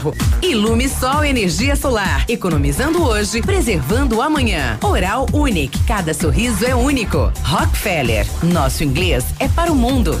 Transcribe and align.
carro. 0.00 0.14
Ilume 0.42 0.88
Sol 0.88 1.24
Energia 1.24 1.76
Solar. 1.76 2.24
Economizando 2.28 3.02
hoje, 3.02 3.42
preservando 3.42 4.22
amanhã. 4.22 4.78
Oral 4.82 5.26
Unique. 5.32 5.78
Cada 5.84 6.14
sorriso 6.14 6.64
é 6.64 6.74
único. 6.74 7.30
Rockefeller. 7.44 8.26
Nosso 8.42 8.82
inglês 8.82 9.24
é 9.38 9.48
para 9.48 9.70
o 9.70 9.76
mundo. 9.76 10.20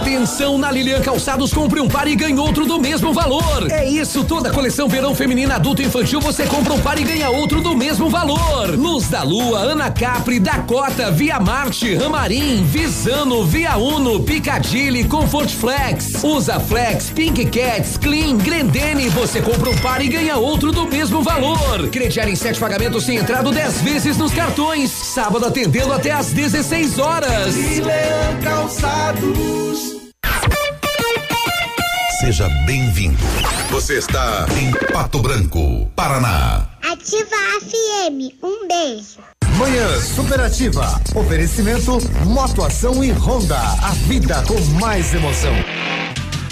Atenção 0.00 0.56
na 0.56 0.72
Lilian 0.72 1.02
Calçados, 1.02 1.52
compre 1.52 1.78
um 1.78 1.86
par 1.86 2.08
e 2.08 2.16
ganhe 2.16 2.38
outro 2.38 2.64
do 2.64 2.80
mesmo 2.80 3.12
valor. 3.12 3.70
É 3.70 3.86
isso, 3.86 4.24
toda 4.24 4.50
coleção 4.50 4.88
verão 4.88 5.14
feminina, 5.14 5.56
adulto 5.56 5.82
e 5.82 5.84
infantil, 5.84 6.22
você 6.22 6.46
compra 6.46 6.72
um 6.72 6.80
par 6.80 6.98
e 6.98 7.04
ganha 7.04 7.28
outro 7.28 7.60
do 7.60 7.76
mesmo 7.76 8.08
valor. 8.08 8.70
Luz 8.78 9.08
da 9.08 9.22
Lua, 9.22 9.58
Ana 9.58 9.90
Capri, 9.90 10.40
Dakota, 10.40 11.10
Via 11.10 11.38
Marte, 11.38 11.94
Ramarim, 11.94 12.64
Visano, 12.64 13.44
Via 13.44 13.76
Uno, 13.76 14.20
Picadilly, 14.20 15.04
Comfort 15.04 15.50
Flex, 15.50 16.24
Usa 16.24 16.58
Flex, 16.58 17.10
Pink 17.10 17.44
Cats, 17.46 17.98
Clean, 17.98 18.38
Grendene, 18.38 19.10
você 19.10 19.42
compra 19.42 19.68
um 19.68 19.76
par 19.80 20.02
e 20.02 20.08
ganha 20.08 20.38
outro 20.38 20.72
do 20.72 20.86
mesmo 20.86 21.22
valor. 21.22 21.88
Crediar 21.90 22.26
em 22.26 22.36
sete 22.36 22.58
pagamentos 22.58 23.04
sem 23.04 23.18
entrada 23.18 23.52
10 23.52 23.82
vezes 23.82 24.16
nos 24.16 24.32
cartões. 24.32 24.90
Sábado 24.90 25.44
atendendo 25.44 25.92
até 25.92 26.10
às 26.10 26.32
16 26.32 26.98
horas. 26.98 27.54
Lilian 27.54 28.40
Calçados. 28.42 29.99
Seja 32.20 32.46
bem-vindo. 32.66 33.16
Você 33.70 33.96
está 33.96 34.46
em 34.60 34.70
Pato 34.92 35.20
Branco, 35.20 35.90
Paraná. 35.96 36.68
Ativa 36.82 37.34
a 37.34 37.60
FM. 37.64 38.36
Um 38.42 38.68
beijo. 38.68 39.20
Manhã 39.56 39.98
Superativa. 40.02 41.00
Oferecimento 41.14 41.96
Motoação 42.26 43.02
e 43.02 43.10
Honda. 43.10 43.58
A 43.58 43.92
vida 44.06 44.42
com 44.46 44.60
mais 44.78 45.14
emoção. 45.14 45.54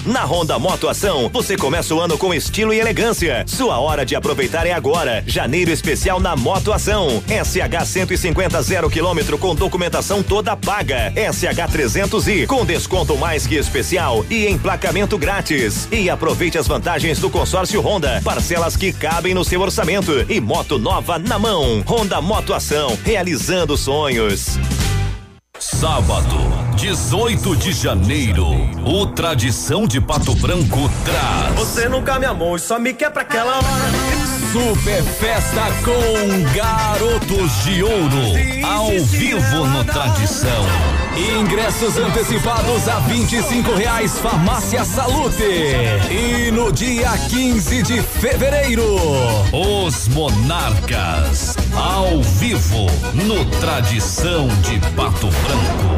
Na 0.08 0.24
Honda 0.24 0.58
Motoação, 0.58 1.28
você 1.30 1.54
começa 1.54 1.94
o 1.94 2.00
ano 2.00 2.16
com 2.16 2.32
estilo 2.32 2.72
e 2.72 2.80
elegância. 2.80 3.44
Sua 3.46 3.78
hora 3.78 4.06
de 4.06 4.16
aproveitar 4.16 4.66
é 4.66 4.72
agora. 4.72 5.22
Janeiro 5.26 5.70
especial 5.70 6.18
na 6.18 6.34
Motoação. 6.34 7.22
SH 7.28 7.86
150 7.86 8.62
zero 8.62 8.88
quilômetro 8.88 9.36
com 9.36 9.54
documentação 9.54 10.22
toda 10.22 10.56
paga. 10.56 11.12
SH 11.14 11.76
300i 11.76 12.46
com 12.46 12.64
desconto 12.64 13.18
mais 13.18 13.46
que 13.46 13.56
especial 13.56 14.24
e 14.30 14.48
emplacamento 14.48 15.18
grátis. 15.18 15.86
E 15.92 16.08
aproveite 16.08 16.56
as 16.56 16.66
vantagens 16.66 17.18
do 17.18 17.28
consórcio 17.28 17.82
Honda. 17.82 18.22
Parcelas 18.24 18.76
que 18.76 18.94
cabem 18.94 19.34
no 19.34 19.44
seu 19.44 19.60
orçamento 19.60 20.24
e 20.26 20.40
moto 20.40 20.78
nova 20.78 21.18
na 21.18 21.38
mão. 21.38 21.84
Honda 21.86 22.18
Motoação, 22.22 22.98
realizando 23.04 23.76
sonhos. 23.76 24.58
Sábado, 25.58 26.67
18 26.78 27.56
de 27.56 27.72
janeiro, 27.72 28.46
o 28.86 29.04
Tradição 29.04 29.84
de 29.84 30.00
Pato 30.00 30.32
Branco 30.36 30.88
traz. 31.04 31.54
Você 31.56 31.88
nunca 31.88 32.20
me 32.20 32.24
amou 32.24 32.54
e 32.54 32.60
só 32.60 32.78
me 32.78 32.94
quer 32.94 33.10
pra 33.10 33.22
aquela 33.22 33.56
hora. 33.56 33.66
Super 34.52 35.02
Festa 35.02 35.62
com 35.84 36.54
Garotos 36.54 37.64
de 37.64 37.82
Ouro, 37.82 38.22
ao 38.64 38.90
vivo 39.06 39.66
no 39.66 39.84
Tradição. 39.84 40.64
Ingressos 41.40 41.96
antecipados 41.96 42.88
a 42.88 43.00
25 43.00 43.74
reais, 43.74 44.16
Farmácia 44.20 44.84
Salute. 44.84 45.42
E 45.42 46.52
no 46.52 46.70
dia 46.72 47.10
15 47.28 47.82
de 47.82 48.00
fevereiro, 48.00 48.86
os 49.52 50.06
Monarcas, 50.06 51.56
ao 51.74 52.22
vivo 52.22 52.86
no 53.14 53.44
Tradição 53.58 54.46
de 54.62 54.78
Pato 54.94 55.26
Branco. 55.26 55.97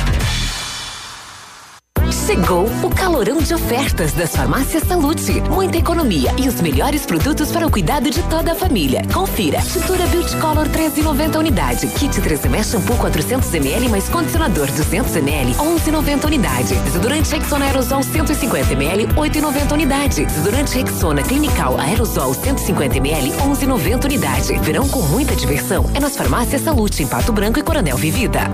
Chegou 2.11 2.65
o 2.83 2.89
calorão 2.89 3.37
de 3.37 3.53
ofertas 3.53 4.11
das 4.11 4.35
farmácias 4.35 4.83
Salute. 4.83 5.39
Muita 5.49 5.77
economia 5.77 6.33
e 6.37 6.47
os 6.47 6.59
melhores 6.59 7.05
produtos 7.05 7.51
para 7.51 7.65
o 7.65 7.71
cuidado 7.71 8.09
de 8.09 8.21
toda 8.23 8.51
a 8.51 8.55
família. 8.55 9.01
Confira. 9.13 9.61
Tintura 9.61 10.05
Beauty 10.07 10.35
Color 10.35 10.67
13,90 10.67 11.39
unidade. 11.39 11.87
Kit 11.87 12.19
3M 12.19 12.63
shampoo 12.63 12.97
400 12.97 13.53
ml 13.53 13.87
mais 13.87 14.09
condicionador 14.09 14.67
200 14.67 15.15
ml 15.15 15.53
11,90 15.53 16.25
unidade. 16.25 16.75
Desodorante 16.75 17.33
Rexona 17.33 17.65
Aerosol 17.65 18.03
150 18.03 18.73
ml 18.73 19.07
8,90 19.07 19.71
unidade. 19.71 20.25
Desodorante 20.25 20.77
Rexona 20.77 21.23
Clinical 21.23 21.79
Aerosol 21.79 22.33
150 22.33 22.97
ml 22.97 23.31
11,90 23.31 24.05
unidade. 24.05 24.59
Verão 24.59 24.87
com 24.89 25.01
muita 25.03 25.33
diversão 25.33 25.89
é 25.93 25.99
nas 25.99 26.17
farmácias 26.17 26.61
Salute 26.61 27.03
em 27.03 27.07
Pato 27.07 27.31
Branco 27.31 27.59
e 27.59 27.63
Coronel 27.63 27.95
Vivida. 27.95 28.53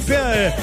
Super 0.00 0.54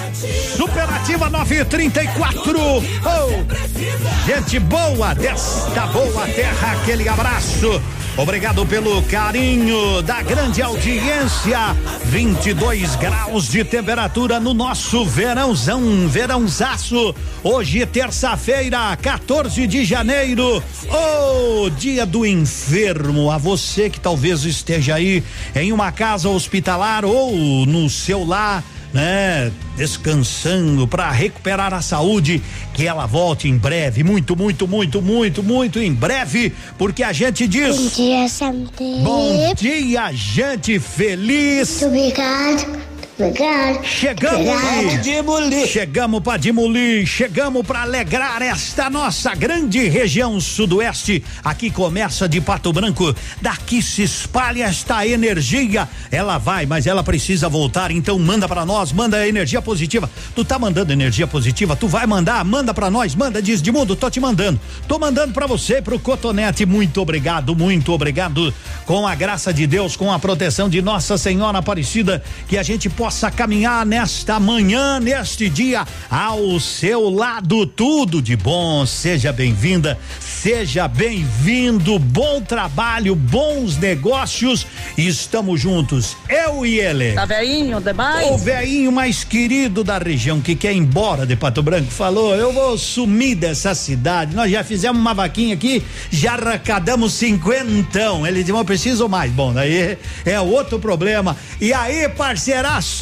superativa 0.56 1.30
934. 1.30 2.60
Oh, 2.60 4.25
gente 4.25 4.60
boa 4.60 5.13
desta 5.13 5.86
boa 5.88 6.28
terra, 6.28 6.74
aquele 6.74 7.07
abraço. 7.07 7.81
Obrigado 8.18 8.66
pelo 8.66 9.04
carinho 9.04 10.01
da 10.01 10.24
grande 10.24 10.60
audiência. 10.60 11.60
22 12.06 12.95
graus 12.95 13.50
de 13.50 13.63
temperatura 13.63 14.39
no 14.39 14.56
nosso 14.56 15.06
verãozão, 15.06 16.07
verãozaço. 16.07 17.13
Hoje, 17.44 17.86
terça-feira, 17.86 18.98
14 19.00 19.68
de 19.68 19.86
janeiro. 19.86 20.63
Oh, 20.90 21.69
dia 21.69 22.07
do 22.07 22.25
enfermo. 22.25 23.30
A 23.30 23.38
você 23.38 23.88
que 23.88 24.00
talvez 24.00 24.45
esteja 24.45 24.95
aí 24.95 25.24
em 25.56 25.72
uma 25.72 25.92
casa 25.92 26.28
hospitalar 26.28 27.06
ou 27.06 27.36
no 27.68 27.88
seu 27.88 28.25
lar 28.25 28.63
né? 28.98 29.52
Descansando 29.76 30.88
para 30.88 31.12
recuperar 31.12 31.72
a 31.72 31.84
saúde, 31.84 32.42
que 32.74 32.88
ela 32.88 33.06
volte 33.06 33.48
em 33.48 33.56
breve, 33.56 34.04
muito, 34.04 34.36
muito, 34.36 34.68
muito, 34.68 35.04
muito, 35.04 35.44
muito 35.44 35.80
em 35.80 35.94
breve, 35.94 36.52
porque 36.80 37.04
a 37.04 37.14
gente 37.14 37.48
diz. 37.48 37.78
Bom 37.78 37.88
dia, 37.90 38.28
Santé. 38.28 38.84
Bom 39.04 39.54
dia, 39.54 40.12
gente 40.12 40.80
feliz. 40.80 41.80
Muito 41.82 41.96
obrigado. 41.96 42.97
Obrigado. 43.19 43.84
Chegamos, 43.84 44.42
Obrigado. 44.42 45.68
chegamos 45.68 46.22
para 46.22 46.38
Dimulir, 46.38 47.04
chegamos 47.08 47.66
para 47.66 47.81
alegrar 47.81 48.44
esta 48.44 48.92
nossa 48.92 49.34
grande 49.34 49.88
região 49.88 50.40
sudoeste. 50.40 51.24
Aqui 51.44 51.72
começa 51.72 52.30
de 52.30 52.40
Pato 52.40 52.72
Branco, 52.72 53.16
daqui 53.42 53.81
se 53.81 54.04
espalha 54.04 54.66
esta 54.66 55.06
energia. 55.08 55.90
Ela 56.12 56.38
vai, 56.38 56.68
mas 56.68 56.86
ela 56.86 57.04
precisa 57.04 57.50
voltar. 57.50 57.90
Então 57.90 58.19
manda 58.19 58.48
para 58.48 58.64
nós, 58.68 58.92
manda 58.92 59.28
energia 59.28 59.64
positiva. 59.64 60.08
Tu 60.36 60.46
tá 60.46 60.60
mandando 60.60 60.94
energia 60.94 61.25
positiva? 61.25 61.75
Tu 61.75 61.88
vai 61.88 62.06
mandar? 62.06 62.46
Manda 62.46 62.72
para 62.72 62.92
nós, 62.92 63.16
manda 63.16 63.42
diz 63.42 63.64
de 63.64 63.72
mundo, 63.72 63.96
tô 63.96 64.12
te 64.12 64.19
mandando. 64.19 64.60
Tô 64.88 65.00
mandando 65.00 65.34
para 65.34 65.48
você, 65.48 65.81
pro 65.81 65.98
Cotonete. 65.98 66.68
Muito 66.68 67.02
obrigado, 67.02 67.56
muito 67.56 67.92
obrigado. 67.92 68.54
Com 68.86 69.08
a 69.08 69.16
graça 69.16 69.52
de 69.52 69.66
Deus, 69.66 69.96
com 69.96 70.14
a 70.14 70.19
proteção 70.19 70.69
de 70.69 70.84
Nossa 70.84 71.18
Senhora 71.18 71.58
Aparecida, 71.58 72.24
que 72.48 72.60
a 72.60 72.64
gente 72.64 72.88
possa 73.07 73.31
caminhar 73.31 73.86
nesta 73.86 74.38
manhã, 74.38 75.00
neste 75.00 75.48
dia, 75.48 75.88
ao 76.09 76.59
seu 76.59 77.09
lado. 77.09 77.65
Tudo 77.65 78.21
de 78.21 78.36
bom. 78.36 78.86
Seja 78.86 79.31
bem-vinda, 79.31 79.98
seja 80.19 80.89
bem-vindo. 80.89 81.98
Bom 82.00 82.42
trabalho, 82.42 83.15
bons 83.15 83.77
negócios. 83.77 84.68
Estamos 84.98 85.62
juntos, 85.62 86.18
eu 86.27 86.65
e 86.65 86.81
ele. 86.81 87.13
Tá 87.13 87.25
veinho 87.25 87.80
demais? 87.80 88.30
O 88.30 88.38
veinho 88.38 88.92
mais 88.92 89.24
querido 89.24 89.86
da 89.86 89.98
região 89.98 90.42
que 90.42 90.54
quer 90.54 90.74
ir 90.74 90.77
embora 90.77 91.25
de 91.25 91.38
Pato 91.38 91.63
Branco 91.63 91.89
falou: 91.89 92.36
Eu 92.36 92.51
vou 92.51 92.77
sumir 92.77 93.36
dessa 93.36 93.74
cidade. 93.74 94.36
Nós 94.36 94.51
já 94.51 94.65
fizemos 94.65 95.00
uma 95.00 95.13
vaquinha 95.13 95.54
aqui, 95.54 95.81
já 96.12 96.33
arrecadamos 96.33 97.13
cinquentão. 97.13 98.27
Ele 98.27 98.44
disse: 98.44 98.51
Eu 98.51 98.65
preciso 98.65 99.07
mais. 99.07 99.31
Bom, 99.31 99.54
daí 99.54 99.98
é 100.25 100.42
outro 100.42 100.77
problema. 100.77 101.38
E 101.62 101.71
aí, 101.71 102.09
parceiraço, 102.09 102.97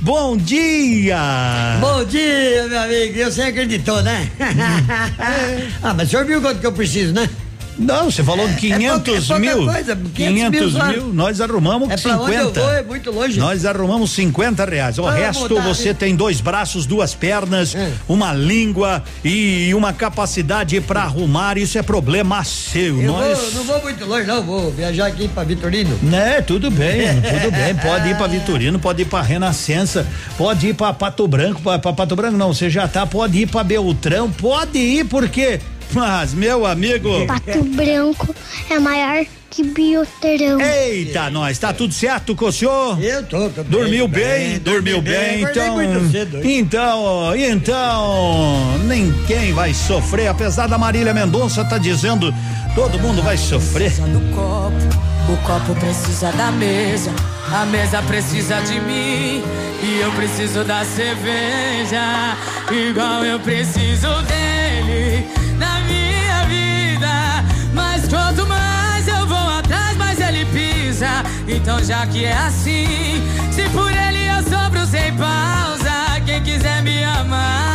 bom 0.00 0.36
dia! 0.36 1.18
Bom 1.80 2.04
dia, 2.04 2.68
meu 2.68 2.80
amigo. 2.82 3.24
Você 3.24 3.42
acreditou, 3.42 4.00
né? 4.00 4.30
ah, 5.82 5.92
mas 5.92 6.06
o 6.06 6.10
senhor 6.10 6.24
viu 6.24 6.40
quanto 6.40 6.60
que 6.60 6.66
eu 6.66 6.72
preciso, 6.72 7.12
né? 7.12 7.28
Não, 7.80 8.10
você 8.10 8.22
falou 8.22 8.46
de 8.46 8.56
500 8.56 9.26
pouca 9.26 9.40
mil. 9.40 9.64
coisa, 9.64 9.96
500 9.96 10.14
500 10.14 10.74
mil 10.74 10.86
mil, 11.04 11.14
nós 11.14 11.40
arrumamos 11.40 11.88
É 11.88 11.96
pra 11.96 12.12
50. 12.12 12.22
onde 12.24 12.58
eu 12.58 12.64
vou, 12.64 12.72
é 12.72 12.82
muito 12.82 13.10
longe. 13.10 13.38
Nós 13.40 13.64
arrumamos 13.64 14.10
50 14.10 14.64
reais. 14.66 14.98
O 14.98 15.02
Vamos 15.02 15.18
resto 15.18 15.60
você 15.62 15.94
tem 15.94 16.14
dois 16.14 16.40
braços, 16.42 16.84
duas 16.84 17.14
pernas, 17.14 17.74
É. 17.74 17.90
uma 18.06 18.34
língua 18.34 19.02
e 19.24 19.72
uma 19.74 19.92
capacidade 19.94 20.78
para 20.82 21.02
arrumar. 21.02 21.56
Isso 21.56 21.78
é 21.78 21.82
problema 21.82 22.44
seu. 22.44 23.00
Eu 23.00 23.12
nós. 23.12 23.38
vou, 23.38 23.52
não 23.54 23.64
vou 23.64 23.82
muito 23.82 24.04
longe, 24.04 24.26
não. 24.26 24.42
Vou 24.42 24.70
viajar 24.70 25.06
aqui 25.06 25.26
pra 25.28 25.42
Vitorino. 25.44 25.98
Né, 26.02 26.42
tudo 26.42 26.70
bem, 26.70 27.06
tudo 27.22 27.50
bem. 27.50 27.74
Pode 27.76 28.08
ir 28.10 28.16
pra 28.16 28.26
Vitorino, 28.26 28.78
pode 28.78 29.02
ir 29.02 29.06
pra 29.06 29.22
Renascença, 29.22 30.06
pode 30.36 30.66
ir 30.68 30.74
pra 30.74 30.92
Pato 30.92 31.26
Branco, 31.26 31.60
pra 31.62 31.78
Pato 31.78 32.14
Branco 32.14 32.36
não, 32.36 32.52
você 32.52 32.68
já 32.68 32.86
tá, 32.86 33.06
pode 33.06 33.38
ir 33.38 33.46
pra 33.46 33.64
Beltrão, 33.64 34.30
pode 34.30 34.78
ir 34.78 35.04
porque, 35.06 35.60
mas 35.92 36.34
meu 36.34 36.66
amigo. 36.66 37.26
Pato 37.26 37.62
Branco 37.64 38.34
é 38.68 38.78
maior 38.78 39.24
que 39.50 39.64
Bioterão. 39.64 40.60
Eita, 40.60 41.28
nós, 41.28 41.58
tá 41.58 41.72
tudo 41.72 41.92
certo 41.92 42.36
com 42.36 42.46
o 42.46 42.52
senhor? 42.52 43.02
Eu 43.02 43.24
tô, 43.24 43.50
tô 43.50 43.64
bem, 43.64 43.70
Dormiu 43.70 44.04
tô 44.04 44.14
bem, 44.14 44.58
dormiu 44.60 45.02
dormi 45.02 45.10
bem, 45.10 45.44
acordei 45.44 45.62
então. 45.62 45.74
muito 45.74 46.12
cedo. 46.12 46.40
Então, 46.48 47.36
então, 47.36 48.78
ninguém 48.84 49.52
vai 49.52 49.74
sofrer, 49.74 50.28
apesar 50.28 50.68
da 50.68 50.78
Marília 50.78 51.12
Mendonça 51.12 51.64
tá 51.64 51.78
dizendo, 51.78 52.32
todo 52.76 52.98
mundo 53.00 53.22
vai 53.22 53.36
sofrer. 53.36 53.90
do 53.90 54.20
copo, 54.34 55.32
o 55.32 55.36
copo 55.38 55.74
precisa 55.80 56.30
da 56.32 56.52
mesa, 56.52 57.12
a 57.52 57.66
mesa 57.66 58.00
precisa 58.02 58.60
de 58.60 58.80
mim 58.80 59.42
e 59.82 60.00
eu 60.00 60.12
preciso 60.12 60.62
da 60.62 60.84
cerveja, 60.84 62.36
igual 62.70 63.24
eu 63.24 63.40
preciso 63.40 64.08
dele 64.22 65.39
Então 71.60 71.82
já 71.84 72.06
que 72.06 72.24
é 72.24 72.32
assim, 72.32 73.22
se 73.50 73.68
por 73.70 73.92
ele 73.92 74.26
eu 74.26 74.42
sobro 74.44 74.86
sem 74.86 75.14
pausa, 75.14 76.20
quem 76.24 76.42
quiser 76.42 76.82
me 76.82 77.04
amar 77.04 77.69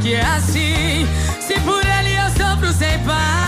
que 0.00 0.14
é 0.14 0.22
assim, 0.22 1.06
se 1.40 1.60
por 1.60 1.84
ele 1.84 2.14
eu 2.14 2.30
sofro 2.30 2.72
sem 2.72 2.98
pausa, 3.00 3.41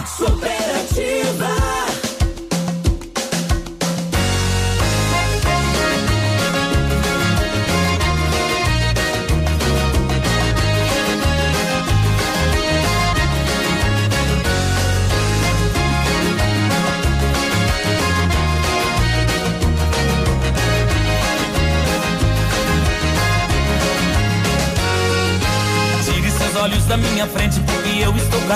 Manhã 0.00 0.59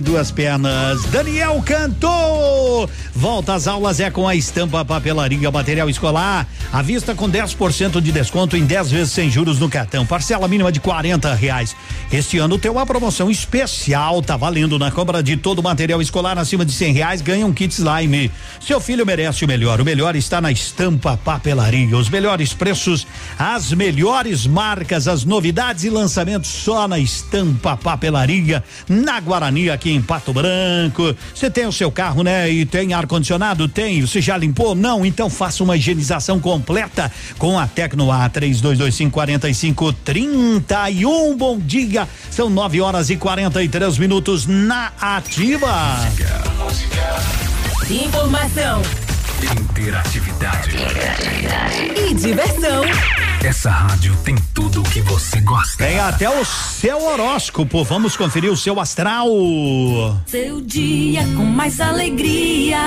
De 0.00 0.10
duas 0.10 0.30
pernas. 0.30 1.04
Daniel 1.06 1.62
cantou. 1.64 2.88
Volta 3.14 3.54
às 3.54 3.68
aulas 3.68 4.00
é 4.00 4.10
com 4.10 4.26
a 4.26 4.34
estampa 4.34 4.84
papelaria 4.84 5.50
material 5.50 5.90
escolar. 5.90 6.46
À 6.72 6.82
vista 6.82 7.16
com 7.16 7.28
10% 7.28 8.00
de 8.00 8.12
desconto 8.12 8.56
em 8.56 8.64
10 8.64 8.92
vezes 8.92 9.12
sem 9.12 9.28
juros 9.28 9.58
no 9.58 9.68
cartão. 9.68 10.06
Parcela 10.06 10.46
mínima 10.46 10.70
de 10.70 10.78
40 10.78 11.34
reais. 11.34 11.74
Este 12.12 12.38
ano 12.38 12.58
tem 12.58 12.70
uma 12.70 12.86
promoção 12.86 13.28
especial. 13.28 14.22
Tá 14.22 14.36
valendo 14.36 14.78
na 14.78 14.88
compra 14.88 15.20
de 15.20 15.36
todo 15.36 15.58
o 15.58 15.62
material 15.64 16.00
escolar 16.00 16.38
acima 16.38 16.64
de 16.64 16.70
100 16.70 16.92
reais. 16.92 17.22
Ganha 17.22 17.44
um 17.44 17.52
kit 17.52 17.74
slime. 17.74 18.30
Seu 18.60 18.80
filho 18.80 19.04
merece 19.04 19.44
o 19.44 19.48
melhor. 19.48 19.80
O 19.80 19.84
melhor 19.84 20.14
está 20.14 20.40
na 20.40 20.52
estampa 20.52 21.16
papelaria. 21.16 21.96
Os 21.96 22.08
melhores 22.08 22.54
preços, 22.54 23.04
as 23.36 23.72
melhores 23.72 24.46
marcas, 24.46 25.08
as 25.08 25.24
novidades 25.24 25.82
e 25.82 25.90
lançamentos 25.90 26.50
só 26.50 26.86
na 26.86 27.00
estampa 27.00 27.76
papelaria. 27.76 28.62
Na 28.88 29.18
Guarani, 29.18 29.70
aqui 29.70 29.90
em 29.90 30.00
Pato 30.00 30.32
Branco. 30.32 31.16
Você 31.34 31.50
tem 31.50 31.66
o 31.66 31.72
seu 31.72 31.90
carro, 31.90 32.22
né? 32.22 32.48
E 32.48 32.64
tem 32.64 32.92
ar-condicionado? 32.92 33.66
Tem. 33.66 34.00
Você 34.02 34.20
já 34.20 34.36
limpou? 34.36 34.76
Não? 34.76 35.04
Então 35.04 35.28
faça 35.28 35.64
uma 35.64 35.76
higienização 35.76 36.38
completa 36.60 37.10
com 37.38 37.58
a 37.58 37.66
Tecno 37.66 38.12
A 38.12 38.28
3225 38.28 39.12
4531. 39.12 41.36
Bom 41.36 41.58
dia. 41.58 42.06
São 42.30 42.50
9 42.50 42.82
horas 42.82 43.08
e 43.08 43.16
43 43.16 43.96
minutos 43.96 44.46
na 44.46 44.92
ativa. 45.00 45.96
Informação 47.88 48.82
Interatividade. 49.42 50.70
e 51.96 52.14
diversão. 52.14 52.82
Essa 53.42 53.70
rádio 53.70 54.14
tem 54.24 54.36
tudo 54.54 54.80
o 54.80 54.84
que 54.84 55.00
você 55.00 55.40
gosta. 55.40 55.84
Tem 55.84 55.98
até 55.98 56.28
o 56.28 56.44
seu 56.44 57.02
horóscopo. 57.02 57.82
Vamos 57.84 58.16
conferir 58.16 58.50
o 58.52 58.56
seu 58.56 58.78
astral. 58.78 59.28
Seu 60.26 60.60
dia 60.60 61.22
com 61.36 61.44
mais 61.44 61.80
alegria. 61.80 62.78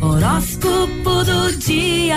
Horóscopo 0.00 1.24
do 1.24 1.56
dia. 1.58 2.16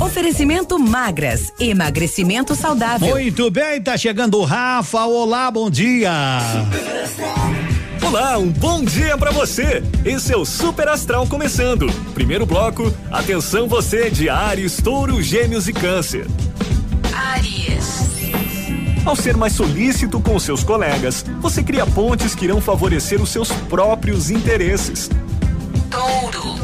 Oferecimento 0.00 0.78
magras, 0.78 1.52
emagrecimento 1.60 2.54
saudável. 2.54 3.08
Muito 3.10 3.50
bem, 3.50 3.80
tá 3.80 3.96
chegando 3.96 4.38
o 4.38 4.44
Rafa. 4.44 5.04
Olá, 5.04 5.50
bom 5.50 5.68
dia. 5.70 6.10
Olá, 8.06 8.36
um 8.36 8.50
bom 8.50 8.84
dia 8.84 9.16
pra 9.16 9.30
você. 9.30 9.82
Esse 10.04 10.32
é 10.32 10.36
o 10.36 10.44
Super 10.44 10.88
Astral 10.88 11.26
começando. 11.26 11.86
Primeiro 12.12 12.44
bloco, 12.44 12.92
atenção 13.10 13.66
você 13.66 14.10
de 14.10 14.28
Ares, 14.28 14.76
Touro, 14.76 15.22
Gêmeos 15.22 15.68
e 15.68 15.72
Câncer. 15.72 16.26
Aries. 17.12 18.04
Ao 19.06 19.16
ser 19.16 19.38
mais 19.38 19.54
solícito 19.54 20.20
com 20.20 20.38
seus 20.38 20.62
colegas, 20.62 21.24
você 21.40 21.62
cria 21.62 21.86
pontes 21.86 22.34
que 22.34 22.44
irão 22.44 22.60
favorecer 22.60 23.22
os 23.22 23.30
seus 23.30 23.50
próprios 23.50 24.30
interesses. 24.30 25.10
Touro. 25.90 26.54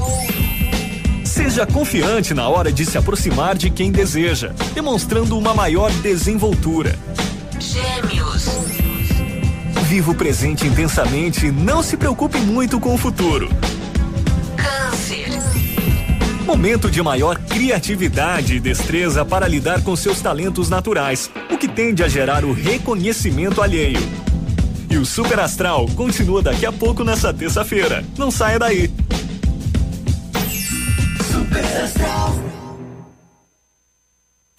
Seja 1.25 1.67
confiante 1.67 2.35
na 2.35 2.49
hora 2.51 2.71
de 2.71 2.85
se 2.85 2.99
aproximar 2.99 3.57
de 3.57 3.71
quem 3.71 3.91
deseja, 3.91 4.53
demonstrando 4.75 5.39
uma 5.39 5.55
maior 5.55 5.91
desenvoltura. 5.91 6.99
Gêmeos. 7.59 8.40
Viva 9.91 10.13
o 10.13 10.15
presente 10.15 10.69
intensamente 10.69 11.47
e 11.47 11.51
não 11.51 11.83
se 11.83 11.97
preocupe 11.97 12.39
muito 12.39 12.79
com 12.79 12.95
o 12.95 12.97
futuro. 12.97 13.49
Câncer. 14.57 15.27
Momento 16.47 16.89
de 16.89 17.03
maior 17.03 17.37
criatividade 17.37 18.55
e 18.55 18.61
destreza 18.61 19.25
para 19.25 19.49
lidar 19.49 19.83
com 19.83 19.97
seus 19.97 20.21
talentos 20.21 20.71
naturais, 20.71 21.29
o 21.51 21.59
que 21.59 21.67
tende 21.67 22.05
a 22.05 22.09
gerar 22.09 22.45
o 22.45 22.53
reconhecimento 22.53 23.61
alheio. 23.61 23.99
E 24.89 24.97
o 24.97 25.05
Super 25.05 25.41
Astral 25.41 25.89
continua 25.97 26.41
daqui 26.41 26.65
a 26.65 26.71
pouco 26.71 27.03
nessa 27.03 27.35
terça-feira. 27.35 28.05
Não 28.17 28.31
saia 28.31 28.61
daí. 28.61 28.89
Astral. 31.83 32.20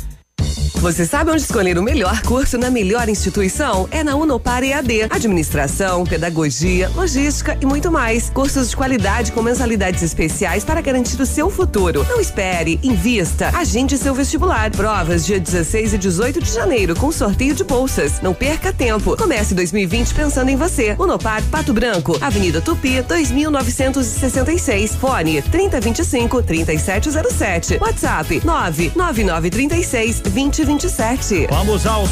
Você 0.81 1.05
sabe 1.05 1.29
onde 1.29 1.43
escolher 1.43 1.77
o 1.77 1.83
melhor 1.83 2.23
curso 2.23 2.57
na 2.57 2.71
melhor 2.71 3.07
instituição? 3.07 3.87
É 3.91 4.03
na 4.03 4.15
Unopar 4.15 4.63
EAD. 4.63 5.03
Administração, 5.11 6.03
pedagogia, 6.03 6.89
logística 6.95 7.55
e 7.61 7.67
muito 7.67 7.91
mais. 7.91 8.31
Cursos 8.31 8.71
de 8.71 8.75
qualidade 8.75 9.31
com 9.31 9.43
mensalidades 9.43 10.01
especiais 10.01 10.65
para 10.65 10.81
garantir 10.81 11.21
o 11.21 11.25
seu 11.27 11.51
futuro. 11.51 12.03
Não 12.09 12.19
espere, 12.19 12.79
invista, 12.81 13.55
agende 13.55 13.95
seu 13.95 14.15
vestibular. 14.15 14.71
Provas 14.71 15.23
dia 15.23 15.39
16 15.39 15.93
e 15.93 15.97
18 15.99 16.41
de 16.41 16.51
janeiro 16.51 16.95
com 16.95 17.11
sorteio 17.11 17.53
de 17.53 17.63
bolsas. 17.63 18.19
Não 18.19 18.33
perca 18.33 18.73
tempo. 18.73 19.15
Comece 19.15 19.53
2020 19.53 20.15
pensando 20.15 20.49
em 20.49 20.55
você. 20.55 20.95
Unopar 20.97 21.43
Pato 21.51 21.73
Branco, 21.73 22.17
Avenida 22.19 22.59
Tupi, 22.59 23.03
2966. 23.03 24.95
Fone 24.95 25.43
3025 25.43 26.41
3707. 26.41 27.77
WhatsApp 27.79 28.41
99936 28.43 30.21
2027. 30.77 31.47
Vamos 31.49 31.85
aos 31.85 32.09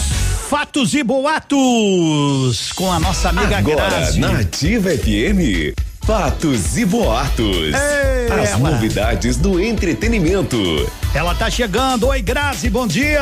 fatos 0.50 0.93
e 0.93 1.04
boatos 1.04 2.72
com 2.74 2.91
a 2.91 3.00
nossa 3.00 3.30
amiga 3.30 3.58
Agora, 3.58 3.89
Grazi. 3.89 4.19
na 4.19 4.39
Ativa 4.39 4.89
FM. 4.89 5.74
Fatos 6.06 6.78
e 6.78 6.86
boatos. 6.86 7.74
Ei, 7.74 8.32
As 8.41 8.50
ela. 8.52 8.72
novidades 8.72 9.38
do 9.38 9.60
entretenimento. 9.62 10.58
Ela 11.13 11.34
tá 11.36 11.50
chegando. 11.50 12.08
Oi, 12.08 12.22
Grazi, 12.22 12.69
bom 12.69 12.88
dia. 12.88 13.22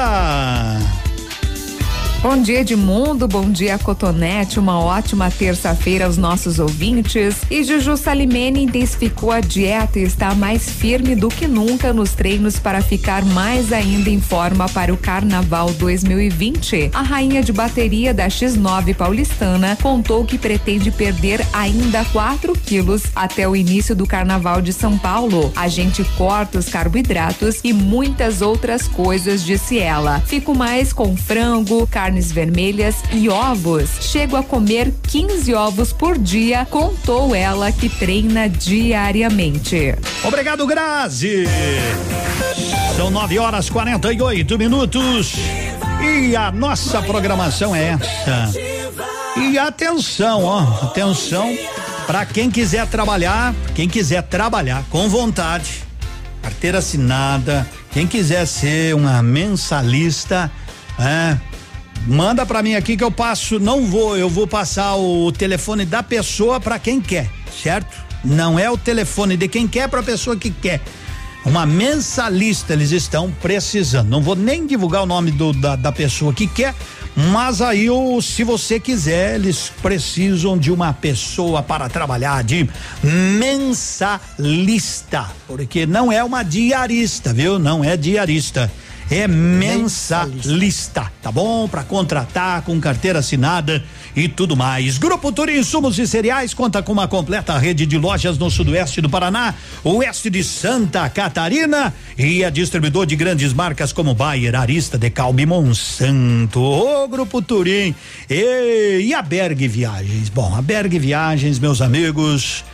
Bom 2.19 2.41
dia, 2.41 2.61
Edmundo. 2.61 3.27
Bom 3.27 3.51
dia, 3.51 3.77
Cotonete. 3.77 4.59
Uma 4.59 4.79
ótima 4.79 5.29
terça-feira 5.29 6.05
aos 6.05 6.17
nossos 6.17 6.57
ouvintes. 6.57 7.35
E 7.49 7.63
Juju 7.63 7.95
Salimene 7.95 8.63
intensificou 8.63 9.31
a 9.31 9.39
dieta 9.39 9.99
e 9.99 10.03
está 10.03 10.33
mais 10.33 10.67
firme 10.67 11.15
do 11.15 11.29
que 11.29 11.47
nunca 11.47 11.93
nos 11.93 12.13
treinos 12.13 12.57
para 12.57 12.81
ficar 12.81 13.23
mais 13.23 13.71
ainda 13.71 14.09
em 14.09 14.19
forma 14.19 14.67
para 14.69 14.91
o 14.91 14.97
Carnaval 14.97 15.71
2020. 15.73 16.89
A 16.91 17.03
rainha 17.03 17.43
de 17.43 17.53
bateria 17.53 18.15
da 18.15 18.27
X9 18.27 18.95
paulistana 18.95 19.77
contou 19.79 20.25
que 20.25 20.39
pretende 20.39 20.89
perder 20.89 21.45
ainda 21.53 22.03
4 22.05 22.51
quilos 22.53 23.03
até 23.15 23.47
o 23.47 23.55
início 23.55 23.95
do 23.95 24.07
Carnaval 24.07 24.59
de 24.59 24.73
São 24.73 24.97
Paulo. 24.97 25.53
A 25.55 25.67
gente 25.67 26.03
corta 26.17 26.57
os 26.57 26.67
carboidratos 26.67 27.59
e 27.63 27.71
muitas 27.71 28.41
outras 28.41 28.87
coisas, 28.87 29.43
disse 29.43 29.77
ela. 29.77 30.19
Fico 30.21 30.55
mais 30.55 30.91
com 30.91 31.15
frango, 31.15 31.85
carnes 32.07 32.31
vermelhas 32.31 32.95
e 33.11 33.27
ovos. 33.27 33.89
Chego 33.99 34.37
a 34.37 34.43
comer 34.43 34.93
15 35.09 35.53
ovos 35.53 35.91
por 35.91 36.17
dia, 36.17 36.65
contou 36.65 37.35
ela 37.35 37.69
que 37.69 37.89
treina 37.89 38.47
diariamente. 38.47 39.93
Obrigado, 40.23 40.65
Grazi. 40.65 41.43
São 42.95 43.11
9 43.11 43.39
horas 43.39 43.69
48 43.69 44.57
minutos. 44.57 45.33
E 46.01 46.33
a 46.33 46.49
nossa 46.49 47.01
programação 47.01 47.75
é 47.75 47.89
essa. 47.89 48.53
E 49.37 49.59
atenção, 49.59 50.45
ó, 50.45 50.61
atenção 50.85 51.53
para 52.05 52.25
quem 52.25 52.49
quiser 52.49 52.87
trabalhar, 52.87 53.53
quem 53.75 53.89
quiser 53.89 54.23
trabalhar 54.23 54.81
com 54.89 55.09
vontade, 55.09 55.83
carteira 56.41 56.77
assinada, 56.77 57.67
quem 57.91 58.07
quiser 58.07 58.45
ser 58.47 58.95
uma 58.95 59.21
mensalista, 59.21 60.49
é, 60.97 61.37
manda 62.05 62.45
para 62.45 62.61
mim 62.61 62.75
aqui 62.75 62.95
que 62.95 63.03
eu 63.03 63.11
passo, 63.11 63.59
não 63.59 63.85
vou, 63.85 64.17
eu 64.17 64.29
vou 64.29 64.45
passar 64.45 64.95
o 64.95 65.31
telefone 65.31 65.85
da 65.85 66.03
pessoa 66.03 66.59
para 66.59 66.77
quem 66.77 67.01
quer, 67.01 67.29
certo? 67.63 68.05
Não 68.23 68.59
é 68.59 68.69
o 68.69 68.77
telefone 68.77 69.37
de 69.37 69.47
quem 69.47 69.67
quer 69.67 69.87
para 69.87 70.01
a 70.01 70.03
pessoa 70.03 70.35
que 70.35 70.51
quer. 70.51 70.81
Uma 71.45 71.65
mensalista 71.65 72.73
eles 72.73 72.91
estão 72.91 73.31
precisando. 73.41 74.09
Não 74.09 74.21
vou 74.21 74.35
nem 74.35 74.67
divulgar 74.67 75.03
o 75.03 75.05
nome 75.05 75.31
do, 75.31 75.53
da, 75.53 75.77
da 75.77 75.93
pessoa 75.93 76.33
que 76.33 76.45
quer, 76.45 76.75
mas 77.15 77.61
aí 77.61 77.87
se 78.21 78.43
você 78.43 78.79
quiser, 78.79 79.35
eles 79.35 79.71
precisam 79.81 80.57
de 80.57 80.71
uma 80.71 80.91
pessoa 80.93 81.63
para 81.63 81.87
trabalhar 81.87 82.43
de 82.43 82.69
mensalista, 83.39 85.25
porque 85.47 85.85
não 85.85 86.11
é 86.11 86.21
uma 86.23 86.43
diarista, 86.43 87.33
viu? 87.33 87.57
Não 87.57 87.81
é 87.83 87.95
diarista. 87.95 88.69
É 89.09 89.25
mensalista, 89.25 91.09
tá 91.21 91.31
bom? 91.31 91.65
Para 91.69 91.81
contratar 91.83 92.61
com 92.63 92.77
carteira 92.77 93.19
assinada 93.19 93.81
e 94.13 94.27
tudo 94.27 94.55
mais. 94.57 94.97
Grupo 94.97 95.31
Turim 95.31 95.59
Insumos 95.59 95.97
e 95.97 96.05
Cereais 96.05 96.53
conta 96.53 96.83
com 96.83 96.91
uma 96.91 97.07
completa 97.07 97.57
rede 97.57 97.85
de 97.85 97.97
lojas 97.97 98.37
no 98.37 98.51
sudoeste 98.51 98.99
do 98.99 99.09
Paraná, 99.09 99.53
oeste 99.81 100.29
de 100.29 100.43
Santa 100.43 101.07
Catarina 101.09 101.93
e 102.17 102.43
é 102.43 102.51
distribuidor 102.51 103.05
de 103.05 103.15
grandes 103.15 103.53
marcas 103.53 103.93
como 103.93 104.13
Bayer, 104.13 104.55
Arista, 104.55 104.97
Decalbe 104.97 105.43
e 105.43 105.45
Monsanto. 105.45 106.59
Ô 106.59 107.07
Grupo 107.07 107.41
Turim 107.41 107.95
e, 108.29 108.99
e 109.05 109.13
a 109.13 109.21
Berg 109.21 109.69
Viagens. 109.69 110.27
Bom, 110.27 110.53
a 110.53 110.61
Berg 110.61 110.99
Viagens, 110.99 111.59
meus 111.59 111.81
amigos, 111.81 112.65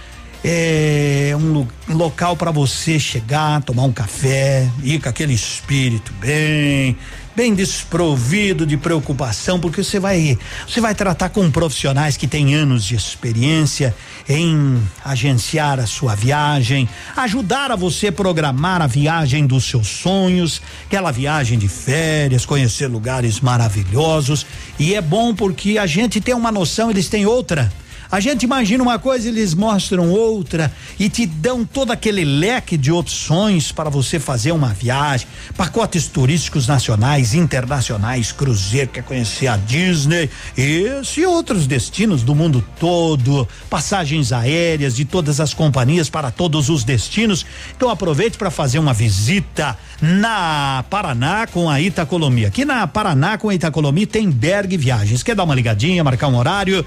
é 0.43 1.33
um, 1.39 1.65
local 1.95 2.35
para 2.35 2.51
você 2.51 2.99
chegar, 2.99 3.61
tomar 3.61 3.83
um 3.83 3.93
café, 3.93 4.69
ir 4.83 4.99
com 4.99 5.07
aquele 5.07 5.33
espírito 5.33 6.11
bem, 6.19 6.97
bem 7.33 7.55
desprovido 7.55 8.65
de 8.65 8.75
preocupação, 8.75 9.57
porque 9.57 9.81
você 9.81 9.99
vai 9.99 10.37
você 10.67 10.81
vai 10.81 10.93
tratar 10.93 11.29
com 11.29 11.49
profissionais 11.49 12.17
que 12.17 12.27
têm 12.27 12.53
anos 12.55 12.83
de 12.83 12.93
experiência 12.93 13.95
em 14.27 14.81
agenciar 15.05 15.79
a 15.79 15.87
sua 15.87 16.13
viagem, 16.13 16.89
ajudar 17.15 17.71
a 17.71 17.75
você 17.77 18.11
programar 18.11 18.81
a 18.81 18.87
viagem 18.87 19.47
dos 19.47 19.63
seus 19.63 19.87
sonhos, 19.87 20.61
aquela 20.85 21.11
viagem 21.11 21.57
de 21.57 21.69
férias, 21.69 22.45
conhecer 22.45 22.87
lugares 22.87 23.39
maravilhosos. 23.39 24.45
E 24.77 24.93
é 24.93 25.01
bom 25.01 25.33
porque 25.33 25.77
a 25.77 25.85
gente 25.85 26.19
tem 26.19 26.33
uma 26.33 26.51
noção, 26.51 26.91
eles 26.91 27.07
têm 27.07 27.25
outra. 27.25 27.71
A 28.13 28.19
gente 28.19 28.43
imagina 28.43 28.83
uma 28.83 28.99
coisa, 28.99 29.27
eles 29.27 29.55
mostram 29.55 30.11
outra 30.11 30.71
e 30.99 31.09
te 31.09 31.25
dão 31.25 31.65
todo 31.65 31.89
aquele 31.89 32.23
leque 32.23 32.77
de 32.77 32.91
opções 32.91 33.71
para 33.71 33.89
você 33.89 34.19
fazer 34.19 34.51
uma 34.51 34.67
viagem, 34.67 35.27
pacotes 35.57 36.05
turísticos 36.05 36.67
nacionais, 36.67 37.33
internacionais, 37.33 38.31
cruzeiro, 38.31 38.91
quer 38.91 39.01
conhecer 39.01 39.47
a 39.47 39.57
Disney, 39.57 40.29
esse 40.55 41.21
e 41.21 41.25
outros 41.25 41.65
destinos 41.65 42.21
do 42.21 42.35
mundo 42.35 42.63
todo, 42.79 43.47
passagens 43.67 44.31
aéreas 44.31 44.95
de 44.95 45.05
todas 45.05 45.39
as 45.39 45.51
companhias 45.51 46.07
para 46.07 46.29
todos 46.29 46.69
os 46.69 46.83
destinos. 46.83 47.43
Então 47.75 47.89
aproveite 47.89 48.37
para 48.37 48.51
fazer 48.51 48.77
uma 48.77 48.93
visita 48.93 49.75
na 49.99 50.85
Paraná 50.87 51.47
com 51.47 51.67
a 51.67 51.81
Itacolomi. 51.81 52.45
Aqui 52.45 52.63
na 52.63 52.85
Paraná 52.85 53.39
com 53.39 53.49
a 53.49 53.55
Itacolomi 53.55 54.05
tem 54.05 54.29
Berg 54.29 54.77
Viagens. 54.77 55.23
Quer 55.23 55.35
dar 55.35 55.45
uma 55.45 55.55
ligadinha, 55.55 56.03
marcar 56.03 56.27
um 56.27 56.37
horário? 56.37 56.85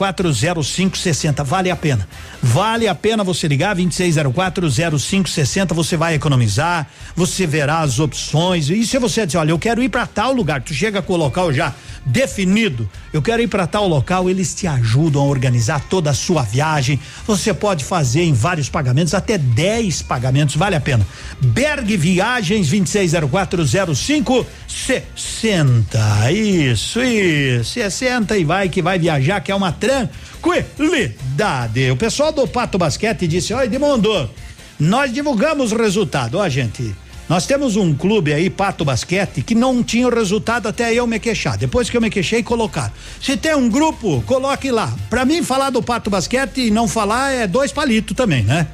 26040560. 0.00 1.44
Vale 1.44 1.70
a 1.70 1.76
pena. 1.76 2.08
Vale 2.42 2.88
a 2.88 2.94
pena 2.94 3.22
você 3.22 3.46
ligar 3.46 3.76
26040560. 3.76 5.74
Você 5.74 5.96
vai 5.96 6.14
economizar, 6.14 6.86
você 7.14 7.46
verá 7.46 7.80
as 7.80 7.98
opções. 7.98 8.70
E 8.70 8.84
se 8.86 8.98
você 8.98 9.26
dizer, 9.26 9.38
olha, 9.38 9.50
eu 9.50 9.58
quero 9.58 9.82
ir 9.82 9.88
para 9.88 10.06
tal 10.06 10.32
lugar, 10.32 10.62
tu 10.62 10.72
chega 10.74 11.02
com 11.02 11.12
o 11.12 11.16
local 11.16 11.52
já 11.52 11.74
definido. 12.04 12.88
Eu 13.12 13.20
quero 13.20 13.42
ir 13.42 13.48
para 13.48 13.66
tal 13.66 13.86
local, 13.86 14.30
eles 14.30 14.54
te 14.54 14.66
ajudam 14.66 15.22
a 15.22 15.26
organizar 15.26 15.80
toda 15.88 16.10
a 16.10 16.14
sua 16.14 16.42
viagem. 16.42 16.98
Você 17.26 17.52
pode 17.52 17.84
fazer 17.84 18.22
em 18.22 18.32
vários 18.32 18.68
pagamentos, 18.68 19.14
até 19.14 19.36
10 19.36 20.02
pagamentos, 20.02 20.56
vale 20.56 20.76
a 20.76 20.80
pena. 20.80 21.06
Berg 21.40 21.96
Viagens 21.96 22.68
260405 22.68 24.46
60. 24.66 26.32
Isso, 26.32 27.02
isso. 27.02 27.72
60 27.72 28.36
e 28.36 28.44
vai 28.44 28.68
que 28.68 28.80
vai 28.80 28.98
viajar, 28.98 29.40
que 29.40 29.50
é 29.50 29.54
uma 29.54 29.72
tranquilidade. 29.80 31.90
O 31.90 31.96
pessoal 31.96 32.30
do 32.30 32.46
Pato 32.46 32.78
Basquete 32.78 33.26
disse: 33.26 33.52
Oi, 33.54 33.64
Edmundo, 33.64 34.30
nós 34.78 35.12
divulgamos 35.12 35.72
o 35.72 35.76
resultado. 35.76 36.38
Ó, 36.38 36.48
gente. 36.48 36.94
Nós 37.28 37.46
temos 37.46 37.76
um 37.76 37.94
clube 37.94 38.32
aí, 38.32 38.48
Pato 38.50 38.84
Basquete, 38.84 39.42
que 39.42 39.54
não 39.54 39.84
tinha 39.84 40.08
o 40.08 40.10
resultado 40.12 40.66
até 40.66 40.92
eu 40.92 41.06
me 41.06 41.20
queixar. 41.20 41.56
Depois 41.56 41.88
que 41.88 41.96
eu 41.96 42.00
me 42.00 42.10
queixei, 42.10 42.42
colocar. 42.42 42.92
Se 43.22 43.36
tem 43.36 43.54
um 43.54 43.68
grupo, 43.68 44.20
coloque 44.26 44.72
lá. 44.72 44.92
Pra 45.08 45.24
mim, 45.24 45.40
falar 45.40 45.70
do 45.70 45.80
Pato 45.80 46.10
Basquete 46.10 46.66
e 46.66 46.72
não 46.72 46.88
falar 46.88 47.30
é 47.30 47.46
dois 47.46 47.70
palitos 47.70 48.16
também, 48.16 48.42
né? 48.42 48.66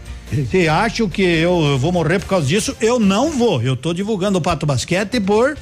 Se 0.51 0.67
acham 0.71 1.07
que 1.07 1.21
eu, 1.21 1.67
eu 1.67 1.79
vou 1.79 1.93
morrer 1.93 2.19
por 2.19 2.29
causa 2.29 2.47
disso, 2.47 2.75
eu 2.81 2.99
não 2.99 3.31
vou. 3.31 3.61
Eu 3.61 3.77
tô 3.77 3.93
divulgando 3.93 4.39
o 4.39 4.41
Pato 4.41 4.65
Basquete 4.65 5.21
por 5.21 5.55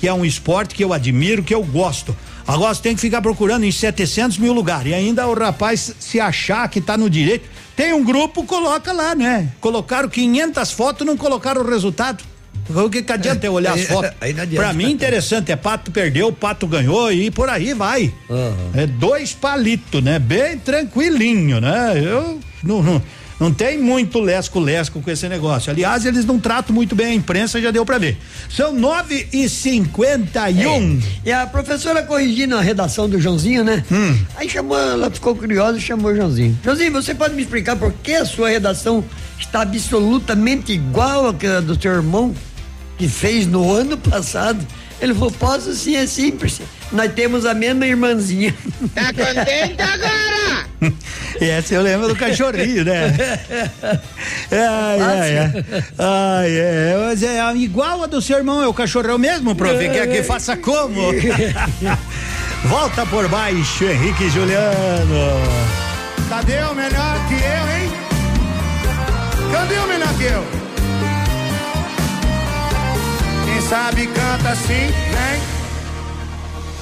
que 0.00 0.08
é 0.08 0.14
um 0.14 0.24
esporte 0.24 0.74
que 0.74 0.82
eu 0.82 0.94
admiro, 0.94 1.42
que 1.42 1.54
eu 1.54 1.62
gosto. 1.62 2.16
Agora 2.50 2.74
você 2.74 2.82
tem 2.82 2.94
que 2.94 3.00
ficar 3.00 3.22
procurando 3.22 3.64
em 3.64 3.70
700 3.70 4.38
mil 4.38 4.52
lugares. 4.52 4.90
E 4.90 4.94
ainda 4.94 5.26
o 5.26 5.34
rapaz 5.34 5.94
se 5.98 6.18
achar 6.18 6.68
que 6.68 6.80
tá 6.80 6.96
no 6.96 7.08
direito. 7.08 7.48
Tem 7.76 7.92
um 7.92 8.04
grupo, 8.04 8.44
coloca 8.44 8.92
lá, 8.92 9.14
né? 9.14 9.52
Colocaram 9.60 10.08
500 10.08 10.70
fotos, 10.72 11.06
não 11.06 11.16
colocaram 11.16 11.62
o 11.62 11.68
resultado. 11.68 12.24
O 12.68 12.88
que, 12.88 13.02
que 13.02 13.12
adianta 13.12 13.46
eu 13.46 13.52
olhar 13.52 13.74
as 13.74 13.84
fotos? 13.84 14.12
aí 14.20 14.30
adianta. 14.30 14.56
Pra 14.56 14.72
mim, 14.72 14.90
interessante 14.90 15.50
é 15.50 15.56
pato 15.56 15.90
perdeu, 15.90 16.32
pato 16.32 16.66
ganhou 16.66 17.12
e 17.12 17.30
por 17.30 17.48
aí 17.48 17.72
vai. 17.74 18.12
É 18.74 18.86
dois 18.86 19.32
palitos, 19.32 20.02
né? 20.02 20.18
Bem 20.18 20.58
tranquilinho, 20.58 21.60
né? 21.60 21.94
Eu 21.96 22.38
não, 22.62 22.82
não, 22.82 23.02
não 23.40 23.52
tem 23.52 23.78
muito 23.78 24.20
lesco-lesco 24.20 25.00
com 25.00 25.10
esse 25.10 25.26
negócio. 25.28 25.72
Aliás, 25.72 26.04
eles 26.04 26.26
não 26.26 26.38
tratam 26.38 26.74
muito 26.74 26.94
bem 26.94 27.06
a 27.06 27.14
imprensa, 27.14 27.60
já 27.60 27.70
deu 27.70 27.86
pra 27.86 27.96
ver. 27.96 28.18
São 28.50 28.72
nove 28.72 29.26
e 29.32 29.48
cinquenta 29.48 30.50
e 30.50 30.66
um. 30.66 31.00
E 31.24 31.32
a 31.32 31.46
professora 31.46 32.02
corrigindo 32.02 32.56
a 32.56 32.60
redação 32.60 33.08
do 33.08 33.18
Joãozinho, 33.18 33.64
né? 33.64 33.82
Hum. 33.90 34.16
Aí 34.36 34.48
chamou, 34.48 34.78
ela 34.78 35.10
ficou 35.10 35.34
curiosa 35.34 35.78
e 35.78 35.80
chamou 35.80 36.12
o 36.12 36.14
Joãozinho. 36.14 36.58
Joãozinho, 36.62 36.92
você 36.92 37.14
pode 37.14 37.34
me 37.34 37.42
explicar 37.42 37.76
por 37.76 37.92
que 37.94 38.12
a 38.12 38.26
sua 38.26 38.50
redação 38.50 39.02
está 39.38 39.62
absolutamente 39.62 40.72
igual 40.72 41.28
à 41.28 41.60
do 41.60 41.80
seu 41.80 41.92
irmão, 41.92 42.34
que 42.98 43.08
fez 43.08 43.46
no 43.46 43.72
ano 43.72 43.96
passado? 43.96 44.58
Ele 45.00 45.14
falou, 45.14 45.30
posso 45.30 45.74
sim, 45.74 45.96
é 45.96 46.06
simples. 46.06 46.60
Nós 46.92 47.12
temos 47.12 47.46
a 47.46 47.54
mesma 47.54 47.86
irmãzinha. 47.86 48.54
Tá 48.94 49.06
contente 49.06 49.80
agora? 49.80 50.70
E 51.40 51.48
essa 51.48 51.74
eu 51.74 51.80
lembro 51.82 52.08
do 52.08 52.16
cachorrinho, 52.16 52.84
né? 52.84 53.14
Ai, 54.52 55.00
ai, 55.00 55.38
ai. 55.38 55.64
Ai, 55.98 56.50
é, 56.50 56.94
mas 57.06 57.22
é 57.22 57.56
igual 57.56 58.02
a 58.02 58.06
do 58.06 58.20
seu 58.20 58.36
irmão, 58.36 58.62
é 58.62 58.66
o 58.66 58.74
cachorrão 58.74 59.16
mesmo, 59.16 59.54
prof. 59.54 59.78
Quer 59.78 60.06
que 60.08 60.22
faça 60.22 60.54
como? 60.56 61.00
Volta 62.64 63.06
por 63.06 63.26
baixo, 63.28 63.84
Henrique 63.84 64.24
e 64.24 64.30
Juliano. 64.30 65.40
Cadê 66.28 66.62
o 66.62 66.74
melhor 66.74 67.28
que 67.28 67.34
eu, 67.34 67.68
hein? 67.76 67.92
Cadê 69.52 69.78
o 69.78 69.86
melhor 69.86 70.14
que 70.18 70.24
eu? 70.24 70.59
Sabe 73.70 74.08
canta 74.08 74.48
assim, 74.48 74.90
né? 75.12 75.40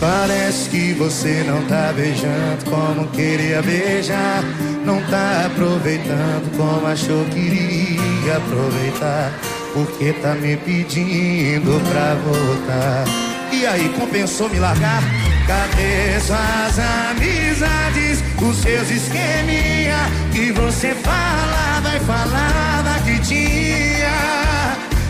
Parece 0.00 0.70
que 0.70 0.94
você 0.94 1.44
não 1.46 1.62
tá 1.66 1.92
beijando 1.94 2.64
como 2.64 3.06
queria 3.08 3.60
beijar. 3.60 4.42
Não 4.86 5.02
tá 5.02 5.44
aproveitando 5.46 6.56
como 6.56 6.86
achou 6.86 7.26
que 7.26 7.38
iria 7.38 8.36
aproveitar. 8.38 9.32
Porque 9.74 10.14
tá 10.14 10.34
me 10.34 10.56
pedindo 10.56 11.78
pra 11.90 12.14
voltar. 12.24 13.04
E 13.52 13.66
aí, 13.66 13.88
compensou 13.98 14.48
me 14.48 14.58
largar? 14.58 15.02
Cadê 15.46 16.18
suas 16.20 16.78
amizades? 17.10 18.22
Os 18.40 18.56
seus 18.56 18.90
esqueminha 18.90 19.98
que 20.32 20.52
você 20.52 20.94
falava 20.94 21.96
e 21.96 22.00
falava 22.00 23.00
que 23.04 23.20
tinha. 23.20 24.47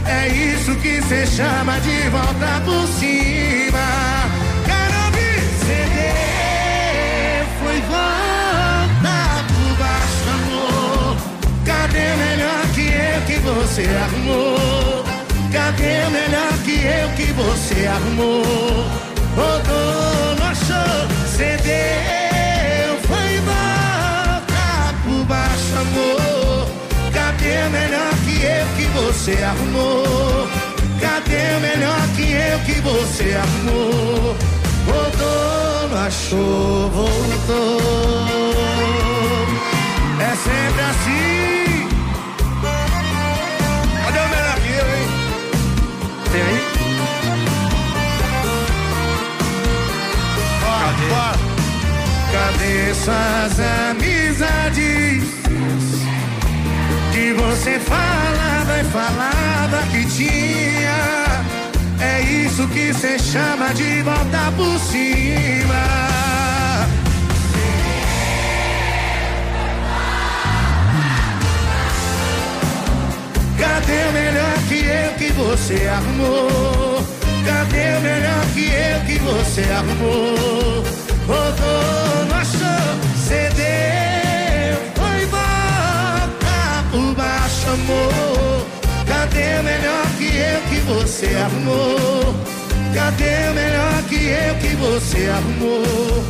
É 0.09 0.29
isso 0.29 0.75
que 0.77 1.03
cê 1.03 1.27
chama 1.27 1.79
de 1.81 2.09
volta 2.09 2.62
por 2.64 2.87
cima. 2.99 3.87
Quero 4.64 4.97
ouvir 5.05 5.40
CD. 5.64 5.99
Foi 7.61 7.81
volta 7.92 9.16
por 9.49 9.71
baixo, 9.77 10.29
amor. 10.38 11.16
Cadê 11.64 12.09
melhor 12.16 12.62
que 12.75 12.87
eu 12.88 13.21
que 13.27 13.38
você 13.40 13.85
arrumou? 14.03 15.05
Cadê 15.53 16.09
melhor 16.11 16.53
que 16.64 16.77
eu 16.87 17.09
que 17.16 17.33
você 17.33 17.87
arrumou? 17.87 19.09
Rodou, 19.37 20.28
você 29.29 29.43
arrumou? 29.45 30.49
Cadê 31.01 31.59
melhor 31.61 32.01
que 32.17 32.33
eu 32.33 32.59
que 32.61 32.81
você 32.81 33.37
arrumou? 33.37 34.35
Rodou, 34.87 35.88
não 35.91 36.01
achou, 36.07 36.91
voltou. 36.91 37.81
É 40.21 40.35
sempre 40.35 40.83
assim. 40.91 41.88
Cadê 44.05 44.19
o 44.19 44.29
melhor 44.29 44.59
que 44.61 44.71
eu, 44.73 44.87
hein? 44.97 45.09
Tem 46.33 46.43
aí? 46.43 46.61
Cadê? 50.64 51.09
Cadê 52.33 52.95
suas 52.95 53.61
amizades? 53.91 55.38
Que 57.29 57.35
você 57.35 57.79
falava 57.81 58.81
e 58.81 58.85
falava 58.85 59.83
que 59.91 60.03
tinha. 60.07 61.45
É 62.01 62.23
isso 62.23 62.67
que 62.69 62.95
cê 62.95 63.19
chama 63.19 63.69
de 63.75 64.01
volta 64.01 64.51
por 64.57 64.79
cima. 64.79 65.85
Cadê 73.59 74.09
o 74.09 74.12
melhor 74.12 74.59
que 74.67 74.87
eu 74.87 75.12
que 75.19 75.33
você 75.35 75.87
arrumou? 75.87 77.05
Cadê 77.45 77.99
o 77.99 78.01
melhor 78.01 78.47
que 78.55 78.71
eu 78.71 79.01
que 79.05 79.19
você 79.19 79.71
arrumou? 79.71 80.83
Rodou, 81.27 82.25
não 82.27 82.38
achou, 82.38 82.99
cedeu, 83.19 84.28
baixo, 87.68 87.72
amor. 87.72 88.66
Cadê 89.07 89.59
o 89.59 89.62
melhor 89.62 90.07
que 90.16 90.37
eu 90.37 90.61
que 90.68 90.81
você 90.81 91.26
arrumou? 91.37 92.35
Cadê 92.94 93.50
o 93.50 93.54
melhor 93.54 94.02
que 94.09 94.28
eu 94.28 94.54
que 94.57 94.76
você 94.76 95.28
arrumou? 95.28 96.24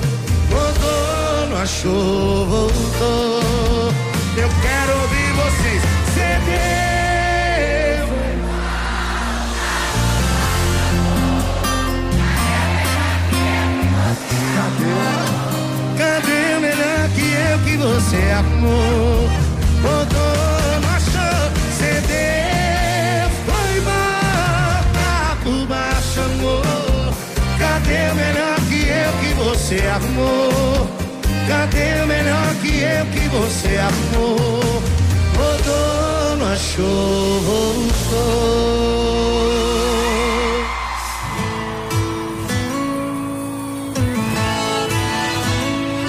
Voltou, 0.50 1.48
não 1.50 1.56
achou, 1.58 2.46
voltou. 2.46 3.92
Eu 4.36 4.48
quero 4.62 5.00
ouvir 5.02 5.32
vocês. 5.32 5.82
CD. 6.14 6.48
Cadê 15.98 16.56
o 16.56 16.60
melhor 16.60 17.08
que 17.14 17.26
eu 17.32 17.58
que 17.64 17.76
você 17.76 18.16
arrumou? 18.32 19.28
Voltou, 19.82 20.47
você 29.68 29.86
arrumou? 29.86 30.88
Cadê 31.46 32.02
o 32.02 32.06
melhor 32.06 32.54
que 32.62 32.80
eu 32.80 33.06
que 33.06 33.28
você 33.28 33.76
arrumou? 33.76 34.82
Voltou, 35.34 36.36
não 36.38 36.52
achou. 36.52 37.28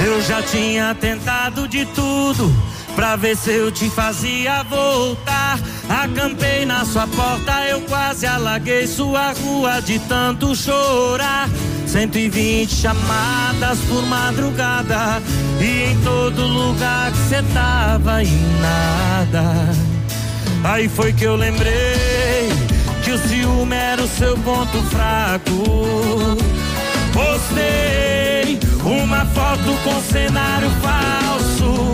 Eu 0.05 0.21
já 0.21 0.41
tinha 0.43 0.95
tentado 0.95 1.67
de 1.67 1.85
tudo 1.87 2.53
pra 2.95 3.17
ver 3.17 3.35
se 3.35 3.51
eu 3.51 3.71
te 3.71 3.89
fazia 3.89 4.63
voltar. 4.63 5.59
Acampei 5.89 6.65
na 6.65 6.85
sua 6.85 7.07
porta, 7.07 7.65
eu 7.67 7.81
quase 7.81 8.25
alaguei 8.25 8.87
sua 8.87 9.33
rua 9.33 9.81
de 9.81 9.99
tanto 9.99 10.55
chorar. 10.55 11.49
120 11.91 12.69
chamadas 12.71 13.80
por 13.88 14.06
madrugada 14.06 15.19
e 15.60 15.91
em 15.91 15.99
todo 16.02 16.45
lugar 16.45 17.12
que 17.12 17.17
cê 17.17 17.41
tava 17.52 18.21
e 18.23 18.30
nada. 18.62 19.73
Aí 20.63 20.88
foi 20.88 21.12
que 21.13 21.23
eu 21.23 21.36
lembrei 21.36 22.49
que 23.04 23.12
o 23.12 23.17
ciúme 23.17 23.75
era 23.75 24.04
o 24.04 24.08
seu 24.08 24.38
ponto 24.38 24.80
fraco. 24.84 26.38
Postei 27.12 28.60
uma 28.86 29.25
foto 29.25 29.75
com 29.84 29.99
cenário 30.04 30.69
falso. 30.84 31.91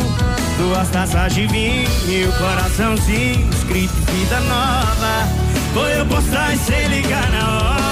Duas 0.58 0.90
taças 0.90 1.34
de 1.34 1.48
vinho 1.48 1.90
e 2.10 2.26
o 2.26 2.34
coraçãozinho 2.34 3.50
escrito 3.50 3.94
vida 4.12 4.42
nova. 4.42 5.30
Foi 5.74 5.98
eu 5.98 6.06
postar 6.06 6.54
e 6.54 6.58
sem 6.58 6.88
ligar 6.90 7.32
na 7.32 7.60
hora. 7.60 7.85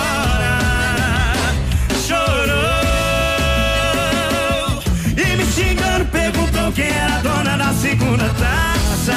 Quem 6.74 6.88
era 6.88 7.16
a 7.16 7.20
dona 7.20 7.58
da 7.58 7.74
segunda 7.74 8.30
taça. 8.30 9.14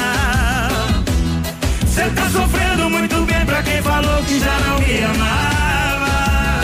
Cê 1.87 2.09
tá 2.11 2.29
sofrendo 2.29 2.89
muito 2.89 3.25
bem 3.25 3.45
pra 3.45 3.63
quem 3.63 3.81
falou 3.81 4.23
que 4.23 4.39
já 4.39 4.59
não 4.59 4.79
me 4.79 5.03
amava. 5.03 6.61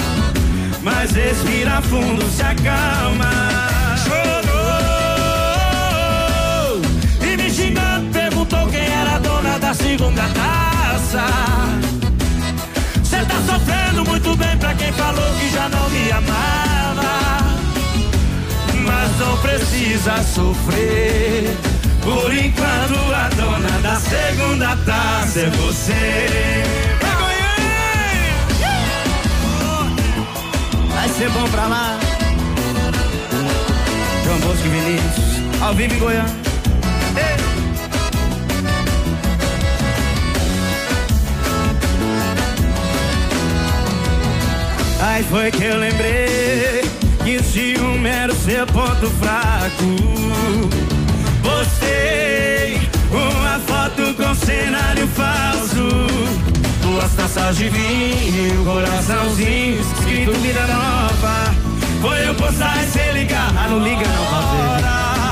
Mas 0.81 1.11
respira 1.11 1.81
fundo, 1.81 2.23
se 2.29 2.43
acalma. 2.43 3.29
Chorou 4.03 4.53
e 7.21 7.37
me 7.37 7.49
xingando, 7.49 8.11
perguntou 8.11 8.67
quem 8.67 8.85
era 8.85 9.17
dona 9.19 9.57
da 9.59 9.73
segunda 9.73 10.21
taça. 10.29 11.25
Cê 13.03 13.25
tá 13.25 13.41
sofrendo 13.47 14.05
muito 14.05 14.35
bem 14.35 14.57
pra 14.57 14.73
quem 14.75 14.93
falou 14.93 15.33
que 15.39 15.49
já 15.49 15.67
não 15.69 15.89
me 15.89 16.11
amava. 16.11 17.52
Não 19.19 19.37
precisa 19.37 20.23
sofrer. 20.23 21.55
Por 22.01 22.33
enquanto 22.33 23.13
a 23.13 23.29
dona 23.29 23.79
da 23.81 23.95
segunda 23.95 24.75
taça 24.85 25.39
é 25.39 25.49
você. 25.49 26.63
Vai 30.89 31.09
ser 31.09 31.29
bom 31.29 31.47
pra 31.49 31.67
lá. 31.67 31.99
João 34.23 34.39
Bosco 34.39 34.65
e 34.65 34.69
Vinícius, 34.69 35.61
ao 35.61 35.73
vivo 35.73 35.93
em 35.93 35.99
Goiânia. 35.99 36.43
Aí 45.01 45.23
foi 45.23 45.51
que 45.51 45.63
eu 45.63 45.77
lembrei 45.77 46.82
que 47.23 47.37
o 47.37 47.43
ciúme 47.43 48.09
era 48.09 48.33
seu 48.35 48.65
ponto 48.67 49.09
fraco. 49.11 49.95
Postei 51.41 52.79
uma 53.11 53.59
foto 53.59 54.13
com 54.15 54.35
cenário 54.35 55.07
falso. 55.07 55.87
Duas 56.81 57.13
taças 57.15 57.57
de 57.57 57.69
vinho, 57.69 58.63
coraçãozinho, 58.65 59.79
escrito 59.79 60.31
vida 60.39 60.67
nova. 60.67 61.55
Foi 62.01 62.27
eu 62.27 62.35
postar 62.35 62.83
e 62.83 62.87
cê 62.87 63.11
ligar. 63.13 63.53
Ah, 63.57 63.69
não 63.69 63.79
liga 63.79 64.05
não, 64.05 64.25
fazer. 64.25 65.22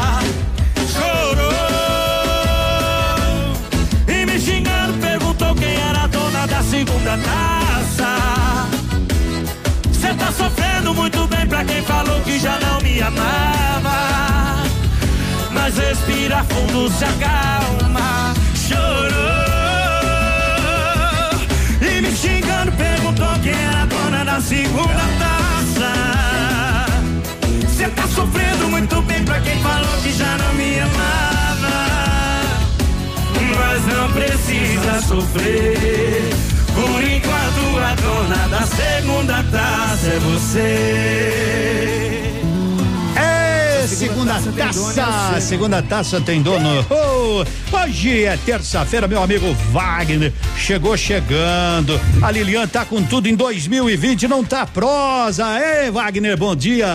Muito 10.93 11.27
bem 11.27 11.45
pra 11.47 11.63
quem 11.63 11.81
falou 11.83 12.19
que 12.21 12.39
já 12.39 12.59
não 12.59 12.81
me 12.81 13.01
amava. 13.01 14.63
Mas 15.51 15.77
respira 15.77 16.43
fundo, 16.45 16.89
se 16.89 17.05
acalma. 17.05 18.33
Chorou 18.55 19.11
e 21.81 22.01
me 22.01 22.11
xingando, 22.15 22.71
perguntou 22.73 23.27
quem 23.43 23.53
era 23.53 23.83
a 23.83 23.85
dona 23.85 24.25
da 24.25 24.41
segunda 24.41 25.03
taça. 25.19 25.93
Cê 27.75 27.87
tá 27.89 28.07
sofrendo 28.07 28.67
muito 28.69 29.01
bem 29.03 29.23
pra 29.23 29.39
quem 29.41 29.61
falou 29.61 29.97
que 30.01 30.11
já 30.11 30.37
não 30.37 30.53
me 30.53 30.79
amava. 30.79 31.31
Mas 33.57 33.85
não 33.95 34.11
precisa 34.11 35.01
sofrer. 35.07 36.29
Por 36.73 37.03
enquanto 37.03 37.77
a 37.77 37.95
dona 37.95 38.20
taça 40.01 40.07
é 40.07 40.19
você. 40.19 41.91
É, 43.15 43.85
segunda 43.87 44.33
taça, 44.57 45.41
segunda 45.41 45.81
taça 45.81 46.19
tem 46.19 46.41
dono. 46.41 46.83
Oh, 46.89 47.45
hoje 47.77 48.23
é 48.23 48.35
terça-feira, 48.37 49.07
meu 49.07 49.21
amigo 49.21 49.53
Wagner 49.71 50.33
chegou 50.57 50.97
chegando. 50.97 51.99
A 52.21 52.31
Lilian 52.31 52.67
tá 52.67 52.83
com 52.83 53.03
tudo 53.03 53.27
em 53.27 53.35
2020, 53.35 54.27
não 54.27 54.43
tá 54.43 54.65
prosa. 54.65 55.45
Ei, 55.59 55.91
Wagner, 55.91 56.35
bom 56.35 56.55
dia. 56.55 56.87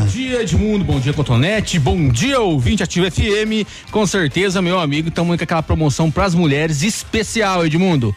Bom 0.00 0.06
dia, 0.08 0.42
Edmundo. 0.42 0.84
Bom 0.84 1.00
dia, 1.00 1.14
Cotonete. 1.14 1.78
Bom 1.78 2.08
dia, 2.08 2.40
ouvinte 2.40 2.82
Ativa 2.82 3.10
FM. 3.10 3.66
Com 3.90 4.06
certeza, 4.06 4.60
meu 4.60 4.78
amigo, 4.78 5.08
estamos 5.08 5.34
com 5.36 5.44
aquela 5.44 5.62
promoção 5.62 6.10
para 6.10 6.26
as 6.26 6.34
mulheres 6.34 6.82
especial, 6.82 7.64
Edmundo 7.64 8.14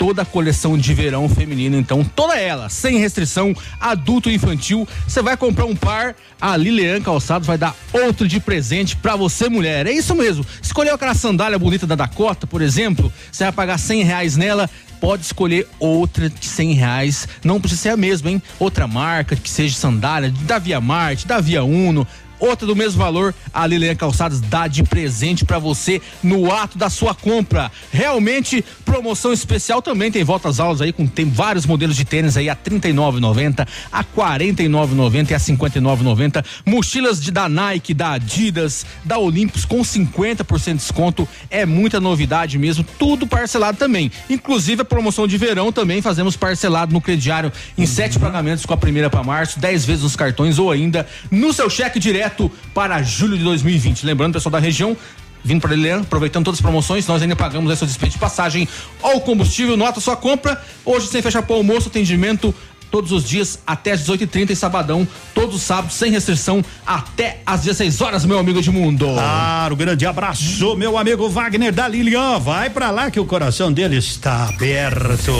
toda 0.00 0.22
a 0.22 0.24
coleção 0.24 0.78
de 0.78 0.94
verão 0.94 1.28
feminino, 1.28 1.76
então 1.76 2.02
toda 2.02 2.34
ela, 2.34 2.70
sem 2.70 2.96
restrição, 2.96 3.54
adulto 3.78 4.30
e 4.30 4.34
infantil. 4.34 4.88
Você 5.06 5.20
vai 5.20 5.36
comprar 5.36 5.66
um 5.66 5.76
par, 5.76 6.16
a 6.40 6.56
Lilian 6.56 7.02
Calçados 7.02 7.46
vai 7.46 7.58
dar 7.58 7.76
outro 7.92 8.26
de 8.26 8.40
presente 8.40 8.96
para 8.96 9.14
você, 9.14 9.46
mulher. 9.50 9.86
É 9.86 9.92
isso 9.92 10.14
mesmo. 10.14 10.44
Escolheu 10.62 10.94
aquela 10.94 11.12
sandália 11.12 11.58
bonita 11.58 11.86
da 11.86 11.94
Dakota, 11.94 12.46
por 12.46 12.62
exemplo, 12.62 13.12
você 13.30 13.44
vai 13.44 13.52
pagar 13.52 13.76
cem 13.76 14.02
reais 14.02 14.38
nela. 14.38 14.70
Pode 15.02 15.22
escolher 15.22 15.66
outra 15.78 16.30
de 16.30 16.46
cem 16.46 16.72
reais, 16.72 17.28
não 17.44 17.60
precisa 17.60 17.82
ser 17.82 17.88
a 17.90 17.96
mesma, 17.96 18.30
hein? 18.30 18.42
Outra 18.58 18.86
marca 18.86 19.36
que 19.36 19.48
seja 19.48 19.74
sandália, 19.74 20.32
da 20.42 20.58
Via 20.58 20.80
Marte, 20.80 21.26
da 21.26 21.40
Via 21.40 21.62
Uno, 21.62 22.06
outra 22.40 22.66
do 22.66 22.74
mesmo 22.74 22.98
valor, 22.98 23.34
a 23.52 23.66
Lilian 23.66 23.94
Calçados 23.94 24.40
dá 24.40 24.66
de 24.66 24.82
presente 24.82 25.44
para 25.44 25.58
você 25.58 26.00
no 26.22 26.50
ato 26.50 26.78
da 26.78 26.88
sua 26.88 27.14
compra. 27.14 27.70
Realmente, 27.92 28.64
promoção 28.84 29.32
especial 29.32 29.82
também 29.82 30.10
tem 30.10 30.24
volta 30.24 30.48
às 30.48 30.58
aulas 30.58 30.80
aí 30.80 30.92
com 30.92 31.06
tem 31.06 31.28
vários 31.28 31.66
modelos 31.66 31.96
de 31.96 32.04
tênis 32.04 32.36
aí 32.36 32.48
a 32.48 32.56
39,90, 32.56 33.68
a 33.92 34.02
49,90 34.02 35.30
e 35.30 35.34
a 35.34 35.38
59,90. 35.38 36.44
Mochilas 36.64 37.22
de 37.22 37.30
da 37.30 37.48
Nike, 37.48 37.92
da 37.92 38.12
Adidas, 38.12 38.86
da 39.04 39.18
Olympus 39.18 39.64
com 39.64 39.80
50% 39.80 40.64
de 40.64 40.74
desconto. 40.78 41.28
É 41.50 41.66
muita 41.66 42.00
novidade 42.00 42.58
mesmo, 42.58 42.84
tudo 42.98 43.26
parcelado 43.26 43.76
também. 43.76 44.10
Inclusive 44.28 44.82
a 44.82 44.84
promoção 44.84 45.26
de 45.26 45.36
verão 45.36 45.70
também 45.70 46.00
fazemos 46.00 46.36
parcelado 46.36 46.92
no 46.92 47.00
crediário 47.00 47.52
em 47.76 47.86
sete 47.86 48.18
pagamentos 48.18 48.64
com 48.64 48.72
a 48.72 48.76
primeira 48.76 49.10
para 49.10 49.22
março, 49.22 49.58
10 49.60 49.84
vezes 49.84 50.02
nos 50.02 50.16
cartões 50.16 50.58
ou 50.58 50.70
ainda 50.70 51.06
no 51.30 51.52
seu 51.52 51.68
cheque 51.68 51.98
direto 51.98 52.29
para 52.74 53.02
julho 53.02 53.36
de 53.36 53.44
2020. 53.44 54.04
Lembrando, 54.04 54.34
pessoal 54.34 54.52
da 54.52 54.58
região, 54.58 54.96
vindo 55.42 55.60
para 55.60 55.74
Lilian, 55.74 56.00
aproveitando 56.00 56.44
todas 56.44 56.58
as 56.58 56.62
promoções, 56.62 57.06
nós 57.06 57.22
ainda 57.22 57.36
pagamos 57.36 57.70
essa 57.72 57.86
despesa 57.86 58.12
de 58.12 58.18
passagem 58.18 58.68
ou 59.02 59.20
combustível, 59.20 59.76
nota 59.76 60.00
sua 60.00 60.16
compra. 60.16 60.60
Hoje, 60.84 61.06
sem 61.08 61.22
fechar 61.22 61.42
para 61.42 61.54
o 61.54 61.56
almoço, 61.58 61.88
atendimento 61.88 62.54
todos 62.90 63.12
os 63.12 63.24
dias 63.24 63.60
até 63.66 63.92
às 63.92 64.02
18h30 64.02 64.50
e 64.50 64.56
sabadão, 64.56 65.06
todos 65.34 65.56
os 65.56 65.62
sábados, 65.62 65.96
sem 65.96 66.10
restrição, 66.10 66.64
até 66.86 67.40
às 67.46 67.62
16 67.62 68.00
horas, 68.00 68.24
meu 68.24 68.38
amigo 68.38 68.58
Edmundo. 68.58 69.06
Claro, 69.06 69.76
grande 69.76 70.04
abraço, 70.04 70.76
meu 70.76 70.98
amigo 70.98 71.28
Wagner 71.28 71.72
da 71.72 71.86
Lilian. 71.86 72.38
Vai 72.38 72.68
pra 72.68 72.90
lá 72.90 73.10
que 73.10 73.20
o 73.20 73.24
coração 73.24 73.72
dele 73.72 73.96
está 73.96 74.48
aberto. 74.48 75.32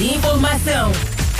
Informação 0.00 1.17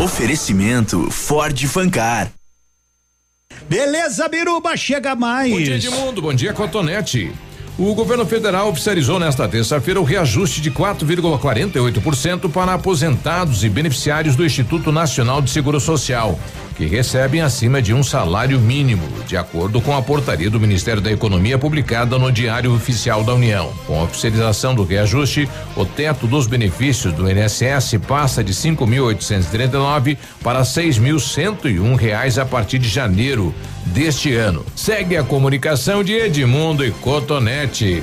Oferecimento 0.00 1.10
Ford 1.10 1.66
Fancar. 1.66 2.30
Beleza, 3.68 4.26
Biruba, 4.28 4.74
chega 4.74 5.14
mais. 5.14 5.52
Bom 5.52 5.58
dia, 5.58 5.74
Edmundo. 5.76 6.22
Bom 6.22 6.32
dia, 6.32 6.54
Cotonete. 6.54 7.30
O 7.78 7.94
governo 7.94 8.24
federal 8.24 8.70
oficializou 8.70 9.18
nesta 9.18 9.46
terça-feira 9.46 10.00
o 10.00 10.02
reajuste 10.02 10.62
de 10.62 10.70
4,48% 10.70 12.50
para 12.50 12.72
aposentados 12.72 13.62
e 13.62 13.68
beneficiários 13.68 14.34
do 14.34 14.44
Instituto 14.44 14.90
Nacional 14.90 15.42
de 15.42 15.50
Seguro 15.50 15.78
Social, 15.78 16.40
que 16.80 16.86
recebem 16.86 17.42
acima 17.42 17.82
de 17.82 17.92
um 17.92 18.02
salário 18.02 18.58
mínimo, 18.58 19.06
de 19.26 19.36
acordo 19.36 19.82
com 19.82 19.94
a 19.94 20.00
portaria 20.00 20.48
do 20.48 20.58
Ministério 20.58 21.02
da 21.02 21.12
Economia 21.12 21.58
publicada 21.58 22.18
no 22.18 22.32
Diário 22.32 22.74
Oficial 22.74 23.22
da 23.22 23.34
União. 23.34 23.70
Com 23.86 24.00
a 24.00 24.04
oficialização 24.04 24.74
do 24.74 24.82
reajuste, 24.82 25.46
o 25.76 25.84
teto 25.84 26.26
dos 26.26 26.46
benefícios 26.46 27.12
do 27.12 27.30
INSS 27.30 27.98
passa 28.08 28.42
de 28.42 28.54
5.839 28.54 30.16
para 30.42 30.62
6.101 30.62 31.96
reais 31.96 32.38
a 32.38 32.46
partir 32.46 32.78
de 32.78 32.88
janeiro 32.88 33.54
deste 33.84 34.34
ano. 34.34 34.64
Segue 34.74 35.18
a 35.18 35.22
comunicação 35.22 36.02
de 36.02 36.14
Edmundo 36.14 36.82
e 36.82 36.90
Cotonete. 36.92 38.02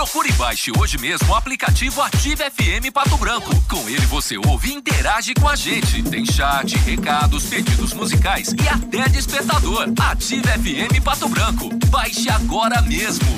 Procure 0.00 0.30
e 0.30 0.32
baixe 0.32 0.72
hoje 0.78 0.96
mesmo 0.96 1.28
o 1.28 1.34
aplicativo 1.34 2.00
Ative 2.00 2.42
FM 2.50 2.90
Pato 2.90 3.18
Branco. 3.18 3.50
Com 3.68 3.86
ele 3.86 4.06
você 4.06 4.38
ouve 4.38 4.70
e 4.70 4.72
interage 4.72 5.34
com 5.34 5.46
a 5.46 5.54
gente. 5.54 6.02
Tem 6.04 6.24
chat, 6.24 6.74
recados, 6.78 7.44
pedidos 7.44 7.92
musicais 7.92 8.48
e 8.48 8.66
até 8.66 9.06
despertador. 9.10 9.92
Ative 10.00 10.42
FM 10.42 11.04
Pato 11.04 11.28
Branco. 11.28 11.68
Baixe 11.88 12.30
agora 12.30 12.80
mesmo. 12.80 13.28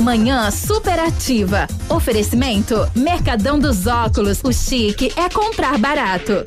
Manhã 0.00 0.48
superativa. 0.52 1.66
Oferecimento 1.88 2.76
Mercadão 2.94 3.58
dos 3.58 3.88
Óculos. 3.88 4.40
O 4.44 4.52
chique 4.52 5.12
é 5.16 5.28
comprar 5.28 5.76
barato. 5.76 6.46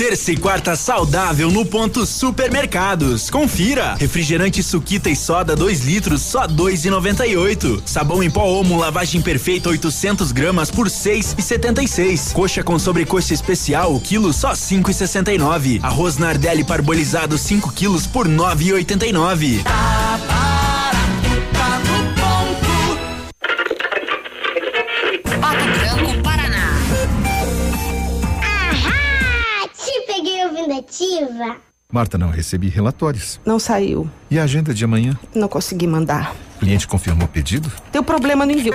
Terça 0.00 0.32
e 0.32 0.36
quarta 0.38 0.74
saudável 0.76 1.50
no 1.50 1.62
ponto 1.62 2.06
supermercados. 2.06 3.28
Confira. 3.28 3.96
Refrigerante 3.96 4.62
suquita 4.62 5.10
e 5.10 5.14
soda 5.14 5.54
2 5.54 5.84
litros 5.84 6.22
só 6.22 6.48
2,98. 6.48 7.82
Sabão 7.84 8.22
em 8.22 8.30
pó 8.30 8.46
Omo 8.46 8.78
lavagem 8.78 9.20
perfeita 9.20 9.68
800 9.68 10.32
gramas 10.32 10.70
por 10.70 10.86
6,76. 10.86 12.32
Coxa 12.32 12.62
com 12.62 12.78
sobrecoxa 12.78 13.34
especial 13.34 14.00
quilo 14.00 14.32
só 14.32 14.52
5,69. 14.52 15.80
Arroz 15.82 16.16
Nardelli 16.16 16.64
parbolizado 16.64 17.36
5 17.36 17.70
quilos 17.72 18.06
por 18.06 18.26
9,89. 18.26 19.62
Pato 19.64 20.59
Marta, 31.92 32.16
não 32.16 32.30
recebi 32.30 32.68
relatórios. 32.68 33.40
Não 33.44 33.58
saiu. 33.58 34.08
E 34.30 34.38
a 34.38 34.44
agenda 34.44 34.72
de 34.72 34.84
amanhã? 34.84 35.18
Não 35.34 35.48
consegui 35.48 35.86
mandar. 35.86 36.34
O 36.56 36.60
cliente 36.60 36.86
confirmou 36.86 37.26
o 37.26 37.28
pedido? 37.28 37.70
Deu 37.90 38.04
problema 38.04 38.46
no 38.46 38.52
envio. 38.52 38.74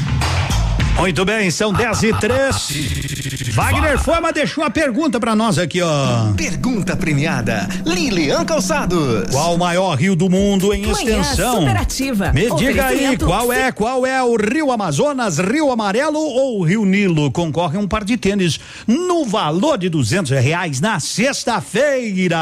Muito 0.97 1.25
bem, 1.25 1.49
são 1.49 1.73
10 1.73 2.03
e 2.03 2.13
3. 2.13 3.53
Wagner 3.55 3.97
Forma 3.99 4.31
deixou 4.31 4.63
uma 4.63 4.69
pergunta 4.69 5.19
pra 5.19 5.35
nós 5.35 5.57
aqui, 5.57 5.81
ó. 5.81 6.31
Pergunta 6.37 6.95
premiada. 6.95 7.67
Lilian 7.85 8.45
Calçados. 8.45 9.29
Qual 9.31 9.55
o 9.55 9.57
maior 9.57 9.95
rio 9.97 10.15
do 10.15 10.29
mundo 10.29 10.71
em 10.73 10.83
Manhã 10.85 10.91
extensão? 11.21 11.59
superativa. 11.61 12.31
Me 12.31 12.53
diga 12.55 12.85
aí, 12.85 13.17
qual 13.17 13.51
é, 13.51 13.71
qual 13.71 14.05
é 14.05 14.21
o 14.21 14.35
Rio 14.35 14.71
Amazonas, 14.71 15.39
Rio 15.39 15.71
Amarelo 15.71 16.19
ou 16.19 16.61
Rio 16.63 16.85
Nilo? 16.85 17.31
Concorre 17.31 17.77
um 17.79 17.87
par 17.87 18.03
de 18.03 18.15
tênis 18.15 18.59
no 18.87 19.25
valor 19.25 19.77
de 19.79 19.89
duzentos 19.89 20.29
reais 20.31 20.79
na 20.79 20.99
sexta-feira. 20.99 22.37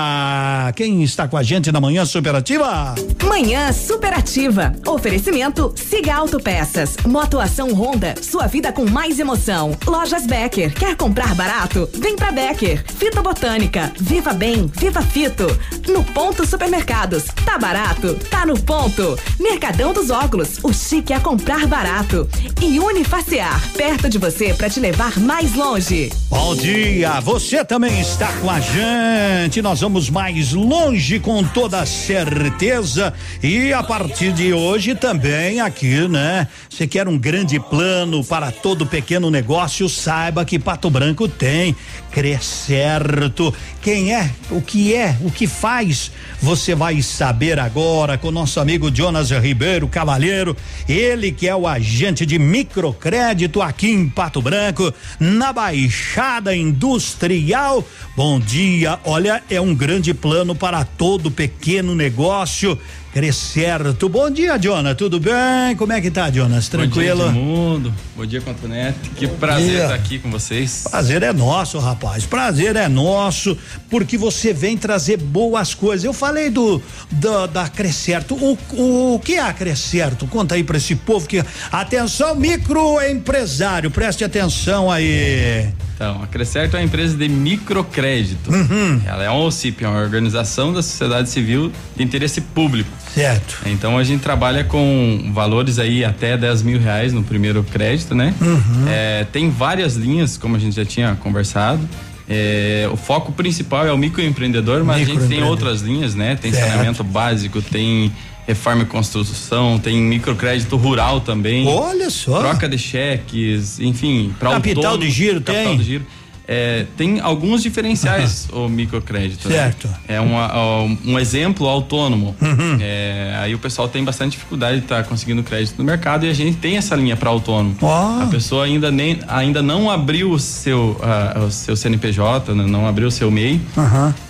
Quem 0.75 1.01
está 1.01 1.27
com 1.27 1.37
a 1.37 1.43
gente 1.43 1.71
na 1.71 1.79
manhã 1.79 2.05
superativa? 2.05 2.93
Manhã 3.23 3.71
superativa. 3.71 4.73
Oferecimento 4.85 5.73
Siga 5.75 6.15
Autopeças. 6.15 6.97
Motoação 7.05 7.73
Honda. 7.73 8.15
Sua 8.21 8.38
vida 8.47 8.71
com 8.71 8.89
mais 8.89 9.19
emoção. 9.19 9.77
Lojas 9.85 10.25
Becker. 10.25 10.73
Quer 10.73 10.95
comprar 10.95 11.35
barato? 11.35 11.89
Vem 11.93 12.15
pra 12.15 12.31
Becker. 12.31 12.83
Fito 12.85 13.21
Botânica. 13.21 13.91
Viva 13.99 14.33
Bem. 14.33 14.71
Viva 14.75 15.01
Fito. 15.01 15.45
No 15.87 16.03
Ponto 16.03 16.45
Supermercados. 16.45 17.25
Tá 17.45 17.57
barato? 17.57 18.15
Tá 18.29 18.45
no 18.45 18.59
ponto. 18.59 19.17
Mercadão 19.39 19.93
dos 19.93 20.09
Óculos. 20.09 20.59
O 20.63 20.73
chique 20.73 21.13
é 21.13 21.19
comprar 21.19 21.65
barato. 21.67 22.27
E 22.61 22.79
Unifacear. 22.79 23.61
Perto 23.73 24.09
de 24.09 24.17
você 24.17 24.53
pra 24.53 24.69
te 24.69 24.79
levar 24.79 25.17
mais 25.19 25.53
longe. 25.55 26.11
Bom 26.29 26.55
dia, 26.55 27.19
você 27.19 27.63
também 27.65 27.99
está 27.99 28.31
com 28.33 28.49
a 28.49 28.59
gente. 28.59 29.61
Nós 29.61 29.81
vamos 29.81 30.09
mais 30.09 30.53
longe 30.53 31.19
com 31.19 31.43
toda 31.43 31.85
certeza. 31.85 33.13
E 33.41 33.73
a 33.73 33.83
partir 33.83 34.31
de 34.33 34.53
hoje 34.53 34.95
também 34.95 35.59
aqui, 35.59 36.07
né? 36.07 36.47
Você 36.69 36.87
quer 36.87 37.07
um 37.07 37.17
grande 37.17 37.59
plano 37.59 38.23
para 38.29 38.51
todo 38.51 38.85
pequeno 38.85 39.31
negócio, 39.31 39.89
saiba 39.89 40.45
que 40.45 40.59
Pato 40.59 40.89
Branco 40.91 41.27
tem 41.27 41.75
Crescerto. 42.19 43.53
Quem 43.81 44.13
é, 44.13 44.29
o 44.51 44.61
que 44.61 44.93
é, 44.93 45.15
o 45.21 45.31
que 45.31 45.47
faz, 45.47 46.11
você 46.41 46.75
vai 46.75 47.01
saber 47.01 47.57
agora 47.57 48.17
com 48.17 48.29
nosso 48.29 48.59
amigo 48.59 48.93
Jonas 48.93 49.31
Ribeiro 49.31 49.87
Cavalheiro, 49.87 50.53
ele 50.87 51.31
que 51.31 51.47
é 51.47 51.55
o 51.55 51.65
agente 51.65 52.25
de 52.25 52.37
microcrédito 52.37 53.61
aqui 53.61 53.91
em 53.91 54.09
Pato 54.09 54.41
Branco, 54.41 54.93
na 55.17 55.53
Baixada 55.53 56.53
Industrial. 56.53 57.87
Bom 58.17 58.37
dia, 58.37 58.99
olha, 59.05 59.41
é 59.49 59.61
um 59.61 59.73
grande 59.73 60.13
plano 60.13 60.53
para 60.53 60.83
todo 60.83 61.31
pequeno 61.31 61.95
negócio. 61.95 62.77
Crescerto. 63.11 64.07
Bom 64.07 64.29
dia, 64.29 64.55
Jonas. 64.61 64.95
Tudo 64.95 65.19
bem? 65.19 65.75
Como 65.75 65.91
é 65.91 65.99
que 65.99 66.11
tá, 66.11 66.29
Jonas? 66.29 66.69
Tranquilo? 66.69 67.25
Bom 67.25 67.31
dia, 67.31 67.41
mundo. 67.41 67.93
Bom 68.15 68.25
dia, 68.25 68.41
Neto. 68.67 69.09
Que 69.15 69.25
Bom 69.25 69.35
prazer 69.37 69.69
dia. 69.69 69.83
estar 69.83 69.95
aqui 69.95 70.19
com 70.19 70.29
vocês. 70.29 70.83
Prazer 70.89 71.23
é 71.23 71.33
nosso, 71.33 71.79
rapaz. 71.79 72.08
Prazer 72.25 72.75
é 72.75 72.87
nosso, 72.87 73.57
porque 73.89 74.17
você 74.17 74.53
vem 74.53 74.77
trazer 74.77 75.17
boas 75.17 75.73
coisas. 75.73 76.03
Eu 76.03 76.13
falei 76.13 76.49
do, 76.49 76.81
do 77.11 77.47
da 77.47 77.67
Crescerto. 77.67 78.35
O, 78.35 78.57
o, 78.73 79.15
o 79.15 79.19
que 79.19 79.35
é 79.35 79.41
a 79.41 79.53
Crescerto? 79.53 80.27
Conta 80.27 80.55
aí 80.55 80.63
pra 80.63 80.77
esse 80.77 80.95
povo 80.95 81.27
que 81.27 81.43
atenção 81.71 82.35
microempresário, 82.35 83.91
preste 83.91 84.23
atenção 84.23 84.91
aí. 84.91 85.71
Então, 85.99 86.23
a 86.23 86.27
Crescerto 86.27 86.77
é 86.77 86.79
uma 86.79 86.85
empresa 86.85 87.17
de 87.17 87.27
microcrédito. 87.27 88.49
Uhum. 88.49 89.01
Ela 89.05 89.25
é 89.25 89.29
uma 89.29 89.43
OCIP, 89.43 89.83
é 89.83 89.87
uma 89.89 89.99
organização 89.99 90.71
da 90.71 90.81
sociedade 90.81 91.29
civil 91.29 91.73
de 91.93 92.01
interesse 92.01 92.39
público. 92.39 92.89
Certo. 93.13 93.57
Então 93.65 93.97
a 93.97 94.03
gente 94.05 94.21
trabalha 94.21 94.63
com 94.63 95.29
valores 95.33 95.77
aí 95.77 96.05
até 96.05 96.37
10 96.37 96.61
mil 96.63 96.79
reais 96.79 97.11
no 97.11 97.21
primeiro 97.21 97.61
crédito, 97.63 98.15
né? 98.15 98.33
Uhum. 98.39 98.85
É, 98.87 99.25
tem 99.29 99.49
várias 99.49 99.95
linhas, 99.97 100.37
como 100.37 100.55
a 100.55 100.59
gente 100.59 100.73
já 100.77 100.85
tinha 100.85 101.15
conversado. 101.15 101.81
É, 102.29 102.87
o 102.89 102.95
foco 102.95 103.33
principal 103.33 103.85
é 103.85 103.91
o 103.91 103.97
microempreendedor, 103.97 104.85
mas 104.85 104.95
a 104.95 104.99
gente 104.99 105.07
tem 105.07 105.15
Microempreendedor. 105.15 105.49
outras 105.51 105.81
linhas, 105.81 106.15
né? 106.15 106.37
Tem 106.41 106.53
Certo. 106.53 106.65
saneamento 106.69 107.03
básico, 107.03 107.61
tem 107.61 108.09
reforma 108.49 108.81
e 108.81 108.85
construção, 108.85 109.77
tem 109.77 110.01
microcrédito 110.01 110.75
rural 110.75 111.21
também. 111.21 111.67
Olha 111.67 112.09
só. 112.09 112.39
Troca 112.39 112.67
de 112.67 112.79
cheques, 112.79 113.79
enfim. 113.79 114.33
pra 114.39 114.51
Capital 114.51 114.83
autônomo, 114.85 115.03
de 115.03 115.11
giro 115.11 115.39
capital 115.39 115.67
tem? 115.67 115.77
de 115.77 115.83
giro. 115.83 116.05
É, 116.51 116.87
tem 116.97 117.19
alguns 117.19 117.61
diferenciais 117.61 118.47
o 118.51 118.67
microcrédito. 118.67 119.47
né? 119.47 119.55
Certo. 119.55 119.87
É 120.07 120.19
uma- 120.19 120.81
um 121.05 121.19
exemplo 121.19 121.67
autônomo. 121.67 122.35
Uhum. 122.41 122.77
É, 122.81 123.35
aí 123.39 123.53
o 123.53 123.59
pessoal 123.59 123.87
tem 123.87 124.03
bastante 124.03 124.31
dificuldade 124.31 124.77
de 124.79 124.83
estar 124.85 125.03
conseguindo 125.03 125.43
crédito 125.43 125.77
no 125.77 125.83
mercado 125.83 126.25
e 126.25 126.29
a 126.29 126.33
gente 126.33 126.57
tem 126.57 126.75
essa 126.77 126.95
linha 126.95 127.15
para 127.15 127.29
autônomo. 127.29 127.75
Ó. 127.81 128.23
A 128.23 128.25
pessoa 128.27 128.65
ainda, 128.65 128.89
nem, 128.89 129.19
ainda 129.27 129.61
não 129.61 129.91
abriu 129.91 130.31
o 130.31 130.39
seu, 130.39 130.99
ah, 131.03 131.43
o 131.47 131.51
seu 131.51 131.75
CNPJ, 131.75 132.55
né, 132.55 132.65
não 132.65 132.87
abriu 132.87 133.09
o 133.09 133.11
seu 133.11 133.29
MEI. 133.29 133.61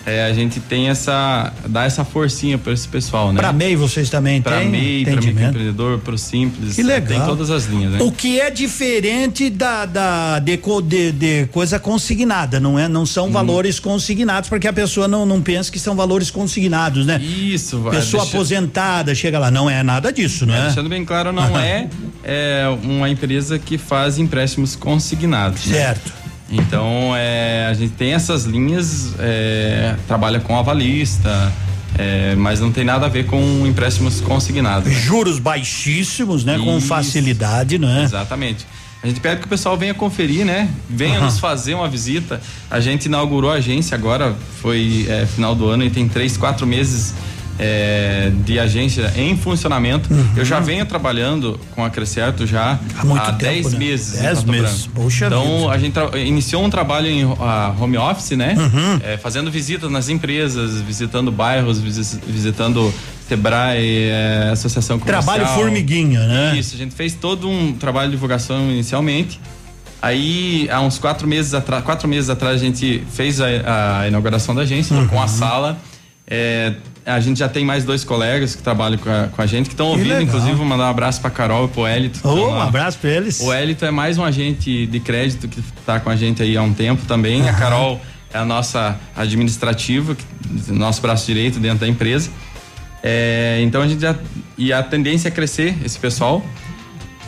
É, 0.05 0.25
a 0.25 0.33
gente 0.33 0.59
tem 0.59 0.89
essa. 0.89 1.53
dá 1.67 1.83
essa 1.85 2.03
forcinha 2.03 2.57
para 2.57 2.73
esse 2.73 2.87
pessoal, 2.87 3.31
né? 3.31 3.39
Pra 3.39 3.53
MEI 3.53 3.75
vocês 3.75 4.09
também 4.09 4.41
Pra 4.41 4.57
têm? 4.59 4.69
MEI, 4.69 5.05
para 5.05 5.15
microempreendedor, 5.21 5.99
para 5.99 6.15
o 6.15 6.17
simples. 6.17 6.75
Que 6.75 6.83
legal. 6.83 7.07
Tem 7.19 7.25
todas 7.27 7.49
as 7.51 7.65
linhas, 7.65 7.91
né? 7.93 7.99
O 8.01 8.11
que 8.11 8.39
é 8.41 8.49
diferente 8.49 9.49
da, 9.49 9.85
da 9.85 10.39
de, 10.39 10.57
de, 10.87 11.11
de 11.11 11.45
coisa 11.51 11.79
consignada, 12.13 12.59
não 12.59 12.77
é? 12.79 12.87
Não 12.87 13.03
Hum. 13.03 13.05
são 13.05 13.31
valores 13.31 13.79
consignados, 13.79 14.49
porque 14.49 14.67
a 14.67 14.73
pessoa 14.73 15.07
não, 15.07 15.25
não 15.25 15.41
pensa 15.41 15.71
que 15.71 15.79
são 15.79 15.95
valores 15.95 16.31
consignados, 16.31 17.05
né? 17.05 17.19
Isso, 17.21 17.79
vai, 17.79 17.95
Pessoa 17.97 18.23
aposentada 18.23 19.13
chega 19.13 19.37
lá, 19.37 19.51
não 19.51 19.69
é 19.69 19.83
nada 19.83 20.11
disso, 20.11 20.45
não 20.45 20.55
é? 20.55 20.63
Deixando 20.63 20.89
bem 20.89 21.05
claro, 21.05 21.31
não 21.31 21.57
é, 21.59 21.87
é 22.23 22.65
uma 22.83 23.09
empresa 23.09 23.59
que 23.59 23.77
faz 23.77 24.17
empréstimos 24.17 24.75
consignados. 24.75 25.65
né? 25.67 25.77
Certo. 25.77 26.11
Então, 26.51 27.13
é, 27.15 27.67
a 27.69 27.73
gente 27.75 27.93
tem 27.93 28.13
essas 28.13 28.45
linhas, 28.45 29.13
é, 29.19 29.95
trabalha 30.07 30.39
com 30.39 30.57
avalista, 30.57 31.53
é, 31.95 32.33
mas 32.35 32.59
não 32.59 32.71
tem 32.71 32.83
nada 32.83 33.05
a 33.05 33.09
ver 33.09 33.27
com 33.27 33.39
empréstimos 33.67 34.19
consignados. 34.19 34.91
né? 34.91 34.99
Juros 34.99 35.37
baixíssimos, 35.37 36.43
né? 36.43 36.57
Com 36.57 36.77
Isso. 36.79 36.87
facilidade, 36.87 37.77
não 37.77 37.87
é? 37.89 38.03
Exatamente. 38.03 38.65
A 39.01 39.07
gente 39.07 39.19
pede 39.21 39.39
que 39.39 39.45
o 39.45 39.49
pessoal 39.49 39.77
venha 39.77 39.93
conferir, 39.93 40.45
né? 40.45 40.69
Venha 40.89 41.17
Aham. 41.17 41.25
nos 41.25 41.39
fazer 41.39 41.73
uma 41.73 41.87
visita. 41.87 42.41
A 42.69 42.79
gente 42.81 43.05
inaugurou 43.05 43.49
a 43.49 43.55
agência 43.55 43.95
agora, 43.95 44.35
foi 44.61 45.05
é, 45.09 45.25
final 45.25 45.55
do 45.55 45.67
ano 45.69 45.83
e 45.85 45.89
tem 45.89 46.07
três, 46.07 46.35
quatro 46.35 46.67
meses 46.67 47.13
é, 47.57 48.29
de 48.45 48.59
agência 48.59 49.11
em 49.15 49.37
funcionamento. 49.37 50.13
Uhum. 50.13 50.29
Eu 50.35 50.43
já 50.45 50.59
venho 50.59 50.85
trabalhando 50.85 51.57
com 51.75 51.83
a 51.83 51.89
Crescerto 51.89 52.45
já 52.45 52.77
Há 52.97 53.05
muito 53.05 53.21
há 53.21 53.33
tempo, 53.33 53.69
10 53.69 53.73
né? 53.73 53.79
meses. 53.79 54.17
em 54.17 54.21
10 54.21 54.39
Pato 54.39 54.51
meses. 54.51 54.89
Poxa 54.93 55.27
então 55.27 55.57
vida. 55.59 55.71
a 55.71 55.77
gente 55.77 55.99
iniciou 56.27 56.63
um 56.65 56.69
trabalho 56.69 57.07
em 57.07 57.23
home 57.25 57.97
office, 57.97 58.31
né? 58.31 58.55
Uhum. 58.57 58.99
É, 59.03 59.17
fazendo 59.17 59.49
visitas 59.49 59.89
nas 59.89 60.09
empresas, 60.09 60.81
visitando 60.81 61.31
bairros, 61.31 61.79
visi- 61.79 62.19
visitando 62.27 62.93
Sebrae, 63.29 64.09
é, 64.09 64.49
Associação 64.51 64.97
Comercial. 64.99 65.23
Trabalho 65.23 65.47
formiguinha, 65.55 66.19
né? 66.27 66.57
Isso, 66.57 66.75
a 66.75 66.77
gente 66.77 66.93
fez 66.95 67.13
todo 67.13 67.47
um 67.47 67.73
trabalho 67.73 68.07
de 68.09 68.15
divulgação 68.15 68.69
inicialmente. 68.71 69.39
Aí, 70.01 70.67
há 70.71 70.79
uns 70.81 70.97
quatro 70.97 71.27
meses 71.27 71.53
atrás, 71.53 71.83
quatro 71.83 72.07
meses 72.07 72.29
atrás, 72.29 72.55
a 72.61 72.63
gente 72.63 73.03
fez 73.11 73.39
a, 73.41 73.99
a 74.01 74.07
inauguração 74.07 74.55
da 74.55 74.61
agência, 74.61 74.95
Uhum. 74.95 75.07
com 75.07 75.21
a 75.21 75.27
sala. 75.27 75.77
É, 76.25 76.73
a 77.05 77.19
gente 77.19 77.39
já 77.39 77.49
tem 77.49 77.65
mais 77.65 77.83
dois 77.83 78.03
colegas 78.03 78.55
que 78.55 78.61
trabalham 78.63 78.97
com 78.97 79.09
a, 79.09 79.27
com 79.27 79.41
a 79.41 79.45
gente, 79.45 79.65
que 79.65 79.73
estão 79.73 79.87
ouvindo, 79.87 80.07
legal. 80.09 80.21
inclusive, 80.23 80.53
vou 80.53 80.65
mandar 80.65 80.85
um 80.85 80.89
abraço 80.89 81.19
pra 81.21 81.29
Carol 81.29 81.65
e 81.65 81.67
pro 81.69 81.87
Elito. 81.87 82.19
tão 82.21 82.49
um 82.51 82.61
abraço 82.61 82.97
pra 82.99 83.09
eles. 83.09 83.39
O 83.41 83.53
Elito 83.53 83.83
é 83.83 83.91
mais 83.91 84.17
um 84.17 84.23
agente 84.23 84.85
de 84.85 84.99
crédito 84.99 85.47
que 85.47 85.59
está 85.59 85.99
com 85.99 86.09
a 86.09 86.15
gente 86.15 86.41
aí 86.41 86.55
há 86.55 86.61
um 86.61 86.73
tempo 86.73 87.05
também. 87.05 87.47
A 87.49 87.53
Carol 87.53 87.99
é 88.31 88.37
a 88.37 88.45
nossa 88.45 88.95
administrativa, 89.17 90.15
nosso 90.69 91.01
braço 91.01 91.25
direito 91.25 91.59
dentro 91.59 91.79
da 91.79 91.87
empresa. 91.87 92.29
É, 93.03 93.59
então 93.61 93.81
a 93.81 93.87
gente 93.87 94.01
já. 94.01 94.15
E 94.57 94.73
a 94.73 94.83
tendência 94.83 95.27
é 95.29 95.31
crescer 95.31 95.75
esse 95.85 95.97
pessoal. 95.97 96.43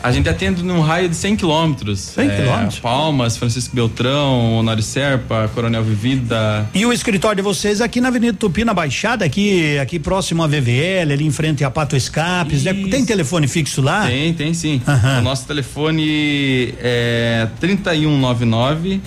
A 0.04 0.10
gente 0.10 0.28
atende 0.28 0.64
num 0.64 0.80
raio 0.80 1.08
de 1.08 1.14
100 1.14 1.36
quilômetros. 1.36 2.00
100 2.00 2.28
É, 2.28 2.36
quilômetros? 2.36 2.80
Palmas, 2.80 3.36
Francisco 3.36 3.72
Beltrão, 3.72 4.54
Honório 4.58 4.82
Serpa, 4.82 5.48
Coronel 5.54 5.84
Vivida. 5.84 6.68
E 6.74 6.84
o 6.84 6.92
escritório 6.92 7.36
de 7.36 7.42
vocês 7.42 7.80
aqui 7.80 8.00
na 8.00 8.08
Avenida 8.08 8.36
Tupi, 8.36 8.64
na 8.64 8.74
Baixada, 8.74 9.24
aqui, 9.24 9.78
aqui 9.78 10.00
próximo 10.00 10.42
à 10.42 10.48
VVL, 10.48 11.12
ali 11.12 11.24
em 11.24 11.30
frente 11.30 11.62
a 11.62 11.70
Pato 11.70 11.94
Escapes. 11.96 12.64
né? 12.64 12.74
Tem 12.90 13.04
telefone 13.04 13.46
fixo 13.46 13.80
lá? 13.80 14.04
Tem, 14.08 14.34
tem 14.34 14.52
sim. 14.52 14.82
O 15.20 15.22
nosso 15.22 15.46
telefone 15.46 16.74
é 16.80 17.46
3199 17.60 19.00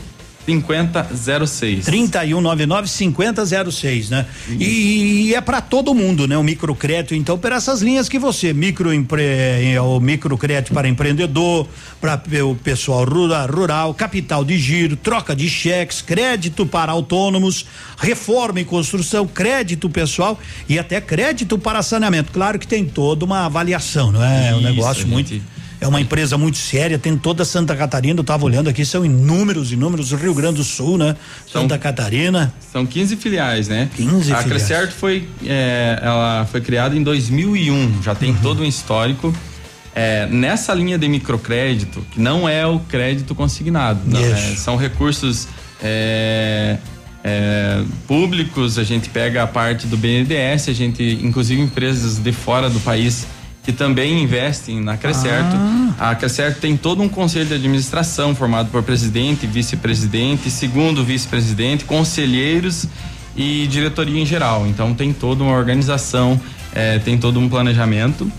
5006. 0.46 1.86
3199 1.86 2.88
5006, 2.88 4.10
né? 4.10 4.26
E, 4.50 5.28
e 5.30 5.36
é 5.36 5.41
para 5.41 5.62
todo 5.62 5.93
mundo, 5.93 6.28
né? 6.28 6.38
O 6.38 6.43
microcrédito, 6.43 7.16
então, 7.16 7.38
para 7.38 7.56
essas 7.56 7.82
linhas 7.82 8.08
que 8.08 8.20
você, 8.20 8.54
microempre, 8.54 9.22
é, 9.24 9.82
o 9.82 10.00
microcrédito 10.00 10.74
para 10.74 10.88
empreendedor, 10.88 11.68
para 12.00 12.22
o 12.46 12.56
pessoal 12.56 13.06
rural, 13.06 13.48
rural, 13.48 13.93
capital 13.93 14.43
de 14.46 14.58
giro, 14.58 14.96
troca 14.96 15.36
de 15.36 15.50
cheques, 15.50 16.02
crédito 16.02 16.66
para 16.66 16.91
autônomos, 16.91 17.66
reforma 17.98 18.60
e 18.60 18.66
construção, 18.66 19.26
crédito 19.28 19.89
pessoal 19.89 20.39
e 20.70 20.78
até 20.78 21.02
crédito 21.02 21.58
para 21.58 21.82
saneamento. 21.82 22.32
Claro 22.32 22.60
que 22.60 22.68
tem 22.68 22.86
toda 22.86 23.26
uma 23.26 23.46
avaliação, 23.46 24.12
não 24.12 24.24
é? 24.24 24.54
um 24.54 24.60
Isso, 24.60 24.68
negócio 24.68 25.04
a 25.04 25.08
muito 25.08 25.30
gente- 25.30 25.55
é 25.86 25.88
uma 25.88 26.02
empresa 26.02 26.36
muito 26.36 26.58
séria, 26.58 26.98
tem 26.98 27.16
toda 27.16 27.46
Santa 27.46 27.76
Catarina, 27.76 28.20
eu 28.20 28.24
tava 28.24 28.44
olhando 28.44 28.68
aqui, 28.70 28.84
são 28.84 29.06
inúmeros, 29.06 29.72
inúmeros, 29.72 30.12
Rio 30.12 30.34
Grande 30.34 30.56
do 30.58 30.64
Sul, 30.64 30.98
né? 30.98 31.16
Santa 31.46 31.78
Catarina. 31.78 32.52
São 32.72 32.86
15 32.86 33.16
filiais, 33.18 33.68
né? 33.68 33.88
15 33.96 34.16
a 34.16 34.22
filiais. 34.22 34.46
Crescerto 34.46 34.94
foi, 34.96 35.30
é, 35.46 36.00
ela 36.02 36.48
foi 36.52 36.60
criada 36.62 36.96
em 36.96 37.04
2001, 37.04 38.02
já 38.02 38.12
Uhum. 38.12 38.18
tem 38.18 38.34
todo 38.34 38.64
um 38.64 38.66
histórico. 38.66 39.34
É, 39.94 40.26
nessa 40.26 40.74
linha 40.74 40.98
de 40.98 41.08
microcrédito, 41.08 42.04
que 42.12 42.20
não 42.20 42.50
é 42.50 42.66
o 42.66 42.80
crédito 42.80 43.36
consignado, 43.36 44.00
não, 44.06 44.20
é, 44.20 44.36
são 44.56 44.76
recursos 44.76 45.48
é, 45.82 46.78
é, 47.24 47.82
públicos, 48.08 48.80
a 48.80 48.84
gente 48.84 49.08
pega 49.10 49.44
a 49.44 49.48
parte 49.48 49.86
do 49.86 49.96
BNDES, 49.96 50.68
a 50.68 50.74
gente, 50.74 51.20
inclusive 51.22 51.62
empresas 51.62 52.18
de 52.18 52.32
fora 52.32 52.70
do 52.72 52.80
país 52.80 53.28
que 53.66 53.74
também 53.74 54.22
investem 54.22 54.80
na 54.80 54.95
Crescerto. 54.95 55.57
A 55.99 56.13
Crescerto 56.13 56.61
tem 56.61 56.78
todo 56.78 57.01
um 57.01 57.09
conselho 57.09 57.47
de 57.47 57.55
administração 57.55 58.36
formado 58.36 58.70
por 58.70 58.84
presidente, 58.84 59.47
vice-presidente, 59.47 60.51
segundo 60.51 61.03
vice-presidente, 61.03 61.84
conselheiros 61.84 62.86
e 63.36 63.66
diretoria 63.68 64.22
em 64.22 64.26
geral. 64.26 64.68
Então 64.68 64.93
tem 64.93 65.11
toda 65.11 65.43
uma 65.43 65.53
organização, 65.55 66.39
eh, 66.74 66.99
tem 66.99 67.18
todo 67.18 67.39
um 67.39 67.49
planejamento. 67.49 68.32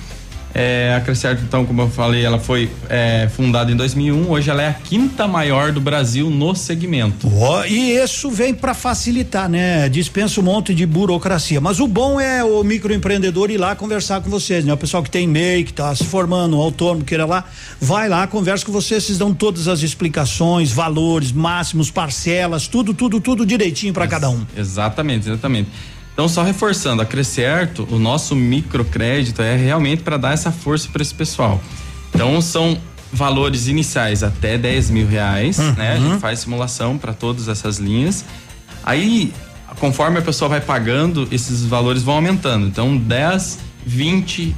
É, 0.59 0.95
a 0.97 1.03
Crescerto, 1.03 1.43
então, 1.47 1.67
como 1.67 1.83
eu 1.83 1.91
falei, 1.91 2.25
ela 2.25 2.39
foi 2.39 2.71
é, 2.89 3.29
fundada 3.29 3.71
em 3.71 3.77
2001. 3.77 4.31
Hoje 4.31 4.49
ela 4.49 4.63
é 4.63 4.69
a 4.69 4.73
quinta 4.73 5.29
maior 5.29 5.71
do 5.71 5.83
Brasil 5.83 6.31
no 6.31 6.55
segmento. 6.57 7.31
Oh, 7.31 7.63
e 7.67 7.95
isso 7.95 8.31
vem 8.31 8.55
para 8.55 8.73
facilitar, 8.73 9.51
né? 9.51 9.87
Dispensa 9.91 10.41
um 10.41 10.45
monte 10.45 10.75
de 10.75 10.87
burocracia. 10.87 11.61
Mas 11.61 11.79
o 11.79 11.87
bom 11.87 12.19
é 12.19 12.43
o 12.43 12.65
microempreendedor 12.65 13.51
ir 13.51 13.59
lá 13.59 13.77
conversar 13.77 14.23
com 14.23 14.31
vocês, 14.31 14.65
né? 14.65 14.73
O 14.73 14.79
pessoal 14.79 15.03
que 15.03 15.11
tem 15.11 15.29
MEI, 15.29 15.63
que 15.63 15.73
está 15.73 15.95
se 15.95 16.05
formando, 16.05 16.57
um 16.57 16.61
autônomo, 16.63 17.05
queira 17.05 17.27
lá, 17.27 17.45
vai 17.79 18.09
lá, 18.09 18.27
conversa 18.27 18.65
com 18.65 18.73
vocês, 18.73 19.05
vocês 19.05 19.19
dão 19.19 19.35
todas 19.35 19.69
as 19.69 19.83
explicações, 19.83 20.73
valores, 20.73 21.33
máximos, 21.33 21.91
parcelas, 21.91 22.67
tudo, 22.67 22.95
tudo, 22.95 23.21
tudo 23.21 23.45
direitinho 23.45 23.93
para 23.93 24.09
cada 24.09 24.31
um. 24.31 24.47
Exatamente, 24.57 25.29
exatamente. 25.29 25.69
Então, 26.17 26.27
só 26.31 26.43
reforçando, 26.43 27.03
a 27.03 27.05
Crescerto, 27.05 27.87
o 27.91 27.99
nosso 27.99 28.35
microcrédito 28.35 29.43
é 29.43 29.55
realmente 29.55 30.03
para 30.03 30.17
dar 30.17 30.33
essa 30.33 30.51
força 30.51 30.89
para 30.91 31.03
esse 31.03 31.13
pessoal. 31.13 31.61
Então, 32.15 32.41
são 32.41 32.79
valores 33.13 33.69
iniciais 33.69 34.23
até 34.23 34.57
10 34.57 34.89
mil 34.89 35.07
reais, 35.07 35.59
Uhum. 35.59 35.73
né? 35.75 35.93
A 35.93 35.97
gente 35.99 36.19
faz 36.19 36.39
simulação 36.41 36.97
para 36.97 37.13
todas 37.13 37.49
essas 37.49 37.77
linhas. 37.77 38.25
Aí, 38.83 39.31
conforme 39.79 40.19
a 40.19 40.23
pessoa 40.23 40.49
vai 40.49 40.61
pagando, 40.63 41.29
esses 41.31 41.63
valores 41.67 42.03
vão 42.03 42.15
aumentando. 42.15 42.67
Então, 42.67 42.97
10, 42.97 43.59
20, 43.85 44.57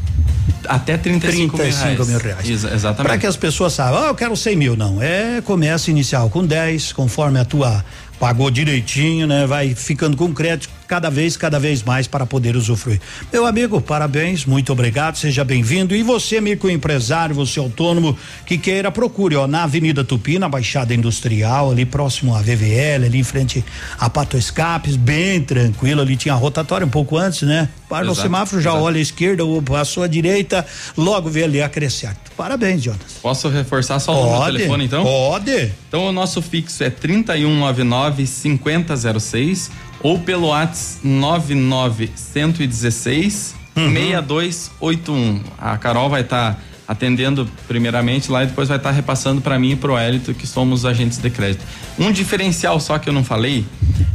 até 0.69 0.97
35, 0.97 1.57
35 1.57 1.89
mil 1.89 2.07
mil 2.07 2.19
reais. 2.21 2.23
reais. 2.47 2.51
Exa- 2.51 2.73
exatamente. 2.73 3.09
Para 3.09 3.19
que 3.19 3.27
as 3.27 3.37
pessoas 3.37 3.73
saibam, 3.73 4.05
ah, 4.05 4.07
eu 4.07 4.15
quero 4.15 4.37
100 4.37 4.55
mil, 4.57 4.77
não. 4.77 5.03
É 5.03 5.41
começa 5.45 5.91
inicial 5.91 6.31
com 6.31 6.47
10, 6.47 6.93
conforme 6.93 7.41
a 7.41 7.45
tua 7.45 7.85
pagou 8.21 8.49
direitinho, 8.49 9.27
né? 9.27 9.45
Vai 9.45 9.75
ficando 9.75 10.17
com 10.17 10.33
crédito 10.33 10.78
cada 10.89 11.11
vez, 11.11 11.37
cada 11.37 11.61
vez 11.61 11.83
mais 11.83 12.07
para 12.07 12.25
poder 12.25 12.57
usufruir. 12.57 12.99
Meu 13.31 13.45
amigo, 13.45 13.79
parabéns, 13.79 14.47
muito 14.47 14.73
obrigado, 14.73 15.17
seja 15.17 15.45
bem-vindo. 15.45 15.95
E 15.95 16.03
você, 16.03 16.41
microempresário, 16.41 17.35
você 17.35 17.61
autônomo 17.61 18.19
que 18.47 18.57
queira, 18.57 18.91
procure, 18.91 19.37
ó, 19.37 19.47
na 19.47 19.65
Avenida 19.65 20.03
Tupi, 20.03 20.39
na 20.39 20.49
Baixada 20.49 20.95
Industrial, 20.95 21.71
ali 21.71 21.85
próximo 21.85 22.35
à 22.35 22.41
VVL, 22.41 23.05
ali 23.05 23.19
em 23.19 23.23
frente 23.23 23.63
a 23.99 24.09
Pato 24.09 24.39
Escapes, 24.39 24.97
bem 24.97 25.43
tranquilo, 25.43 26.01
ali 26.01 26.17
tinha 26.17 26.33
a 26.33 26.37
rotatória 26.39 26.87
um 26.87 26.91
pouco 26.91 27.19
antes, 27.19 27.43
né? 27.43 27.69
Para 27.87 28.05
no 28.05 28.13
Exato, 28.13 28.23
semáforo, 28.23 28.63
já 28.63 28.71
exato. 28.71 28.85
olha 28.85 28.99
à 28.99 29.01
esquerda 29.01 29.45
ou 29.45 29.61
passou 29.61 30.03
à 30.03 30.07
direita, 30.07 30.65
logo 30.97 31.29
vê 31.29 31.45
ali 31.45 31.61
a 31.61 31.69
Crescerto. 31.69 32.33
Parabéns, 32.35 32.83
Jonas. 32.83 33.19
Posso 33.21 33.49
reforçar 33.49 33.99
só 33.99 34.13
o 34.13 34.25
número 34.25 34.53
do 34.53 34.59
telefone, 34.59 34.85
então? 34.85 35.05
pode. 35.05 35.73
Então, 35.89 36.07
o 36.07 36.13
nosso 36.13 36.41
fixo 36.41 36.83
é 36.83 36.89
3199 36.89 38.27
5006 38.27 39.71
ou 40.03 40.19
pelo 40.19 40.49
WhatsApp 40.49 41.07
99 41.07 42.11
116 42.15 43.55
6281. 43.75 45.41
A 45.59 45.77
Carol 45.77 46.11
vai 46.11 46.23
estar 46.23 46.61
atendendo 46.89 47.47
primeiramente 47.69 48.33
lá 48.33 48.45
e 48.45 48.47
depois 48.47 48.67
vai 48.67 48.79
estar 48.79 48.91
repassando 48.91 49.43
para 49.43 49.59
mim 49.59 49.73
e 49.73 49.77
pro 49.77 49.97
Hélito, 49.97 50.33
que 50.33 50.47
somos 50.47 50.87
agentes 50.87 51.19
de 51.19 51.29
crédito. 51.29 51.63
Um 51.99 52.11
diferencial 52.11 52.81
só 52.81 52.99
que 52.99 53.11
eu 53.11 53.13
não 53.13 53.23
falei, 53.23 53.67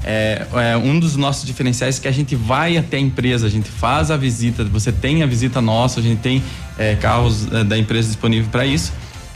é, 0.04 0.48
é 0.72 0.78
um 0.78 1.00
dos 1.00 1.16
nossos 1.16 1.46
diferenciais 1.46 2.00
que 2.00 2.08
a 2.08 2.12
gente 2.12 2.36
vai 2.36 2.76
até 2.76 2.98
a 2.98 3.00
empresa, 3.00 3.46
a 3.46 3.50
gente 3.50 3.70
faz 3.70 4.10
a 4.10 4.18
visita, 4.18 4.64
você 4.64 4.92
tem 4.92 5.22
a 5.22 5.28
visita 5.28 5.62
nossa, 5.62 6.00
a 6.00 6.04
gente 6.04 6.20
tem 6.20 6.42
é, 6.78 6.96
carros 6.96 7.48
é, 7.54 7.64
da 7.64 7.78
empresa 7.78 8.08
disponível 8.08 8.50
para 8.50 8.66
isso. 8.66 8.92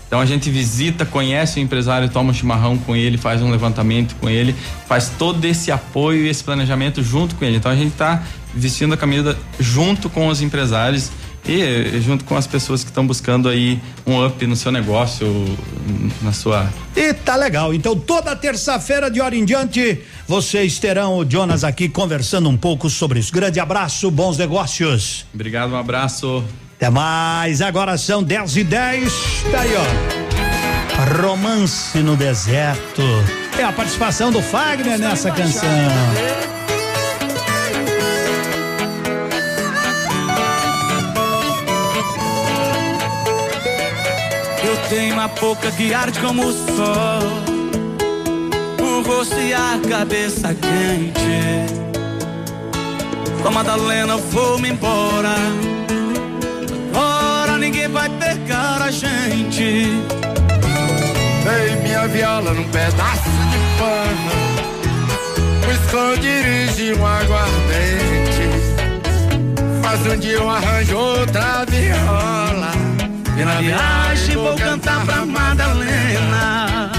Então 0.07 0.21
a 0.21 0.25
gente 0.25 0.49
visita, 0.49 1.05
conhece 1.05 1.59
o 1.59 1.61
empresário, 1.61 2.09
toma 2.09 2.31
um 2.31 2.33
chimarrão 2.33 2.77
com 2.77 2.95
ele, 2.95 3.17
faz 3.17 3.41
um 3.41 3.51
levantamento 3.51 4.15
com 4.15 4.29
ele, 4.29 4.55
faz 4.87 5.11
todo 5.17 5.43
esse 5.45 5.71
apoio 5.71 6.25
e 6.25 6.29
esse 6.29 6.43
planejamento 6.43 7.03
junto 7.03 7.35
com 7.35 7.43
ele. 7.43 7.57
Então 7.57 7.71
a 7.71 7.75
gente 7.75 7.91
está 7.91 8.23
vestindo 8.53 8.93
a 8.93 8.97
camisa 8.97 9.37
junto 9.59 10.09
com 10.09 10.27
os 10.29 10.41
empresários 10.41 11.11
e 11.45 11.99
junto 12.01 12.25
com 12.25 12.35
as 12.35 12.45
pessoas 12.45 12.83
que 12.83 12.89
estão 12.89 13.07
buscando 13.07 13.47
aí 13.47 13.79
um 14.05 14.25
up 14.25 14.45
no 14.45 14.55
seu 14.55 14.71
negócio, 14.71 15.27
na 16.21 16.33
sua 16.33 16.69
E 16.95 17.13
tá 17.13 17.35
legal. 17.35 17.73
Então, 17.73 17.97
toda 17.97 18.35
terça-feira, 18.35 19.09
de 19.09 19.21
hora 19.21 19.35
em 19.35 19.45
diante, 19.45 20.01
vocês 20.27 20.77
terão 20.77 21.17
o 21.17 21.29
Jonas 21.29 21.63
aqui 21.63 21.87
conversando 21.87 22.49
um 22.49 22.57
pouco 22.57 22.89
sobre 22.89 23.19
isso. 23.19 23.31
Grande 23.31 23.59
abraço, 23.59 24.11
bons 24.11 24.37
negócios. 24.37 25.25
Obrigado, 25.33 25.71
um 25.71 25.77
abraço. 25.77 26.43
Até 26.77 26.91
mais. 26.91 27.59
Agora 27.59 27.97
são 27.97 28.21
10 28.23 28.57
e 28.57 28.63
10. 28.63 29.13
Tá 29.51 29.61
aí, 29.61 29.71
ó. 29.75 30.17
Romance 31.21 31.97
no 31.99 32.15
deserto. 32.15 33.01
É 33.57 33.63
a 33.63 33.71
participação 33.71 34.31
do 34.31 34.41
Fagner 34.41 34.99
nessa 34.99 35.31
canção. 35.31 35.67
Eu 44.63 44.77
tenho 44.89 45.13
uma 45.15 45.27
boca 45.27 45.71
que 45.71 45.93
arde 45.93 46.19
como 46.19 46.45
o 46.45 46.51
sol, 46.53 47.57
rosto 49.03 49.39
e 49.39 49.53
a 49.53 49.79
cabeça 49.89 50.53
quente. 50.53 51.73
Com 53.41 53.47
a 53.47 53.51
Madalena 53.51 54.17
vou-me 54.17 54.69
embora. 54.69 55.35
Ninguém 57.87 57.91
vai 57.91 58.09
pegar 58.09 58.81
a 58.81 58.91
gente. 58.91 60.03
Dei 61.43 61.75
minha 61.81 62.07
viola 62.07 62.53
num 62.53 62.67
pedaço 62.69 63.29
de 63.29 63.57
pano 63.79 64.31
Um 65.65 65.71
esconderijo 65.71 66.81
e 66.81 66.93
um 66.93 67.05
aguardente 67.05 68.49
Mas 69.81 70.05
um 70.05 70.17
dia 70.19 70.33
eu 70.33 70.49
arranjo 70.49 70.97
outra 70.97 71.65
viola 71.65 72.71
E 73.37 73.45
na 73.45 73.55
viagem 73.61 74.35
vou 74.35 74.55
cantar 74.57 75.05
pra 75.05 75.25
Madalena. 75.25 76.91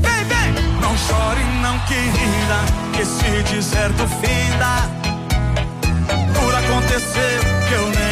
Vem, 0.00 0.24
vem! 0.24 0.54
Não 0.80 0.96
chore, 0.96 1.44
não 1.60 1.78
querida, 1.80 2.64
que 2.94 3.02
esse 3.02 3.54
deserto 3.54 4.08
finda. 4.22 4.88
Por 6.34 6.54
acontecer 6.54 7.40
que 7.68 7.74
eu 7.74 7.88
nem 7.90 8.11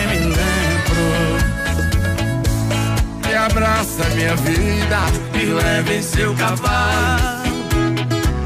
abraça 3.47 4.05
minha 4.14 4.36
vida 4.36 4.99
Me 5.32 5.45
leve 5.47 5.97
em 5.97 6.03
seu 6.03 6.34
cavalo. 6.34 7.43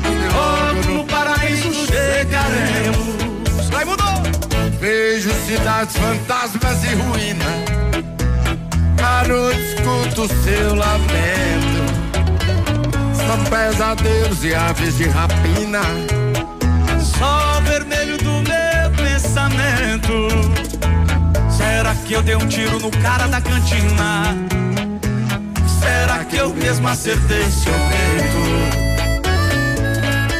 E 0.04 0.32
logo 0.32 0.94
no 0.94 1.04
paraíso 1.04 1.72
chegaremos. 1.86 3.68
Vai, 3.70 3.84
mudou! 3.84 4.22
Vejo 4.80 5.30
cidades 5.46 5.96
fantasmas 5.96 6.84
e 6.84 6.94
ruínas 6.94 7.74
noite 9.28 9.60
escuto 9.60 10.28
seu 10.42 10.74
lamento 10.74 11.84
São 13.14 13.44
pesadelos 13.44 14.44
e 14.44 14.54
aves 14.54 14.96
de 14.96 15.08
rapina 15.08 15.80
Só 17.00 17.58
o 17.58 17.62
vermelho 17.62 18.18
do 18.18 18.30
meu 18.30 18.90
pensamento. 18.96 20.28
Será 21.50 21.94
que 21.94 22.12
eu 22.14 22.22
dei 22.22 22.36
um 22.36 22.46
tiro 22.46 22.78
no 22.78 22.90
cara 22.90 23.26
da 23.26 23.40
cantina? 23.40 24.63
Será 25.84 26.24
que 26.24 26.36
eu 26.36 26.54
mesmo 26.54 26.88
acertei 26.88 27.44
seu 27.50 27.72
peito? 27.90 28.84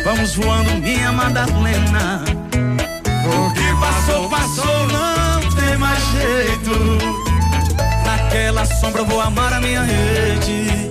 Vamos 0.04 0.34
voando, 0.34 0.80
minha 0.80 1.12
Madalena. 1.12 2.24
O 3.26 3.52
que 3.52 3.74
passou, 3.78 4.28
passou, 4.30 4.86
não 4.88 5.40
tem 5.54 5.76
mais 5.76 5.98
jeito. 6.12 6.98
Naquela 8.06 8.64
sombra 8.64 9.02
eu 9.02 9.06
vou 9.06 9.20
amar 9.20 9.52
a 9.52 9.60
minha 9.60 9.82
rede 9.82 10.90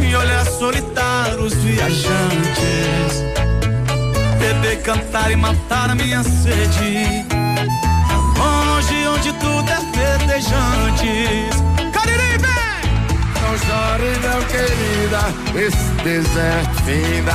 e 0.00 0.16
olhar 0.16 0.44
solitário 0.46 1.42
os 1.42 1.54
viajantes. 1.54 3.24
Beber, 4.38 4.82
cantar 4.82 5.30
e 5.30 5.36
matar 5.36 5.90
a 5.90 5.94
minha 5.94 6.24
sede. 6.24 7.24
Longe 8.36 9.06
onde 9.06 9.32
tudo 9.34 9.70
é 9.70 9.80
verdejante. 9.96 11.50
Cariri, 11.92 12.38
vem! 12.38 12.57
Não 13.48 13.56
chore 13.56 14.12
não 14.22 14.42
querida 14.44 15.20
Esse 15.56 15.90
deserto 16.04 16.82
finda 16.84 17.32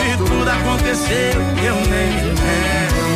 E 0.00 0.16
tudo 0.16 0.48
aconteceu 0.48 1.42
eu 1.64 1.74
nem 1.90 2.12
lembro. 2.36 3.08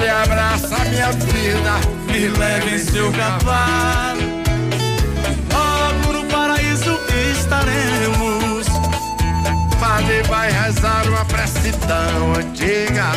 Me 0.00 0.08
abraça 0.08 0.78
minha 0.84 1.10
vida 1.10 1.80
Me 2.06 2.28
leve 2.38 2.76
em 2.76 2.78
seu 2.78 3.10
cavalo. 3.10 4.22
Logo 5.52 6.12
no 6.12 6.24
paraíso 6.26 6.96
estaremos. 7.32 8.68
Padre 9.80 10.22
vai 10.28 10.52
rezar 10.52 11.04
uma 11.08 11.24
prece 11.24 11.72
tão 11.88 12.34
antiga 12.34 13.10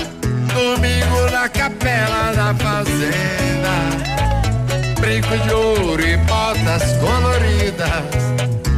Domingo 0.56 1.30
na 1.32 1.48
capela 1.50 2.34
da 2.34 2.56
fazenda 2.56 4.31
Brinco 5.02 5.36
de 5.36 5.52
ouro 5.52 6.00
e 6.00 6.16
botas 6.16 6.84
coloridas 7.00 8.04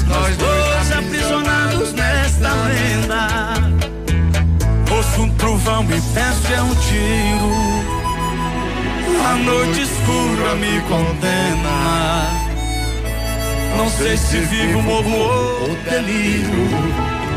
Nós 0.08 0.38
dois 0.38 0.92
aprisionados 0.94 1.92
nesta 1.92 2.54
lenda. 2.54 3.54
Ouço 4.90 5.22
um 5.24 5.30
trovão 5.36 5.84
e 5.84 6.02
penso 6.14 6.54
é 6.54 6.62
um 6.62 6.76
tiro. 6.76 8.04
A 9.30 9.36
noite 9.36 9.82
escura 9.82 10.56
me 10.56 10.80
condena. 10.88 12.30
Não 13.76 13.90
sei 13.90 14.16
se 14.16 14.38
vivo, 14.38 14.82
morro 14.82 15.18
ou 15.18 15.76
delírio. 15.90 16.70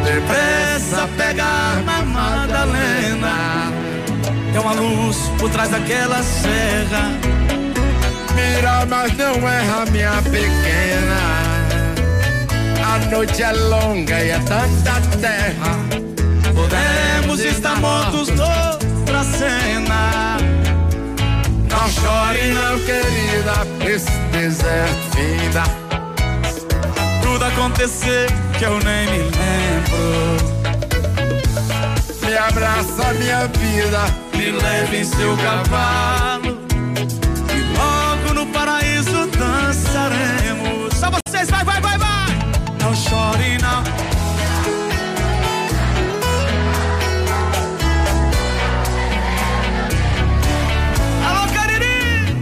Depressa 0.05 1.09
pegar 1.17 1.83
na 1.85 2.03
Madalena. 2.03 3.73
Tem 4.53 4.61
uma 4.61 4.75
luz 4.75 5.17
por 5.39 5.51
trás 5.51 5.71
daquela 5.71 6.23
serra. 6.23 7.11
Mas 8.89 9.17
não 9.17 9.49
erra, 9.49 9.85
minha 9.91 10.23
pequena. 10.23 11.19
A 12.85 12.99
noite 13.11 13.43
é 13.43 13.53
longa 13.53 14.21
e 14.21 14.31
é 14.31 14.39
tanta 14.39 15.01
terra. 15.19 15.77
Podemos 16.55 17.41
estar 17.41 17.77
mortos 17.81 18.29
noutra 18.29 19.25
cena. 19.25 20.37
Não 21.69 21.91
chore, 21.91 22.55
não, 22.55 22.79
querida, 22.81 23.67
esse 23.93 24.11
deserto 24.31 25.17
finda. 25.17 25.65
Tudo 27.23 27.45
acontecer 27.45 28.29
que 28.59 28.65
eu 28.65 28.79
nem 28.79 29.07
me 29.11 29.19
lembro. 29.19 30.37
Me 32.25 32.37
abraça, 32.37 33.13
minha 33.19 33.47
vida, 33.49 34.07
me 34.35 34.53
leve 34.53 34.99
em 34.99 35.05
seu 35.05 35.37
cavalo. 35.37 36.36
Chore, 42.97 43.59
não. 43.61 43.85
Alô, 51.29 51.47
Cariri! 51.53 52.33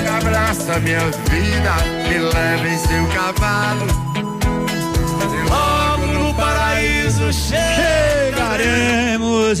Me 0.00 0.08
abraça, 0.08 0.78
minha 0.78 1.00
vida, 1.00 1.74
me 2.08 2.18
leva 2.18 2.68
em 2.68 2.78
seu 2.78 3.06
cavalo. 3.08 3.86
E 5.34 5.42
logo 5.48 6.06
no 6.06 6.32
paraíso 6.34 7.32
Chegaremos! 7.32 8.38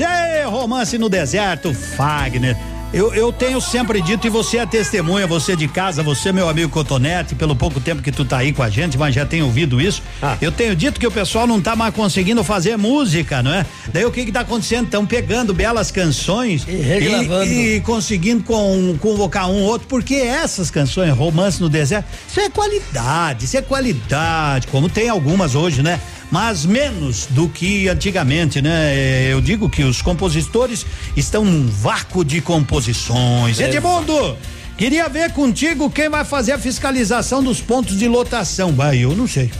Ei, 0.00 0.44
romance 0.46 0.96
no 0.96 1.08
deserto, 1.08 1.74
Fagner. 1.74 2.56
Eu, 2.90 3.12
eu 3.12 3.30
tenho 3.30 3.60
sempre 3.60 4.00
dito, 4.00 4.26
e 4.26 4.30
você 4.30 4.56
é 4.56 4.66
testemunha, 4.66 5.26
você 5.26 5.54
de 5.54 5.68
casa, 5.68 6.02
você, 6.02 6.32
meu 6.32 6.48
amigo 6.48 6.70
Cotonete, 6.70 7.34
pelo 7.34 7.54
pouco 7.54 7.80
tempo 7.80 8.00
que 8.00 8.10
tu 8.10 8.24
tá 8.24 8.38
aí 8.38 8.50
com 8.50 8.62
a 8.62 8.70
gente, 8.70 8.96
mas 8.96 9.14
já 9.14 9.26
tenho 9.26 9.44
ouvido 9.44 9.78
isso. 9.78 10.02
Eu 10.40 10.50
tenho 10.50 10.74
dito 10.74 10.98
que 10.98 11.06
o 11.06 11.10
pessoal 11.10 11.46
não 11.46 11.60
tá 11.60 11.76
mais 11.76 11.94
conseguindo 11.94 12.42
fazer 12.42 12.78
música, 12.78 13.42
não 13.42 13.52
é? 13.52 13.66
Daí 13.92 14.06
o 14.06 14.10
que 14.10 14.24
que 14.24 14.32
tá 14.32 14.40
acontecendo? 14.40 14.86
Estão 14.86 15.04
pegando 15.04 15.52
belas 15.52 15.90
canções 15.90 16.64
e, 16.66 16.76
regravando. 16.76 17.44
e 17.44 17.80
conseguindo 17.82 18.42
com, 18.42 18.96
convocar 18.98 19.50
um 19.50 19.62
outro, 19.62 19.86
porque 19.86 20.14
essas 20.14 20.70
canções, 20.70 21.12
romance 21.12 21.60
no 21.60 21.68
deserto, 21.68 22.06
isso 22.26 22.40
é 22.40 22.48
qualidade, 22.48 23.44
isso 23.44 23.56
é 23.58 23.62
qualidade, 23.62 24.66
como 24.68 24.88
tem 24.88 25.10
algumas 25.10 25.54
hoje, 25.54 25.82
né? 25.82 26.00
Mas 26.30 26.64
menos 26.66 27.26
do 27.30 27.48
que 27.48 27.88
antigamente, 27.88 28.60
né? 28.60 28.94
É, 28.94 29.28
Eu 29.32 29.40
digo 29.40 29.68
que 29.68 29.82
os 29.84 30.02
compositores 30.02 30.84
estão 31.16 31.44
num 31.44 31.66
vácuo 31.68 32.24
de 32.24 32.40
composições. 32.40 33.58
Edmundo, 33.58 34.36
queria 34.76 35.08
ver 35.08 35.32
contigo 35.32 35.90
quem 35.90 36.08
vai 36.08 36.24
fazer 36.24 36.52
a 36.52 36.58
fiscalização 36.58 37.42
dos 37.42 37.60
pontos 37.60 37.98
de 37.98 38.06
lotação. 38.08 38.72
Vai, 38.72 38.98
eu 38.98 39.14
não 39.16 39.26
sei. 39.26 39.50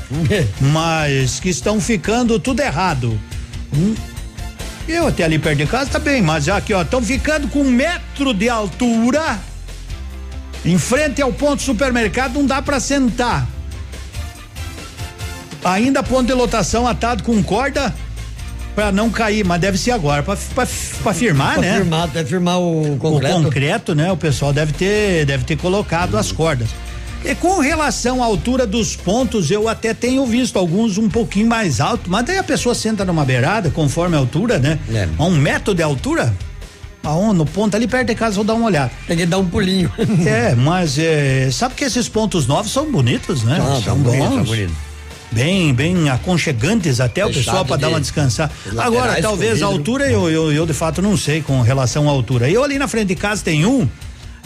mas 0.60 1.40
que 1.40 1.48
estão 1.48 1.80
ficando 1.80 2.38
tudo 2.38 2.60
errado. 2.60 3.18
Hum, 3.74 3.94
Eu 4.86 5.06
até 5.08 5.24
ali 5.24 5.38
perto 5.38 5.58
de 5.58 5.66
casa 5.66 5.90
tá 5.90 5.98
bem, 5.98 6.22
mas 6.22 6.48
aqui 6.48 6.72
ó, 6.72 6.82
estão 6.82 7.02
ficando 7.02 7.48
com 7.48 7.60
um 7.60 7.70
metro 7.70 8.32
de 8.32 8.48
altura. 8.48 9.38
Em 10.64 10.78
frente 10.78 11.22
ao 11.22 11.32
ponto 11.32 11.62
supermercado 11.62 12.34
não 12.34 12.46
dá 12.46 12.60
para 12.60 12.80
sentar. 12.80 13.46
Ainda 15.64 16.02
ponto 16.02 16.26
de 16.26 16.32
lotação 16.32 16.86
atado 16.86 17.22
com 17.22 17.42
corda 17.42 17.94
para 18.74 18.92
não 18.92 19.10
cair, 19.10 19.44
mas 19.44 19.60
deve 19.60 19.76
ser 19.76 19.90
agora 19.90 20.22
para 20.22 20.36
firmar, 21.14 21.54
Pra 21.54 21.62
né? 21.62 21.74
firmar, 21.78 22.08
deve 22.08 22.28
firmar 22.28 22.60
o 22.60 22.96
concreto. 22.98 23.38
O 23.38 23.42
concreto, 23.44 23.94
né? 23.94 24.12
O 24.12 24.16
pessoal 24.16 24.52
deve 24.52 24.72
ter 24.72 25.24
deve 25.26 25.44
ter 25.44 25.56
colocado 25.56 26.16
as 26.16 26.30
cordas. 26.30 26.68
E 27.24 27.34
com 27.34 27.58
relação 27.58 28.22
à 28.22 28.26
altura 28.26 28.64
dos 28.64 28.94
pontos, 28.94 29.50
eu 29.50 29.68
até 29.68 29.92
tenho 29.92 30.24
visto 30.24 30.56
alguns 30.56 30.96
um 30.98 31.08
pouquinho 31.08 31.48
mais 31.48 31.80
alto, 31.80 32.08
mas 32.08 32.24
daí 32.24 32.38
a 32.38 32.44
pessoa 32.44 32.76
senta 32.76 33.04
numa 33.04 33.24
beirada, 33.24 33.70
conforme 33.70 34.14
a 34.14 34.20
altura, 34.20 34.60
né? 34.60 34.78
A 35.18 35.24
um 35.24 35.32
metro 35.32 35.74
de 35.74 35.82
altura, 35.82 36.32
aonde? 37.02 37.38
No 37.38 37.44
ponto 37.44 37.74
ali 37.74 37.88
perto 37.88 38.06
de 38.06 38.14
casa, 38.14 38.36
vou 38.36 38.44
dar 38.44 38.54
uma 38.54 38.66
olhada. 38.66 38.92
Tem 39.08 39.16
que 39.16 39.26
dar 39.26 39.38
um 39.38 39.46
pulinho. 39.48 39.90
é, 40.24 40.54
mas 40.54 40.96
é, 40.96 41.50
sabe 41.50 41.74
que 41.74 41.82
esses 41.82 42.08
pontos 42.08 42.46
novos 42.46 42.70
são 42.70 42.88
bonitos, 42.92 43.42
né? 43.42 43.58
Ah, 43.60 43.64
são 43.64 43.82
são 43.82 43.96
bons. 43.98 44.16
são 44.16 44.44
bonitos. 44.44 44.87
Bem, 45.30 45.74
bem 45.74 46.08
aconchegantes 46.08 47.00
até 47.00 47.24
o 47.24 47.28
Fechado 47.28 47.44
pessoal 47.44 47.64
para 47.64 47.76
dar 47.76 47.86
de- 47.88 47.92
uma 47.94 48.00
descansar. 48.00 48.50
de 48.70 48.78
Agora, 48.78 49.20
talvez 49.20 49.62
a 49.62 49.66
altura 49.66 50.10
eu, 50.10 50.28
eu, 50.30 50.52
eu 50.52 50.64
de 50.66 50.72
fato 50.72 51.02
não 51.02 51.16
sei 51.16 51.42
com 51.42 51.60
relação 51.60 52.08
à 52.08 52.10
altura. 52.10 52.48
Eu 52.50 52.64
ali 52.64 52.78
na 52.78 52.88
frente 52.88 53.08
de 53.08 53.14
casa 53.14 53.42
tem 53.44 53.66
um, 53.66 53.86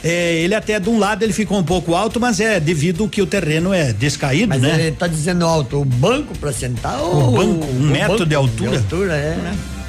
é, 0.02 0.34
ele 0.38 0.54
até 0.56 0.80
de 0.80 0.88
um 0.88 0.98
lado 0.98 1.22
ele 1.22 1.32
ficou 1.32 1.56
um 1.56 1.62
pouco 1.62 1.94
alto, 1.94 2.18
mas 2.18 2.40
é 2.40 2.58
devido 2.58 3.06
que 3.08 3.22
o 3.22 3.26
terreno 3.26 3.72
é 3.72 3.92
descaído, 3.92 4.48
Mas 4.48 4.60
né? 4.60 4.74
ele 4.88 4.90
tá 4.96 5.06
dizendo 5.06 5.46
alto, 5.46 5.80
o 5.80 5.84
banco 5.84 6.36
pra 6.38 6.52
sentar 6.52 7.00
ou 7.00 7.28
O 7.28 7.30
banco, 7.36 7.64
um 7.66 7.78
o 7.78 7.82
metro 7.84 8.08
banco 8.14 8.26
de 8.26 8.34
altura? 8.34 8.76
altura, 8.78 9.12
é. 9.14 9.38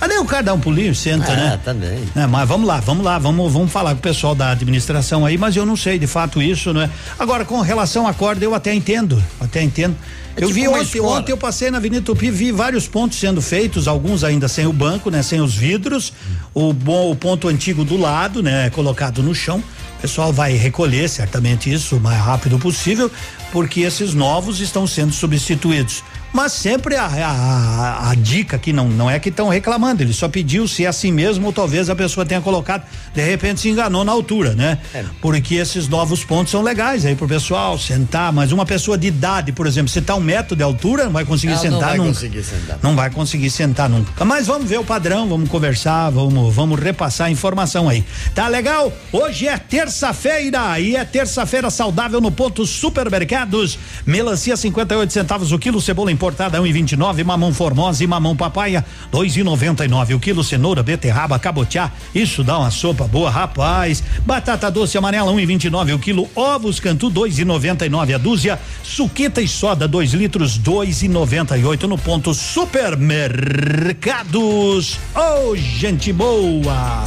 Ali 0.04 0.18
o 0.18 0.26
cara 0.26 0.44
dá 0.44 0.54
um 0.54 0.60
pulinho, 0.60 0.94
senta, 0.94 1.32
Ah, 1.32 1.36
né? 1.36 1.60
também. 1.64 2.04
É, 2.14 2.28
mas 2.28 2.46
vamos 2.46 2.68
lá, 2.68 2.82
vamos 2.82 3.06
lá, 3.06 3.18
vamos, 3.18 3.54
vamos 3.54 3.72
falar 3.72 3.92
com 3.92 4.00
o 4.00 4.02
pessoal 4.02 4.36
da 4.36 4.52
administração 4.52 5.26
aí, 5.26 5.38
mas 5.38 5.56
eu 5.56 5.66
não 5.66 5.78
sei 5.78 5.98
de 5.98 6.08
fato 6.08 6.42
isso, 6.42 6.74
não 6.74 6.82
é? 6.82 6.90
Agora, 7.18 7.46
com 7.46 7.62
relação 7.62 8.06
à 8.06 8.14
corda, 8.14 8.44
eu 8.44 8.54
até 8.54 8.74
entendo, 8.74 9.24
até 9.40 9.62
entendo. 9.64 9.96
É 10.36 10.44
eu 10.44 10.48
tipo 10.48 10.60
vi 10.60 10.68
ontem, 10.68 10.82
escola. 10.82 11.20
ontem 11.20 11.32
eu 11.32 11.38
passei 11.38 11.72
na 11.72 11.78
Avenida 11.78 12.02
Tupi, 12.02 12.30
vi 12.30 12.52
vários 12.52 12.86
pontos 12.86 13.18
sendo 13.18 13.42
feitos, 13.42 13.88
alguns 13.88 14.26
ainda 14.26 14.50
sem 14.50 14.66
o 14.68 14.74
banco, 14.74 15.10
né? 15.10 15.24
Sem 15.24 15.40
os 15.40 15.56
vidros, 15.56 16.12
o 16.54 16.74
bom, 16.74 17.10
o 17.10 17.16
ponto 17.16 17.48
antigo 17.48 17.86
do 17.86 17.96
lado, 17.96 18.44
né? 18.44 18.70
Colocado 18.72 19.24
no 19.24 19.34
chão. 19.34 19.60
O 20.00 20.02
pessoal 20.02 20.34
vai 20.34 20.52
recolher 20.54 21.08
certamente 21.08 21.72
isso 21.72 21.96
o 21.96 22.00
mais 22.02 22.20
rápido 22.20 22.60
possível, 22.60 23.10
porque 23.54 23.82
esses 23.82 24.14
novos 24.14 24.60
estão 24.60 24.86
sendo 24.86 25.14
substituídos. 25.14 26.04
Mas 26.34 26.52
sempre 26.54 26.96
a, 26.96 27.06
a, 27.06 28.10
a- 28.10 28.16
dica 28.16 28.56
aqui 28.56 28.74
não, 28.74 28.88
não 28.90 29.10
é 29.10 29.20
que 29.20 29.30
estão 29.30 29.50
reclamando, 29.50 30.02
ele 30.02 30.14
só 30.14 30.28
pediu 30.28 30.68
se 30.68 30.84
é 30.84 30.88
assim 30.88 31.12
mesmo, 31.12 31.46
ou 31.48 31.54
talvez 31.54 31.90
a 31.90 31.96
pessoa 31.96 32.26
tenha 32.26 32.42
colocado, 32.42 32.84
de 33.14 33.22
repente 33.22 33.60
se 33.62 33.70
enganou 33.70 34.04
na 34.04 34.12
altura, 34.12 34.54
né? 34.56 34.80
É. 34.94 35.04
Porque 35.22 35.56
esses 35.56 35.88
novos 35.88 36.24
pontos 36.24 36.52
são 36.52 36.62
legais 36.62 37.06
aí 37.06 37.16
pro 37.16 37.28
pessoal 37.28 37.78
sentar, 37.78 38.34
mas 38.34 38.52
uma 38.52 38.66
pessoa 38.66 38.98
de 38.98 39.08
idade, 39.08 39.52
por 39.52 39.68
exemplo, 39.68 39.90
se 39.90 40.02
tá 40.02 40.16
um 40.16 40.20
metro 40.20 40.56
de 40.56 40.64
altura, 40.64 41.06
não 41.06 41.12
vai 41.12 41.24
conseguir 41.26 41.54
Ela 41.54 41.64
não 41.64 41.72
sentar 41.72 41.90
vai 41.90 41.98
nunca. 41.98 42.10
conseguir 42.14 42.44
sentar. 42.44 42.80
Não 42.82 42.96
vai 42.96 43.10
conseguir 43.12 43.50
sentar 43.52 43.90
nunca. 43.90 44.26
Mas 44.26 44.48
vamos 44.48 44.68
ver 44.68 44.80
o 44.80 44.84
padrão, 44.84 45.30
vamos 45.30 45.48
conversar, 45.50 46.10
vamos, 46.10 46.54
vamos 46.54 46.80
repassar 46.80 47.28
a 47.28 47.32
informação 47.32 47.88
aí. 47.88 48.04
Tá 48.34 48.48
legal? 48.48 48.92
Hoje 49.12 49.48
é 49.48 49.58
terça-feira 49.58 50.80
e 50.80 50.96
é 50.96 51.06
terça-feira 51.06 51.70
saudável 51.70 52.20
no 52.20 52.32
ponto 52.32 52.66
supermercados. 52.66 53.78
Melancia 54.06 54.58
58 54.58 55.14
centavos 55.14 55.52
o 55.52 55.60
quilo, 55.60 55.80
cebola 55.82 56.12
importada 56.24 56.62
1,29, 56.62 57.26
mamão 57.26 57.54
formosa 57.54 58.02
e 58.02 58.08
mamão 58.08 58.34
papaya 58.34 58.86
2,99 59.12 60.16
o 60.16 60.20
quilo, 60.22 60.42
cenoura, 60.42 60.82
beterraba, 60.82 61.38
cabotiá. 61.38 61.92
Isso 62.16 62.46
dá 62.46 62.60
uma 62.60 62.72
sopa 62.72 63.06
boa, 63.06 63.30
rapaz. 63.30 64.02
Batata 64.26 64.72
doce 64.72 64.98
amarela 64.98 65.34
1,29 65.34 65.96
o 65.96 66.00
quilo, 66.00 66.30
ovos 66.34 66.80
cantu 66.80 67.12
2,99 67.12 68.16
a 68.16 68.18
dúzia, 68.18 68.58
suquita 68.82 69.42
e 69.42 69.50
soda 69.50 69.86
2 69.86 70.14
litros 70.14 70.58
2,98 70.58 71.84
no 71.84 71.98
ponto 71.98 72.34
supermercados. 72.34 74.98
Ô, 75.14 75.50
oh, 75.50 75.56
gente 75.58 76.14
boa! 76.14 77.04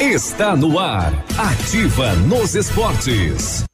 Está 0.00 0.56
no 0.56 0.78
ar. 0.78 1.12
Ativa 1.38 2.14
nos 2.16 2.56
esportes. 2.56 3.64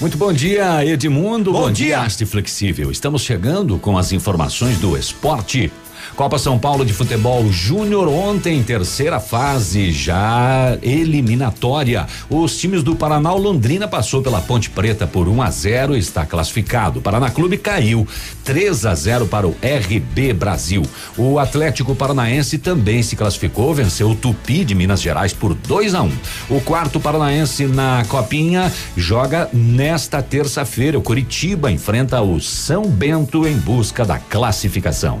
Muito 0.00 0.16
bom 0.16 0.32
dia, 0.32 0.84
Edmundo. 0.84 1.52
Bom 1.52 1.62
Bom, 1.62 1.70
dia. 1.72 2.00
Haste 2.00 2.24
Flexível. 2.24 2.92
Estamos 2.92 3.22
chegando 3.22 3.76
com 3.76 3.98
as 3.98 4.12
informações 4.12 4.78
do 4.78 4.96
esporte. 4.96 5.72
Copa 6.16 6.38
São 6.38 6.58
Paulo 6.58 6.82
de 6.82 6.94
Futebol 6.94 7.52
Júnior 7.52 8.08
ontem, 8.08 8.62
terceira 8.62 9.20
fase, 9.20 9.92
já 9.92 10.78
eliminatória. 10.82 12.06
Os 12.30 12.56
times 12.56 12.82
do 12.82 12.96
Paraná 12.96 13.34
o 13.34 13.36
Londrina 13.36 13.86
passou 13.86 14.22
pela 14.22 14.40
Ponte 14.40 14.70
Preta 14.70 15.06
por 15.06 15.28
1 15.28 15.42
a 15.42 15.50
0 15.50 15.94
está 15.94 16.24
classificado. 16.24 17.02
Paraná 17.02 17.28
Clube 17.28 17.58
caiu 17.58 18.08
3 18.44 18.86
a 18.86 18.94
0 18.94 19.26
para 19.26 19.46
o 19.46 19.54
RB 19.62 20.32
Brasil. 20.32 20.82
O 21.18 21.38
Atlético 21.38 21.94
Paranaense 21.94 22.56
também 22.56 23.02
se 23.02 23.14
classificou, 23.14 23.74
venceu 23.74 24.08
o 24.08 24.14
Tupi 24.14 24.64
de 24.64 24.74
Minas 24.74 25.02
Gerais 25.02 25.34
por 25.34 25.52
2 25.52 25.94
a 25.94 26.02
1. 26.02 26.12
O 26.48 26.62
quarto 26.62 26.98
paranaense 26.98 27.66
na 27.66 28.06
Copinha 28.08 28.72
joga 28.96 29.50
nesta 29.52 30.22
terça-feira. 30.22 30.98
O 30.98 31.02
Curitiba 31.02 31.70
enfrenta 31.70 32.22
o 32.22 32.40
São 32.40 32.84
Bento 32.84 33.46
em 33.46 33.58
busca 33.58 34.02
da 34.02 34.18
classificação. 34.18 35.20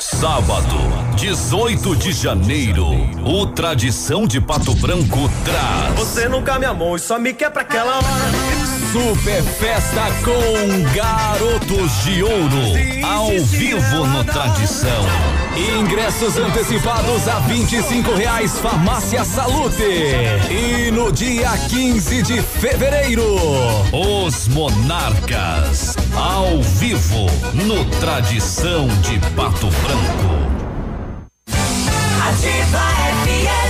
Sábado, 0.00 0.78
18 1.16 1.94
de 1.94 2.10
janeiro, 2.12 2.86
o 3.22 3.46
Tradição 3.46 4.26
de 4.26 4.40
Pato 4.40 4.74
Branco 4.74 5.30
traz. 5.44 5.94
Você 5.98 6.26
nunca 6.26 6.58
me 6.58 6.64
amou 6.64 6.96
e 6.96 6.98
só 6.98 7.18
me 7.18 7.34
quer 7.34 7.50
pra 7.50 7.60
aquela 7.60 7.98
hora. 7.98 8.06
Super 8.92 9.42
Festa 9.42 10.06
com 10.24 10.94
Garotos 10.94 12.02
de 12.02 12.22
Ouro, 12.22 13.06
ao 13.06 13.44
vivo 13.44 14.06
no 14.06 14.24
Tradição. 14.24 15.04
Ingressos 15.56 16.36
antecipados 16.36 17.26
a 17.28 17.40
25 17.40 18.14
reais, 18.14 18.58
Farmácia 18.58 19.24
Salute. 19.24 19.82
E 20.48 20.90
no 20.92 21.10
dia 21.10 21.50
15 21.68 22.22
de 22.22 22.40
fevereiro, 22.40 23.24
os 23.92 24.46
Monarcas, 24.48 25.96
ao 26.14 26.62
vivo 26.62 27.26
no 27.54 27.84
Tradição 27.98 28.86
de 29.02 29.18
Pato 29.34 29.68
Branco. 29.68 30.40
Ativa 32.28 32.78
FM. 33.24 33.69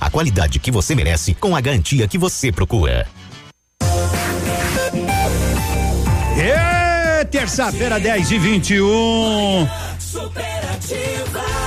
a 0.00 0.10
qualidade 0.10 0.58
que 0.58 0.70
você 0.70 0.94
merece 0.94 1.34
com 1.34 1.54
a 1.54 1.60
garantia 1.60 2.08
que 2.08 2.18
você 2.18 2.50
procura. 2.52 3.06
É, 6.38 7.24
terça-feira, 7.24 7.98
10 8.00 8.30
e 8.30 8.38
21. 8.38 9.68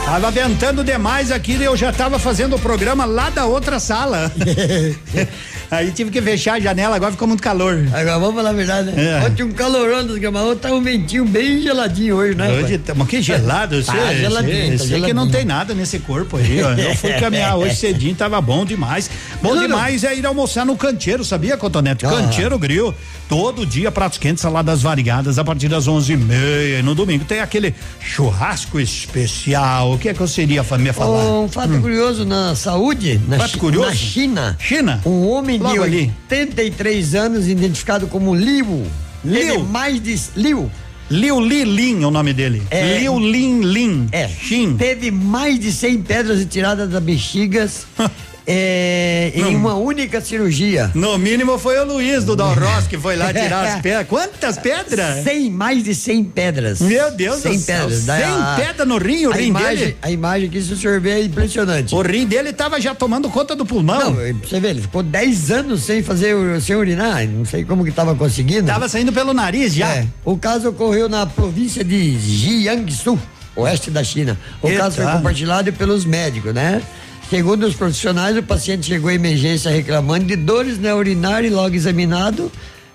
Tava 0.05 0.31
ventando 0.31 0.83
demais 0.83 1.31
aqui 1.31 1.53
e 1.53 1.63
eu 1.63 1.75
já 1.75 1.91
tava 1.91 2.17
fazendo 2.17 2.55
o 2.55 2.59
programa 2.59 3.05
lá 3.05 3.29
da 3.29 3.45
outra 3.45 3.79
sala. 3.79 4.31
Aí 5.69 5.91
tive 5.91 6.09
que 6.11 6.21
fechar 6.21 6.53
a 6.55 6.59
janela, 6.59 6.95
agora 6.95 7.11
ficou 7.11 7.27
muito 7.27 7.43
calor. 7.43 7.85
Agora 7.93 8.19
vamos 8.19 8.35
falar 8.35 8.49
a 8.51 8.53
verdade, 8.53 8.91
né? 8.91 9.21
É. 9.21 9.25
Ontem 9.25 9.43
um 9.43 9.51
calorão 9.51 10.05
das 10.07 10.17
gramadas, 10.17 10.59
tá 10.59 10.71
um 10.73 10.81
ventinho 10.81 11.25
bem 11.25 11.61
geladinho 11.61 12.15
hoje, 12.15 12.35
né? 12.35 12.49
Hoje, 12.51 12.77
tá- 12.77 12.93
mas 12.95 13.07
que 13.07 13.21
gelado, 13.21 13.75
você, 13.83 13.91
Tá 13.91 14.13
geladinho, 14.13 14.77
tá 14.77 14.83
você 14.85 15.01
que 15.01 15.13
não 15.13 15.29
tem 15.29 15.43
nada 15.43 15.73
nesse 15.73 15.99
corpo 15.99 16.37
aí, 16.37 16.63
ó. 16.63 16.71
Eu 16.73 16.95
fui 16.95 17.11
caminhar 17.13 17.57
hoje 17.57 17.75
cedinho, 17.77 18.15
tava 18.15 18.39
bom 18.39 18.63
demais. 18.65 19.09
Bom 19.41 19.57
demais 19.57 20.03
é 20.03 20.15
ir 20.15 20.25
almoçar 20.25 20.65
no 20.65 20.75
canteiro, 20.77 21.23
sabia, 21.25 21.57
Cotonete? 21.57 22.05
Ah. 22.05 22.09
Canteiro 22.11 22.57
Grill, 22.57 22.93
todo 23.27 23.65
dia 23.65 23.91
pratos 23.91 24.17
quentes, 24.17 24.41
saladas 24.41 24.81
variadas 24.81 25.37
a 25.37 25.43
partir 25.43 25.67
das 25.67 25.87
onze 25.87 26.13
e 26.13 26.17
meia. 26.17 26.79
E 26.79 26.81
no 26.81 26.95
domingo 26.95 27.25
tem 27.25 27.39
aquele 27.41 27.75
churrasco 27.99 28.79
especial. 28.79 29.93
O 29.93 29.97
que 29.97 30.09
é 30.09 30.13
que 30.13 30.21
eu 30.21 30.27
seria 30.27 30.63
fa- 30.63 30.77
me 30.77 30.91
falar? 30.93 31.23
Um 31.41 31.47
fato 31.49 31.79
curioso 31.81 32.25
na 32.25 32.55
saúde, 32.55 33.19
na, 33.27 33.37
Fato 33.37 33.51
Chi- 33.51 33.57
curioso? 33.57 33.89
na 33.89 33.95
China. 33.95 34.55
China? 34.59 35.01
Um 35.05 35.27
homem 35.27 35.56
Logo 35.63 35.73
de 35.73 35.83
ali. 35.83 36.13
83 36.25 37.15
anos, 37.15 37.47
identificado 37.47 38.07
como 38.07 38.35
Liu. 38.35 38.83
Liu? 39.23 39.53
Teve 39.53 39.63
mais 39.63 40.01
de. 40.01 40.19
Liu. 40.35 40.71
Liu 41.09 41.39
Li 41.39 41.63
Lin 41.63 42.03
é 42.03 42.07
o 42.07 42.11
nome 42.11 42.33
dele. 42.33 42.61
É. 42.69 42.99
Liu 42.99 43.17
Lin 43.17 43.61
Lin. 43.61 44.09
É. 44.11 44.27
Xin. 44.27 44.75
Teve 44.75 45.09
mais 45.09 45.57
de 45.57 45.71
100 45.71 46.01
pedras 46.01 46.39
retiradas 46.39 46.89
das 46.89 47.01
bexigas 47.01 47.87
é, 48.49 49.31
em 49.35 49.55
uma 49.55 49.73
única 49.75 50.21
cirurgia. 50.21 50.89
No 50.95 51.17
mínimo 51.17 51.59
foi 51.59 51.77
o 51.79 51.83
Luiz 51.85 52.23
do 52.23 52.33
Dal 52.33 52.53
Ross 52.53 52.87
que 52.87 52.97
foi 52.97 53.17
lá 53.17 53.33
tirar 53.33 53.65
as 53.67 53.81
pedras. 53.83 54.07
Quantas 54.07 54.57
pedras? 54.57 55.23
100, 55.25 55.49
mais 55.51 55.83
de 55.83 55.93
100 55.93 56.23
pedras. 56.23 56.79
Meu 56.79 57.11
Deus 57.11 57.41
100 57.41 57.51
do 57.51 57.59
céu. 57.59 57.79
pedras. 57.81 57.97
100 57.99 58.05
Daí 58.05 58.23
a- 58.23 58.55
pedras 58.57 58.87
no 58.87 58.97
rim, 58.97 59.25
o 59.25 59.31
a 59.31 59.35
rim 59.35 59.47
imagem, 59.47 59.77
dele? 59.77 59.97
A 60.01 60.09
imagem 60.11 60.49
que 60.49 60.61
se 60.61 60.71
o 60.73 60.77
senhor 60.77 61.01
vê 61.01 61.09
é 61.11 61.23
impressionante. 61.25 61.93
O 61.93 62.01
rim 62.01 62.25
dele 62.25 62.53
tava 62.53 62.79
já 62.79 62.95
tomando 62.95 63.29
conta 63.29 63.53
do 63.55 63.65
pulmão. 63.65 63.99
Não, 63.99 64.13
você 64.41 64.59
vê, 64.61 64.69
ele 64.69 64.81
ficou 64.81 65.03
10 65.03 65.51
anos 65.51 65.83
sem 65.83 66.01
fazer, 66.01 66.33
sem 66.61 66.75
urinar, 66.75 67.27
não 67.27 67.43
sei 67.43 67.65
como 67.65 67.83
que 67.83 67.91
tava 67.91 68.15
conseguindo. 68.15 68.65
Tava 68.67 68.87
saindo 68.87 69.11
pelo 69.11 69.33
nariz 69.33 69.73
já. 69.75 69.87
É, 69.93 70.07
o 70.23 70.37
caso 70.37 70.69
ocorreu 70.69 71.09
na 71.09 71.25
província 71.25 71.83
de 71.83 72.17
Jiangsu, 72.17 73.19
oeste 73.57 73.91
da 73.91 74.03
China. 74.03 74.37
O 74.61 74.67
Eita. 74.69 74.83
caso 74.83 74.95
foi 74.95 75.05
compartilhado 75.11 75.73
pelos 75.73 76.05
médicos, 76.05 76.53
né? 76.53 76.81
Segundo 77.29 77.65
os 77.65 77.75
profissionais, 77.75 78.37
o 78.37 78.43
paciente 78.43 78.85
chegou 78.87 79.09
à 79.09 79.13
emergência 79.13 79.69
reclamando 79.69 80.25
de 80.25 80.35
dores 80.37 80.79
na 80.79 80.95
urinária 80.95 81.45
e 81.47 81.49
logo 81.49 81.75
examinado, 81.75 82.49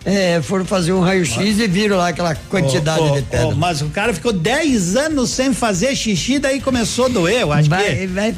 é, 0.07 0.41
foram 0.43 0.65
fazer 0.65 0.93
um 0.95 1.01
raio-x 1.01 1.59
e 1.61 1.69
viram 1.69 1.99
lá 1.99 2.09
aquela 2.09 2.35
quantidade 2.35 2.99
Ô, 3.01 3.13
ô, 3.13 3.17
de 3.17 3.23
pedra. 3.23 3.49
ô, 3.49 3.55
mas 3.55 3.83
o 3.83 3.87
cara 3.91 4.13
ficou 4.15 4.33
10 4.33 4.97
anos 4.97 5.29
sem 5.31 5.53
fazer 5.53 5.95
xixi, 5.95 6.39
daí 6.39 6.61
começou 6.63 7.05
a 7.05 7.09
doer, 7.09 7.43
eu 7.43 7.53
acho 7.53 7.69
vai, 7.69 7.95
que. 7.95 8.07
vai, 8.07 8.35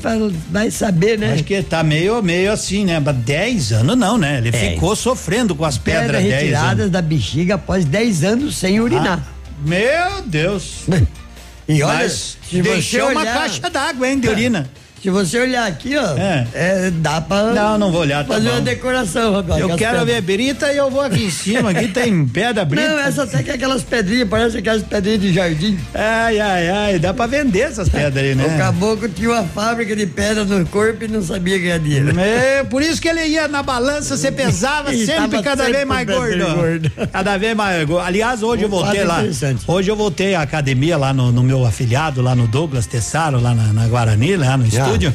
vai 0.51 0.71
saber, 0.71 1.17
né? 1.17 1.33
Acho 1.35 1.45
que 1.45 1.63
tá 1.63 1.83
meio, 1.85 2.21
meio 2.23 2.53
assim, 2.53 2.85
né? 2.85 2.99
Mas 2.99 3.17
10 3.17 3.73
anos 3.73 3.97
não, 3.97 4.19
né? 4.19 4.39
Ele 4.39 4.49
É. 4.49 4.71
ficou 4.73 4.97
sofrendo 4.97 5.55
com 5.55 5.65
as 5.65 5.79
Pedras 5.79 6.23
10 6.23 6.35
retiradas 6.35 6.91
da 6.91 7.01
bexiga 7.01 7.55
após 7.55 7.85
10 7.85 8.25
anos 8.25 8.57
sem 8.57 8.81
urinar. 8.81 9.23
Meu 9.65 10.23
Deus. 10.27 10.81
E 11.67 11.83
olha, 11.83 12.01
Mas 12.01 12.37
deixou 12.53 13.09
uma 13.09 13.23
olhar- 13.23 13.39
caixa 13.39 13.71
d'água, 13.71 14.07
hein, 14.07 14.21
de 14.21 14.29
urina. 14.29 14.69
Se 15.05 15.11
você 15.11 15.39
olhar 15.39 15.67
aqui, 15.67 15.95
ó, 15.99 16.17
É. 16.17 16.47
é, 16.55 16.91
dá 16.91 17.21
pra 17.21 17.53
Não, 17.53 17.77
não 17.77 17.93
vou 17.93 18.01
olhar, 18.01 18.25
tá 18.25 18.33
fazer 18.33 18.49
bom. 18.49 18.55
uma 18.55 18.61
decoração 18.63 19.37
agora. 19.37 19.61
Eu 19.61 19.69
quero 19.77 19.99
pedras. 19.99 20.07
ver 20.07 20.21
brita 20.23 20.73
e 20.73 20.79
eu 20.79 20.91
vou 20.91 21.03
aqui 21.03 21.25
em 21.25 21.31
cima, 21.31 21.73
aqui 21.73 21.89
tem 21.89 22.25
pedra 22.27 22.65
brita. 22.65 22.89
Não, 22.89 22.99
essa 23.01 23.25
até 23.25 23.43
que 23.43 23.51
é 23.51 23.55
aquelas 23.55 23.83
pedrinhas, 23.83 24.27
parece 24.31 24.57
aquelas 24.57 24.83
pedrinhas 24.83 25.21
de 25.21 25.33
jardim. 25.35 25.79
Ai, 25.93 26.41
ai, 26.41 26.69
ai, 26.71 26.99
dá 26.99 27.13
pra 27.13 27.27
vender 27.27 27.61
essas 27.61 27.87
pedras 27.91 28.25
aí, 28.25 28.35
né? 28.35 28.47
O 28.47 28.57
caboclo 28.59 29.07
tinha 29.11 29.29
uma 29.31 29.45
fábrica 29.45 29.95
de 29.95 30.07
pedra 30.07 30.43
no 30.43 30.65
corpo 30.69 31.05
e 31.05 31.09
não 31.09 31.23
sabia 31.23 31.59
ganhar 31.59 31.79
dinheiro. 31.81 32.19
É, 32.19 32.65
por 32.65 32.81
isso 32.81 32.99
que 33.03 33.07
ele 33.09 33.27
ia 33.27 33.47
na 33.47 33.63
balança, 33.63 34.17
você 34.17 34.33
pesava 34.33 34.89
E 34.95 35.05
sempre 35.05 35.43
cada 35.43 35.65
sempre 35.65 35.73
vez 35.81 35.87
mais 35.87 36.07
gordo. 36.07 36.55
gordo. 36.55 36.91
Cada 37.13 37.37
vez 37.37 37.55
mais 37.55 37.85
gordo. 37.87 38.07
Aliás, 38.07 38.43
hoje 38.43 38.63
eu 38.63 38.69
Um 38.69 38.71
voltei 38.71 39.05
fato 39.05 39.09
lá. 39.09 39.55
Hoje 39.69 39.91
eu 39.91 39.97
voltei 39.97 40.35
à 40.35 40.41
academia 40.41 40.97
lá 40.97 41.13
no, 41.13 41.31
no 41.31 41.43
meu 41.43 41.63
afiliado, 41.67 42.23
lá 42.23 42.35
no 42.35 42.47
Douglas 42.49 42.87
Tessaro, 42.87 43.39
lá 43.39 43.55
na, 43.55 43.71
na 43.75 43.87
Guarani, 43.87 44.35
lá 44.37 44.57
no 44.57 44.65
Já. 44.65 44.94
Estúdio. 44.95 45.15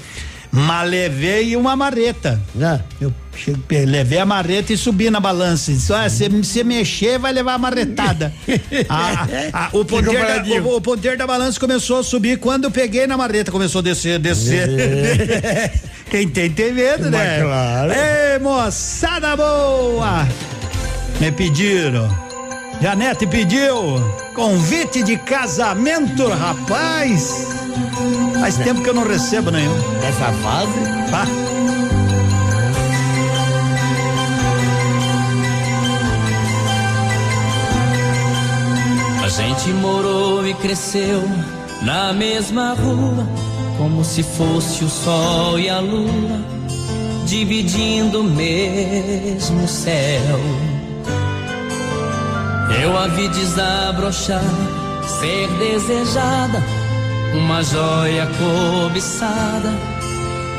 Mas 0.51 0.89
levei 0.89 1.55
uma 1.55 1.75
marreta. 1.75 2.41
Já. 2.57 2.79
Eu 2.99 3.13
che- 3.35 3.85
levei 3.85 4.17
a 4.17 4.25
marreta 4.25 4.73
e 4.73 4.77
subi 4.77 5.09
na 5.11 5.19
balança. 5.19 5.71
Disse, 5.71 5.91
olha, 5.93 6.09
se 6.09 6.27
você 6.27 6.63
mexer, 6.63 7.19
vai 7.19 7.31
levar 7.31 7.53
a 7.53 7.57
marretada. 7.59 8.33
A- 8.89 9.27
a- 9.53 9.65
a- 9.65 9.69
o, 9.73 9.85
poder 9.85 10.25
da, 10.25 10.43
o, 10.63 10.77
o 10.77 10.81
poder 10.81 11.17
da 11.17 11.27
balança 11.27 11.59
começou 11.59 11.99
a 11.99 12.03
subir. 12.03 12.39
Quando 12.39 12.63
eu 12.63 12.71
peguei 12.71 13.05
na 13.05 13.15
marreta, 13.15 13.51
começou 13.51 13.79
a 13.79 13.83
descer, 13.83 14.17
descer. 14.17 14.67
Quem 16.09 16.27
tem, 16.27 16.49
tem 16.49 16.73
medo, 16.73 17.11
né? 17.11 17.37
Mas 17.37 17.43
claro. 17.43 17.91
Ei, 17.93 18.39
moçada 18.39 19.35
boa! 19.37 20.27
Me 21.19 21.31
pediram. 21.31 22.28
Janete 22.81 23.27
pediu 23.27 24.01
convite 24.33 25.03
de 25.03 25.17
casamento, 25.17 26.29
rapaz. 26.29 27.45
Faz 28.39 28.55
tempo 28.55 28.81
que 28.81 28.89
eu 28.89 28.93
não 28.93 29.05
recebo 29.05 29.51
nenhum. 29.51 29.75
Nessa 29.99 30.31
fase? 30.31 30.71
Tá. 31.11 31.25
A 39.25 39.27
gente 39.27 39.69
morou 39.73 40.47
e 40.47 40.53
cresceu 40.53 41.21
na 41.81 42.13
mesma 42.13 42.73
rua, 42.75 43.27
como 43.77 44.05
se 44.05 44.23
fosse 44.23 44.85
o 44.85 44.89
sol 44.89 45.59
e 45.59 45.69
a 45.69 45.81
lua, 45.81 46.41
dividindo 47.25 48.21
o 48.21 48.23
mesmo 48.23 49.67
céu. 49.67 50.68
Eu 52.81 52.97
a 52.97 53.07
vi 53.07 53.27
desabrochar, 53.27 54.41
ser 55.19 55.49
desejada, 55.57 56.63
uma 57.33 57.61
joia 57.61 58.25
cobiçada, 58.37 59.69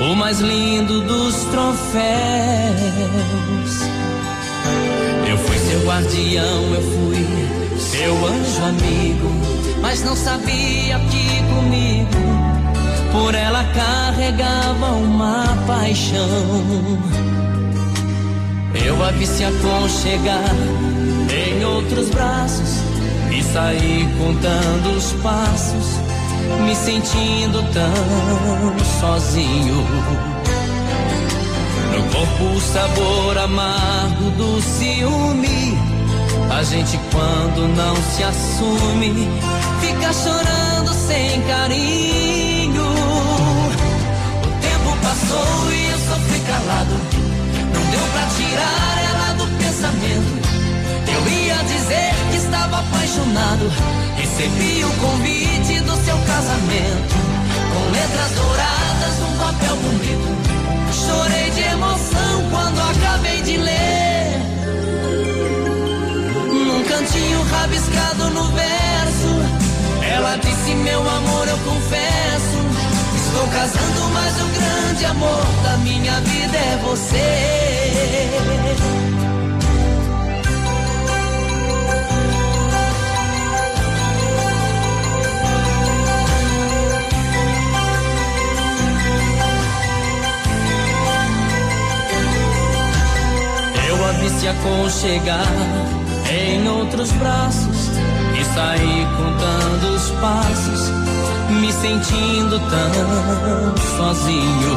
o 0.01 0.14
mais 0.14 0.39
lindo 0.41 1.01
dos 1.01 1.35
troféus. 1.45 1.81
Eu 5.27 5.39
fui 5.39 5.59
seu 5.59 5.81
guardião, 5.87 6.75
eu 6.75 6.83
fui 6.83 7.79
seu 7.79 8.27
anjo 8.27 8.64
amigo, 8.64 9.31
mas 9.81 10.05
não 10.05 10.14
sabia 10.14 10.99
que 11.11 11.43
comigo 11.55 12.21
por 13.12 13.35
ela 13.35 13.64
carregava 13.73 14.93
uma 14.93 15.47
paixão. 15.66 16.99
Eu 18.75 19.03
a 19.03 19.11
vi 19.11 19.27
se 19.27 19.43
aconchegar 19.43 20.55
outros 21.71 22.11
braços 22.11 22.68
e 23.31 23.43
saí 23.43 24.09
contando 24.18 24.97
os 24.97 25.12
passos, 25.23 25.87
me 26.66 26.75
sentindo 26.75 27.62
tão 27.73 29.01
sozinho. 29.01 29.77
No 31.95 32.03
corpo 32.12 32.45
o 32.57 32.61
sabor 32.61 33.39
amargo 33.39 34.31
do 34.37 34.61
ciúme. 34.61 35.79
A 36.51 36.62
gente 36.64 36.99
quando 37.12 37.68
não 37.77 37.95
se 37.97 38.25
assume, 38.25 39.29
fica 39.81 40.12
chorando 40.12 40.93
sem 40.93 41.41
carinho. 41.43 42.83
O 44.43 44.51
tempo 44.61 44.97
passou 45.03 45.73
e 45.73 45.91
eu 45.91 45.99
sofri 45.99 46.41
calado. 46.41 46.95
Não 47.73 47.91
deu 47.91 48.01
pra 48.12 48.27
tirar 48.37 48.89
apaixonado. 52.81 53.70
Recebi 54.16 54.85
o 54.85 54.91
convite 55.01 55.81
do 55.81 55.97
seu 56.05 56.16
casamento. 56.18 57.16
Com 57.72 57.91
letras 57.93 58.31
douradas 58.33 59.18
num 59.20 59.39
papel 59.39 59.76
bonito. 59.76 60.28
Chorei 60.93 61.51
de 61.51 61.62
emoção 61.62 62.51
quando 62.51 62.81
acabei 62.81 63.41
de 63.43 63.57
ler. 63.57 64.41
Num 66.49 66.83
cantinho 66.85 67.43
rabiscado 67.45 68.31
no 68.31 68.51
verso. 68.53 69.43
Ela 70.03 70.37
disse: 70.37 70.74
Meu 70.74 71.01
amor, 71.01 71.49
eu 71.49 71.59
confesso. 71.59 72.59
Estou 73.16 73.47
casando, 73.49 74.09
mas 74.12 74.41
o 74.41 74.47
grande 74.59 75.05
amor 75.07 75.47
da 75.62 75.76
minha 75.78 76.20
vida 76.20 76.57
é 76.57 76.76
você. 76.83 78.89
Vi 94.21 94.29
se 94.29 94.49
aconchegar 94.49 95.47
em 96.31 96.68
outros 96.68 97.11
braços 97.12 97.91
e 98.39 98.45
saí 98.55 99.07
contando 99.16 99.95
os 99.95 100.11
passos, 100.21 100.91
me 101.49 101.73
sentindo 101.73 102.61
tão 102.61 103.75
sozinho. 103.97 104.77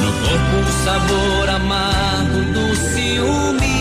No 0.00 0.12
corpo 0.22 0.56
o 0.60 0.72
sabor 0.84 1.48
amargo 1.50 2.40
do 2.52 2.74
ciúme. 2.74 3.76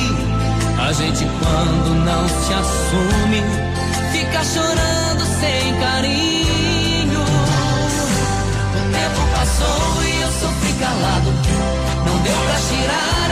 A 0.77 0.91
gente 0.91 1.25
quando 1.39 1.95
não 2.03 2.27
se 2.27 2.53
assume, 2.53 3.41
fica 4.11 4.43
chorando 4.43 5.25
sem 5.39 5.75
carinho. 5.79 7.21
O 8.75 8.91
tempo 8.91 9.21
passou 9.33 10.03
e 10.03 10.21
eu 10.21 10.31
sofri 10.31 10.73
calado. 10.73 11.33
Não 12.05 12.17
deu 12.19 12.35
pra 12.35 12.55
tirar. 12.55 13.24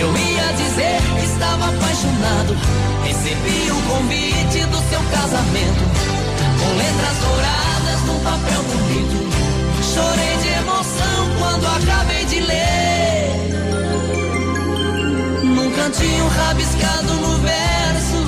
Eu 0.00 0.08
ia 0.16 0.52
dizer 0.54 0.98
que 1.14 1.26
estava 1.26 1.66
apaixonado. 1.66 2.56
Recebi 3.04 3.70
o 3.70 3.82
convite 3.82 4.64
do 4.64 4.78
seu 4.88 5.02
casamento. 5.12 5.84
Com 6.58 6.70
letras 6.78 7.18
douradas 7.18 8.00
num 8.06 8.18
papel 8.20 8.62
bonito. 8.62 9.18
Chorei 9.92 10.36
de 10.38 10.48
emoção 10.58 11.20
quando 11.38 11.66
acabei 11.66 12.24
de 12.24 12.40
ler. 12.40 13.28
Num 15.44 15.70
cantinho 15.72 16.28
rabiscado 16.28 17.12
no 17.12 17.36
verso. 17.36 18.24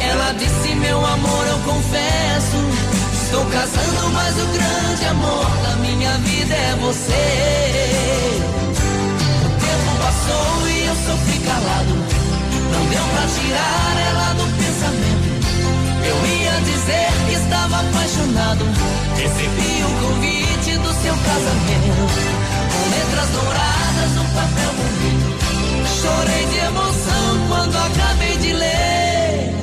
Ela 0.00 0.32
disse: 0.32 0.74
Meu 0.76 1.04
amor, 1.04 1.46
eu 1.46 1.58
confesso. 1.58 2.56
Estou 3.22 3.44
casando, 3.44 4.08
mas 4.14 4.34
o 4.40 4.46
grande 4.46 5.04
amor 5.10 5.46
da 5.62 5.76
minha 5.76 6.16
vida 6.18 6.54
é 6.54 6.74
você. 6.80 8.61
E 10.68 10.86
eu 10.86 10.96
sofri 10.96 11.38
calado. 11.40 11.94
Não 12.72 12.82
deu 12.86 13.04
pra 13.12 13.24
tirar 13.34 13.94
ela 14.08 14.28
do 14.34 14.46
pensamento. 14.58 15.28
Eu 16.04 16.18
ia 16.26 16.54
dizer 16.60 17.10
que 17.26 17.34
estava 17.34 17.80
apaixonado. 17.80 18.64
Recebi 19.16 19.72
o 19.84 19.90
convite 20.02 20.78
do 20.78 20.92
seu 21.02 21.14
casamento. 21.28 22.02
Com 22.72 22.82
letras 22.90 23.28
douradas 23.30 24.10
no 24.16 24.24
papel 24.34 24.72
bonito. 24.78 25.28
Chorei 26.00 26.44
de 26.46 26.58
emoção 26.58 27.28
quando 27.48 27.76
acabei 27.76 28.36
de 28.38 28.52
ler. 28.52 29.54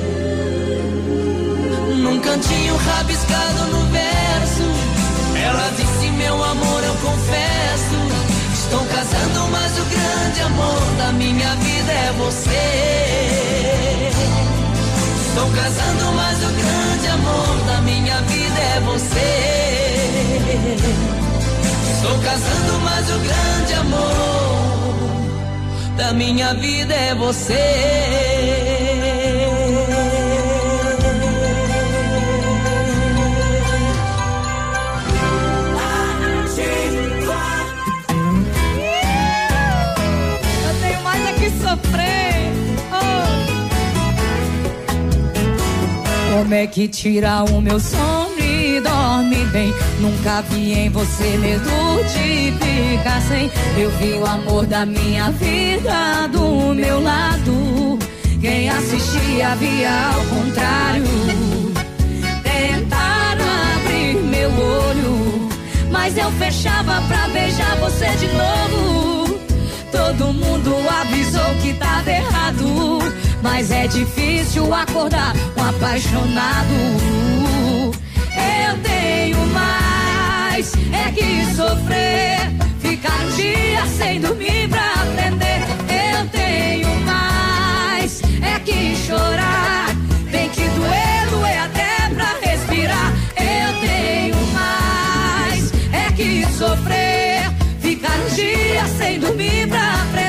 Num 1.96 2.18
cantinho 2.20 2.76
rabiscado 2.76 3.59
grande 9.94 10.40
amor 10.42 10.80
da 10.98 11.12
minha 11.12 11.54
vida 11.56 11.92
é 11.92 12.12
você. 12.18 12.66
Estou 15.28 15.48
casando, 15.50 16.12
mas 16.12 16.38
o 16.38 16.50
grande 16.60 17.06
amor 17.08 17.56
da 17.66 17.80
minha 17.82 18.20
vida 18.22 18.60
é 18.76 18.80
você. 18.80 19.30
Estou 21.94 22.18
casando, 22.18 22.80
mas 22.84 23.10
o 23.10 23.18
grande 23.18 23.74
amor 23.74 24.60
da 25.96 26.12
minha 26.12 26.54
vida 26.54 26.94
é 26.94 27.14
você. 27.14 28.69
Como 46.40 46.54
é 46.54 46.66
que 46.66 46.88
tira 46.88 47.44
o 47.44 47.60
meu 47.60 47.78
sono 47.78 48.38
e 48.38 48.80
dorme 48.80 49.44
bem? 49.52 49.74
Nunca 50.00 50.40
vi 50.40 50.72
em 50.72 50.88
você 50.88 51.36
medo 51.36 51.68
de 52.14 52.52
ficar 52.52 53.20
sem. 53.20 53.50
Eu 53.76 53.90
vi 53.98 54.14
o 54.14 54.24
amor 54.24 54.64
da 54.64 54.86
minha 54.86 55.30
vida 55.32 56.26
do 56.32 56.74
meu 56.74 56.98
lado. 57.02 57.98
Quem 58.40 58.70
assistia 58.70 59.54
via 59.56 59.92
ao 60.14 60.24
contrário. 60.34 61.04
Tentaram 62.42 63.44
abrir 63.76 64.14
meu 64.14 64.50
olho, 64.50 65.48
mas 65.92 66.16
eu 66.16 66.30
fechava 66.32 67.02
pra 67.02 67.28
beijar 67.28 67.76
você 67.76 68.06
de 68.16 68.28
novo. 68.28 69.38
Todo 69.92 70.32
mundo 70.32 70.74
avisou 70.88 71.54
que 71.60 71.74
tava 71.74 72.10
errado, 72.10 72.98
mas 73.42 73.70
é 73.70 73.86
difícil 73.86 74.72
acordar 74.72 75.34
um 75.56 75.68
apaixonado. 75.68 76.74
Eu 78.36 78.78
tenho 78.82 79.46
mais 79.48 80.72
é 80.92 81.12
que 81.12 81.54
sofrer. 81.54 82.38
Ficar 82.80 83.18
um 83.24 83.30
dia 83.36 83.86
sem 83.86 84.20
dormir 84.20 84.68
pra 84.68 84.92
aprender. 84.94 85.60
Eu 85.88 86.28
tenho 86.28 86.88
mais 87.00 88.22
é 88.42 88.58
que 88.60 88.96
chorar. 88.96 89.86
Tem 90.30 90.48
que 90.50 90.68
doer, 90.68 91.30
doer 91.30 91.62
até 91.62 92.14
pra 92.14 92.36
respirar. 92.42 93.12
Eu 93.36 93.88
tenho 93.88 94.36
mais 94.52 95.72
é 95.92 96.12
que 96.12 96.46
sofrer. 96.52 97.50
Ficar 97.80 98.12
um 98.12 98.34
dia 98.34 98.86
sem 98.98 99.18
dormir 99.18 99.68
pra 99.68 99.94
aprender. 99.94 100.19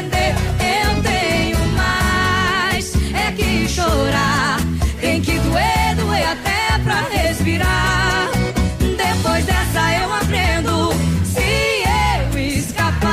Depois 8.97 9.45
dessa 9.45 9.93
eu 9.99 10.13
aprendo. 10.13 10.93
Se 11.25 11.83
eu 12.31 12.39
escapar, 12.39 13.07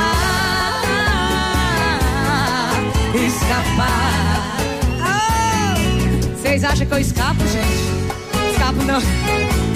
escapar. 3.15 4.57
Oh! 5.01 6.37
Vocês 6.37 6.63
acham 6.63 6.85
que 6.87 6.93
eu 6.93 6.99
escapo, 6.99 7.41
gente? 7.47 8.51
Escapo 8.51 8.83
não. 8.83 9.68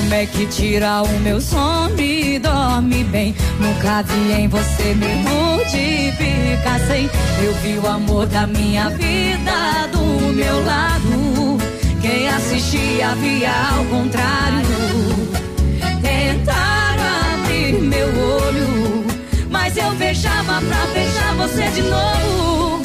Como 0.00 0.14
é 0.14 0.24
que 0.24 0.46
tira 0.46 1.02
o 1.02 1.20
meu 1.20 1.38
sono 1.42 2.00
e 2.00 2.38
dorme 2.38 3.04
bem? 3.04 3.34
Nunca 3.60 4.02
vi 4.02 4.32
em 4.32 4.48
você 4.48 4.94
me 4.94 5.14
multiplicar 5.16 6.80
sem. 6.86 7.04
Eu 7.44 7.52
vi 7.56 7.78
o 7.78 7.86
amor 7.86 8.24
da 8.24 8.46
minha 8.46 8.88
vida 8.88 9.88
do 9.92 10.32
meu 10.32 10.64
lado. 10.64 11.58
Quem 12.00 12.30
assistia 12.30 13.14
via 13.16 13.52
ao 13.76 13.84
contrário. 13.84 14.66
Tentaram 16.00 17.34
abrir 17.34 17.74
meu 17.82 18.08
olho, 18.08 19.04
mas 19.50 19.76
eu 19.76 19.90
fechava 19.96 20.62
pra 20.62 20.86
fechar 20.94 21.34
você 21.34 21.68
de 21.68 21.82
novo. 21.82 22.79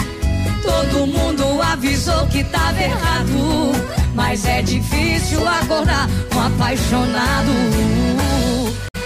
Todo 0.91 1.07
mundo 1.07 1.61
avisou 1.61 2.27
que 2.27 2.43
tava 2.43 2.79
errado, 2.79 3.71
mas 4.13 4.45
é 4.45 4.61
difícil 4.61 5.47
acordar 5.47 6.07
um 6.33 6.39
apaixonado. 6.39 7.51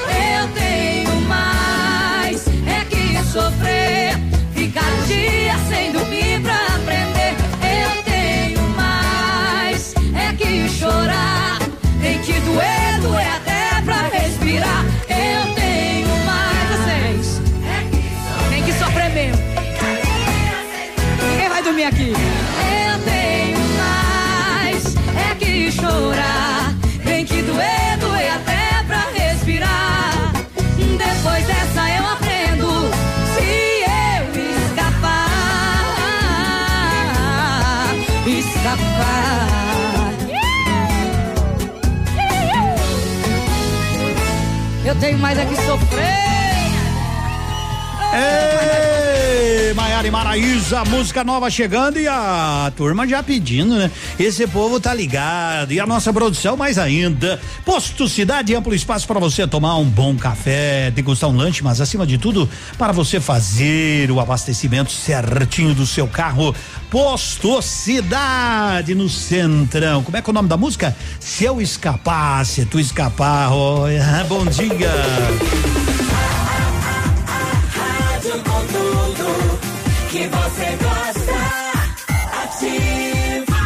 Eu 0.08 0.48
tenho 0.54 1.22
mais 1.22 2.46
é 2.48 2.86
que 2.90 3.24
sofrer, 3.32 4.20
ficar 4.54 4.92
dia 5.08 5.56
sem 5.70 5.92
dormir 5.94 6.42
pra 6.42 6.76
aprender. 6.76 7.36
Eu 7.64 8.04
tenho 8.04 8.70
mais 8.76 9.94
é 10.16 10.34
que 10.34 10.68
chorar, 10.70 11.29
dormir 21.70 21.86
aqui. 21.86 22.12
Eu 22.12 23.00
tenho 23.06 23.60
mais 23.78 24.96
é 25.16 25.36
que 25.36 25.72
chorar. 25.72 26.74
Tem 27.04 27.24
que 27.26 27.44
doer, 27.44 27.98
doer 28.00 28.34
até 28.34 28.84
pra 28.88 29.06
respirar. 29.14 30.32
Depois 30.78 31.46
dessa 31.46 31.90
eu 31.92 32.08
aprendo. 32.08 32.90
Se 33.36 33.84
eu 33.86 34.24
escapar, 34.66 35.20
escapar. 38.26 39.48
Eu 44.86 44.96
tenho 44.96 45.20
mais 45.20 45.38
é 45.38 45.46
que 45.46 45.56
sofrer. 45.56 46.18
Ei, 48.12 48.99
Maiara 49.76 50.08
e 50.08 50.12
Maraísa, 50.12 50.84
música 50.86 51.24
nova 51.24 51.50
chegando 51.50 52.00
e 52.00 52.08
a 52.08 52.72
turma 52.76 53.08
já 53.08 53.24
pedindo, 53.24 53.76
né? 53.76 53.90
Esse 54.20 54.46
povo 54.46 54.80
tá 54.80 54.94
ligado 54.94 55.72
e 55.72 55.80
a 55.80 55.86
nossa 55.86 56.12
produção 56.12 56.56
mais 56.58 56.78
ainda. 56.78 57.40
Posto 57.66 58.08
Cidade, 58.08 58.56
amplo 58.56 58.74
espaço 58.74 59.08
para 59.08 59.20
você 59.20 59.48
tomar 59.48 59.78
um 59.78 59.86
bom 59.86 60.16
café, 60.16 60.92
degustar 60.92 61.30
um 61.30 61.36
lanche, 61.38 61.64
mas 61.64 61.82
acima 61.82 62.06
de 62.06 62.18
tudo, 62.18 62.50
para 62.78 62.92
você 62.92 63.20
fazer 63.20 64.12
o 64.12 64.20
abastecimento 64.20 64.92
certinho 64.92 65.74
do 65.74 65.86
seu 65.86 66.08
carro. 66.08 66.56
Posto 66.90 67.62
Cidade 67.62 68.94
no 68.94 69.10
Centrão. 69.10 70.04
Como 70.04 70.18
é 70.18 70.22
que 70.22 70.30
é 70.30 70.32
o 70.32 70.34
nome 70.34 70.50
da 70.50 70.58
música? 70.58 70.96
Se 71.20 71.46
eu 71.46 71.62
escapar, 71.62 72.46
se 72.46 72.66
tu 72.66 72.80
escapar, 72.80 73.52
oh, 73.52 73.86
bom 74.28 74.46
dia. 74.46 74.92
Rádio 77.76 78.44
com 78.44 78.99
tudo 79.10 79.26
que 80.10 80.28
você 80.28 80.78
gosta. 80.84 81.34
Ativa. 82.44 83.60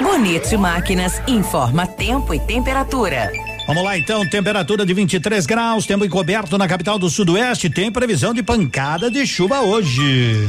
Bonito 0.00 0.58
Máquinas 0.58 1.20
informa 1.26 1.86
tempo 1.86 2.34
e 2.34 2.40
temperatura. 2.40 3.32
Vamos 3.66 3.82
lá 3.82 3.98
então, 3.98 4.28
temperatura 4.28 4.86
de 4.86 4.94
23 4.94 5.44
graus, 5.44 5.86
tempo 5.86 6.04
encoberto 6.04 6.56
na 6.56 6.68
capital 6.68 6.98
do 6.98 7.10
Sudoeste, 7.10 7.68
tem 7.68 7.90
previsão 7.90 8.32
de 8.32 8.42
pancada 8.42 9.10
de 9.10 9.26
chuva 9.26 9.60
hoje. 9.60 10.48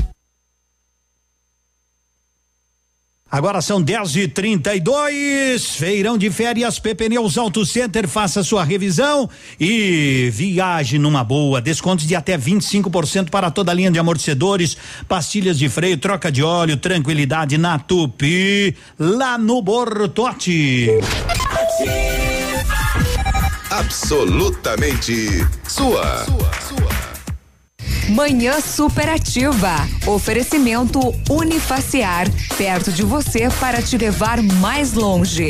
Agora 3.31 3.61
são 3.61 3.81
10 3.81 4.15
e 4.17 4.27
32 4.27 5.65
feirão 5.77 6.17
de 6.17 6.29
férias 6.29 6.77
PP 6.79 7.07
Neus 7.07 7.37
Auto 7.37 7.65
Center, 7.65 8.05
faça 8.05 8.43
sua 8.43 8.61
revisão 8.65 9.29
e 9.57 10.29
viaje 10.33 10.99
numa 10.99 11.23
boa. 11.23 11.61
Descontos 11.61 12.05
de 12.05 12.13
até 12.13 12.37
25% 12.37 13.29
para 13.29 13.49
toda 13.49 13.71
a 13.71 13.73
linha 13.73 13.89
de 13.89 13.97
amortecedores, 13.97 14.75
pastilhas 15.07 15.57
de 15.57 15.69
freio, 15.69 15.97
troca 15.97 16.29
de 16.29 16.43
óleo, 16.43 16.75
tranquilidade 16.75 17.57
na 17.57 17.79
Tupi, 17.79 18.75
lá 18.99 19.37
no 19.37 19.61
Bortote. 19.61 20.89
Absolutamente 23.69 25.47
sua. 25.65 26.25
Manhã 28.11 28.59
superativa. 28.59 29.87
Oferecimento 30.05 30.99
Unifaciar. 31.29 32.27
Perto 32.57 32.91
de 32.91 33.03
você 33.03 33.49
para 33.57 33.81
te 33.81 33.97
levar 33.97 34.41
mais 34.41 34.93
longe. 34.93 35.47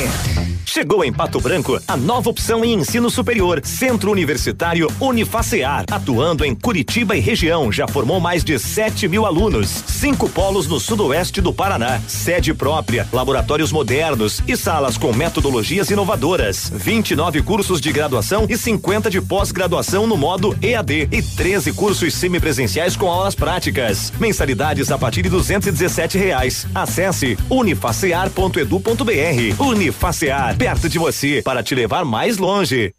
Chegou 0.64 1.04
em 1.04 1.12
Pato 1.12 1.42
Branco 1.42 1.82
a 1.86 1.98
nova 1.98 2.30
opção 2.30 2.64
em 2.64 2.76
ensino 2.76 3.10
superior, 3.10 3.60
Centro 3.62 4.10
Universitário 4.10 4.88
Unifacear, 5.02 5.84
atuando 5.92 6.46
em 6.46 6.56
Curitiba 6.56 7.14
e 7.14 7.20
região, 7.20 7.70
já 7.70 7.86
formou 7.90 8.22
mais 8.22 8.42
de 8.42 8.58
7 8.58 9.06
mil 9.10 9.26
alunos, 9.26 9.68
cinco 9.86 10.30
polos 10.30 10.68
no 10.68 10.80
sudoeste 10.80 11.42
do 11.42 11.52
Paraná, 11.52 12.00
sede 12.08 12.54
própria, 12.54 13.06
laboratórios 13.12 13.70
modernos 13.70 14.42
e 14.48 14.56
salas 14.56 14.98
com 14.98 15.12
metodologias 15.12 15.90
inovadoras, 15.90 16.72
29 16.74 17.42
cursos 17.42 17.82
de 17.82 17.92
graduação 17.92 18.46
e 18.48 18.56
50 18.56 19.10
de 19.10 19.20
pós-graduação 19.20 20.08
no 20.08 20.16
modo 20.16 20.58
EAD 20.62 21.10
e 21.12 21.22
13 21.22 21.74
cursos 21.74 22.14
semipresenciais 22.14 22.51
com 22.98 23.10
aulas 23.10 23.36
práticas. 23.36 24.12
Mensalidades 24.20 24.92
a 24.92 24.98
partir 24.98 25.22
de 25.22 25.30
217 25.30 26.18
reais. 26.18 26.68
Acesse 26.74 27.38
unifacear.edu.br. 27.50 29.64
Unifacear 29.64 30.58
perto 30.58 30.90
de 30.90 31.00
você 31.00 31.42
para 31.44 31.64
te 31.64 31.76
levar 31.76 32.06
mais 32.06 32.38
longe. 32.38 32.94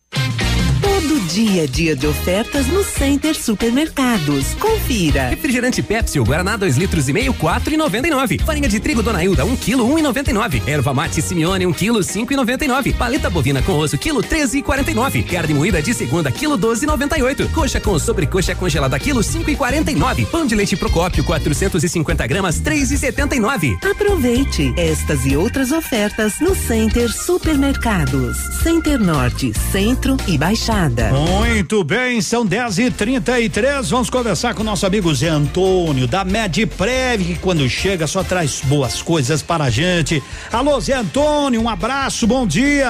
Dia 1.29 1.63
a 1.63 1.67
dia 1.67 1.95
de 1.95 2.07
ofertas 2.07 2.67
no 2.67 2.83
Center 2.83 3.35
Supermercados. 3.35 4.55
Confira. 4.55 5.29
Refrigerante 5.29 5.81
Pepsi 5.81 6.19
ou 6.19 6.27
Guaraná 6.27 6.57
2 6.57 6.77
litros 6.77 7.09
e 7.09 7.13
meio, 7.13 7.33
quatro 7.33 7.73
e 7.73 7.77
noventa 7.77 8.09
e 8.09 8.11
nove. 8.11 8.39
Farinha 8.39 8.69
de 8.69 8.81
trigo 8.81 9.03
Dona 9.03 9.23
Hilda, 9.23 9.45
1 9.45 9.49
um 9.49 9.57
quilo, 9.57 9.87
um 9.87 9.99
e 9.99 10.03
noventa 10.03 10.31
e 10.31 10.33
nove. 10.35 10.61
Erva 10.67 10.93
mate 10.93 11.23
Simeone, 11.23 11.65
1 11.65 11.69
um 11.69 11.73
quilo, 11.73 12.03
cinco 12.03 12.33
e 12.33 12.37
noventa 12.37 12.65
e 12.65 12.69
nove. 12.69 12.93
Paleta 12.93 13.31
bovina 13.31 13.63
com 13.63 13.73
osso, 13.73 13.97
quilo, 13.97 14.21
treze 14.21 14.59
e 14.59 14.63
quarenta 14.63 14.91
e 14.91 14.95
nove. 14.95 15.23
Carne 15.23 15.55
moída 15.55 15.81
de 15.81 15.95
segunda, 15.95 16.31
quilo, 16.31 16.57
doze 16.57 16.85
e 16.85 16.89
noventa 16.89 17.17
e 17.17 17.23
oito. 17.23 17.49
Coxa 17.51 17.81
com 17.81 17.99
sobrecoxa 17.99 18.55
congelada, 18.55 18.99
quilo, 18.99 19.23
cinco 19.23 19.49
e 19.49 19.57
quarenta 19.57 19.93
e 19.93 19.95
nove. 19.95 20.27
Pão 20.27 20.45
de 20.45 20.57
leite 20.57 20.77
Procópio, 20.77 21.23
450 21.23 22.27
gramas, 22.27 22.59
três 22.59 22.91
e 22.91 22.99
setenta 22.99 23.37
e 23.37 23.41
nove. 23.41 23.79
Aproveite 23.89 24.75
estas 24.77 25.25
e 25.25 25.37
outras 25.37 25.71
ofertas 25.71 26.41
no 26.41 26.55
Center 26.55 27.11
Supermercados. 27.11 28.37
Center 28.63 28.99
Norte, 28.99 29.53
Centro 29.71 30.17
e 30.27 30.37
Baixada. 30.37 31.12
Muito 31.13 31.85
bem, 31.85 32.23
são 32.23 32.47
10 32.47 32.79
e 32.79 32.91
33 32.91 33.91
Vamos 33.91 34.09
conversar 34.09 34.55
com 34.55 34.65
nosso 34.65 34.87
amigo 34.87 35.15
Zé 35.15 35.29
Antônio, 35.29 36.07
da 36.07 36.25
Medprev, 36.25 37.23
que 37.23 37.39
quando 37.39 37.69
chega 37.69 38.07
só 38.07 38.25
traz 38.25 38.63
boas 38.63 39.03
coisas 39.03 39.43
para 39.43 39.65
a 39.65 39.71
gente. 39.71 40.23
Alô, 40.51 40.81
Zé 40.81 40.95
Antônio, 40.95 41.61
um 41.61 41.69
abraço, 41.69 42.27
bom 42.27 42.47
dia. 42.47 42.89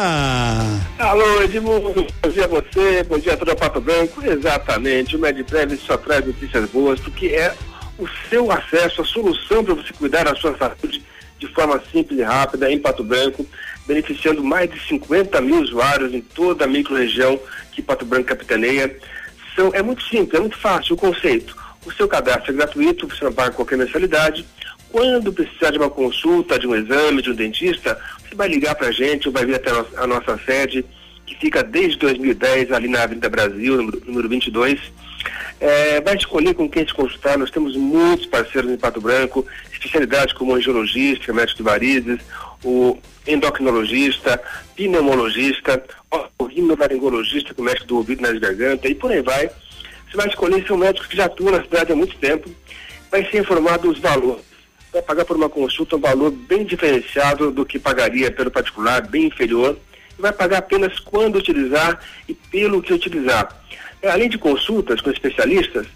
Alô, 1.01 1.43
Edmundo, 1.43 2.07
bom 2.23 2.29
dia 2.29 2.45
a 2.45 2.47
você, 2.47 3.03
bom 3.03 3.19
dia 3.19 3.35
a 3.35 3.37
toda 3.37 3.57
Pato 3.57 3.81
Branco. 3.81 4.25
Exatamente, 4.25 5.17
o 5.17 5.19
Medprev 5.19 5.77
só 5.85 5.97
traz 5.97 6.25
notícias 6.25 6.71
boas, 6.71 7.01
porque 7.01 7.27
é 7.27 7.53
o 7.99 8.07
seu 8.31 8.53
acesso, 8.53 9.03
a 9.03 9.05
solução 9.05 9.65
para 9.65 9.75
você 9.75 9.93
cuidar 9.93 10.27
da 10.27 10.37
sua 10.37 10.57
saúde 10.57 11.03
de 11.41 11.49
forma 11.49 11.83
simples 11.91 12.21
e 12.21 12.23
rápida 12.23 12.71
em 12.71 12.79
Pato 12.79 13.03
Branco, 13.03 13.45
beneficiando 13.87 14.43
mais 14.43 14.71
de 14.71 14.81
50 14.87 15.41
mil 15.41 15.61
usuários 15.61 16.15
em 16.15 16.21
toda 16.21 16.65
a 16.65 16.69
microrregião 16.69 17.41
que 17.73 17.83
Pato 17.83 18.05
Branco 18.05 18.27
capitaneia. 18.27 18.97
São, 19.55 19.71
é 19.75 19.83
muito 19.83 20.03
simples, 20.05 20.35
é 20.35 20.41
muito 20.41 20.57
fácil 20.57 20.95
o 20.95 20.99
conceito. 20.99 21.57
O 21.85 21.93
seu 21.93 22.07
cadastro 22.07 22.53
é 22.53 22.57
gratuito, 22.57 23.09
você 23.09 23.25
não 23.25 23.33
paga 23.33 23.51
qualquer 23.51 23.77
mensalidade. 23.77 24.47
Quando 24.91 25.33
precisar 25.33 25.71
de 25.71 25.79
uma 25.79 25.91
consulta, 25.91 26.59
de 26.59 26.67
um 26.67 26.77
exame, 26.77 27.23
de 27.23 27.31
um 27.31 27.35
dentista, 27.35 27.99
você 28.23 28.35
vai 28.35 28.49
ligar 28.49 28.75
para 28.75 28.89
a 28.89 28.93
gente 28.93 29.27
ou 29.27 29.33
vai 29.33 29.45
vir 29.45 29.57
até 29.57 29.71
a 29.97 30.07
nossa 30.07 30.39
sede, 30.45 30.85
que 31.27 31.35
fica 31.37 31.63
desde 31.63 31.99
2010 31.99 32.73
ali 32.73 32.89
na 32.89 33.03
Avenida 33.03 33.29
Brasil, 33.29 33.77
número, 33.77 34.03
número 34.07 34.29
22. 34.29 34.79
É, 35.61 36.01
vai 36.01 36.17
escolher 36.17 36.55
com 36.55 36.69
quem 36.69 36.87
se 36.87 36.93
consultar. 36.93 37.39
Nós 37.39 37.51
temos 37.51 37.77
muitos 37.77 38.27
parceiros 38.27 38.71
em 38.71 38.77
Pato 38.77 39.01
Branco, 39.01 39.47
especialidades 39.73 40.35
como 40.35 40.55
angiologista, 40.55 41.33
médico 41.33 41.59
de 41.59 41.63
varizes, 41.63 42.21
o 42.65 42.99
endocrinologista, 43.27 44.41
pneumologista, 44.77 45.83
o 46.39 46.45
rinolaringologista, 46.45 47.55
que 47.55 47.61
é 47.61 47.65
médico 47.65 47.87
do 47.87 47.97
ouvido 47.97 48.23
nas 48.23 48.39
garganta, 48.39 48.89
e 48.89 48.95
por 48.95 49.11
aí 49.11 49.23
vai. 49.23 49.49
Você 49.49 50.17
vai 50.17 50.29
escolher 50.29 50.67
seu 50.67 50.77
médico 50.77 51.09
que 51.09 51.17
já 51.17 51.25
atua 51.25 51.53
na 51.53 51.63
cidade 51.63 51.93
há 51.93 51.97
muito 51.97 52.17
tempo, 52.17 52.51
vai 53.11 53.25
ser 53.31 53.39
informado 53.39 53.91
os 53.91 53.99
valores. 53.99 54.45
Vai 54.93 55.03
pagar 55.03 55.25
por 55.25 55.37
uma 55.37 55.49
consulta 55.49 55.97
um 55.97 56.01
valor 56.01 56.31
bem 56.31 56.65
diferenciado 56.65 57.51
do 57.51 57.65
que 57.65 57.79
pagaria 57.79 58.31
pelo 58.31 58.51
particular, 58.51 59.07
bem 59.07 59.27
inferior, 59.27 59.79
e 60.19 60.21
vai 60.21 60.33
pagar 60.33 60.59
apenas 60.59 60.99
quando 60.99 61.37
utilizar 61.37 61.99
e 62.29 62.35
pelo 62.35 62.83
que 62.83 62.93
utilizar. 62.93 63.49
É, 64.03 64.11
além 64.11 64.29
de 64.29 64.37
consultas 64.37 65.01
com 65.01 65.11
especialistas, 65.11 65.87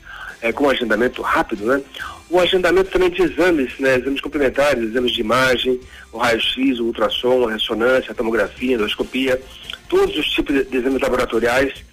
é, 0.47 0.53
com 0.53 0.70
agendamento 0.70 1.22
rápido, 1.22 1.66
né? 1.66 1.82
O 2.30 2.38
agendamento 2.38 2.90
também 2.90 3.11
de 3.11 3.22
exames, 3.22 3.72
né? 3.78 3.97
Exames 3.97 4.20
complementares, 4.20 4.84
exames 4.84 5.12
de 5.12 5.20
imagem, 5.20 5.80
o 6.12 6.18
raio-x, 6.18 6.78
o 6.78 6.84
ultrassom, 6.84 7.49
a 7.49 7.53
ressonância, 7.53 8.12
a 8.12 8.14
tomografia, 8.14 8.76
a 8.76 8.78
endoscopia, 8.78 9.40
todos 9.88 10.16
os 10.16 10.26
tipos 10.30 10.55
de, 10.55 10.76
exames 10.76 11.01
laboratoriais 11.01 11.84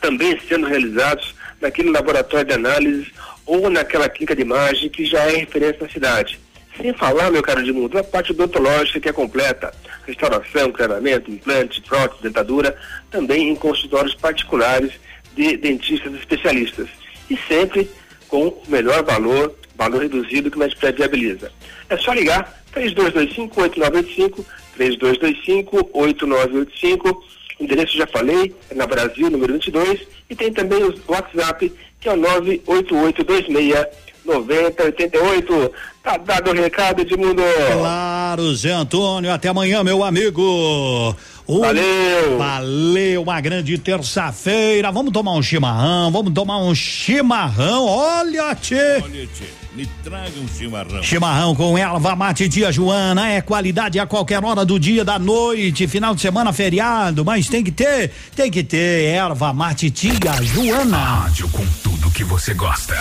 também 0.00 0.38
sendo 0.48 0.66
realizados 0.66 1.34
naquele 1.60 1.90
laboratório 1.90 2.46
de 2.46 2.54
análise 2.54 3.12
ou 3.46 3.70
naquela 3.70 4.08
clínica 4.08 4.34
de 4.34 4.42
imagem 4.42 4.88
que 4.88 5.04
já 5.04 5.20
é 5.20 5.36
referência 5.36 5.78
na 5.82 5.88
cidade. 5.88 6.40
Sem 6.76 6.92
falar, 6.94 7.30
meu 7.30 7.42
caro 7.42 7.62
de 7.62 7.72
mundo, 7.72 7.98
a 7.98 8.02
parte 8.02 8.32
odontológica 8.32 8.98
que 8.98 9.08
é 9.08 9.12
completa, 9.12 9.72
restauração, 10.06 10.72
clareamento, 10.72 11.30
implante, 11.30 11.80
prótese, 11.82 12.22
dentadura, 12.22 12.76
também 13.10 13.50
em 13.50 13.54
consultórios 13.54 14.14
particulares 14.14 14.92
de 15.36 15.56
dentistas 15.56 16.14
especialistas. 16.14 16.88
E 17.32 17.38
sempre 17.48 17.90
com 18.28 18.48
o 18.48 18.62
melhor 18.68 19.02
valor, 19.02 19.54
valor 19.74 20.02
reduzido 20.02 20.50
que 20.50 20.56
o 20.56 20.60
Medpred 20.60 20.98
viabiliza. 20.98 21.50
É 21.88 21.96
só 21.96 22.12
ligar 22.12 22.62
3225-8985, 22.74 24.44
3225-8985, 24.78 27.16
endereço 27.58 27.96
já 27.96 28.06
falei, 28.06 28.54
é 28.70 28.74
na 28.74 28.86
Brasil, 28.86 29.30
número 29.30 29.54
22, 29.54 30.00
e 30.28 30.36
tem 30.36 30.52
também 30.52 30.82
o 30.82 30.94
WhatsApp, 31.08 31.72
que 31.98 32.08
é 32.08 32.12
o 32.12 32.16
98826 32.16 34.02
9088. 34.24 35.72
Tá 36.02 36.16
dado 36.16 36.50
o 36.50 36.54
recado, 36.54 37.00
Edmundo. 37.00 37.42
Claro, 37.72 38.54
Zé 38.54 38.72
Antônio. 38.72 39.32
Até 39.32 39.48
amanhã, 39.48 39.82
meu 39.82 40.04
amigo. 40.04 41.16
Um, 41.52 41.60
valeu. 41.60 42.38
Valeu, 42.38 43.22
uma 43.22 43.38
grande 43.42 43.76
terça-feira. 43.76 44.90
Vamos 44.90 45.12
tomar 45.12 45.32
um 45.32 45.42
chimarrão, 45.42 46.10
vamos 46.10 46.32
tomar 46.32 46.56
um 46.56 46.74
chimarrão. 46.74 47.84
Olha, 47.84 48.54
tchê. 48.54 49.02
Olha, 49.04 49.26
tchê, 49.26 49.44
me 49.74 49.84
traga 50.02 50.32
um 50.40 50.48
chimarrão. 50.48 51.02
Chimarrão 51.02 51.54
com 51.54 51.76
erva 51.76 52.16
mate 52.16 52.48
tia 52.48 52.72
Joana. 52.72 53.28
É 53.28 53.42
qualidade 53.42 54.00
a 54.00 54.06
qualquer 54.06 54.42
hora 54.42 54.64
do 54.64 54.80
dia, 54.80 55.04
da 55.04 55.18
noite, 55.18 55.86
final 55.86 56.14
de 56.14 56.22
semana, 56.22 56.54
feriado. 56.54 57.22
Mas 57.22 57.50
tem 57.50 57.62
que 57.62 57.70
ter, 57.70 58.10
tem 58.34 58.50
que 58.50 58.64
ter 58.64 59.04
erva 59.10 59.52
mate 59.52 59.90
tia 59.90 60.32
Joana. 60.42 60.96
Rádio 60.96 61.50
com 61.50 61.66
tudo 61.82 62.10
que 62.12 62.24
você 62.24 62.54
gosta. 62.54 62.96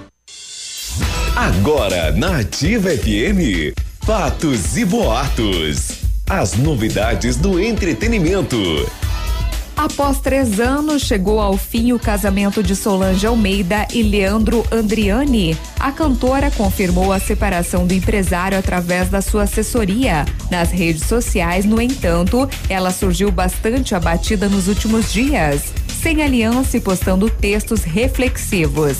Agora 1.35 2.11
na 2.11 2.39
Ativa 2.39 2.89
FM, 2.89 3.73
fatos 4.01 4.77
e 4.77 4.85
boatos. 4.85 5.99
As 6.29 6.55
novidades 6.55 7.35
do 7.37 7.59
entretenimento. 7.59 8.57
Após 9.75 10.19
três 10.19 10.59
anos, 10.59 11.01
chegou 11.01 11.39
ao 11.39 11.57
fim 11.57 11.91
o 11.91 11.97
casamento 11.97 12.61
de 12.61 12.75
Solange 12.75 13.25
Almeida 13.25 13.87
e 13.91 14.03
Leandro 14.03 14.63
Andriani. 14.71 15.57
A 15.79 15.91
cantora 15.91 16.51
confirmou 16.51 17.11
a 17.11 17.19
separação 17.19 17.87
do 17.87 17.93
empresário 17.93 18.57
através 18.57 19.09
da 19.09 19.21
sua 19.21 19.43
assessoria. 19.43 20.25
Nas 20.51 20.69
redes 20.69 21.05
sociais, 21.05 21.65
no 21.65 21.81
entanto, 21.81 22.47
ela 22.69 22.91
surgiu 22.91 23.31
bastante 23.31 23.95
abatida 23.95 24.47
nos 24.47 24.67
últimos 24.67 25.11
dias, 25.11 25.73
sem 26.01 26.21
aliança 26.21 26.77
e 26.77 26.79
postando 26.79 27.29
textos 27.29 27.83
reflexivos. 27.83 28.97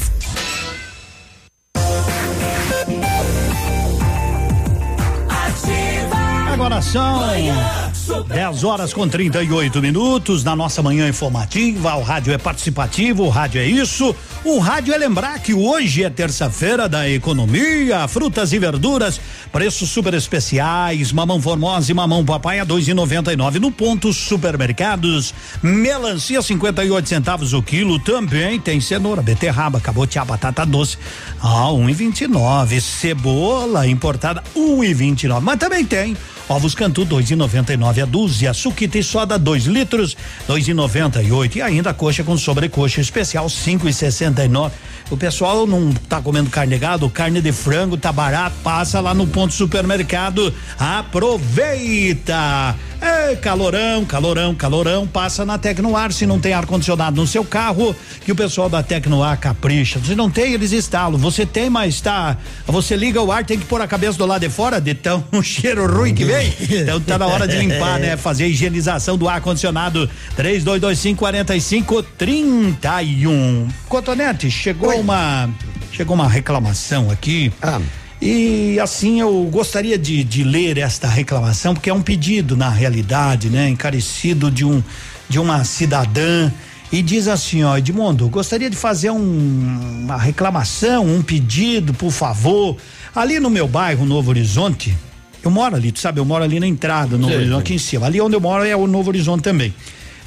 Agora 6.81 7.93
são 7.93 8.23
10 8.23 8.63
horas 8.63 8.91
com 8.91 9.07
38 9.07 9.79
minutos 9.79 10.43
na 10.43 10.55
nossa 10.55 10.81
manhã 10.81 11.07
informativa. 11.07 11.95
O 11.95 12.01
rádio 12.01 12.33
é 12.33 12.39
participativo, 12.39 13.23
o 13.23 13.29
rádio 13.29 13.61
é 13.61 13.65
isso. 13.65 14.15
O 14.43 14.57
rádio 14.57 14.91
é 14.91 14.97
lembrar 14.97 15.37
que 15.39 15.53
hoje 15.53 16.03
é 16.03 16.09
terça-feira 16.09 16.89
da 16.89 17.07
economia, 17.07 18.07
frutas 18.07 18.51
e 18.51 18.57
verduras, 18.57 19.21
preços 19.51 19.89
super 19.89 20.15
especiais, 20.15 21.11
mamão 21.11 21.39
formosa 21.39 21.91
e 21.91 21.93
mamão 21.93 22.25
papai 22.25 22.59
a 22.59 22.63
e 22.63 23.55
e 23.55 23.59
no 23.59 23.71
ponto 23.71 24.11
supermercados, 24.11 25.35
melancia 25.61 26.41
58 26.41 27.07
centavos 27.07 27.53
o 27.53 27.61
quilo, 27.61 27.99
também 27.99 28.59
tem 28.59 28.81
cenoura, 28.81 29.21
beterraba, 29.21 29.79
cabotiá, 29.79 30.25
batata 30.25 30.65
doce 30.65 30.97
a 31.39 31.71
um 31.71 31.87
e 31.87 31.93
vinte 31.93 32.21
e 32.21 32.27
nove, 32.27 32.81
cebola 32.81 33.85
importada 33.85 34.43
um 34.55 34.83
e 34.83 34.91
vinte 34.93 35.23
e 35.23 35.27
nove, 35.27 35.45
mas 35.45 35.59
também 35.59 35.85
tem 35.85 36.17
Ovos 36.51 36.75
Cantu, 36.75 37.05
dois 37.05 37.31
e 37.31 37.35
noventa 37.35 37.71
e 37.71 37.77
nove 37.77 38.01
a 38.01 38.05
dúzia. 38.05 38.53
Suquita 38.53 38.97
e 38.97 39.03
soda, 39.03 39.39
dois 39.39 39.63
litros, 39.63 40.17
dois 40.45 40.67
e 40.67 40.73
noventa 40.73 41.23
e 41.23 41.31
oito. 41.31 41.57
E 41.57 41.61
ainda 41.61 41.93
coxa 41.93 42.25
com 42.25 42.37
sobrecoxa 42.37 42.99
especial, 42.99 43.47
cinco 43.47 43.87
e 43.87 43.93
sessenta 43.93 44.43
e 44.43 44.49
nove. 44.49 44.75
O 45.11 45.17
pessoal 45.17 45.67
não 45.67 45.91
tá 45.91 46.21
comendo 46.21 46.49
carne 46.49 46.77
gado, 46.77 47.09
carne 47.09 47.41
de 47.41 47.51
frango 47.51 47.97
tá 47.97 48.13
barato, 48.13 48.55
passa 48.63 49.01
lá 49.01 49.13
no 49.13 49.27
ponto 49.27 49.53
supermercado, 49.53 50.53
aproveita. 50.79 52.77
É, 53.01 53.35
calorão, 53.35 54.05
calorão, 54.05 54.53
calorão, 54.53 55.07
passa 55.07 55.43
na 55.43 55.57
Tecnoar, 55.57 56.13
se 56.13 56.27
não 56.27 56.39
tem 56.39 56.53
ar 56.53 56.67
condicionado 56.67 57.19
no 57.19 57.25
seu 57.25 57.43
carro, 57.43 57.95
que 58.23 58.31
o 58.31 58.35
pessoal 58.35 58.69
da 58.69 58.83
Tecnoar 58.83 59.39
capricha. 59.39 59.99
Se 60.05 60.13
não 60.13 60.29
tem, 60.29 60.53
eles 60.53 60.71
instalam. 60.71 61.19
Você 61.19 61.43
tem, 61.43 61.67
mas 61.67 61.99
tá, 61.99 62.37
você 62.67 62.95
liga 62.95 63.19
o 63.19 63.31
ar, 63.31 63.43
tem 63.43 63.57
que 63.57 63.65
pôr 63.65 63.81
a 63.81 63.87
cabeça 63.87 64.19
do 64.19 64.25
lado 64.27 64.41
de 64.41 64.49
fora 64.49 64.79
de 64.79 64.93
tão 64.93 65.23
um 65.33 65.41
cheiro 65.41 65.91
ruim 65.91 66.13
que 66.13 66.23
vem. 66.23 66.53
Então 66.69 67.01
tá 67.01 67.17
na 67.17 67.25
hora 67.25 67.47
de 67.47 67.57
limpar, 67.57 67.99
né? 67.99 68.15
Fazer 68.15 68.43
a 68.43 68.47
higienização 68.47 69.17
do 69.17 69.27
ar 69.27 69.41
condicionado. 69.41 70.07
3225 70.35 71.17
45 71.17 72.03
31. 72.03 73.67
Cotonete, 73.89 74.51
chegou 74.51 74.89
Oi. 74.89 75.00
Uma 75.01 75.49
chegou 75.91 76.15
uma 76.15 76.27
reclamação 76.27 77.09
aqui. 77.11 77.51
Ah. 77.61 77.81
E 78.21 78.79
assim 78.79 79.19
eu 79.19 79.49
gostaria 79.51 79.97
de, 79.97 80.23
de 80.23 80.43
ler 80.43 80.77
esta 80.77 81.07
reclamação, 81.07 81.73
porque 81.73 81.89
é 81.89 81.93
um 81.93 82.01
pedido, 82.01 82.55
na 82.55 82.69
realidade, 82.69 83.49
né? 83.49 83.67
Encarecido 83.67 84.51
de 84.51 84.63
um 84.63 84.83
de 85.27 85.39
uma 85.39 85.63
cidadã 85.63 86.51
e 86.91 87.01
diz 87.01 87.29
assim, 87.29 87.63
ó, 87.63 87.77
Edmundo, 87.77 88.27
gostaria 88.27 88.69
de 88.69 88.75
fazer 88.75 89.11
um, 89.11 90.01
uma 90.03 90.17
reclamação, 90.17 91.05
um 91.05 91.21
pedido, 91.21 91.93
por 91.93 92.11
favor. 92.11 92.75
Ali 93.15 93.39
no 93.39 93.49
meu 93.49 93.65
bairro, 93.65 94.05
Novo 94.05 94.29
Horizonte, 94.29 94.93
eu 95.41 95.49
moro 95.49 95.77
ali, 95.77 95.93
tu 95.93 95.99
sabe, 95.99 96.19
eu 96.19 96.25
moro 96.25 96.43
ali 96.43 96.59
na 96.59 96.67
entrada, 96.67 97.17
Novo 97.17 97.31
sim, 97.31 97.39
Horizonte, 97.39 97.61
aqui 97.61 97.73
em 97.75 97.77
cima. 97.77 98.05
Ali 98.07 98.19
onde 98.19 98.35
eu 98.35 98.41
moro 98.41 98.65
é 98.65 98.75
o 98.75 98.87
Novo 98.87 99.09
Horizonte 99.09 99.41
também. 99.41 99.73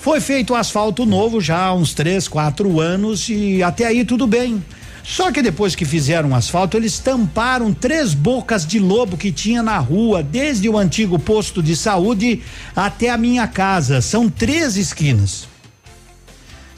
Foi 0.04 0.20
feito 0.20 0.52
o 0.52 0.56
asfalto 0.56 1.06
novo 1.06 1.40
já 1.40 1.64
há 1.64 1.74
uns 1.74 1.94
três, 1.94 2.28
quatro 2.28 2.78
anos 2.78 3.26
e 3.30 3.62
até 3.62 3.86
aí 3.86 4.04
tudo 4.04 4.26
bem. 4.26 4.62
Só 5.02 5.32
que 5.32 5.40
depois 5.40 5.74
que 5.74 5.86
fizeram 5.86 6.32
o 6.32 6.34
asfalto, 6.34 6.76
eles 6.76 6.98
tamparam 6.98 7.72
três 7.72 8.12
bocas 8.12 8.66
de 8.66 8.78
lobo 8.78 9.16
que 9.16 9.32
tinha 9.32 9.62
na 9.62 9.78
rua, 9.78 10.22
desde 10.22 10.68
o 10.68 10.76
antigo 10.76 11.18
posto 11.18 11.62
de 11.62 11.74
saúde 11.74 12.42
até 12.76 13.08
a 13.08 13.16
minha 13.16 13.48
casa. 13.48 14.02
São 14.02 14.28
três 14.28 14.76
esquinas 14.76 15.48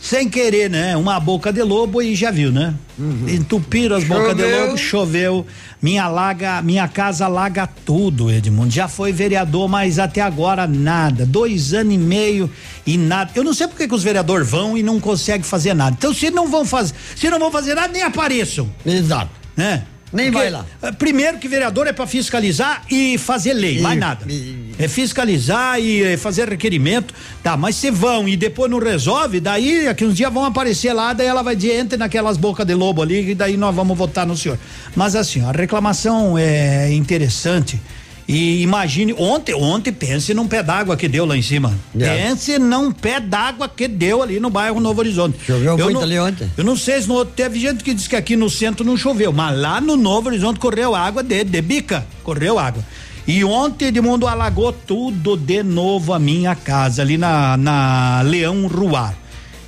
sem 0.07 0.29
querer, 0.29 0.71
né? 0.71 0.97
Uma 0.97 1.19
boca 1.19 1.53
de 1.53 1.61
lobo 1.63 2.01
e 2.01 2.15
já 2.15 2.31
viu, 2.31 2.53
né? 2.53 2.73
Uhum. 2.97 3.29
Entupiram 3.29 3.97
as 3.97 4.05
bocas 4.05 4.37
de 4.37 4.45
lobo, 4.45 4.79
choveu. 4.79 5.45
Minha 5.83 6.07
laga, 6.07 6.63
minha 6.63 6.87
casa 6.87 7.27
laga 7.27 7.67
tudo, 7.67 8.31
Edmundo. 8.31 8.71
Já 8.71 8.87
foi 8.87 9.11
vereador, 9.11 9.69
mas 9.69 9.99
até 9.99 10.21
agora 10.21 10.65
nada. 10.65 11.27
Dois 11.27 11.75
anos 11.75 11.93
e 11.93 11.99
meio 11.99 12.49
e 12.87 12.97
nada. 12.97 13.33
Eu 13.35 13.43
não 13.43 13.53
sei 13.53 13.67
porque 13.67 13.89
que 13.89 13.95
os 13.95 14.05
vereadores 14.05 14.49
vão 14.49 14.79
e 14.79 14.83
não 14.83 15.01
conseguem 15.01 15.43
fazer 15.43 15.75
nada. 15.75 15.97
Então, 15.99 16.15
se 16.15 16.31
não 16.31 16.49
vão 16.49 16.65
fazer, 16.65 16.95
se 17.17 17.29
não 17.29 17.41
vão 17.41 17.51
fazer 17.51 17.75
nada, 17.75 17.89
nem 17.89 18.03
apareçam. 18.03 18.71
Exato. 18.87 19.31
Né? 19.57 19.83
Nem 20.17 20.31
vai 20.31 20.51
lá. 20.51 20.65
Eh, 20.83 20.93
primeiro 20.93 21.39
que 21.39 21.47
vereador 21.47 21.87
é 21.87 21.93
para 21.93 22.07
fiscalizar 22.07 22.83
e 22.91 23.19
fazer 23.19 23.53
lei, 23.53 23.79
e, 23.79 23.81
mais 23.81 23.99
nada. 23.99 24.25
E, 24.31 24.73
é 24.79 24.89
fiscalizar 24.89 25.79
e 25.79 26.03
é 26.03 26.17
fazer 26.17 26.49
requerimento, 26.49 27.15
tá, 27.43 27.57
mas 27.57 27.77
se 27.77 27.91
vão 27.91 28.29
e 28.29 28.37
depois 28.37 28.71
não 28.71 28.79
resolve, 28.79 29.41
daí 29.41 29.85
daqui 29.85 30.05
uns 30.05 30.17
dias 30.17 30.33
vão 30.33 30.45
aparecer 30.45 30.93
lá, 30.93 31.13
daí 31.13 31.27
ela 31.27 31.43
vai 31.43 31.55
dizer, 31.55 31.79
entre 31.79 31.99
naquelas 31.99 32.37
bocas 32.37 32.67
de 32.67 32.75
lobo 32.75 33.03
ali, 33.03 33.31
e 33.31 33.35
daí 33.35 33.57
nós 33.57 33.75
vamos 33.75 33.97
votar 33.97 34.27
no 34.27 34.37
senhor. 34.37 34.59
Mas 34.95 35.15
assim, 35.15 35.45
a 35.45 35.53
reclamação 35.53 36.39
é 36.39 36.93
interessante, 36.93 37.81
e 38.29 38.61
imagine, 38.63 39.13
ontem, 39.13 39.55
ontem, 39.55 39.93
pense 39.93 40.35
num 40.35 40.49
pé 40.49 40.61
d'água 40.61 40.97
que 40.97 41.07
deu 41.07 41.25
lá 41.25 41.37
em 41.37 41.43
cima. 41.43 41.73
Yeah. 41.95 42.21
É. 42.21 42.29
Pense 42.29 42.59
num 42.59 42.91
pé 42.91 43.21
d'água 43.21 43.69
que 43.69 43.87
deu 43.87 44.21
ali 44.21 44.41
no 44.41 44.51
bairro 44.51 44.81
Novo 44.81 45.01
Horizonte. 45.01 45.39
Choveu 45.47 45.79
eu 45.79 45.85
muito 45.85 45.95
não, 45.95 46.03
ali 46.03 46.19
ontem? 46.19 46.51
Eu 46.57 46.65
não 46.65 46.77
sei 46.77 47.01
se 47.01 47.09
no, 47.09 47.25
teve 47.25 47.61
gente 47.61 47.85
que 47.85 47.95
disse 47.95 48.09
que 48.09 48.17
aqui 48.17 48.35
no 48.35 48.51
centro 48.51 48.85
não 48.85 48.97
choveu, 48.97 49.33
mas 49.33 49.57
lá 49.57 49.81
no 49.81 49.97
Novo 49.97 50.29
Horizonte 50.29 50.59
correu 50.59 50.95
água 50.95 51.23
de, 51.23 51.45
de 51.45 51.63
bica, 51.63 52.05
correu 52.25 52.59
água. 52.59 52.83
E 53.29 53.45
ontem 53.45 53.87
Edmundo 53.87 54.27
alagou 54.27 54.73
tudo 54.73 55.37
de 55.37 55.63
novo 55.63 56.13
a 56.13 56.19
minha 56.19 56.55
casa, 56.55 57.03
ali 57.03 57.17
na, 57.17 57.57
na 57.57 58.23
Leão 58.23 58.67
Ruar. 58.67 59.15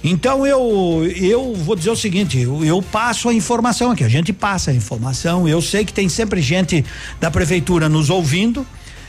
Então 0.03 0.47
eu 0.47 1.05
eu 1.16 1.55
vou 1.55 1.75
dizer 1.75 1.91
o 1.91 1.97
seguinte, 1.97 2.39
eu, 2.39 2.65
eu, 2.65 2.81
passo 2.81 3.29
a 3.29 3.35
informação 3.35 3.91
aqui, 3.91 4.05
a 4.05 4.09
gente 4.09 4.33
passa 4.33 4.70
a 4.70 4.75
informação. 4.75 5.49
Eu 5.49 5.61
sei 5.61 5.85
que 5.85 5.93
tem 5.93 6.09
sempre 6.09 6.41
gente 6.41 6.85
da 7.20 7.31
prefeitura 7.31 7.89
nos 7.89 8.11
ouvindo. 8.11 8.66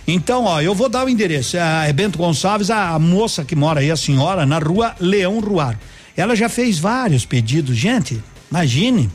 Então, 0.08 0.46
ó, 0.46 0.60
eu 0.60 0.74
vou 0.74 0.90
dar 0.90 1.06
o 1.06 1.10
endereço. 1.10 1.56
É 1.58 1.94
Bento 1.94 2.18
Gonçalves, 2.18 2.72
a, 2.72 2.90
a 2.96 3.00
moça 3.00 3.46
que 3.46 3.56
mora 3.56 3.80
aí, 3.80 3.92
a 3.92 3.96
senhora, 3.96 4.46
na 4.46 4.58
rua 4.58 4.96
Leão 5.00 5.40
Ruar. 5.40 5.80
Ela 6.18 6.36
já 6.36 6.50
fez 6.50 6.80
vários 6.80 7.26
pedidos. 7.26 7.78
Gente, 7.78 8.22
imagine 8.50 9.10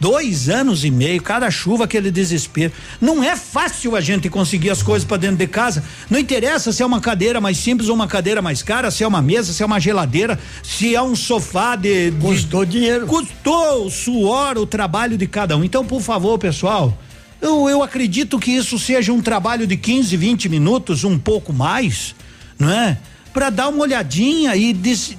Dois 0.00 0.48
anos 0.48 0.84
e 0.84 0.90
meio, 0.90 1.22
cada 1.22 1.50
chuva, 1.50 1.84
aquele 1.84 2.10
desespero. 2.10 2.72
Não 3.00 3.22
é 3.22 3.36
fácil 3.36 3.94
a 3.96 4.00
gente 4.00 4.28
conseguir 4.28 4.70
as 4.70 4.82
coisas 4.82 5.06
para 5.06 5.16
dentro 5.16 5.36
de 5.36 5.46
casa. 5.46 5.84
Não 6.10 6.18
interessa 6.18 6.72
se 6.72 6.82
é 6.82 6.86
uma 6.86 7.00
cadeira 7.00 7.40
mais 7.40 7.56
simples 7.56 7.88
ou 7.88 7.94
uma 7.94 8.06
cadeira 8.06 8.42
mais 8.42 8.62
cara, 8.62 8.90
se 8.90 9.04
é 9.04 9.06
uma 9.06 9.22
mesa, 9.22 9.52
se 9.52 9.62
é 9.62 9.66
uma 9.66 9.80
geladeira, 9.80 10.38
se 10.62 10.94
é 10.94 11.02
um 11.02 11.14
sofá 11.14 11.76
de. 11.76 12.12
Custou 12.20 12.64
de, 12.64 12.72
dinheiro. 12.72 13.06
Custou 13.06 13.86
o 13.86 13.90
suor, 13.90 14.58
o 14.58 14.66
trabalho 14.66 15.16
de 15.16 15.26
cada 15.26 15.56
um. 15.56 15.64
Então, 15.64 15.84
por 15.84 16.02
favor, 16.02 16.38
pessoal. 16.38 16.96
Eu, 17.40 17.68
eu 17.68 17.82
acredito 17.82 18.38
que 18.38 18.50
isso 18.50 18.78
seja 18.78 19.12
um 19.12 19.20
trabalho 19.20 19.66
de 19.66 19.76
15, 19.76 20.16
20 20.16 20.48
minutos, 20.48 21.04
um 21.04 21.18
pouco 21.18 21.52
mais, 21.52 22.14
não 22.58 22.70
é? 22.70 22.98
Para 23.34 23.50
dar 23.50 23.68
uma 23.68 23.82
olhadinha 23.82 24.56
e 24.56 24.72
des, 24.72 25.14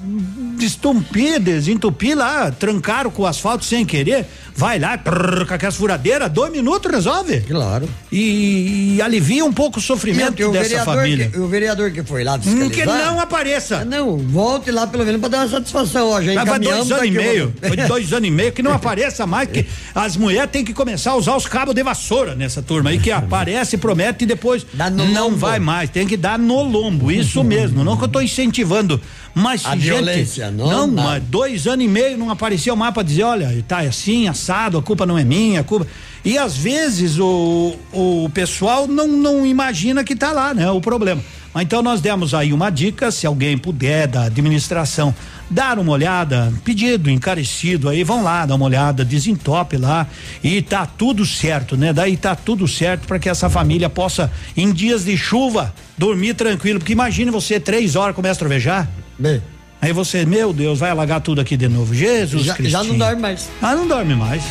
destumpir, 0.58 1.40
desentupir 1.40 2.18
lá, 2.18 2.50
trancaram 2.50 3.12
com 3.12 3.22
o 3.24 3.28
asfalto 3.28 3.64
sem 3.64 3.86
querer 3.86 4.26
vai 4.56 4.80
lá, 4.80 4.98
prrr, 4.98 5.46
com 5.46 5.54
aquelas 5.54 5.76
furadeiras, 5.76 6.32
dois 6.32 6.52
minutos 6.52 6.90
resolve. 6.90 7.42
Claro. 7.42 7.90
E, 8.12 8.96
e 8.96 9.02
alivia 9.02 9.44
um 9.44 9.52
pouco 9.52 9.80
o 9.80 9.82
sofrimento 9.82 10.42
e, 10.42 10.52
dessa 10.52 10.86
família. 10.86 11.30
Que, 11.30 11.38
o 11.38 11.48
vereador 11.48 11.92
que 11.92 12.02
foi 12.04 12.24
lá 12.24 12.40
fiscalizar. 12.40 12.72
Que 12.72 12.86
não 12.86 13.20
apareça. 13.20 13.84
Não, 13.84 14.18
volte 14.18 14.72
lá 14.72 14.88
pelo 14.88 15.04
menos 15.04 15.20
pra 15.20 15.30
dar 15.30 15.40
uma 15.40 15.50
satisfação, 15.50 16.10
ó, 16.10 16.22
gente. 16.22 16.36
Vai 16.36 16.60
dois 16.60 16.92
anos 16.92 17.06
e 17.06 17.12
meio, 17.12 17.54
foi 17.62 17.76
dois 17.76 18.14
anos 18.14 18.28
e 18.28 18.32
meio 18.32 18.54
que 18.54 18.64
não 18.64 18.72
apareça 18.72 19.28
mais, 19.28 19.50
que 19.50 19.66
as 19.94 20.16
mulheres 20.16 20.50
têm 20.50 20.64
que 20.64 20.74
começar 20.74 21.12
a 21.12 21.16
usar 21.16 21.36
os 21.36 21.46
cabos 21.46 21.76
de 21.76 21.84
vassoura 21.84 22.34
nessa 22.34 22.62
turma 22.62 22.92
aí, 22.92 23.00
que 23.00 23.12
aparece, 23.12 23.78
promete 23.78 24.24
e 24.24 24.28
depois 24.28 24.66
não 24.74 25.26
lombo. 25.26 25.38
vai 25.38 25.60
mais, 25.60 25.90
tem 25.90 26.08
que 26.08 26.16
dar 26.16 26.40
no 26.40 26.64
lombo, 26.64 27.12
isso 27.12 27.44
mesmo, 27.44 27.84
não 27.84 27.98
eu 28.06 28.10
tô 28.10 28.22
incentivando, 28.22 29.00
mas 29.34 29.66
a 29.66 29.76
gente, 29.76 29.84
violência, 29.84 30.50
não, 30.52 30.88
não, 30.88 30.88
mas 30.88 31.24
dois 31.24 31.68
anos 31.68 31.86
e 31.86 31.88
meio 31.88 32.18
não 32.18 32.30
apareceu 32.30 32.76
mais 32.76 32.94
pra 32.94 33.04
dizer, 33.04 33.24
olha, 33.24 33.64
tá 33.68 33.80
assim, 33.80 34.28
assim 34.28 34.52
a 34.52 34.82
culpa 34.82 35.06
não 35.06 35.18
é 35.18 35.24
minha, 35.24 35.62
a 35.62 35.64
culpa. 35.64 35.88
E 36.24 36.38
às 36.38 36.58
vezes 36.58 37.20
o, 37.20 37.76
o 37.92 38.30
pessoal 38.34 38.88
não, 38.88 39.08
não 39.08 39.46
imagina 39.46 40.04
que 40.04 40.16
tá 40.16 40.32
lá, 40.32 40.54
né? 40.54 40.70
O 40.72 40.82
problema. 40.82 41.22
Então 41.62 41.82
nós 41.82 42.02
demos 42.02 42.34
aí 42.34 42.52
uma 42.52 42.70
dica, 42.70 43.12
se 43.12 43.26
alguém 43.26 43.58
puder 43.58 44.08
da 44.08 44.24
administração 44.24 45.16
dar 45.50 45.78
uma 45.80 45.92
olhada, 45.92 46.52
pedido 46.64 47.10
encarecido 47.10 47.88
aí, 47.90 48.04
vão 48.04 48.24
lá 48.24 48.46
dar 48.46 48.56
uma 48.56 48.66
olhada, 48.66 49.06
desentope 49.06 49.78
lá 49.78 50.08
e 50.44 50.62
tá 50.62 50.86
tudo 50.86 51.26
certo, 51.26 51.78
né? 51.78 51.94
Daí 51.94 52.18
tá 52.18 52.36
tudo 52.36 52.68
certo 52.68 53.08
para 53.08 53.20
que 53.20 53.30
essa 53.30 53.50
família 53.50 53.90
possa 53.90 54.32
em 54.58 54.72
dias 54.72 55.06
de 55.06 55.16
chuva 55.18 55.74
dormir 55.98 56.34
tranquilo, 56.34 56.80
porque 56.80 56.94
imagine 56.94 57.30
você 57.32 57.60
três 57.60 57.96
horas 57.96 58.16
começa 58.16 58.36
a 58.38 58.40
trovejar. 58.40 58.90
Bem. 59.18 59.42
Aí 59.82 59.94
você, 59.94 60.26
meu 60.26 60.52
Deus, 60.52 60.80
vai 60.80 60.90
alagar 60.90 61.22
tudo 61.22 61.40
aqui 61.42 61.56
de 61.56 61.68
novo. 61.68 61.94
Jesus 61.94 62.46
Já- 62.46 62.54
Cristo. 62.56 62.72
já 62.72 62.84
não 62.84 62.98
dorme 62.98 63.22
mais. 63.22 63.50
Ah, 63.62 63.76
não 63.76 63.88
dorme 63.88 64.16
mais. 64.16 64.44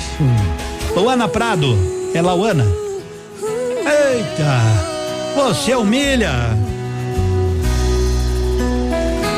Luana 0.95 1.27
Prado, 1.27 1.77
é 2.15 2.23
Lauana? 2.23 2.65
Eita, 3.85 4.61
você 5.35 5.75
humilha. 5.75 6.31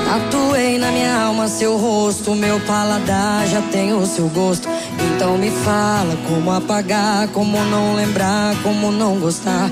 Tatuei 0.07 0.79
na 0.79 0.93
minha 0.93 1.21
alma 1.21 1.49
seu 1.49 1.77
rosto, 1.77 2.33
meu 2.33 2.61
paladar 2.61 3.45
já 3.49 3.61
tem 3.61 3.93
o 3.93 4.07
seu 4.07 4.29
gosto. 4.29 4.69
Então 5.01 5.37
me 5.37 5.51
fala 5.51 6.17
como 6.29 6.53
apagar, 6.53 7.27
como 7.29 7.59
não 7.65 7.93
lembrar, 7.97 8.55
como 8.63 8.93
não 8.93 9.19
gostar. 9.19 9.69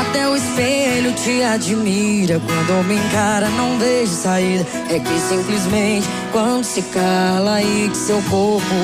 Até 0.00 0.28
o 0.28 0.34
espelho 0.34 1.12
te 1.12 1.40
admira, 1.44 2.40
quando 2.44 2.84
me 2.84 2.96
encara 2.96 3.48
não 3.50 3.78
vejo 3.78 4.12
saída. 4.12 4.66
É 4.90 4.98
que 4.98 5.20
simplesmente 5.20 6.08
quando 6.32 6.64
se 6.64 6.82
cala 6.82 7.54
aí 7.54 7.88
que 7.88 7.96
seu 7.96 8.20
corpo 8.22 8.74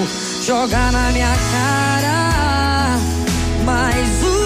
joga 0.47 0.93
na 0.93 1.11
minha 1.11 1.35
cara. 1.51 2.97
Mas 3.65 4.23
o 4.23 4.42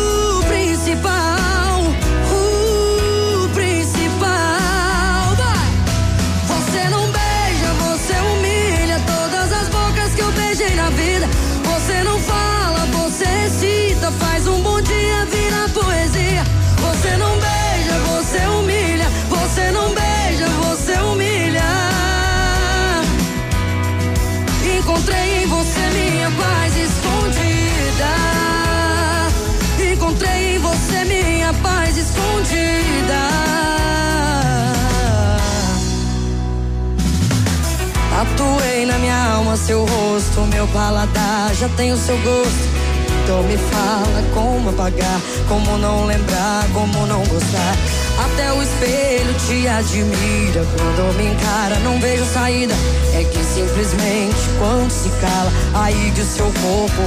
meu 40.67 40.73
paladar 40.73 41.55
já 41.55 41.69
tem 41.71 41.93
o 41.93 41.97
seu 41.97 42.17
gosto. 42.19 42.77
Então 43.23 43.43
me 43.43 43.57
fala 43.57 44.23
como 44.35 44.71
apagar, 44.71 45.21
como 45.49 45.79
não 45.79 46.07
lembrar, 46.07 46.65
como 46.73 47.07
não 47.07 47.25
gostar. 47.25 47.77
Até 48.25 48.53
o 48.53 48.63
espelho 48.63 49.35
te 49.47 49.67
admira, 49.67 50.65
quando 50.77 51.17
me 51.17 51.27
encara 51.27 51.79
não 51.81 51.99
vejo 52.01 52.25
saída. 52.33 52.75
É 53.15 53.25
que 53.25 53.43
simplesmente 53.45 54.37
quando 54.59 54.91
se 54.91 55.09
cala, 55.21 55.53
aí 55.75 56.11
de 56.11 56.23
seu 56.23 56.47
corpo 56.47 57.03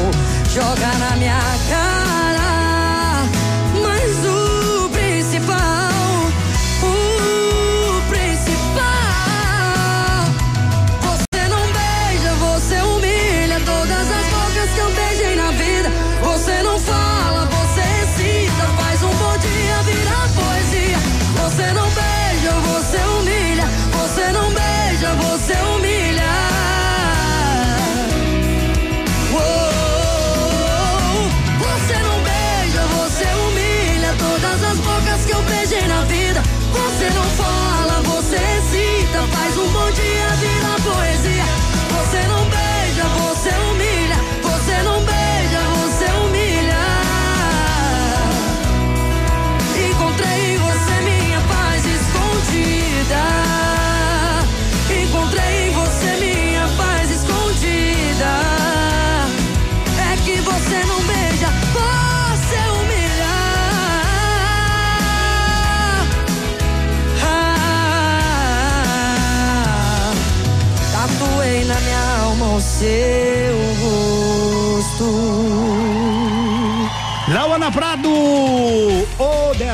joga 0.53 0.88
na 0.98 1.15
minha 1.15 1.40
cara. 1.69 2.18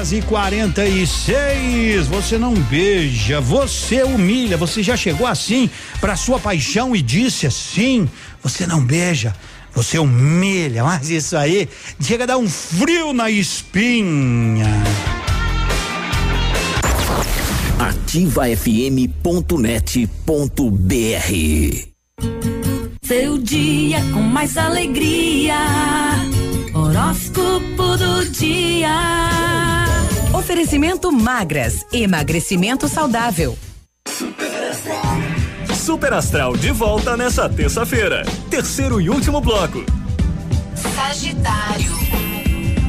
10 0.05 0.13
e 0.13 0.21
46 0.21 2.07
você 2.07 2.37
não 2.37 2.53
beija, 2.53 3.41
você 3.41 4.03
humilha, 4.03 4.55
você 4.55 4.83
já 4.83 4.95
chegou 4.95 5.25
assim 5.25 5.67
pra 5.99 6.15
sua 6.15 6.37
paixão 6.39 6.95
e 6.95 7.01
disse 7.01 7.47
assim, 7.47 8.07
você 8.43 8.67
não 8.67 8.85
beija, 8.85 9.35
você 9.73 9.97
humilha, 9.97 10.83
mas 10.83 11.09
isso 11.09 11.35
aí 11.35 11.67
chega 11.99 12.25
a 12.25 12.27
dar 12.27 12.37
um 12.37 12.47
frio 12.47 13.13
na 13.13 13.31
espinha. 13.31 14.67
ativafm.net.br 17.79 19.07
Seu 23.01 23.39
dia 23.39 24.01
com 24.13 24.21
mais 24.21 24.55
alegria. 24.55 25.55
Horóscopo 26.75 27.97
do 27.97 28.29
dia. 28.29 29.74
Oferecimento 30.45 31.11
magras, 31.11 31.87
emagrecimento 31.91 32.87
saudável. 32.87 33.57
Super 35.75 36.13
Astral 36.13 36.55
de 36.55 36.69
volta 36.69 37.17
nessa 37.17 37.49
terça-feira. 37.49 38.23
Terceiro 38.47 39.01
e 39.01 39.09
último 39.09 39.41
bloco. 39.41 39.83
Sagitário. 40.75 41.91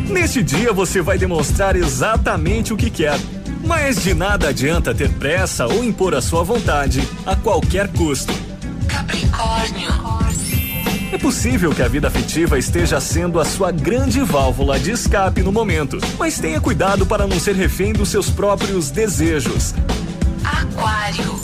Neste 0.07 0.43
dia 0.43 0.71
você 0.71 1.01
vai 1.01 1.17
demonstrar 1.17 1.77
exatamente 1.77 2.75
o 2.75 2.77
que 2.77 2.91
quer. 2.91 3.19
Mas 3.65 4.03
de 4.03 4.13
nada 4.13 4.49
adianta 4.49 4.95
ter 4.95 5.11
pressa 5.15 5.67
ou 5.67 5.83
impor 5.83 6.15
a 6.15 6.21
sua 6.21 6.43
vontade 6.43 7.09
a 7.25 7.35
qualquer 7.35 7.91
custo. 7.91 8.35
Capricórnio. 8.87 10.26
É 11.13 11.19
possível 11.19 11.73
que 11.73 11.83
a 11.83 11.89
vida 11.89 12.09
afetiva 12.09 12.59
esteja 12.59 13.01
sendo 13.01 13.41
a 13.41 13.45
sua 13.45 13.71
grande 13.71 14.21
válvula 14.21 14.79
de 14.79 14.91
escape 14.91 15.43
no 15.43 15.53
momento, 15.53 15.99
mas 16.19 16.39
tenha 16.39 16.61
cuidado 16.61 17.07
para 17.07 17.27
não 17.27 17.39
ser 17.39 17.55
refém 17.55 17.93
dos 17.93 18.09
seus 18.09 18.29
próprios 18.29 18.91
desejos. 18.91 19.75
Aquário. 20.45 21.37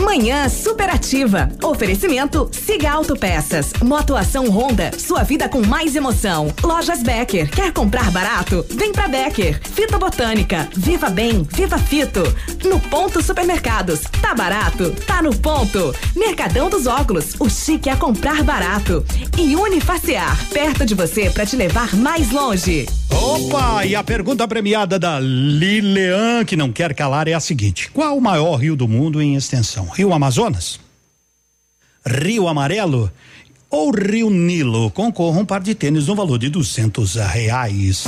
Manhã 0.00 0.48
superativa. 0.48 1.48
Oferecimento 1.62 2.48
Siga 2.52 2.90
Autopeças. 2.90 3.72
Motoação 3.82 4.48
Honda. 4.48 4.90
Sua 4.98 5.22
vida 5.22 5.48
com 5.48 5.64
mais 5.64 5.94
emoção. 5.96 6.52
Lojas 6.62 7.02
Becker. 7.02 7.50
Quer 7.50 7.72
comprar 7.72 8.10
barato? 8.10 8.64
Vem 8.70 8.92
pra 8.92 9.08
Becker. 9.08 9.60
Fita 9.62 9.98
Botânica. 9.98 10.68
Viva 10.76 11.10
Bem. 11.10 11.46
Viva 11.50 11.78
Fito. 11.78 12.22
No 12.64 12.80
Ponto 12.80 13.22
Supermercados. 13.22 14.00
Tá 14.20 14.34
barato? 14.34 14.90
Tá 15.06 15.22
no 15.22 15.34
ponto. 15.34 15.94
Mercadão 16.16 16.68
dos 16.68 16.86
Óculos. 16.86 17.34
O 17.38 17.48
chique 17.48 17.88
é 17.88 17.96
comprar 17.96 18.42
barato. 18.42 19.04
E 19.38 19.54
Unifaciar. 19.56 20.38
Perto 20.50 20.84
de 20.84 20.94
você 20.94 21.30
pra 21.30 21.46
te 21.46 21.56
levar 21.56 21.94
mais 21.94 22.30
longe. 22.30 22.86
Opa, 23.10 23.86
e 23.86 23.94
a 23.94 24.02
pergunta 24.02 24.46
premiada 24.46 24.98
da 24.98 25.18
Lilian, 25.20 26.44
que 26.44 26.56
não 26.56 26.72
quer 26.72 26.94
calar, 26.94 27.28
é 27.28 27.32
a 27.32 27.40
seguinte: 27.40 27.90
qual 27.90 28.16
o 28.16 28.20
maior 28.20 28.56
rio 28.56 28.76
do 28.76 28.88
mundo 28.88 29.22
em 29.22 29.34
extensão? 29.34 29.83
Rio 29.84 30.12
Amazonas? 30.12 30.80
Rio 32.06 32.48
Amarelo? 32.48 33.10
Ou 33.70 33.90
Rio 33.90 34.30
Nilo? 34.30 34.90
Concorra 34.90 35.40
um 35.40 35.44
par 35.44 35.60
de 35.60 35.74
tênis 35.74 36.06
no 36.06 36.14
valor 36.14 36.38
de 36.38 36.48
duzentos 36.48 37.16
reais. 37.16 38.04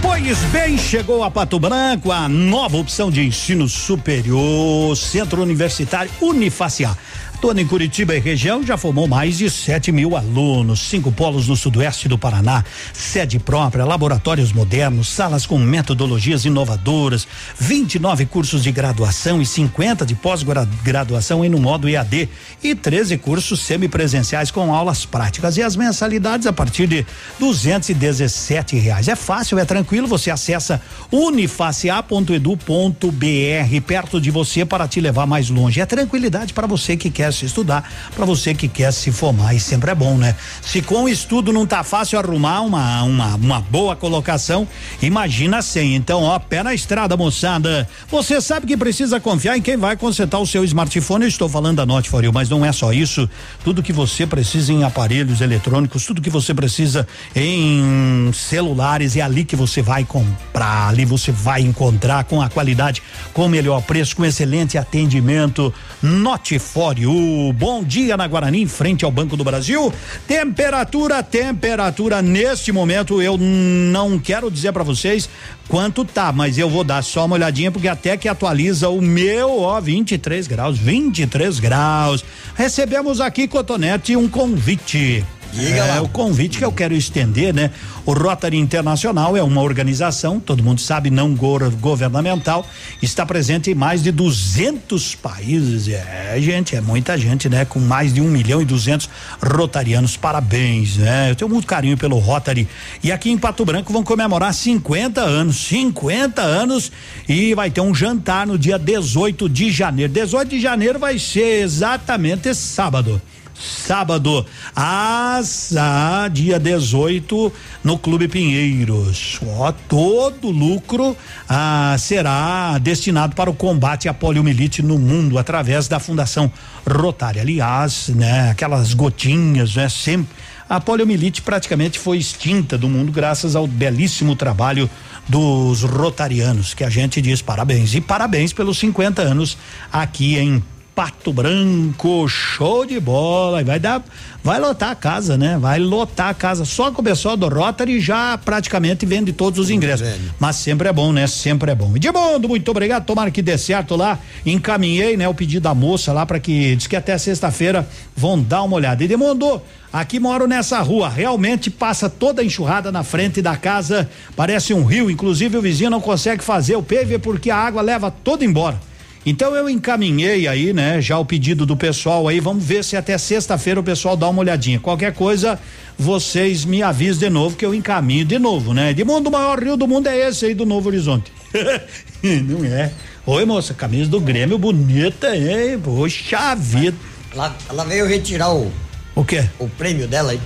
Pois 0.00 0.38
bem, 0.50 0.78
chegou 0.78 1.22
a 1.22 1.30
Pato 1.30 1.58
Branco 1.58 2.10
a 2.10 2.28
nova 2.28 2.76
opção 2.76 3.10
de 3.10 3.22
ensino 3.22 3.68
superior, 3.68 4.96
Centro 4.96 5.42
Universitário 5.42 6.10
Unifaciar. 6.20 6.96
Atuando 7.42 7.60
em 7.60 7.66
Curitiba 7.66 8.14
e 8.14 8.20
região, 8.20 8.64
já 8.64 8.76
formou 8.76 9.08
mais 9.08 9.38
de 9.38 9.50
7 9.50 9.90
mil 9.90 10.16
alunos, 10.16 10.78
cinco 10.78 11.10
polos 11.10 11.48
no 11.48 11.56
sudoeste 11.56 12.06
do 12.06 12.16
Paraná, 12.16 12.64
sede 12.92 13.40
própria, 13.40 13.84
laboratórios 13.84 14.52
modernos, 14.52 15.08
salas 15.08 15.44
com 15.44 15.58
metodologias 15.58 16.44
inovadoras, 16.44 17.26
29 17.58 18.26
cursos 18.26 18.62
de 18.62 18.70
graduação 18.70 19.42
e 19.42 19.44
50 19.44 20.06
de 20.06 20.14
pós-graduação 20.14 21.44
em 21.44 21.48
no 21.48 21.58
modo 21.58 21.88
EAD 21.88 22.28
e 22.62 22.76
13 22.76 23.18
cursos 23.18 23.58
semipresenciais 23.58 24.52
com 24.52 24.72
aulas 24.72 25.04
práticas 25.04 25.56
e 25.56 25.64
as 25.64 25.74
mensalidades 25.74 26.46
a 26.46 26.52
partir 26.52 26.86
de 26.86 27.04
217 27.40 28.78
reais. 28.78 29.08
É 29.08 29.16
fácil, 29.16 29.58
é 29.58 29.64
tranquilo, 29.64 30.06
você 30.06 30.30
acessa 30.30 30.80
unifacia.edu.br 31.10 33.80
perto 33.84 34.20
de 34.20 34.30
você 34.30 34.64
para 34.64 34.86
te 34.86 35.00
levar 35.00 35.26
mais 35.26 35.50
longe. 35.50 35.80
É 35.80 35.86
tranquilidade 35.86 36.54
para 36.54 36.68
você 36.68 36.96
que 36.96 37.10
quer 37.10 37.31
se 37.32 37.46
estudar, 37.46 37.90
para 38.14 38.24
você 38.24 38.54
que 38.54 38.68
quer 38.68 38.92
se 38.92 39.10
formar 39.10 39.54
e 39.54 39.60
sempre 39.60 39.90
é 39.90 39.94
bom, 39.94 40.16
né? 40.16 40.36
Se 40.60 40.82
com 40.82 41.04
o 41.04 41.08
estudo 41.08 41.52
não 41.52 41.66
tá 41.66 41.82
fácil 41.82 42.18
arrumar 42.18 42.60
uma 42.60 43.02
uma, 43.02 43.34
uma 43.36 43.60
boa 43.60 43.94
colocação, 43.94 44.66
imagina 45.00 45.62
sem. 45.62 45.94
Então, 45.94 46.22
ó, 46.22 46.38
pé 46.38 46.62
na 46.62 46.74
estrada, 46.74 47.16
moçada. 47.16 47.88
Você 48.10 48.40
sabe 48.40 48.66
que 48.66 48.76
precisa 48.76 49.20
confiar 49.20 49.56
em 49.56 49.62
quem 49.62 49.76
vai 49.76 49.96
consertar 49.96 50.38
o 50.38 50.46
seu 50.46 50.64
smartphone. 50.64 51.24
Eu 51.24 51.28
estou 51.28 51.48
falando 51.48 51.76
da 51.76 51.86
Note 51.86 52.08
For 52.08 52.24
You, 52.24 52.32
mas 52.32 52.48
não 52.48 52.64
é 52.64 52.72
só 52.72 52.92
isso. 52.92 53.28
Tudo 53.64 53.82
que 53.82 53.92
você 53.92 54.26
precisa 54.26 54.72
em 54.72 54.84
aparelhos 54.84 55.40
eletrônicos, 55.40 56.04
tudo 56.04 56.22
que 56.22 56.30
você 56.30 56.54
precisa 56.54 57.06
em 57.34 58.30
celulares, 58.32 59.16
é 59.16 59.20
ali 59.20 59.44
que 59.44 59.56
você 59.56 59.82
vai 59.82 60.04
comprar. 60.04 60.88
Ali 60.88 61.04
você 61.04 61.30
vai 61.30 61.62
encontrar 61.62 62.24
com 62.24 62.40
a 62.40 62.48
qualidade, 62.48 63.02
com 63.32 63.46
o 63.46 63.48
melhor 63.48 63.82
preço, 63.82 64.16
com 64.16 64.24
excelente 64.24 64.78
atendimento. 64.78 65.72
Note 66.02 66.58
For 66.58 66.98
You. 66.98 67.21
Bom 67.54 67.82
dia 67.84 68.16
na 68.16 68.26
Guarani, 68.26 68.62
em 68.62 68.66
frente 68.66 69.04
ao 69.04 69.10
Banco 69.10 69.36
do 69.36 69.44
Brasil. 69.44 69.92
Temperatura, 70.26 71.22
temperatura 71.22 72.20
neste 72.22 72.72
momento, 72.72 73.20
eu 73.22 73.36
não 73.38 74.18
quero 74.18 74.50
dizer 74.50 74.72
para 74.72 74.82
vocês 74.82 75.28
quanto 75.68 76.04
tá, 76.04 76.32
mas 76.32 76.58
eu 76.58 76.68
vou 76.68 76.84
dar 76.84 77.02
só 77.02 77.26
uma 77.26 77.36
olhadinha 77.36 77.70
porque 77.70 77.88
até 77.88 78.16
que 78.16 78.28
atualiza 78.28 78.88
o 78.88 79.00
meu, 79.00 79.60
ó, 79.60 79.80
23 79.80 80.46
graus, 80.46 80.78
23 80.78 81.58
graus. 81.58 82.24
Recebemos 82.54 83.20
aqui, 83.20 83.48
Cotonete, 83.48 84.16
um 84.16 84.28
convite. 84.28 85.24
Diga 85.52 85.76
é, 85.76 85.94
lá. 85.94 86.02
o 86.02 86.08
convite 86.08 86.58
que 86.58 86.64
eu 86.64 86.72
quero 86.72 86.94
estender, 86.94 87.52
né? 87.54 87.70
O 88.04 88.12
Rotary 88.12 88.56
Internacional 88.58 89.36
é 89.36 89.42
uma 89.42 89.60
organização, 89.60 90.40
todo 90.40 90.62
mundo 90.62 90.80
sabe, 90.80 91.10
não 91.10 91.34
gor- 91.34 91.70
governamental, 91.72 92.66
está 93.00 93.24
presente 93.24 93.70
em 93.70 93.74
mais 93.74 94.02
de 94.02 94.10
200 94.10 95.14
países. 95.14 95.88
É, 95.88 96.36
gente, 96.40 96.74
é 96.74 96.80
muita 96.80 97.16
gente, 97.16 97.48
né? 97.48 97.64
Com 97.64 97.78
mais 97.78 98.12
de 98.12 98.20
um 98.20 98.28
milhão 98.28 98.60
e 98.60 98.64
duzentos 98.64 99.08
rotarianos. 99.42 100.16
Parabéns, 100.16 100.96
né? 100.96 101.30
Eu 101.30 101.36
tenho 101.36 101.50
muito 101.50 101.66
carinho 101.66 101.96
pelo 101.96 102.18
Rotary. 102.18 102.66
E 103.02 103.12
aqui 103.12 103.30
em 103.30 103.38
Pato 103.38 103.64
Branco 103.64 103.92
vão 103.92 104.02
comemorar 104.02 104.52
50 104.52 105.20
anos, 105.20 105.56
50 105.58 106.42
anos 106.42 106.90
e 107.28 107.54
vai 107.54 107.70
ter 107.70 107.80
um 107.80 107.94
jantar 107.94 108.46
no 108.46 108.58
dia 108.58 108.78
18 108.78 109.48
de 109.48 109.70
janeiro. 109.70 110.12
18 110.12 110.48
de 110.48 110.60
janeiro 110.60 110.98
vai 110.98 111.18
ser 111.18 111.62
exatamente 111.62 112.48
esse 112.48 112.62
sábado 112.62 113.20
sábado, 113.54 114.44
às 114.74 115.74
ah, 115.76 116.28
dia 116.32 116.58
18, 116.58 117.52
no 117.84 117.98
Clube 117.98 118.28
Pinheiros. 118.28 119.40
Ó, 119.46 119.72
todo 119.88 120.50
lucro 120.50 121.16
ah, 121.48 121.94
será 121.98 122.78
destinado 122.78 123.34
para 123.34 123.50
o 123.50 123.54
combate 123.54 124.08
à 124.08 124.14
poliomielite 124.14 124.82
no 124.82 124.98
mundo 124.98 125.38
através 125.38 125.88
da 125.88 125.98
Fundação 125.98 126.50
Rotária. 126.86 127.42
Aliás, 127.42 128.08
né, 128.08 128.50
aquelas 128.50 128.94
gotinhas, 128.94 129.76
né, 129.76 129.88
sempre 129.88 130.34
a 130.72 130.80
poliomielite 130.80 131.42
praticamente 131.42 131.98
foi 131.98 132.16
extinta 132.16 132.78
do 132.78 132.88
mundo 132.88 133.12
graças 133.12 133.54
ao 133.54 133.66
belíssimo 133.66 134.34
trabalho 134.34 134.88
dos 135.28 135.82
rotarianos, 135.82 136.72
que 136.72 136.82
a 136.82 136.88
gente 136.88 137.20
diz 137.20 137.42
parabéns. 137.42 137.94
E 137.94 138.00
parabéns 138.00 138.54
pelos 138.54 138.78
50 138.78 139.20
anos 139.20 139.58
aqui 139.92 140.38
em 140.38 140.64
Pato 140.94 141.32
Branco, 141.32 142.28
show 142.28 142.84
de 142.84 143.00
bola. 143.00 143.62
E 143.62 143.64
vai 143.64 143.80
dar, 143.80 144.04
vai 144.44 144.60
lotar 144.60 144.90
a 144.90 144.94
casa, 144.94 145.38
né? 145.38 145.56
Vai 145.58 145.78
lotar 145.78 146.28
a 146.28 146.34
casa. 146.34 146.66
Só 146.66 146.90
com 146.90 147.00
o 147.00 147.04
pessoal 147.04 147.34
do 147.34 147.48
Rotary 147.48 147.98
já 147.98 148.36
praticamente 148.36 149.06
vende 149.06 149.32
todos 149.32 149.58
os 149.58 149.70
ingressos. 149.70 150.06
Mas 150.38 150.56
sempre 150.56 150.88
é 150.88 150.92
bom, 150.92 151.10
né? 151.10 151.26
Sempre 151.26 151.70
é 151.70 151.74
bom. 151.74 151.96
Edmundo, 151.96 152.46
muito 152.46 152.70
obrigado. 152.70 153.06
Tomara 153.06 153.30
que 153.30 153.40
dê 153.40 153.56
certo 153.56 153.96
lá. 153.96 154.18
Encaminhei, 154.44 155.16
né? 155.16 155.26
O 155.26 155.34
pedido 155.34 155.62
da 155.62 155.74
moça 155.74 156.12
lá 156.12 156.26
para 156.26 156.38
que 156.38 156.76
diz 156.76 156.86
que 156.86 156.96
até 156.96 157.16
sexta-feira 157.16 157.88
vão 158.14 158.42
dar 158.42 158.62
uma 158.62 158.76
olhada. 158.76 159.02
Edmundo, 159.02 159.62
aqui 159.90 160.20
moro 160.20 160.46
nessa 160.46 160.78
rua. 160.80 161.08
Realmente 161.08 161.70
passa 161.70 162.10
toda 162.10 162.42
a 162.42 162.44
enxurrada 162.44 162.92
na 162.92 163.02
frente 163.02 163.40
da 163.40 163.56
casa. 163.56 164.10
Parece 164.36 164.74
um 164.74 164.84
rio. 164.84 165.10
Inclusive 165.10 165.56
o 165.56 165.62
vizinho 165.62 165.88
não 165.88 166.02
consegue 166.02 166.44
fazer 166.44 166.76
o 166.76 166.82
PV 166.82 167.18
porque 167.20 167.50
a 167.50 167.56
água 167.56 167.80
leva 167.80 168.10
toda 168.10 168.44
embora. 168.44 168.91
Então 169.24 169.54
eu 169.54 169.68
encaminhei 169.68 170.48
aí, 170.48 170.72
né, 170.72 171.00
já 171.00 171.16
o 171.16 171.24
pedido 171.24 171.64
do 171.64 171.76
pessoal 171.76 172.26
aí, 172.26 172.40
vamos 172.40 172.64
ver 172.64 172.82
se 172.82 172.96
até 172.96 173.16
sexta-feira 173.16 173.78
o 173.78 173.84
pessoal 173.84 174.16
dá 174.16 174.28
uma 174.28 174.40
olhadinha. 174.40 174.80
Qualquer 174.80 175.14
coisa, 175.14 175.58
vocês 175.96 176.64
me 176.64 176.82
avisem 176.82 177.28
de 177.28 177.30
novo 177.30 177.56
que 177.56 177.64
eu 177.64 177.72
encaminho 177.72 178.24
de 178.24 178.38
novo, 178.38 178.74
né? 178.74 178.92
De 178.92 179.04
mundo, 179.04 179.28
o 179.28 179.30
maior 179.30 179.62
rio 179.62 179.76
do 179.76 179.86
mundo 179.86 180.08
é 180.08 180.28
esse 180.28 180.46
aí 180.46 180.54
do 180.54 180.66
Novo 180.66 180.88
Horizonte. 180.88 181.32
Não 182.22 182.64
é? 182.64 182.90
Oi, 183.24 183.44
moça, 183.44 183.72
camisa 183.72 184.10
do 184.10 184.20
Grêmio 184.20 184.58
bonita, 184.58 185.36
hein? 185.36 185.78
Poxa 185.78 186.56
vida. 186.56 186.96
Ela, 187.32 187.56
ela 187.68 187.84
veio 187.84 188.06
retirar 188.06 188.52
o. 188.52 188.72
O 189.14 189.24
quê? 189.24 189.44
O 189.60 189.68
prêmio 189.68 190.08
dela 190.08 190.32
aí. 190.32 190.40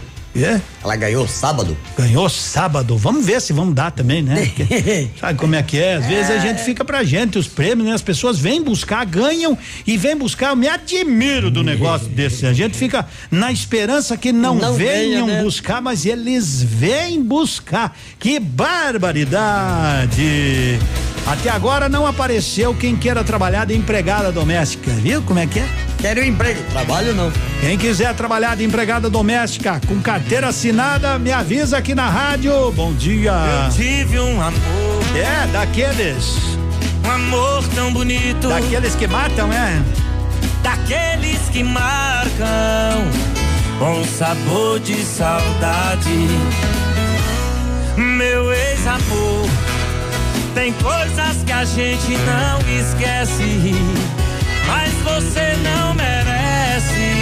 É? 0.44 0.60
Ela 0.82 0.96
ganhou 0.96 1.26
sábado. 1.26 1.76
Ganhou 1.98 2.28
sábado. 2.28 2.96
Vamos 2.96 3.24
ver 3.24 3.40
se 3.40 3.52
vamos 3.52 3.74
dar 3.74 3.90
também, 3.90 4.22
né? 4.22 4.46
Porque, 4.54 5.08
sabe 5.20 5.38
como 5.38 5.54
é 5.54 5.62
que 5.62 5.78
é? 5.78 5.94
Às 5.96 6.06
vezes 6.06 6.30
a 6.30 6.38
gente 6.38 6.62
fica 6.62 6.84
pra 6.84 7.02
gente 7.04 7.38
os 7.38 7.46
prêmios, 7.46 7.88
né? 7.88 7.94
As 7.94 8.02
pessoas 8.02 8.38
vêm 8.38 8.62
buscar, 8.62 9.04
ganham 9.06 9.56
e 9.86 9.96
vêm 9.96 10.16
buscar. 10.16 10.50
Eu 10.50 10.56
me 10.56 10.68
admiro 10.68 11.50
do 11.50 11.62
negócio 11.62 12.08
desse. 12.08 12.46
A 12.46 12.52
gente 12.52 12.76
fica 12.76 13.06
na 13.30 13.50
esperança 13.50 14.16
que 14.16 14.32
não, 14.32 14.54
Não 14.56 14.74
venham 14.74 15.26
venha, 15.26 15.38
né? 15.38 15.42
buscar, 15.42 15.80
mas 15.80 16.04
eles 16.06 16.62
vêm 16.62 17.22
buscar. 17.22 17.96
Que 18.18 18.38
barbaridade! 19.46 20.78
Até 21.26 21.50
agora 21.50 21.88
não 21.88 22.06
apareceu 22.06 22.72
quem 22.74 22.94
queira 22.94 23.24
trabalhar 23.24 23.64
de 23.64 23.74
empregada 23.74 24.30
doméstica, 24.30 24.90
viu 24.92 25.20
como 25.22 25.40
é 25.40 25.46
que 25.46 25.58
é? 25.58 25.66
Quero 25.98 26.24
emprego, 26.24 26.62
trabalho 26.70 27.14
não. 27.14 27.32
Quem 27.60 27.76
quiser 27.78 28.14
trabalhar 28.14 28.56
de 28.56 28.64
empregada 28.64 29.08
doméstica 29.08 29.80
com 29.86 30.00
carteira 30.00 30.48
assinada, 30.48 31.18
me 31.18 31.32
avisa 31.32 31.78
aqui 31.78 31.94
na 31.94 32.08
rádio. 32.08 32.70
Bom 32.72 32.92
dia. 32.92 33.32
Eu 33.32 33.72
tive 33.72 34.20
um 34.20 34.40
amor. 34.40 35.02
É, 35.16 35.46
daqueles. 35.48 36.36
Um 37.04 37.10
amor 37.10 37.66
tão 37.74 37.92
bonito. 37.92 38.48
Daqueles 38.48 38.94
que 38.94 39.06
matam, 39.06 39.52
é? 39.52 39.82
Daqueles 40.62 41.48
que 41.50 41.62
marcam 41.62 43.10
com 43.78 44.04
sabor 44.04 44.80
de 44.80 45.02
saudade. 45.04 46.28
Meu 47.96 48.52
ex-amor, 48.52 49.48
tem 50.54 50.72
coisas 50.72 51.42
que 51.44 51.52
a 51.52 51.64
gente 51.64 52.16
não 52.26 52.60
esquece, 52.78 53.42
mas 54.66 54.92
você 55.02 55.56
não 55.62 55.94
merece 55.94 57.16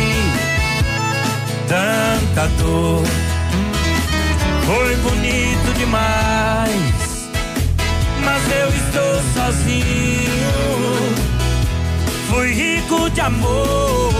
tanta 1.69 2.49
dor. 2.59 3.03
Foi 4.67 4.97
bonito 4.97 5.79
demais, 5.79 7.29
mas 8.25 8.43
eu 8.53 8.69
estou 8.69 9.23
sozinho. 9.35 10.25
Fui 12.31 12.53
rico 12.53 13.11
de 13.11 13.21
amor 13.21 14.13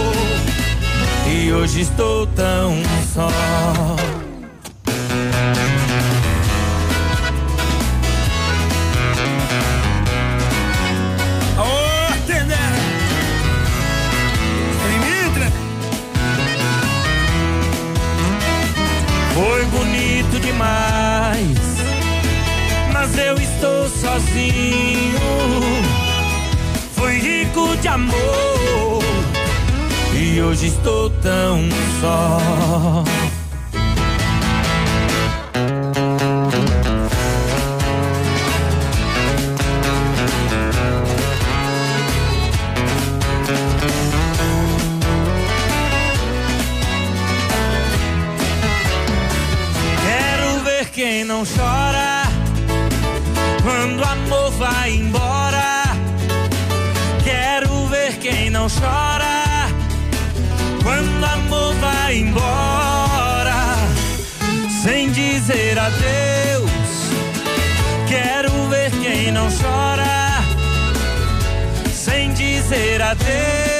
e 1.27 1.51
hoje 1.51 1.81
estou 1.81 2.27
tão 2.27 2.75
só. 3.13 3.29
Foi 19.35 19.65
bonito 19.65 20.39
demais, 20.39 21.59
mas 22.93 23.17
eu 23.17 23.35
estou 23.35 23.89
sozinho. 23.89 25.19
Fui 26.93 27.19
rico 27.19 27.75
de 27.75 27.87
amor 27.89 29.03
e 30.13 30.41
hoje 30.41 30.67
estou 30.67 31.09
tão 31.09 31.59
só. 31.99 33.03
Quem 50.95 51.25
não 51.25 51.43
chora 51.43 52.23
quando 53.61 54.01
amor 54.01 54.49
vai 54.51 54.93
embora. 54.93 55.83
Quero 57.21 57.87
ver 57.87 58.17
quem 58.17 58.49
não 58.49 58.69
chora 58.69 59.67
quando 60.81 61.25
amor 61.25 61.73
vai 61.81 62.19
embora 62.19 63.75
sem 64.81 65.11
dizer 65.11 65.77
adeus. 65.77 66.71
Quero 68.07 68.51
ver 68.69 68.89
quem 68.91 69.33
não 69.33 69.49
chora 69.49 70.41
sem 71.91 72.31
dizer 72.33 73.01
adeus. 73.01 73.74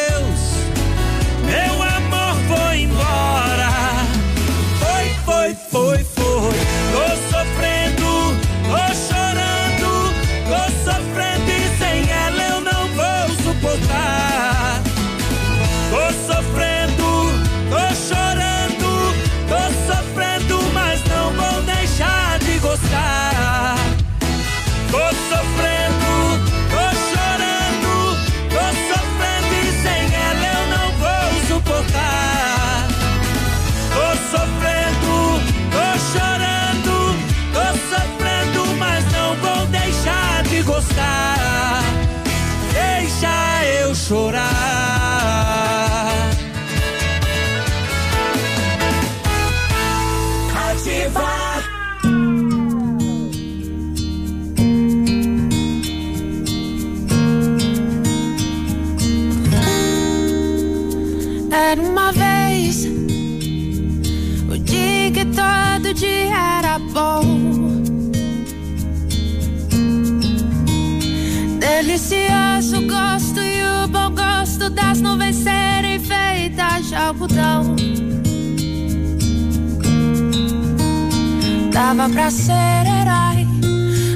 Dava 81.88 82.10
pra 82.10 82.32
ser 82.32 82.52
herói 82.52 83.46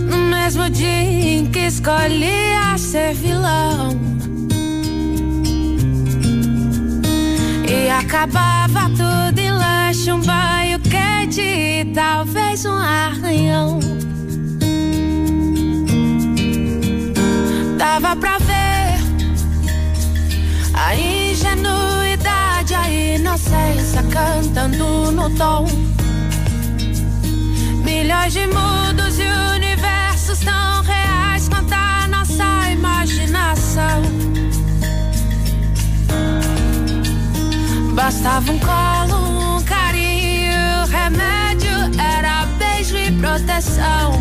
no 0.10 0.18
mesmo 0.18 0.68
dia 0.72 1.04
em 1.04 1.46
que 1.46 1.68
escolhia 1.68 2.76
ser 2.80 3.14
vilão. 3.14 3.91
E 7.70 7.91
acabava 7.91 8.90
tudo 8.90 9.38
em 9.38 9.52
lanche, 9.52 10.12
um 10.12 10.20
banho 10.20 10.80
quente 10.80 11.41
e 11.41 11.86
talvez 11.94 12.66
um 12.66 12.76
arranhão. 12.76 13.80
Dava 17.78 18.16
pra 18.16 18.40
ver 18.40 18.98
a 20.74 20.96
ingenuidade, 20.96 22.74
a 22.74 22.90
inocência 22.90 24.02
cantando 24.12 25.12
no 25.12 25.30
tom. 25.36 25.89
Milhões 28.10 28.34
de 28.34 28.48
mundos 28.48 29.19
e 29.19 29.56
universos 29.56 30.40
tão 30.40 30.81
reais 30.81 31.48
quanto 31.48 31.72
a 31.72 32.07
nossa 32.07 32.72
imaginação. 32.72 34.02
Bastava 37.94 38.52
um 38.52 38.57
colo, 38.57 39.57
um 39.57 39.64
carinho, 39.64 40.88
remédio 40.90 42.02
era 42.02 42.48
beijo 42.57 42.98
e 42.98 43.11
proteção. 43.11 44.14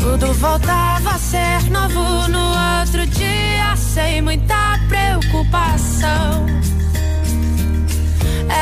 Tudo 0.00 0.32
voltava 0.32 1.10
a 1.10 1.18
ser 1.18 1.70
novo 1.70 2.26
no 2.28 2.80
outro 2.80 3.06
dia, 3.06 3.76
sem 3.76 4.22
muita 4.22 4.80
preocupação. 4.88 6.69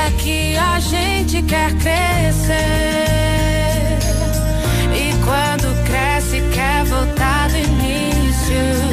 É 0.07 0.11
que 0.13 0.57
a 0.57 0.79
gente 0.81 1.43
quer 1.43 1.73
crescer. 1.75 2.55
E 4.95 5.13
quando 5.25 5.85
cresce, 5.85 6.41
quer 6.53 6.85
voltar 6.85 7.49
do 7.49 7.57
início. 7.57 8.88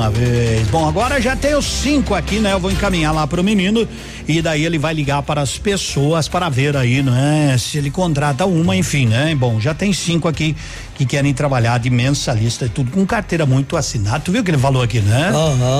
Uma 0.00 0.08
vez. 0.08 0.66
Bom, 0.68 0.88
agora 0.88 1.20
já 1.20 1.36
tem 1.36 1.54
os 1.54 1.66
cinco 1.66 2.14
aqui, 2.14 2.38
né? 2.38 2.54
Eu 2.54 2.58
vou 2.58 2.70
encaminhar 2.70 3.12
lá 3.12 3.26
pro 3.26 3.44
menino 3.44 3.86
e 4.26 4.40
daí 4.40 4.64
ele 4.64 4.78
vai 4.78 4.94
ligar 4.94 5.22
para 5.22 5.42
as 5.42 5.58
pessoas 5.58 6.26
para 6.26 6.48
ver 6.48 6.74
aí, 6.74 7.02
né? 7.02 7.54
Se 7.58 7.76
ele 7.76 7.90
contrata 7.90 8.46
uma, 8.46 8.74
enfim, 8.74 9.04
né? 9.04 9.34
Bom, 9.34 9.60
já 9.60 9.74
tem 9.74 9.92
cinco 9.92 10.26
aqui 10.26 10.56
que 10.94 11.04
querem 11.04 11.34
trabalhar 11.34 11.78
de 11.78 11.90
mensalista 11.90 12.64
e 12.64 12.70
tudo 12.70 12.90
com 12.90 13.04
carteira 13.04 13.44
muito 13.44 13.76
assinada. 13.76 14.20
Tu 14.20 14.32
viu 14.32 14.40
o 14.40 14.44
que 14.44 14.50
ele 14.50 14.56
falou 14.56 14.82
aqui, 14.82 15.00
né? 15.00 15.30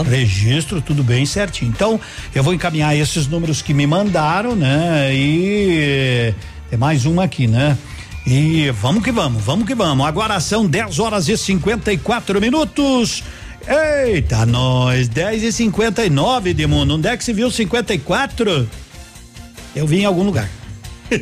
Registro, 0.03 0.83
tudo 0.83 1.03
bem 1.03 1.25
certinho. 1.25 1.71
Então, 1.75 1.99
eu 2.35 2.43
vou 2.43 2.53
encaminhar 2.53 2.95
esses 2.95 3.27
números 3.27 3.63
que 3.63 3.73
me 3.73 3.87
mandaram, 3.87 4.55
né? 4.55 5.15
E 5.15 6.35
tem 6.69 6.79
mais 6.79 7.07
uma 7.07 7.25
aqui, 7.25 7.47
né? 7.47 7.77
E 8.27 8.71
vamos 8.71 9.03
que 9.03 9.11
vamos, 9.11 9.43
vamos 9.43 9.67
que 9.67 9.75
vamos. 9.75 10.07
Agora 10.07 10.39
são 10.41 10.67
10 10.67 10.99
horas 10.99 11.27
e 11.29 11.39
54 11.39 12.39
minutos. 12.39 13.25
Eita, 13.67 14.45
nós, 14.47 15.09
10 15.09 15.43
e 15.45 15.53
59 15.53 16.55
de 16.55 16.67
mundo. 16.67 16.95
Onde 16.95 17.09
é 17.09 17.17
que 17.17 17.23
se 17.25 17.33
viu 17.33 17.51
54? 17.51 18.69
Eu 19.77 19.87
vi 19.87 20.01
em 20.01 20.05
algum 20.05 20.23
lugar. 20.23 20.49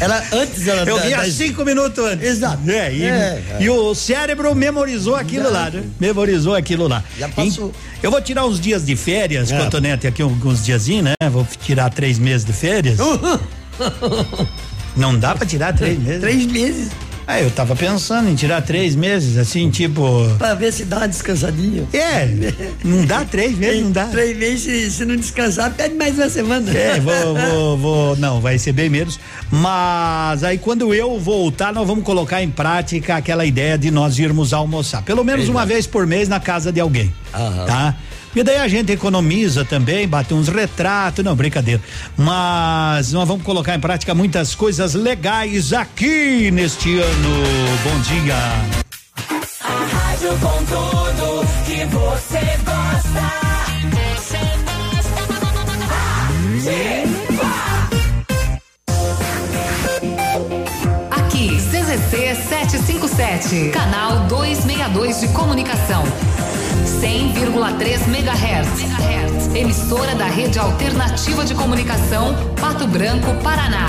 Era 0.00 0.22
antes 0.32 0.68
ela 0.68 0.82
Eu 0.88 1.00
vi 1.00 1.12
há 1.14 1.22
das- 1.22 1.32
cinco 1.34 1.64
minutos 1.64 1.98
antes. 2.04 2.24
Exato. 2.26 2.70
É, 2.70 2.92
e, 2.94 3.02
É, 3.04 3.06
é. 3.08 3.56
e 3.60 3.68
o 3.70 3.94
cérebro 3.94 4.54
memorizou 4.54 5.16
aquilo 5.16 5.50
lá, 5.50 5.68
né? 5.70 5.82
Memorizou 5.98 6.54
aquilo 6.54 6.86
lá. 6.86 7.02
Já 7.18 7.28
passou. 7.28 7.72
E- 8.00 8.04
Eu 8.06 8.10
vou 8.10 8.20
tirar 8.20 8.44
uns 8.46 8.60
dias 8.60 8.84
de 8.86 8.94
férias, 8.94 9.50
É. 9.50 9.58
Cotonete, 9.58 10.06
aqui 10.06 10.22
alguns 10.22 10.64
diazinhos, 10.64 11.04
né? 11.04 11.14
Vou 11.30 11.46
tirar 11.64 11.90
três 11.90 12.18
meses 12.18 12.44
de 12.46 12.52
férias. 12.52 12.98
Não 14.96 15.18
dá 15.18 15.34
pra 15.34 15.46
tirar 15.46 15.72
três 15.74 15.98
meses? 15.98 16.20
Três 16.20 16.46
meses. 16.46 16.88
Ah, 17.30 17.42
eu 17.42 17.50
tava 17.50 17.76
pensando 17.76 18.30
em 18.30 18.34
tirar 18.34 18.62
três 18.62 18.96
meses, 18.96 19.36
assim, 19.36 19.68
tipo. 19.68 20.00
Pra 20.38 20.54
ver 20.54 20.72
se 20.72 20.86
dá 20.86 20.96
uma 20.96 21.08
descansadinha. 21.08 21.86
É, 21.92 22.26
não 22.82 23.04
dá 23.04 23.22
três 23.22 23.54
meses, 23.58 23.82
não 23.82 23.92
dá. 23.92 24.06
Três 24.06 24.34
meses, 24.34 24.94
se, 24.94 25.04
não 25.04 25.14
descansar, 25.14 25.70
pede 25.74 25.94
mais 25.94 26.14
uma 26.14 26.30
semana. 26.30 26.72
É, 26.72 26.98
vou, 26.98 27.34
vou, 27.34 27.76
vou, 27.76 28.16
não, 28.16 28.40
vai 28.40 28.58
ser 28.58 28.72
bem 28.72 28.88
menos. 28.88 29.20
Mas 29.50 30.42
aí 30.42 30.56
quando 30.56 30.94
eu 30.94 31.20
voltar, 31.20 31.70
nós 31.70 31.86
vamos 31.86 32.02
colocar 32.02 32.42
em 32.42 32.48
prática 32.48 33.16
aquela 33.16 33.44
ideia 33.44 33.76
de 33.76 33.90
nós 33.90 34.18
irmos 34.18 34.54
almoçar. 34.54 35.02
Pelo 35.02 35.22
menos 35.22 35.50
uma 35.50 35.66
vez 35.66 35.86
por 35.86 36.06
mês 36.06 36.30
na 36.30 36.40
casa 36.40 36.72
de 36.72 36.80
alguém. 36.80 37.12
Tá? 37.66 37.94
E 38.38 38.42
daí 38.44 38.58
a 38.58 38.68
gente 38.68 38.92
economiza 38.92 39.64
também, 39.64 40.06
bate 40.06 40.32
uns 40.32 40.46
retratos, 40.46 41.24
não, 41.24 41.34
brincadeira. 41.34 41.82
Mas 42.16 43.12
nós 43.12 43.26
vamos 43.26 43.42
colocar 43.42 43.74
em 43.74 43.80
prática 43.80 44.14
muitas 44.14 44.54
coisas 44.54 44.94
legais 44.94 45.72
aqui 45.72 46.48
neste 46.52 47.00
ano. 47.00 47.30
Bom 47.82 48.00
dia. 48.02 48.36
A 49.60 49.84
rádio 49.92 50.28
com 50.38 50.64
tudo 50.66 51.46
que 51.66 51.84
você 51.86 52.38
gosta. 52.64 53.38
Aqui, 61.10 61.56
CZC 61.56 62.36
757, 62.48 63.70
canal 63.70 64.28
262 64.28 65.22
de 65.22 65.28
comunicação. 65.30 66.04
100,3 67.00 68.08
MHz. 68.08 69.54
Emissora 69.54 70.14
da 70.14 70.26
Rede 70.26 70.58
Alternativa 70.58 71.44
de 71.44 71.54
Comunicação, 71.54 72.34
Pato 72.60 72.86
Branco, 72.86 73.34
Paraná. 73.42 73.86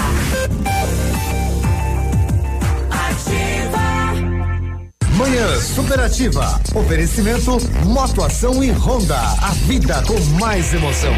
Manhã 5.16 5.60
Superativa. 5.60 6.62
Oferecimento 6.74 7.58
Motoação 7.86 8.64
e 8.64 8.72
Honda. 8.72 9.20
A 9.20 9.52
vida 9.66 10.02
com 10.08 10.20
mais 10.40 10.74
emoção. 10.74 11.14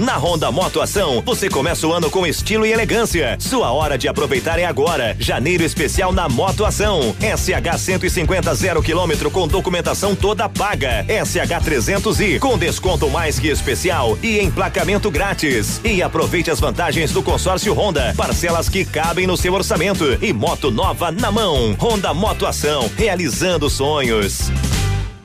Na 0.00 0.16
Honda 0.16 0.50
Motoação, 0.50 1.22
você 1.26 1.50
começa 1.50 1.86
o 1.86 1.92
ano 1.92 2.10
com 2.10 2.26
estilo 2.26 2.64
e 2.64 2.72
elegância. 2.72 3.36
Sua 3.38 3.70
hora 3.70 3.98
de 3.98 4.08
aproveitar 4.08 4.58
é 4.58 4.64
agora. 4.64 5.14
Janeiro 5.18 5.62
especial 5.62 6.10
na 6.10 6.26
Motoação. 6.26 7.14
SH 7.20 7.78
150 7.78 8.54
zero 8.54 8.82
quilômetro 8.82 9.30
com 9.30 9.46
documentação 9.46 10.16
toda 10.16 10.48
paga. 10.48 11.04
SH 11.04 11.68
300i 11.68 12.38
com 12.38 12.56
desconto 12.56 13.10
mais 13.10 13.38
que 13.38 13.48
especial 13.48 14.16
e 14.22 14.40
emplacamento 14.40 15.10
grátis. 15.10 15.82
E 15.84 16.02
aproveite 16.02 16.50
as 16.50 16.58
vantagens 16.58 17.12
do 17.12 17.22
consórcio 17.22 17.74
Honda. 17.74 18.14
Parcelas 18.16 18.70
que 18.70 18.86
cabem 18.86 19.26
no 19.26 19.36
seu 19.36 19.52
orçamento 19.52 20.16
e 20.22 20.32
moto 20.32 20.70
nova 20.70 21.12
na 21.12 21.30
mão. 21.30 21.76
Honda 21.78 22.14
Motoação, 22.14 22.90
realizando 22.96 23.68
sonhos. 23.68 24.50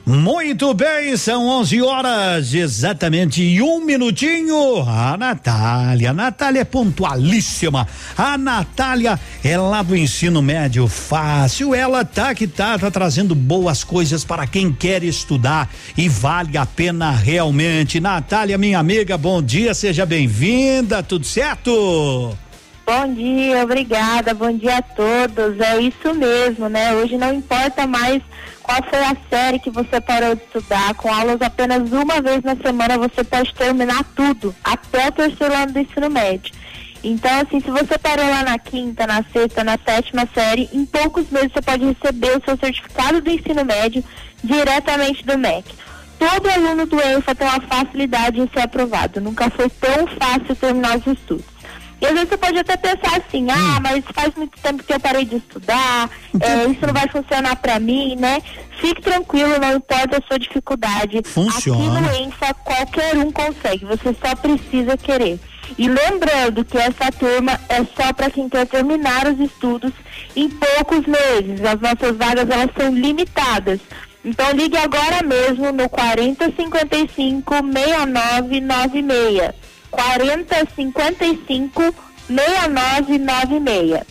Muito 0.08 0.72
bem, 0.72 1.16
são 1.16 1.48
11 1.48 1.82
horas, 1.82 2.54
exatamente 2.54 3.60
um 3.60 3.84
minutinho. 3.84 4.88
A 4.88 5.16
Natália, 5.16 6.10
a 6.10 6.14
Natália 6.14 6.60
é 6.60 6.64
pontualíssima. 6.64 7.88
A 8.16 8.38
Natália 8.38 9.18
é 9.42 9.58
lá 9.58 9.82
do 9.82 9.96
ensino 9.96 10.40
médio 10.40 10.86
fácil. 10.86 11.74
Ela 11.74 12.04
tá 12.04 12.36
que 12.36 12.46
tá, 12.46 12.78
tá 12.78 12.88
trazendo 12.88 13.34
boas 13.34 13.82
coisas 13.82 14.24
para 14.24 14.46
quem 14.46 14.72
quer 14.72 15.02
estudar 15.02 15.68
e 15.96 16.08
vale 16.08 16.56
a 16.56 16.64
pena 16.64 17.10
realmente. 17.10 17.98
Natália, 17.98 18.56
minha 18.56 18.78
amiga, 18.78 19.18
bom 19.18 19.42
dia, 19.42 19.74
seja 19.74 20.06
bem-vinda, 20.06 21.02
tudo 21.02 21.26
certo? 21.26 22.38
Bom 22.86 23.12
dia, 23.14 23.64
obrigada, 23.64 24.32
bom 24.32 24.56
dia 24.56 24.76
a 24.76 24.82
todos. 24.82 25.58
É 25.58 25.80
isso 25.80 26.14
mesmo, 26.14 26.68
né? 26.68 26.94
Hoje 26.94 27.18
não 27.18 27.34
importa 27.34 27.84
mais 27.84 28.22
qual 28.62 28.80
foi 28.88 29.00
a 29.00 29.16
série 29.28 29.58
que 29.58 29.70
você 29.70 30.00
parou 30.00 30.36
de 30.36 30.42
estudar, 30.44 30.94
com 30.94 31.12
aulas 31.12 31.42
apenas 31.42 31.90
uma 31.90 32.20
vez 32.20 32.44
na 32.44 32.54
semana 32.54 32.96
você 32.96 33.24
pode 33.24 33.52
terminar 33.54 34.04
tudo, 34.14 34.54
até 34.62 35.08
o 35.08 35.12
terceiro 35.12 35.52
ano 35.52 35.72
do 35.72 35.80
ensino 35.80 36.08
médio. 36.08 36.54
Então, 37.02 37.40
assim, 37.40 37.58
se 37.58 37.68
você 37.72 37.98
parou 37.98 38.24
lá 38.24 38.44
na 38.44 38.56
quinta, 38.56 39.04
na 39.04 39.24
sexta, 39.32 39.64
na 39.64 39.76
sétima 39.84 40.28
série, 40.32 40.70
em 40.72 40.86
poucos 40.86 41.28
meses 41.28 41.50
você 41.52 41.62
pode 41.62 41.84
receber 41.86 42.38
o 42.38 42.44
seu 42.44 42.56
certificado 42.56 43.20
do 43.20 43.30
ensino 43.30 43.64
médio 43.64 44.04
diretamente 44.44 45.26
do 45.26 45.36
MEC. 45.36 45.74
Todo 46.20 46.48
aluno 46.48 46.86
do 46.86 47.00
ENFA 47.00 47.34
tem 47.34 47.48
uma 47.48 47.60
facilidade 47.62 48.40
em 48.40 48.48
ser 48.48 48.60
aprovado. 48.60 49.20
Nunca 49.20 49.50
foi 49.50 49.68
tão 49.68 50.06
fácil 50.06 50.54
terminar 50.54 50.98
os 50.98 51.06
estudos. 51.06 51.55
E 52.00 52.06
às 52.06 52.12
vezes 52.12 52.28
você 52.28 52.36
pode 52.36 52.58
até 52.58 52.76
pensar 52.76 53.16
assim, 53.16 53.46
ah, 53.50 53.80
mas 53.80 54.04
faz 54.12 54.34
muito 54.36 54.58
tempo 54.60 54.82
que 54.82 54.92
eu 54.92 55.00
parei 55.00 55.24
de 55.24 55.36
estudar, 55.36 56.10
é, 56.40 56.66
isso 56.66 56.86
não 56.86 56.92
vai 56.92 57.08
funcionar 57.08 57.56
pra 57.56 57.80
mim, 57.80 58.16
né? 58.16 58.42
Fique 58.78 59.00
tranquilo, 59.00 59.58
não 59.58 59.76
importa 59.76 60.18
a 60.18 60.26
sua 60.26 60.38
dificuldade. 60.38 61.22
Funciona. 61.24 61.98
Aqui 61.98 62.00
no 62.00 62.26
ENFA 62.26 62.52
qualquer 62.54 63.16
um 63.16 63.32
consegue, 63.32 63.86
você 63.86 64.14
só 64.22 64.34
precisa 64.36 64.96
querer. 64.96 65.40
E 65.78 65.88
lembrando 65.88 66.64
que 66.64 66.78
essa 66.78 67.10
turma 67.10 67.58
é 67.68 67.84
só 67.96 68.12
para 68.12 68.30
quem 68.30 68.48
quer 68.48 68.66
terminar 68.66 69.26
os 69.26 69.40
estudos 69.40 69.92
em 70.36 70.48
poucos 70.48 71.04
meses. 71.06 71.64
As 71.64 71.80
nossas 71.80 72.16
vagas 72.16 72.48
elas 72.48 72.70
são 72.78 72.94
limitadas. 72.94 73.80
Então 74.24 74.50
ligue 74.52 74.76
agora 74.76 75.22
mesmo 75.24 75.72
no 75.72 75.88
4055 75.88 77.54
6996. 77.72 79.65
4055 79.96 81.94
6996. 82.28 84.02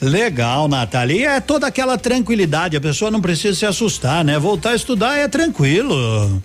Legal, 0.00 0.66
Natália. 0.68 1.14
E 1.16 1.24
é 1.24 1.40
toda 1.40 1.66
aquela 1.66 1.98
tranquilidade, 1.98 2.76
a 2.76 2.80
pessoa 2.80 3.10
não 3.10 3.20
precisa 3.20 3.54
se 3.58 3.66
assustar, 3.66 4.24
né? 4.24 4.38
Voltar 4.38 4.70
a 4.70 4.76
estudar 4.76 5.16
é 5.18 5.28
tranquilo. 5.28 6.42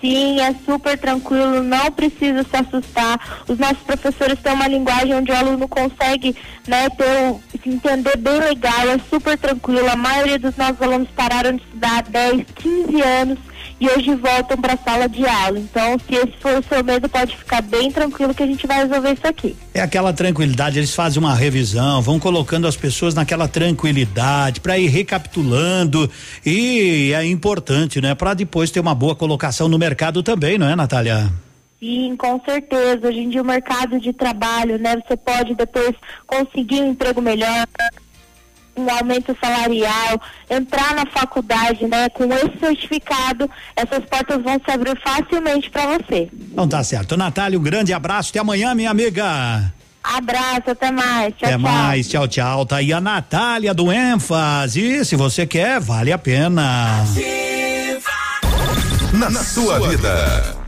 Sim, 0.00 0.38
é 0.40 0.54
super 0.64 0.96
tranquilo, 0.96 1.60
não 1.60 1.90
precisa 1.90 2.44
se 2.44 2.56
assustar. 2.56 3.42
Os 3.48 3.58
nossos 3.58 3.78
professores 3.78 4.38
têm 4.40 4.52
uma 4.52 4.68
linguagem 4.68 5.12
onde 5.12 5.32
o 5.32 5.36
aluno 5.36 5.66
consegue 5.66 6.36
né, 6.68 6.88
ter, 6.90 7.04
um- 7.22 7.40
se 7.60 7.68
entender 7.68 8.16
bem 8.16 8.38
legal, 8.38 8.88
é 8.90 9.00
super 9.10 9.36
tranquilo. 9.36 9.90
A 9.90 9.96
maioria 9.96 10.38
dos 10.38 10.56
nossos 10.56 10.80
alunos 10.80 11.08
pararam 11.16 11.56
de 11.56 11.62
estudar 11.64 11.98
há 11.98 12.02
10, 12.02 12.46
15 12.54 13.02
anos 13.02 13.38
e 13.80 13.88
hoje 13.88 14.14
voltam 14.14 14.56
para 14.56 14.74
a 14.74 14.76
sala 14.76 15.08
de 15.08 15.26
aula. 15.26 15.58
Então, 15.58 15.96
se 15.98 16.14
esse 16.14 16.32
for 16.40 16.58
o 16.58 16.62
seu 16.62 16.82
medo, 16.82 17.08
pode 17.08 17.36
ficar 17.36 17.62
bem 17.62 17.90
tranquilo 17.90 18.34
que 18.34 18.42
a 18.42 18.46
gente 18.46 18.66
vai 18.66 18.86
resolver 18.86 19.12
isso 19.12 19.26
aqui. 19.26 19.56
É 19.72 19.80
aquela 19.80 20.12
tranquilidade, 20.12 20.78
eles 20.78 20.94
fazem 20.94 21.18
uma 21.22 21.34
revisão, 21.34 22.02
vão 22.02 22.18
colocando 22.18 22.66
as 22.66 22.76
pessoas 22.76 23.14
naquela 23.14 23.46
tranquilidade 23.46 24.60
para 24.60 24.78
ir 24.78 24.88
recapitulando 24.88 26.10
e 26.44 27.12
é 27.14 27.24
importante, 27.24 28.00
né, 28.00 28.14
para 28.14 28.34
depois 28.34 28.70
ter 28.70 28.80
uma 28.80 28.94
boa 28.94 29.14
colocação 29.14 29.68
no 29.68 29.78
mercado 29.78 30.22
também, 30.22 30.58
não 30.58 30.68
é, 30.68 30.74
Natália? 30.74 31.30
Sim, 31.80 32.16
com 32.16 32.40
certeza. 32.44 33.06
Hoje 33.06 33.20
em 33.20 33.28
dia 33.28 33.40
o 33.40 33.44
mercado 33.44 34.00
de 34.00 34.12
trabalho, 34.12 34.78
né? 34.78 34.96
Você 34.96 35.16
pode 35.16 35.54
depois 35.54 35.94
conseguir 36.26 36.80
um 36.80 36.90
emprego 36.90 37.22
melhor, 37.22 37.66
um 38.80 38.90
aumento 38.90 39.36
salarial, 39.42 40.20
entrar 40.48 40.94
na 40.94 41.06
faculdade, 41.06 41.86
né? 41.86 42.08
Com 42.10 42.24
esse 42.32 42.58
certificado, 42.58 43.50
essas 43.76 44.04
portas 44.04 44.42
vão 44.42 44.60
se 44.64 44.70
abrir 44.70 44.98
facilmente 45.00 45.70
para 45.70 45.98
você. 45.98 46.28
Então 46.52 46.68
tá 46.68 46.82
certo. 46.82 47.16
Natália, 47.16 47.58
um 47.58 47.62
grande 47.62 47.92
abraço. 47.92 48.30
Até 48.30 48.38
amanhã, 48.38 48.74
minha 48.74 48.90
amiga. 48.90 49.72
Abraço, 50.02 50.70
até 50.70 50.90
mais. 50.90 51.34
Tchau, 51.34 51.48
Até 51.48 51.50
tchau. 51.50 51.58
mais, 51.58 52.08
tchau, 52.08 52.28
tchau. 52.28 52.66
Tá 52.66 52.76
aí 52.76 52.92
a 52.92 53.00
Natália 53.00 53.74
do 53.74 53.92
ênfase. 53.92 55.04
Se 55.04 55.16
você 55.16 55.46
quer, 55.46 55.80
vale 55.80 56.12
a 56.12 56.18
pena. 56.18 57.04
Na, 59.12 59.30
sua 59.42 59.88
vida. 59.88 60.67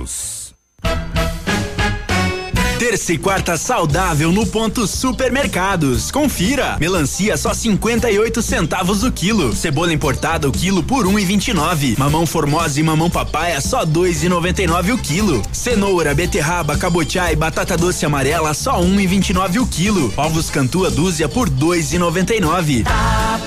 Terça 2.81 3.13
e 3.13 3.17
quarta 3.19 3.57
saudável 3.57 4.31
no 4.31 4.43
ponto 4.45 4.87
supermercados. 4.87 6.09
Confira. 6.09 6.77
Melancia 6.79 7.37
só 7.37 7.53
58 7.53 8.41
centavos 8.41 9.03
o 9.03 9.11
quilo. 9.11 9.55
Cebola 9.55 9.93
importada 9.93 10.49
o 10.49 10.51
quilo 10.51 10.81
por 10.81 11.05
1,29. 11.05 11.95
Mamão 11.99 12.25
formosa 12.25 12.79
e 12.79 12.83
mamão 12.83 13.07
papaya 13.07 13.61
só 13.61 13.85
2,99 13.85 14.95
o 14.95 14.97
quilo. 14.97 15.43
Cenoura, 15.51 16.15
beterraba, 16.15 16.75
cabotiá 16.75 17.31
e 17.31 17.35
batata 17.35 17.77
doce 17.77 18.03
amarela 18.03 18.51
só 18.55 18.81
1,29 18.81 19.61
o 19.61 19.67
quilo. 19.67 20.11
Ovos 20.17 20.49
cantua 20.49 20.89
dúzia 20.89 21.29
por 21.29 21.51
2,99. 21.51 22.83
A 22.87 23.39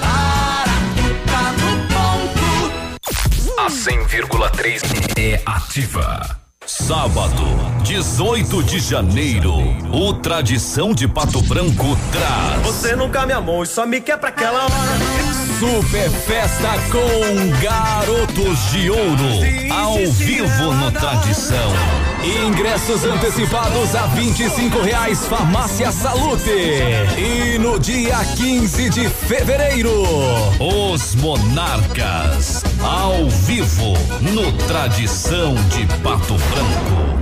100,3 3.68 4.80
é 5.18 5.42
ativa. 5.44 6.43
Sábado, 6.66 7.44
18 7.82 8.62
de 8.62 8.78
janeiro, 8.78 9.52
o 9.92 10.14
Tradição 10.14 10.94
de 10.94 11.06
Pato 11.06 11.42
Branco 11.42 11.96
traz. 12.10 12.62
Você 12.66 12.96
nunca 12.96 13.26
me 13.26 13.34
amou 13.34 13.62
e 13.62 13.66
só 13.66 13.84
me 13.84 14.00
quer 14.00 14.16
pra 14.16 14.30
aquela 14.30 14.64
hora. 14.64 14.72
Super 15.60 16.10
Festa 16.10 16.70
com 16.90 17.60
Garotos 17.62 18.70
de 18.70 18.90
Ouro, 18.90 19.74
ao 19.78 20.10
vivo 20.12 20.72
no 20.72 20.90
Tradição. 20.90 22.13
Ingressos 22.24 23.04
antecipados 23.04 23.94
a 23.94 24.06
25 24.06 24.80
reais, 24.80 25.26
Farmácia 25.26 25.92
Salute. 25.92 26.48
E 27.18 27.58
no 27.58 27.78
dia 27.78 28.16
15 28.36 28.88
de 28.88 29.08
fevereiro, 29.10 29.92
os 30.58 31.14
Monarcas, 31.16 32.64
ao 32.82 33.28
vivo 33.28 33.92
no 34.22 34.50
Tradição 34.66 35.54
de 35.68 35.86
Pato 36.02 36.34
Branco. 36.34 37.14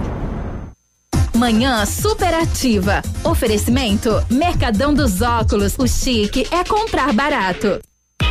Manhã 1.36 1.84
superativa. 1.84 3.02
Oferecimento 3.24 4.24
Mercadão 4.30 4.94
dos 4.94 5.20
Óculos. 5.20 5.74
O 5.76 5.88
chique 5.88 6.46
é 6.52 6.62
comprar 6.62 7.12
barato. 7.12 7.80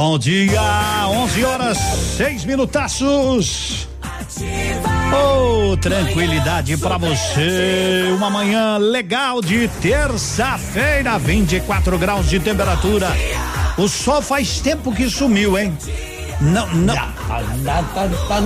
Bom 0.00 0.16
dia, 0.16 0.62
11 1.08 1.44
horas, 1.44 1.76
seis 2.16 2.44
minutaços. 2.44 3.88
Oh, 5.12 5.76
tranquilidade 5.76 6.76
pra 6.76 6.96
você. 6.96 8.08
Uma 8.14 8.30
manhã 8.30 8.76
legal 8.76 9.42
de 9.42 9.66
terça-feira, 9.82 11.18
24 11.18 11.98
graus 11.98 12.30
de 12.30 12.38
temperatura. 12.38 13.08
O 13.76 13.88
sol 13.88 14.22
faz 14.22 14.60
tempo 14.60 14.94
que 14.94 15.10
sumiu, 15.10 15.58
hein? 15.58 15.76
Não, 16.40 16.72
não. 16.76 16.94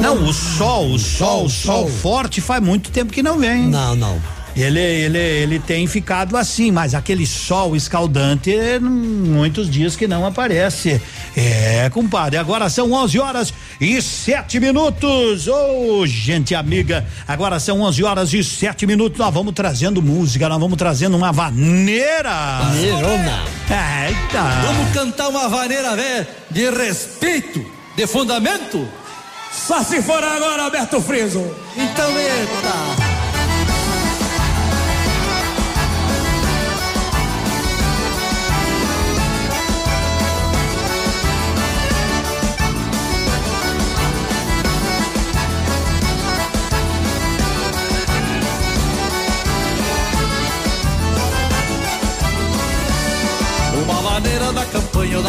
Não, 0.01 0.25
o 0.25 0.33
sol, 0.33 0.93
o 0.93 0.99
sol, 0.99 1.45
o 1.45 1.51
sol 1.51 1.87
forte 1.87 2.41
faz 2.41 2.63
muito 2.63 2.91
tempo 2.91 3.13
que 3.13 3.23
não 3.23 3.39
vem. 3.39 3.67
Não, 3.67 3.95
não. 3.95 4.19
Ele, 4.55 4.81
ele, 4.81 5.19
ele 5.19 5.59
tem 5.59 5.87
ficado 5.87 6.37
assim, 6.37 6.71
mas 6.71 6.95
aquele 6.95 7.27
sol 7.27 7.75
escaldante, 7.75 8.55
é, 8.55 8.79
muitos 8.79 9.71
dias 9.71 9.97
que 9.97 10.07
não 10.07 10.27
aparece. 10.27 11.01
É, 11.35 11.89
compadre, 11.91 12.39
agora 12.39 12.69
são 12.69 12.93
11 12.93 13.19
horas 13.19 13.55
e 13.81 14.01
sete 14.03 14.61
minutos. 14.61 15.49
Ô, 15.49 16.01
oh, 16.01 16.07
gente 16.07 16.55
amiga, 16.55 17.07
agora 17.27 17.59
são 17.59 17.81
11 17.81 18.05
horas 18.05 18.33
e 18.35 18.45
sete 18.45 18.87
minutos. 18.87 19.19
Nós 19.19 19.33
vamos 19.33 19.55
trazendo 19.55 20.03
música, 20.03 20.49
nós 20.49 20.61
vamos 20.61 20.77
trazendo 20.77 21.17
uma 21.17 21.33
vaneira. 21.33 22.59
Vaneirona. 22.61 23.45
Eita. 23.71 24.43
Vamos 24.67 24.93
cantar 24.93 25.29
uma 25.29 25.49
vaneira 25.49 25.97
velha 25.97 26.29
de 26.51 26.71
respeito, 26.71 27.65
de 27.97 28.07
fundamento? 28.07 28.87
Só 29.51 29.83
se 29.83 30.03
for 30.03 30.23
agora, 30.23 30.65
Alberto 30.65 31.01
Friso. 31.01 31.55
Então, 31.77 32.11
eita. 32.19 33.12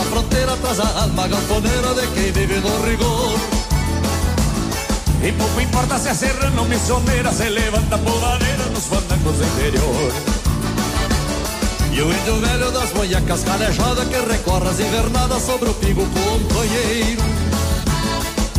Da 0.04 0.10
fronteira 0.10 0.58
traz 0.58 0.80
a 0.80 1.02
alma 1.02 1.28
galponeira 1.28 1.94
de 1.94 2.08
quem 2.08 2.32
vive 2.32 2.60
no 2.60 2.86
rigor. 2.86 3.40
E 5.24 5.32
pouco 5.32 5.62
importa 5.62 5.98
se 5.98 6.10
é 6.10 6.14
serrana 6.14 6.64
missioneira, 6.64 7.32
se 7.32 7.50
levanta 7.50 7.98
polvadeira 7.98 8.66
nos 8.66 8.86
fandangos 8.86 9.38
do 9.38 9.46
interior. 9.46 10.14
E 11.92 12.02
o 12.02 12.12
índio 12.12 12.36
velho 12.42 12.72
das 12.72 12.94
manhacas 12.94 13.44
calejada 13.44 14.06
que 14.06 14.20
recorre 14.20 14.70
as 14.70 14.80
invernadas 14.80 15.44
sobre 15.44 15.70
o 15.70 15.74
pingo 15.76 16.06
companheiro. 16.06 17.24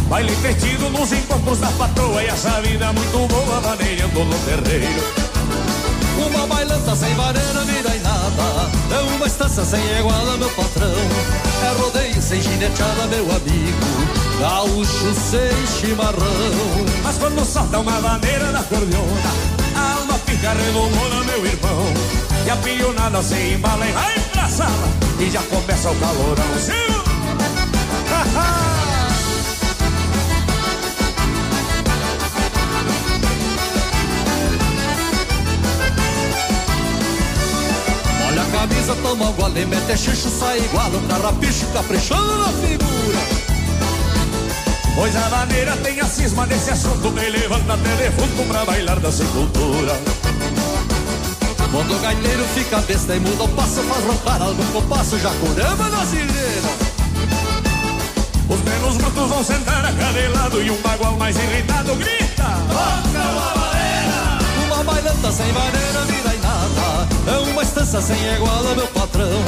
Baile 0.09 0.37
perdido 0.37 0.91
nos 0.91 1.13
encontros 1.13 1.59
da 1.59 1.71
patroa 1.73 2.23
e 2.23 2.27
essa 2.27 2.61
vida 2.63 2.93
muito 2.93 3.29
boa 3.29 3.61
vaneirando 3.61 4.25
no 4.25 4.39
terreiro. 4.39 5.24
Uma 6.17 6.47
bailanta 6.47 6.97
sem 6.97 7.15
vareira, 7.15 7.61
vida 7.65 7.95
e 7.95 8.01
nada. 8.01 8.71
É 8.91 9.15
uma 9.15 9.27
estância 9.27 9.65
sem 9.65 9.81
iguala, 9.99 10.37
meu 10.37 10.51
patrão. 10.51 10.89
É 10.89 11.81
rodeio 11.81 12.23
sem 12.23 12.41
gineteada, 12.41 13.07
meu 13.07 13.25
amigo. 13.25 14.15
Gaúcho 14.41 15.15
sem 15.15 15.67
chimarrão. 15.67 16.87
Mas 17.03 17.19
quando 17.19 17.45
solta 17.45 17.79
uma 17.79 18.01
vaneira 18.01 18.53
da 18.53 18.63
cordiona, 18.63 19.31
a 19.77 19.93
alma 19.99 20.15
fica 20.27 20.53
redondona, 20.53 21.25
meu 21.25 21.47
irmão. 21.47 21.85
E 22.47 22.51
a 22.51 22.57
pionada 22.57 23.23
se 23.23 23.55
embala 23.55 23.87
e 23.87 23.93
vai 23.93 24.21
pra 24.33 24.49
sala. 24.49 24.89
E 25.19 25.31
já 25.31 25.43
começa 25.43 25.91
o 25.91 25.97
calorão. 25.97 26.59
Sim! 26.59 27.04
Gole, 39.45 39.67
mete 39.67 39.97
xixo, 39.97 40.31
sai 40.31 40.59
igual 40.59 40.89
um 40.89 41.07
carrapicho, 41.07 41.67
caprichando 41.73 42.39
na 42.39 42.49
figura. 42.49 43.19
Pois 44.95 45.17
a 45.17 45.29
maneira 45.29 45.77
tem 45.79 46.01
a 46.01 46.07
cisma 46.07 46.47
desse 46.47 46.71
assunto, 46.71 47.11
me 47.11 47.29
levanta 47.29 47.75
até 47.75 47.97
defunto 47.97 48.43
pra 48.49 48.65
bailar 48.65 49.01
da 49.01 49.13
sepultura. 49.13 50.01
Quando 51.71 51.97
o 51.97 51.99
gaiteiro 51.99 52.45
fica 52.55 52.79
besta 52.79 53.17
e 53.17 53.21
muda 53.21 53.45
o 53.45 53.49
passo, 53.49 53.83
faz 53.83 54.05
roncar 54.05 54.41
algum 54.41 54.67
compasso, 54.67 55.19
já 55.19 55.31
curama 55.31 55.89
na 55.89 56.07
sirena. 56.07 56.71
Os 58.49 58.61
menos 58.63 58.97
brutos 58.97 59.29
vão 59.29 59.45
sentar 59.45 59.85
acadelado 59.85 60.63
e 60.63 60.71
um 60.71 60.81
bagual 60.83 61.17
mais 61.17 61.37
irritado 61.37 61.97
grita: 61.97 62.45
Toca 62.69 63.29
uma 63.29 63.55
maneira! 63.57 64.39
Uma 64.67 64.85
bailanta 64.85 65.33
sem 65.33 65.53
maneira, 65.53 66.01
vira 66.07 66.35
em 66.35 66.39
nada. 66.39 67.09
É 67.27 67.51
uma 67.51 67.63
estância 67.63 68.01
sem 68.01 68.35
igual, 68.35 68.63
meu 68.77 68.94
patrão. 69.15 69.45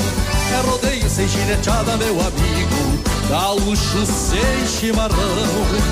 É 0.53 0.71
rodeio 0.71 1.11
sem 1.11 1.29
gineteada, 1.29 1.97
meu 1.97 2.21
amigo. 2.21 3.03
Gaúcho 3.29 4.07
sem 4.07 4.67
chimarrão. 4.67 5.17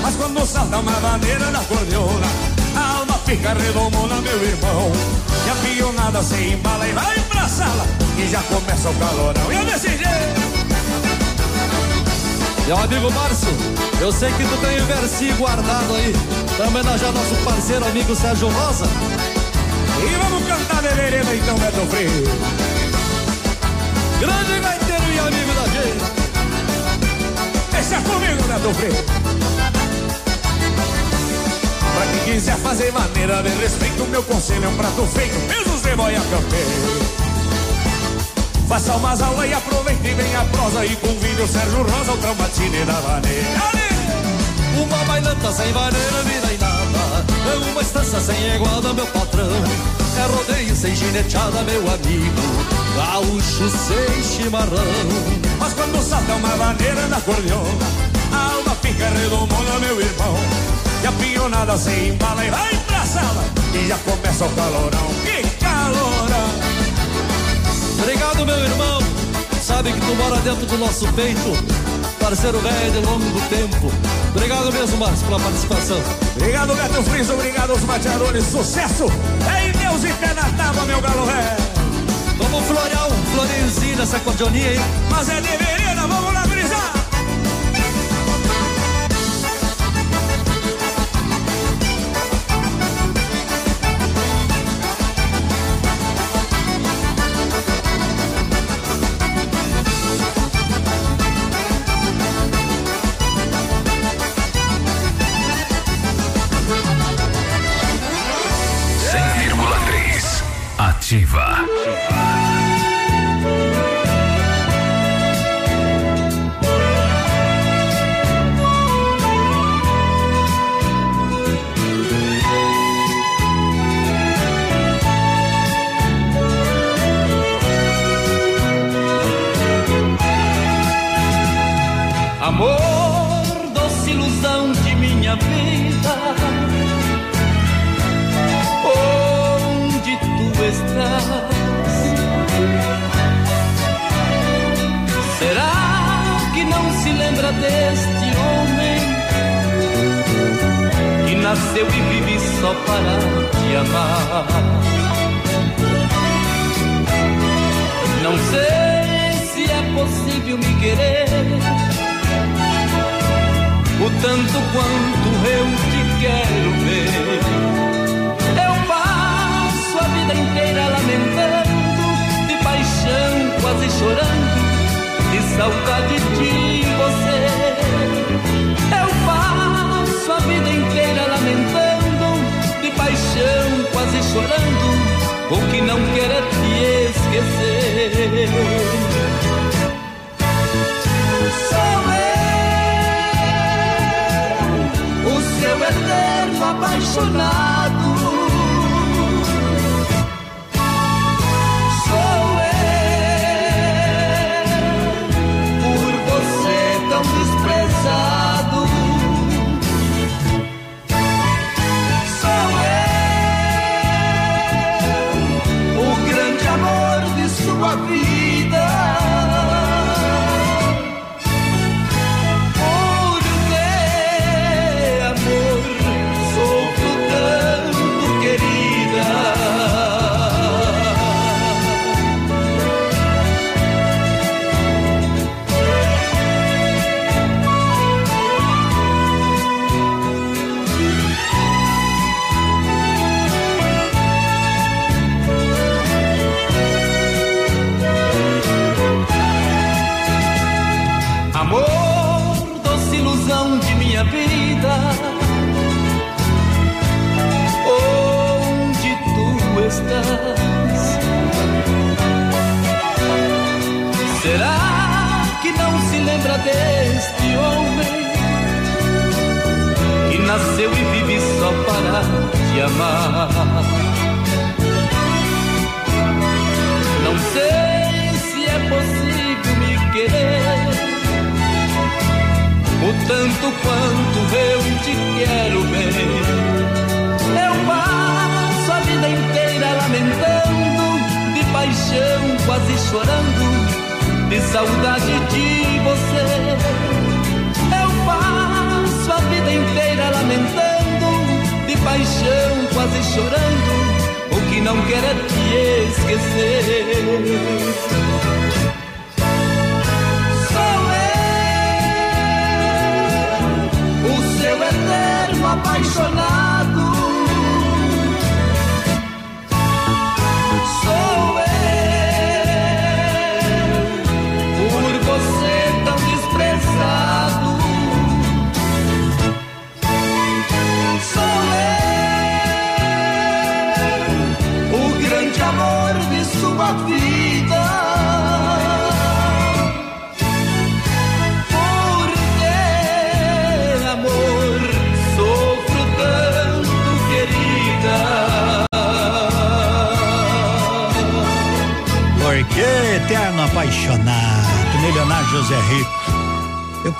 Mas 0.01 0.15
quando 0.15 0.45
salta 0.45 0.77
uma 0.77 0.91
bandeira 0.93 1.51
na 1.51 1.59
cordiona, 1.65 2.27
a 2.75 2.99
alma 2.99 3.19
fica 3.25 3.53
redomona, 3.53 4.21
meu 4.21 4.43
irmão. 4.43 4.91
E 5.45 5.49
a 5.49 5.55
pionada 5.55 6.23
se 6.23 6.35
embala 6.53 6.87
e 6.87 6.93
vai 6.93 7.19
pra 7.29 7.47
sala. 7.47 7.85
E 8.17 8.27
já 8.29 8.41
começa 8.43 8.89
o 8.89 8.95
calorão. 8.95 9.51
E 9.51 9.55
é 9.55 9.65
desse 9.65 9.89
jeito. 9.89 10.55
Meu 12.65 12.77
amigo 12.77 13.11
Márcio, 13.11 13.49
eu 14.01 14.11
sei 14.11 14.31
que 14.31 14.43
tu 14.43 14.57
tem 14.57 14.81
um 14.81 14.85
versinho 14.87 15.35
guardado 15.35 15.93
aí 15.93 16.15
pra 16.57 16.67
homenagear 16.67 17.11
nosso 17.11 17.35
parceiro 17.43 17.85
amigo 17.85 18.15
Sérgio 18.15 18.47
Rosa. 18.47 18.87
E 20.01 20.15
vamos 20.15 20.47
cantar 20.47 20.81
de 20.81 20.95
vereda 20.95 21.35
então, 21.35 21.55
Beto 21.59 21.85
Freire. 21.91 22.74
Grande 24.19 24.59
gaiteiro 24.59 25.11
e 25.13 25.19
amigo 25.19 25.53
da 25.53 25.65
gente. 25.67 26.05
Deixa 27.71 28.01
comigo, 28.01 28.43
Beto 28.43 28.73
Freire. 28.73 29.03
Pra 31.95 32.05
quem 32.07 32.33
quiser 32.33 32.57
fazer 32.57 32.91
maneira 32.91 33.43
de 33.43 33.49
respeito, 33.49 34.05
meu 34.05 34.23
conselho 34.23 34.65
é 34.65 34.67
um 34.67 34.75
prato 34.75 35.05
feito, 35.07 35.35
mesmo 35.47 35.77
sem 35.77 35.95
boia 35.95 36.21
campeiro. 36.21 37.25
Faça 38.67 38.95
umas 38.95 39.21
aulas 39.21 39.49
e 39.49 39.53
aproveite 39.53 40.13
bem 40.15 40.35
a 40.35 40.43
prosa 40.45 40.83
E 40.85 40.95
convide 40.95 41.41
o 41.41 41.47
Sérgio 41.47 41.83
Rosa 41.83 42.11
ao 42.11 42.17
traumatine 42.17 42.83
da 42.83 42.93
maneira 42.93 43.61
Uma 44.75 45.05
bailanta 45.05 45.51
sem 45.51 45.71
maneira, 45.71 46.23
vida 46.23 46.51
e 46.51 46.57
nada 46.57 47.25
É 47.51 47.71
uma 47.71 47.81
estância 47.81 48.19
sem 48.19 48.55
igual 48.55 48.81
meu 48.81 49.05
patrão 49.07 49.45
É 50.17 50.35
rodeio 50.35 50.75
sem 50.75 50.95
gineteada, 50.95 51.61
meu 51.61 51.81
amigo 51.81 52.54
Gaúcho 52.95 53.69
sem 53.69 54.23
chimarrão 54.23 54.77
Mas 55.59 55.73
quando 55.73 56.01
salta 56.01 56.33
uma 56.33 56.55
maneira 56.55 57.07
na 57.07 57.19
cordiona 57.21 57.85
A 58.31 58.53
alma 58.53 58.75
fica 58.81 59.09
redomona, 59.09 59.79
meu 59.79 59.99
irmão 59.99 60.35
E 61.03 61.07
a 61.07 61.11
pionada 61.11 61.77
se 61.77 61.89
embala 61.89 62.45
e 62.45 62.49
vai 62.49 62.75
pra 62.87 63.05
sala 63.05 63.43
E 63.73 63.87
já 63.87 63.97
começa 63.97 64.45
o 64.45 64.49
calorão 64.49 65.07
Que 65.23 65.47
calorão 65.57 66.75
Obrigado, 67.97 68.45
meu 68.45 68.59
irmão. 68.59 68.99
Sabe 69.61 69.91
que 69.91 69.99
tu 69.99 70.15
mora 70.15 70.35
dentro 70.41 70.65
do 70.67 70.77
nosso 70.77 71.11
peito. 71.13 71.39
Parceiro 72.19 72.59
velho 72.59 72.91
de 72.91 72.99
longo 72.99 73.41
tempo. 73.49 73.91
Obrigado 74.35 74.71
mesmo, 74.71 74.97
Marcos, 74.97 75.23
pela 75.23 75.39
participação. 75.39 75.97
Obrigado, 76.35 76.75
Beto 76.75 77.01
Friso. 77.03 77.33
Obrigado 77.33 77.71
aos 77.71 77.81
mateadores. 77.81 78.45
Sucesso 78.45 79.05
é 79.49 79.67
em 79.67 79.71
Deus 79.71 80.03
e 80.03 80.13
pé 80.13 80.33
na 80.33 80.43
tábua, 80.55 80.85
meu 80.85 81.01
galo 81.01 81.25
ré. 81.25 81.64
Vamos 82.55 82.69
florear 82.69 83.09
florinhozinho 83.33 83.97
nessa 83.97 84.17
cordioninha 84.21 84.69
aí. 84.69 84.79
Mas 85.11 85.27
é 85.27 85.41
de 85.41 85.57
vereda, 85.57 86.07
vamos 86.07 86.34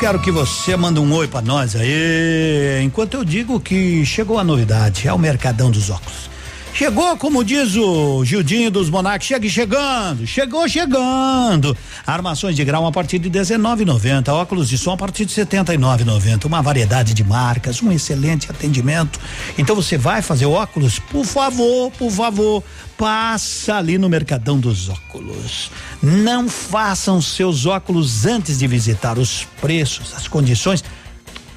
quero 0.06 0.20
que 0.20 0.30
você 0.30 0.78
manda 0.78 1.02
um 1.02 1.12
oi 1.14 1.28
pra 1.28 1.42
nós 1.42 1.76
aí, 1.76 2.80
enquanto 2.84 3.16
eu 3.16 3.26
digo 3.26 3.60
que 3.60 4.06
chegou 4.06 4.38
a 4.38 4.44
novidade, 4.44 5.08
é 5.08 5.12
o 5.12 5.18
Mercadão 5.18 5.72
dos 5.72 5.90
Óculos. 5.90 6.30
Chegou, 6.76 7.18
como 7.18 7.44
diz 7.44 7.76
o 7.76 8.24
Gildinho 8.24 8.70
dos 8.70 8.88
Monarcos, 8.88 9.26
chegue 9.26 9.50
chegando, 9.50 10.28
chegou 10.28 10.70
chegando. 10.70 11.76
Armações 12.06 12.56
de 12.56 12.64
grau 12.64 12.86
a 12.86 12.92
partir 12.92 13.18
de 13.18 13.32
19,90, 13.32 14.30
óculos 14.30 14.70
de 14.70 14.78
som 14.78 14.92
a 14.92 14.98
partir 14.98 15.26
de 15.26 15.34
79,90, 15.34 16.46
uma 16.46 16.62
variedade 16.62 17.14
de 17.14 17.24
marcas, 17.24 17.82
um 17.82 17.92
excelente 17.92 18.50
atendimento. 18.50 19.20
Então 19.58 19.76
você 19.76 19.98
vai 19.98 20.22
fazer 20.22 20.46
óculos, 20.46 21.00
por 21.00 21.26
favor, 21.26 21.92
por 21.92 22.12
favor, 22.12 22.64
passa 22.96 23.76
ali 23.76 23.98
no 23.98 24.08
Mercadão 24.08 24.60
dos 24.60 24.88
Óculos. 24.88 25.72
Não 26.02 26.48
façam 26.48 27.20
seus 27.20 27.66
óculos 27.66 28.26
antes 28.28 28.60
de 28.60 28.68
visitar 28.68 29.18
os 29.18 29.48
preços, 29.60 30.14
as 30.16 30.28
condições 30.28 30.84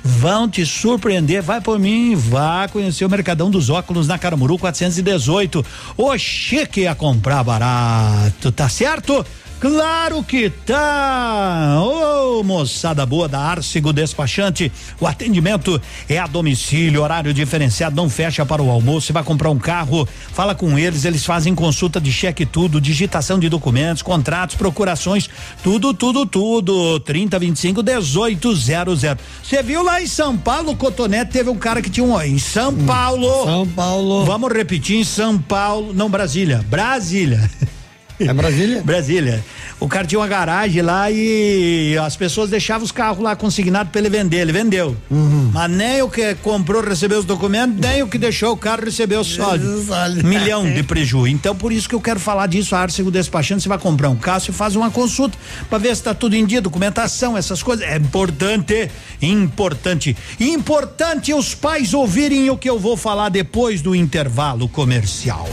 vão 0.03 0.49
te 0.49 0.65
surpreender. 0.65 1.43
Vai 1.43 1.61
por 1.61 1.79
mim, 1.79 2.15
vá 2.17 2.67
conhecer 2.69 3.05
o 3.05 3.11
Mercadão 3.11 3.51
dos 3.51 3.69
Óculos 3.69 4.09
na 4.09 4.19
Caramuru 4.19 4.59
418. 4.59 5.65
O 5.97 6.17
chique 6.17 6.87
a 6.87 6.95
comprar 6.95 7.45
barato, 7.45 8.51
tá 8.51 8.69
certo? 8.69 9.25
Claro 9.61 10.23
que 10.23 10.49
tá! 10.51 11.83
Ô, 11.83 12.45
moçada 12.45 13.05
boa 13.05 13.27
da 13.27 13.41
Arcego 13.41 13.93
Despachante, 13.93 14.71
o 15.01 15.07
atendimento 15.07 15.81
é 16.09 16.17
a 16.17 16.29
domicílio, 16.29 17.03
horário 17.03 17.35
diferenciado, 17.35 17.97
não 17.97 18.09
fecha 18.09 18.47
para 18.47 18.63
o 18.63 18.71
almoço. 18.71 19.09
Você 19.09 19.13
vai 19.13 19.25
comprar 19.25 19.51
um 19.51 19.59
carro, 19.59 20.09
fala 20.33 20.55
com 20.55 20.79
eles, 20.79 21.05
eles 21.05 21.27
fazem 21.27 21.57
consulta 21.57 22.01
de 22.01 22.13
cheque 22.13 22.47
tudo, 22.47 22.81
digitação 22.81 23.37
de 23.37 23.49
documentos, 23.49 24.01
contratos, 24.01 24.55
procurações, 24.55 25.29
tudo, 25.61 25.93
tudo, 25.93 26.25
tudo. 26.25 27.01
30 27.01 27.37
25 27.37 27.83
18 27.83 28.55
00. 28.55 28.97
Você 29.43 29.61
viu 29.61 29.83
lá 29.83 30.01
em 30.01 30.07
São 30.07 30.37
Paulo, 30.37 30.77
Cotonete 30.77 31.33
teve 31.33 31.51
um 31.51 31.59
cara 31.59 31.83
que 31.83 31.91
tinha 31.91 32.07
um. 32.07 32.21
Em 32.23 32.39
São 32.39 32.73
Paulo. 32.87 33.45
São 33.45 33.67
Paulo. 33.67 34.25
Vamos 34.25 34.53
repetir, 34.53 34.99
em 34.99 35.05
São 35.05 35.37
Paulo, 35.37 35.93
não 35.93 36.09
Brasília, 36.09 36.65
Brasília. 36.69 37.51
É 38.21 38.33
Brasília? 38.33 38.83
Brasília. 38.85 39.45
O 39.81 39.87
cara 39.89 40.07
tinha 40.07 40.19
uma 40.19 40.27
garagem 40.27 40.83
lá 40.83 41.11
e 41.11 41.97
as 41.99 42.17
pessoas 42.17 42.51
deixavam 42.51 42.85
os 42.85 42.91
carros 42.91 43.23
lá 43.23 43.37
consignados 43.37 43.93
para 43.93 44.01
ele 44.01 44.11
vender. 44.11 44.39
Ele 44.39 44.53
vendeu. 44.53 44.97
Uhum. 45.11 45.51
Mas 45.53 45.71
nem 45.71 46.03
o 46.03 46.11
que 46.11 46.35
comprou 46.37 46.83
recebeu 46.83 47.19
os 47.19 47.25
documentos, 47.25 47.79
nem 47.79 48.03
o 48.03 48.09
que 48.09 48.19
deixou 48.19 48.53
o 48.53 48.57
carro 48.57 48.85
recebeu 48.85 49.21
o 49.21 49.25
sólido. 49.25 49.85
Milhão 50.25 50.71
de 50.71 50.83
prejuízo. 50.83 51.29
Então, 51.29 51.55
por 51.55 51.73
isso 51.73 51.89
que 51.89 51.95
eu 51.95 52.01
quero 52.01 52.19
falar 52.19 52.47
disso. 52.47 52.75
A 52.75 52.81
Arcego 52.81 53.11
Despachante, 53.11 53.63
você 53.63 53.69
vai 53.69 53.79
comprar 53.79 54.09
um 54.09 54.17
carro, 54.17 54.41
você 54.41 54.53
faz 54.53 54.75
uma 54.75 54.91
consulta 54.91 55.39
para 55.69 55.79
ver 55.79 55.89
se 55.89 55.95
está 55.95 56.15
tudo 56.15 56.35
em 56.35 56.45
dia, 56.45 56.61
documentação, 56.61 57.37
essas 57.37 57.63
coisas. 57.63 57.87
É 57.87 57.97
importante, 57.97 58.91
importante. 59.23 60.17
Importante 60.41 61.33
os 61.33 61.55
pais 61.55 61.95
ouvirem 61.95 62.51
o 62.51 62.57
que 62.57 62.69
eu 62.69 62.79
vou 62.79 62.97
falar 62.97 63.29
depois 63.29 63.81
do 63.81 63.95
intervalo 63.95 64.69
comercial. 64.69 65.49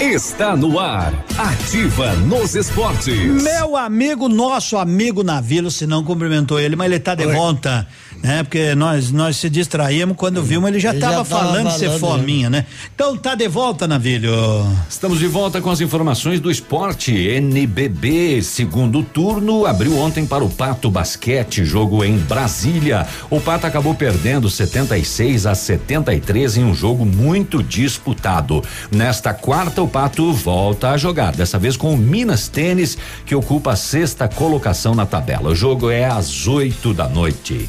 Está 0.00 0.54
no 0.54 0.78
ar. 0.78 1.10
Ativa 1.38 2.12
nos 2.16 2.54
esportes. 2.54 3.42
Meu 3.42 3.78
amigo, 3.78 4.28
nosso 4.28 4.76
amigo 4.76 5.24
Navilho, 5.24 5.70
se 5.70 5.86
não 5.86 6.04
cumprimentou 6.04 6.60
ele, 6.60 6.76
mas 6.76 6.92
ele 6.92 7.00
tá 7.00 7.14
de 7.14 7.24
volta, 7.24 7.88
né? 8.22 8.42
Porque 8.42 8.74
nós 8.74 9.10
nós 9.10 9.36
se 9.36 9.48
distraímos 9.48 10.16
quando 10.16 10.42
vimos 10.42 10.68
ele 10.68 10.80
já 10.80 10.90
Ele 10.90 11.00
tava 11.00 11.12
já 11.12 11.24
tava 11.24 11.46
falando 11.46 11.68
de 11.68 11.78
ser 11.78 11.98
falando, 11.98 12.20
fominha, 12.20 12.50
né? 12.50 12.66
Então 12.94 13.16
tá 13.16 13.34
de 13.34 13.48
volta, 13.48 13.86
Navilho. 13.86 14.32
Estamos 14.88 15.18
de 15.18 15.26
volta 15.26 15.60
com 15.60 15.70
as 15.70 15.80
informações 15.80 16.40
do 16.40 16.50
esporte. 16.50 17.12
NBB, 17.12 18.42
segundo 18.42 19.02
turno, 19.02 19.66
abriu 19.66 19.96
ontem 19.98 20.26
para 20.26 20.44
o 20.44 20.50
Pato 20.50 20.90
Basquete, 20.90 21.64
jogo 21.64 22.04
em 22.04 22.16
Brasília. 22.18 23.06
O 23.30 23.40
Pato 23.40 23.66
acabou 23.66 23.94
perdendo 23.94 24.50
76 24.50 25.46
a 25.46 25.54
73 25.54 26.56
em 26.56 26.64
um 26.64 26.74
jogo 26.74 27.04
muito 27.04 27.62
disputado. 27.62 28.62
Nesta 28.90 29.32
quarta, 29.32 29.82
o 29.82 29.88
Pato 29.88 30.32
volta 30.32 30.90
a 30.90 30.96
jogar, 30.96 31.34
dessa 31.34 31.58
vez 31.58 31.76
com 31.76 31.94
o 31.94 31.96
Minas 31.96 32.48
Tênis, 32.48 32.98
que 33.24 33.34
ocupa 33.34 33.72
a 33.72 33.76
sexta 33.76 34.28
colocação 34.28 34.94
na 34.94 35.06
tabela. 35.06 35.50
O 35.50 35.54
jogo 35.54 35.90
é 35.90 36.04
às 36.04 36.46
8 36.46 36.92
da 36.92 37.08
noite. 37.08 37.68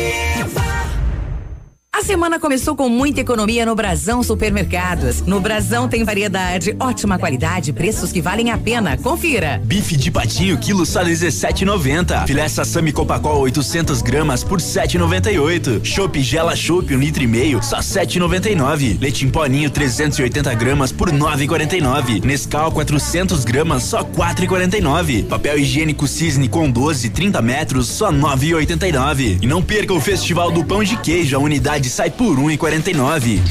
A 2.01 2.03
semana 2.03 2.39
começou 2.39 2.75
com 2.75 2.89
muita 2.89 3.21
economia 3.21 3.63
no 3.63 3.75
Brasão 3.75 4.23
Supermercados. 4.23 5.21
No 5.21 5.39
Brasão 5.39 5.87
tem 5.87 6.03
variedade, 6.03 6.75
ótima 6.79 7.19
qualidade, 7.19 7.71
preços 7.71 8.11
que 8.11 8.19
valem 8.19 8.49
a 8.49 8.57
pena. 8.57 8.97
Confira. 8.97 9.61
Bife 9.63 9.95
de 9.95 10.09
patinho, 10.09 10.57
quilo 10.57 10.83
só 10.83 11.03
17,90. 11.03 12.25
Filé 12.25 12.49
sassami 12.49 12.91
copacol 12.91 13.41
800 13.41 14.01
gramas 14.01 14.43
por 14.43 14.59
7,98. 14.59 15.85
Chopp 15.85 16.19
gela 16.23 16.55
chopp 16.55 16.91
um 16.95 16.97
litro 16.97 17.21
e 17.21 17.27
meio 17.27 17.61
só 17.61 17.77
7,99. 17.77 18.99
Leite 18.99 19.23
em 19.23 19.29
poninho 19.29 19.69
380 19.69 20.55
gramas 20.55 20.91
por 20.91 21.11
9,49. 21.11 22.25
Nescau 22.25 22.71
400 22.71 23.45
gramas 23.45 23.83
só 23.83 24.03
4,49. 24.03 25.27
Papel 25.27 25.59
higiênico 25.59 26.07
cisne 26.07 26.47
com 26.47 26.67
12 26.67 27.11
30 27.11 27.39
metros 27.43 27.87
só 27.89 28.11
9,89. 28.11 29.37
E 29.43 29.45
não 29.45 29.61
perca 29.61 29.93
o 29.93 30.01
Festival 30.01 30.49
do 30.49 30.65
Pão 30.65 30.83
de 30.83 30.97
Queijo. 30.97 31.35
A 31.35 31.39
unidade 31.39 31.90
sai 31.91 32.09
por 32.09 32.37
1,49. 32.37 33.41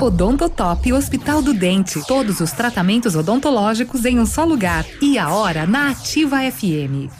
Odontotop 0.00 0.92
Hospital 0.92 1.42
do 1.42 1.52
Dente. 1.52 2.00
Todos 2.06 2.40
os 2.40 2.52
tratamentos 2.52 3.16
odontológicos 3.16 4.04
em 4.04 4.20
um 4.20 4.26
só 4.26 4.44
lugar. 4.44 4.84
E 5.02 5.18
a 5.18 5.30
hora 5.30 5.66
na 5.66 5.90
Ativa 5.90 6.38
FM. 6.50 7.10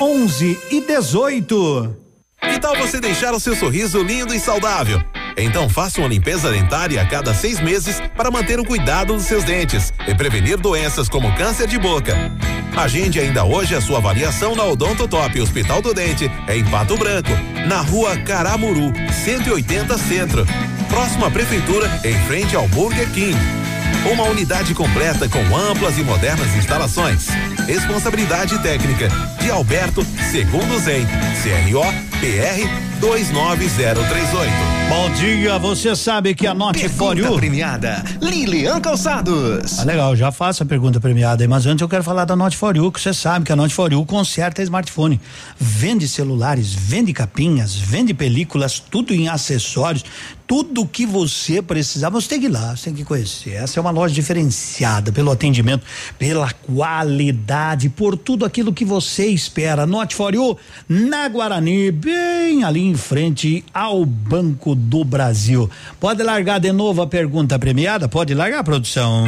11 0.00 0.58
e 0.70 0.80
18. 0.80 1.96
Que 2.40 2.58
tal 2.58 2.76
você 2.76 3.00
deixar 3.00 3.32
o 3.34 3.40
seu 3.40 3.54
sorriso 3.54 4.02
lindo 4.02 4.34
e 4.34 4.40
saudável? 4.40 5.02
Então 5.36 5.68
faça 5.68 6.00
uma 6.00 6.08
limpeza 6.08 6.50
dentária 6.50 7.00
a 7.00 7.06
cada 7.06 7.32
seis 7.32 7.60
meses 7.60 8.00
para 8.16 8.30
manter 8.30 8.58
o 8.58 8.64
cuidado 8.64 9.14
dos 9.14 9.24
seus 9.24 9.44
dentes 9.44 9.92
e 10.06 10.14
prevenir 10.14 10.58
doenças 10.58 11.08
como 11.08 11.34
câncer 11.36 11.68
de 11.68 11.78
boca. 11.78 12.14
Agende 12.78 13.18
ainda 13.18 13.44
hoje 13.44 13.74
a 13.74 13.80
sua 13.80 13.98
avaliação 13.98 14.54
na 14.54 14.62
Odontotop 14.62 15.40
Hospital 15.40 15.82
do 15.82 15.92
Dente, 15.92 16.30
em 16.48 16.64
Pato 16.64 16.96
Branco. 16.96 17.30
na 17.66 17.80
rua 17.80 18.16
Caramuru, 18.18 18.92
180 19.24 19.98
Centro. 19.98 20.46
Próximo 20.88 21.26
à 21.26 21.30
Prefeitura, 21.30 21.90
em 22.04 22.16
frente 22.28 22.54
ao 22.54 22.68
Burger 22.68 23.10
King. 23.10 23.36
Uma 24.12 24.22
unidade 24.24 24.74
completa 24.74 25.28
com 25.28 25.56
amplas 25.56 25.98
e 25.98 26.04
modernas 26.04 26.54
instalações. 26.54 27.26
Responsabilidade 27.66 28.56
técnica 28.62 29.08
de 29.40 29.50
Alberto 29.50 30.06
Segundo 30.30 30.78
Zen, 30.78 31.04
CRO 31.42 32.07
PR 32.20 32.98
29038. 33.00 34.50
Bom 34.88 35.10
dia, 35.10 35.56
você 35.56 35.94
sabe 35.94 36.34
que 36.34 36.48
a 36.48 36.54
for 36.88 37.16
You. 37.16 37.36
premiada, 37.36 38.02
Lilian 38.20 38.80
Calçados. 38.80 39.78
Ah, 39.78 39.84
legal, 39.84 40.16
já 40.16 40.32
faço 40.32 40.64
a 40.64 40.66
pergunta 40.66 40.98
premiada 40.98 41.44
aí, 41.44 41.48
mas 41.48 41.64
antes 41.64 41.80
eu 41.80 41.88
quero 41.88 42.02
falar 42.02 42.24
da 42.24 42.34
You, 42.76 42.90
que 42.90 43.00
você 43.00 43.14
sabe 43.14 43.44
que 43.44 43.52
a 43.52 43.56
You 43.92 44.04
conserta 44.04 44.60
smartphone. 44.62 45.20
Vende 45.60 46.08
celulares, 46.08 46.72
vende 46.72 47.12
capinhas, 47.12 47.76
vende 47.76 48.12
películas, 48.12 48.80
tudo 48.80 49.14
em 49.14 49.28
acessórios, 49.28 50.04
tudo 50.48 50.86
que 50.86 51.04
você 51.04 51.60
precisar, 51.60 52.08
você 52.08 52.26
tem 52.26 52.40
que 52.40 52.46
ir 52.46 52.48
lá, 52.48 52.74
você 52.74 52.84
tem 52.84 52.94
que 52.94 53.04
conhecer. 53.04 53.50
Essa 53.50 53.78
é 53.78 53.80
uma 53.82 53.90
loja 53.90 54.14
diferenciada 54.14 55.12
pelo 55.12 55.30
atendimento, 55.30 55.84
pela 56.18 56.50
qualidade, 56.50 57.90
por 57.90 58.16
tudo 58.16 58.46
aquilo 58.46 58.72
que 58.72 58.82
você 58.82 59.26
espera. 59.26 59.86
Note 59.86 60.16
for 60.16 60.34
You, 60.34 60.56
na 60.88 61.28
Guarani, 61.28 61.90
bem 61.90 62.64
ali 62.64 62.80
em 62.80 62.96
frente 62.96 63.62
ao 63.74 64.06
Banco 64.06 64.74
do 64.74 65.04
Brasil. 65.04 65.70
Pode 66.00 66.22
largar 66.22 66.58
de 66.58 66.72
novo 66.72 67.02
a 67.02 67.06
pergunta 67.06 67.58
premiada? 67.58 68.08
Pode 68.08 68.32
largar, 68.32 68.64
produção. 68.64 69.26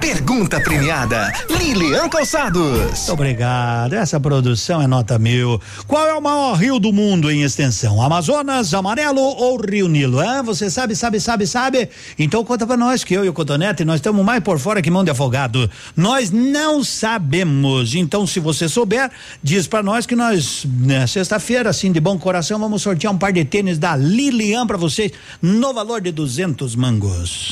Pergunta 0.00 0.58
premiada, 0.60 1.30
Lilian 1.50 2.08
Calçados. 2.08 2.80
Muito 2.80 3.12
obrigado. 3.12 3.92
Essa 3.92 4.18
produção 4.18 4.80
é 4.80 4.86
nota 4.86 5.18
mil. 5.18 5.60
Qual 5.86 6.06
é 6.06 6.14
o 6.14 6.22
maior 6.22 6.54
rio 6.54 6.78
do 6.78 6.90
mundo 6.90 7.30
em 7.30 7.42
extensão? 7.42 8.00
Amazonas, 8.00 8.72
Amarelo 8.72 9.20
ou 9.20 9.60
Rio 9.60 9.88
Nilo? 9.88 10.18
Ah, 10.18 10.40
você 10.40 10.70
sabe, 10.70 10.96
sabe, 10.96 11.20
sabe, 11.20 11.46
sabe? 11.46 11.90
Então 12.18 12.42
conta 12.42 12.66
pra 12.66 12.78
nós 12.78 13.04
que 13.04 13.12
eu 13.12 13.26
e 13.26 13.28
o 13.28 13.32
Cotonete 13.34 13.84
nós 13.84 13.96
estamos 13.96 14.24
mais 14.24 14.42
por 14.42 14.58
fora 14.58 14.80
que 14.80 14.90
mão 14.90 15.04
de 15.04 15.10
afogado. 15.10 15.70
Nós 15.94 16.30
não 16.30 16.82
sabemos. 16.82 17.94
Então, 17.94 18.26
se 18.26 18.40
você 18.40 18.70
souber, 18.70 19.10
diz 19.42 19.66
pra 19.66 19.82
nós 19.82 20.06
que 20.06 20.16
nós, 20.16 20.64
né, 20.64 21.06
sexta-feira, 21.06 21.68
assim, 21.68 21.92
de 21.92 22.00
bom 22.00 22.18
coração, 22.18 22.58
vamos 22.58 22.80
sortear 22.80 23.12
um 23.12 23.18
par 23.18 23.34
de 23.34 23.44
tênis 23.44 23.78
da 23.78 23.96
Lilian 23.96 24.66
pra 24.66 24.78
vocês 24.78 25.12
no 25.42 25.74
valor 25.74 26.00
de 26.00 26.10
duzentos 26.10 26.74
mangos. 26.74 27.50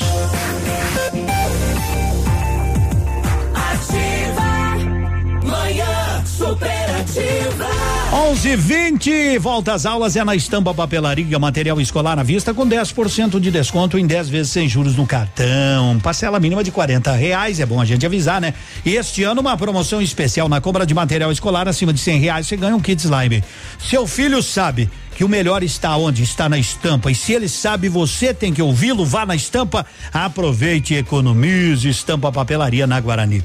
Manhã 6.49 6.55
superativa. 6.55 7.67
11:20 8.11 9.37
volta 9.37 9.73
às 9.73 9.85
aulas 9.85 10.15
é 10.15 10.23
na 10.23 10.35
Estampa 10.35 10.73
Papelaria, 10.73 11.37
material 11.37 11.79
escolar 11.79 12.17
à 12.17 12.23
vista 12.23 12.53
com 12.53 12.67
10% 12.67 13.39
de 13.39 13.51
desconto 13.51 13.97
em 13.97 14.07
10 14.07 14.29
vezes 14.29 14.51
sem 14.51 14.67
juros 14.67 14.95
no 14.95 15.05
cartão. 15.05 15.99
Parcela 15.99 16.39
mínima 16.39 16.63
de 16.63 16.71
40 16.71 17.11
reais, 17.13 17.59
é 17.59 17.65
bom 17.65 17.79
a 17.79 17.85
gente 17.85 18.05
avisar, 18.05 18.41
né? 18.41 18.53
Este 18.85 19.23
ano 19.23 19.41
uma 19.41 19.55
promoção 19.57 20.01
especial 20.01 20.49
na 20.49 20.59
compra 20.59 20.85
de 20.85 20.93
material 20.93 21.31
escolar 21.31 21.67
acima 21.67 21.93
de 21.93 21.99
100 21.99 22.19
reais, 22.19 22.47
você 22.47 22.57
ganha 22.57 22.75
um 22.75 22.79
kit 22.79 22.99
slime. 22.99 23.43
Seu 23.77 24.07
filho 24.07 24.41
sabe 24.41 24.89
que 25.15 25.23
o 25.23 25.29
melhor 25.29 25.61
está 25.63 25.95
onde? 25.97 26.23
Está 26.23 26.49
na 26.49 26.57
estampa. 26.57 27.11
E 27.11 27.15
se 27.15 27.33
ele 27.33 27.49
sabe, 27.49 27.89
você 27.89 28.33
tem 28.33 28.53
que 28.53 28.61
ouvi-lo. 28.61 29.05
Vá 29.05 29.25
na 29.25 29.35
estampa, 29.35 29.85
aproveite 30.13 30.93
e 30.93 30.97
economize. 30.97 31.87
Estampa 31.87 32.31
Papelaria 32.31 32.87
na 32.87 32.99
Guarani. 32.99 33.43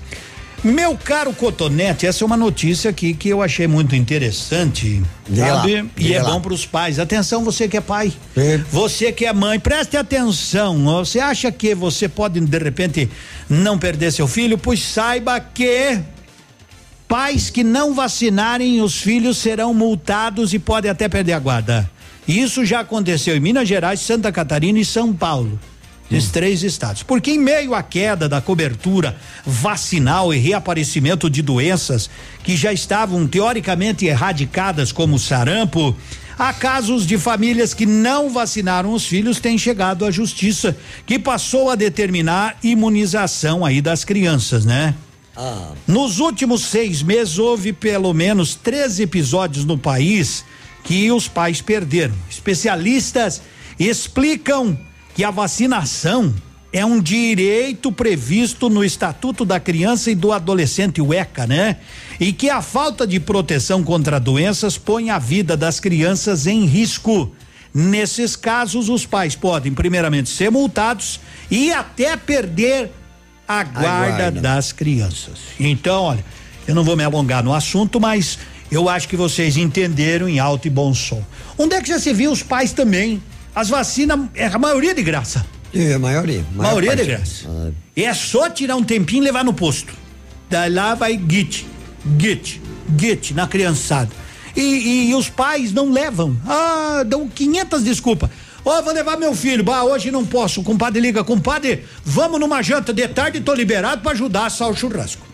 Meu 0.64 0.96
caro 0.96 1.30
Cotonete, 1.34 2.06
essa 2.06 2.24
é 2.24 2.26
uma 2.26 2.38
notícia 2.38 2.88
aqui 2.88 3.12
que 3.12 3.28
eu 3.28 3.42
achei 3.42 3.66
muito 3.66 3.94
interessante, 3.94 5.02
Diga 5.28 5.52
lá, 5.52 5.60
sabe? 5.60 5.90
E 5.98 6.14
é 6.14 6.22
lá. 6.22 6.30
bom 6.30 6.40
para 6.40 6.54
os 6.54 6.64
pais. 6.64 6.98
Atenção, 6.98 7.44
você 7.44 7.68
que 7.68 7.76
é 7.76 7.82
pai, 7.82 8.10
você 8.70 9.12
que 9.12 9.26
é 9.26 9.32
mãe, 9.34 9.60
preste 9.60 9.94
atenção. 9.94 10.82
Você 10.84 11.20
acha 11.20 11.52
que 11.52 11.74
você 11.74 12.08
pode 12.08 12.40
de 12.40 12.58
repente 12.58 13.10
não 13.46 13.78
perder 13.78 14.10
seu 14.10 14.26
filho? 14.26 14.56
Pois 14.56 14.82
saiba 14.82 15.38
que 15.38 16.00
pais 17.06 17.50
que 17.50 17.62
não 17.62 17.92
vacinarem 17.92 18.80
os 18.80 18.98
filhos 18.98 19.36
serão 19.36 19.74
multados 19.74 20.54
e 20.54 20.58
podem 20.58 20.90
até 20.90 21.10
perder 21.10 21.34
a 21.34 21.38
guarda. 21.38 21.90
Isso 22.26 22.64
já 22.64 22.80
aconteceu 22.80 23.36
em 23.36 23.40
Minas 23.40 23.68
Gerais, 23.68 24.00
Santa 24.00 24.32
Catarina 24.32 24.78
e 24.78 24.84
São 24.84 25.12
Paulo. 25.12 25.60
Esses 26.16 26.30
três 26.30 26.62
estados. 26.62 27.02
Porque 27.02 27.32
em 27.32 27.38
meio 27.38 27.74
à 27.74 27.82
queda 27.82 28.28
da 28.28 28.40
cobertura 28.40 29.16
vacinal 29.44 30.32
e 30.32 30.38
reaparecimento 30.38 31.28
de 31.28 31.42
doenças 31.42 32.08
que 32.42 32.56
já 32.56 32.72
estavam 32.72 33.26
teoricamente 33.26 34.06
erradicadas, 34.06 34.92
como 34.92 35.16
o 35.16 35.18
sarampo, 35.18 35.96
há 36.38 36.52
casos 36.52 37.06
de 37.06 37.18
famílias 37.18 37.74
que 37.74 37.86
não 37.86 38.30
vacinaram 38.30 38.92
os 38.92 39.06
filhos 39.06 39.40
têm 39.40 39.58
chegado 39.58 40.04
à 40.04 40.10
justiça, 40.10 40.76
que 41.06 41.18
passou 41.18 41.70
a 41.70 41.74
determinar 41.74 42.56
imunização 42.62 43.64
aí 43.64 43.80
das 43.80 44.04
crianças, 44.04 44.64
né? 44.64 44.94
Nos 45.86 46.20
últimos 46.20 46.62
seis 46.62 47.02
meses 47.02 47.38
houve 47.38 47.72
pelo 47.72 48.12
menos 48.14 48.54
13 48.54 49.02
episódios 49.02 49.64
no 49.64 49.76
país 49.76 50.44
que 50.84 51.10
os 51.10 51.26
pais 51.26 51.60
perderam. 51.60 52.14
Especialistas 52.30 53.42
explicam 53.78 54.78
que 55.14 55.22
a 55.22 55.30
vacinação 55.30 56.34
é 56.72 56.84
um 56.84 57.00
direito 57.00 57.92
previsto 57.92 58.68
no 58.68 58.84
Estatuto 58.84 59.44
da 59.44 59.60
Criança 59.60 60.10
e 60.10 60.14
do 60.14 60.32
Adolescente, 60.32 61.00
o 61.00 61.14
ECA, 61.14 61.46
né? 61.46 61.76
E 62.18 62.32
que 62.32 62.50
a 62.50 62.60
falta 62.60 63.06
de 63.06 63.20
proteção 63.20 63.84
contra 63.84 64.18
doenças 64.18 64.76
põe 64.76 65.08
a 65.08 65.18
vida 65.18 65.56
das 65.56 65.78
crianças 65.78 66.48
em 66.48 66.64
risco. 66.64 67.30
Nesses 67.72 68.34
casos, 68.34 68.88
os 68.88 69.06
pais 69.06 69.36
podem, 69.36 69.72
primeiramente, 69.72 70.28
ser 70.28 70.50
multados 70.50 71.20
e 71.48 71.72
até 71.72 72.16
perder 72.16 72.90
a 73.46 73.62
guarda, 73.62 74.16
guarda. 74.16 74.40
das 74.40 74.72
crianças. 74.72 75.38
Então, 75.60 76.02
olha, 76.02 76.24
eu 76.66 76.74
não 76.74 76.82
vou 76.82 76.96
me 76.96 77.04
alongar 77.04 77.44
no 77.44 77.54
assunto, 77.54 78.00
mas 78.00 78.36
eu 78.68 78.88
acho 78.88 79.08
que 79.08 79.16
vocês 79.16 79.56
entenderam 79.56 80.28
em 80.28 80.40
alto 80.40 80.66
e 80.66 80.70
bom 80.70 80.92
som. 80.92 81.22
Onde 81.56 81.76
é 81.76 81.80
que 81.80 81.88
já 81.88 82.00
se 82.00 82.12
viu 82.12 82.32
os 82.32 82.42
pais 82.42 82.72
também? 82.72 83.22
As 83.54 83.68
vacinas, 83.68 84.18
é 84.34 84.46
a 84.46 84.58
maioria 84.58 84.94
de 84.94 85.02
graça. 85.02 85.46
É, 85.72 85.94
a 85.94 85.98
maioria. 85.98 86.44
maior 86.54 86.70
maioria 86.74 86.90
de 86.90 86.96
parte. 86.96 87.10
graça. 87.10 87.44
Ah, 87.48 87.70
E 87.96 88.04
é 88.04 88.14
só 88.14 88.48
tirar 88.50 88.76
um 88.76 88.82
tempinho 88.84 89.22
e 89.22 89.24
levar 89.24 89.44
no 89.44 89.52
posto. 89.52 89.92
Daí 90.50 90.70
lá 90.70 90.94
vai 90.94 91.20
git, 91.28 91.66
git, 92.18 92.60
git 92.98 93.34
na 93.34 93.46
criançada. 93.46 94.10
E, 94.56 95.10
e 95.10 95.14
os 95.14 95.28
pais 95.28 95.72
não 95.72 95.90
levam. 95.90 96.36
Ah, 96.46 97.02
dão 97.06 97.28
500 97.28 97.82
desculpas. 97.82 98.30
Ó, 98.64 98.80
vou 98.82 98.92
levar 98.94 99.16
meu 99.16 99.34
filho. 99.34 99.62
Bah, 99.64 99.82
hoje 99.82 100.10
não 100.10 100.24
posso. 100.24 100.60
O 100.60 100.64
compadre 100.64 101.00
liga, 101.00 101.22
compadre, 101.24 101.84
vamos 102.04 102.40
numa 102.40 102.62
janta 102.62 102.92
de 102.92 103.06
tarde, 103.08 103.40
tô 103.40 103.52
liberado 103.52 104.00
pra 104.00 104.12
ajudar 104.12 104.42
a 104.42 104.46
assar 104.46 104.68
o 104.68 104.76
churrasco. 104.76 105.26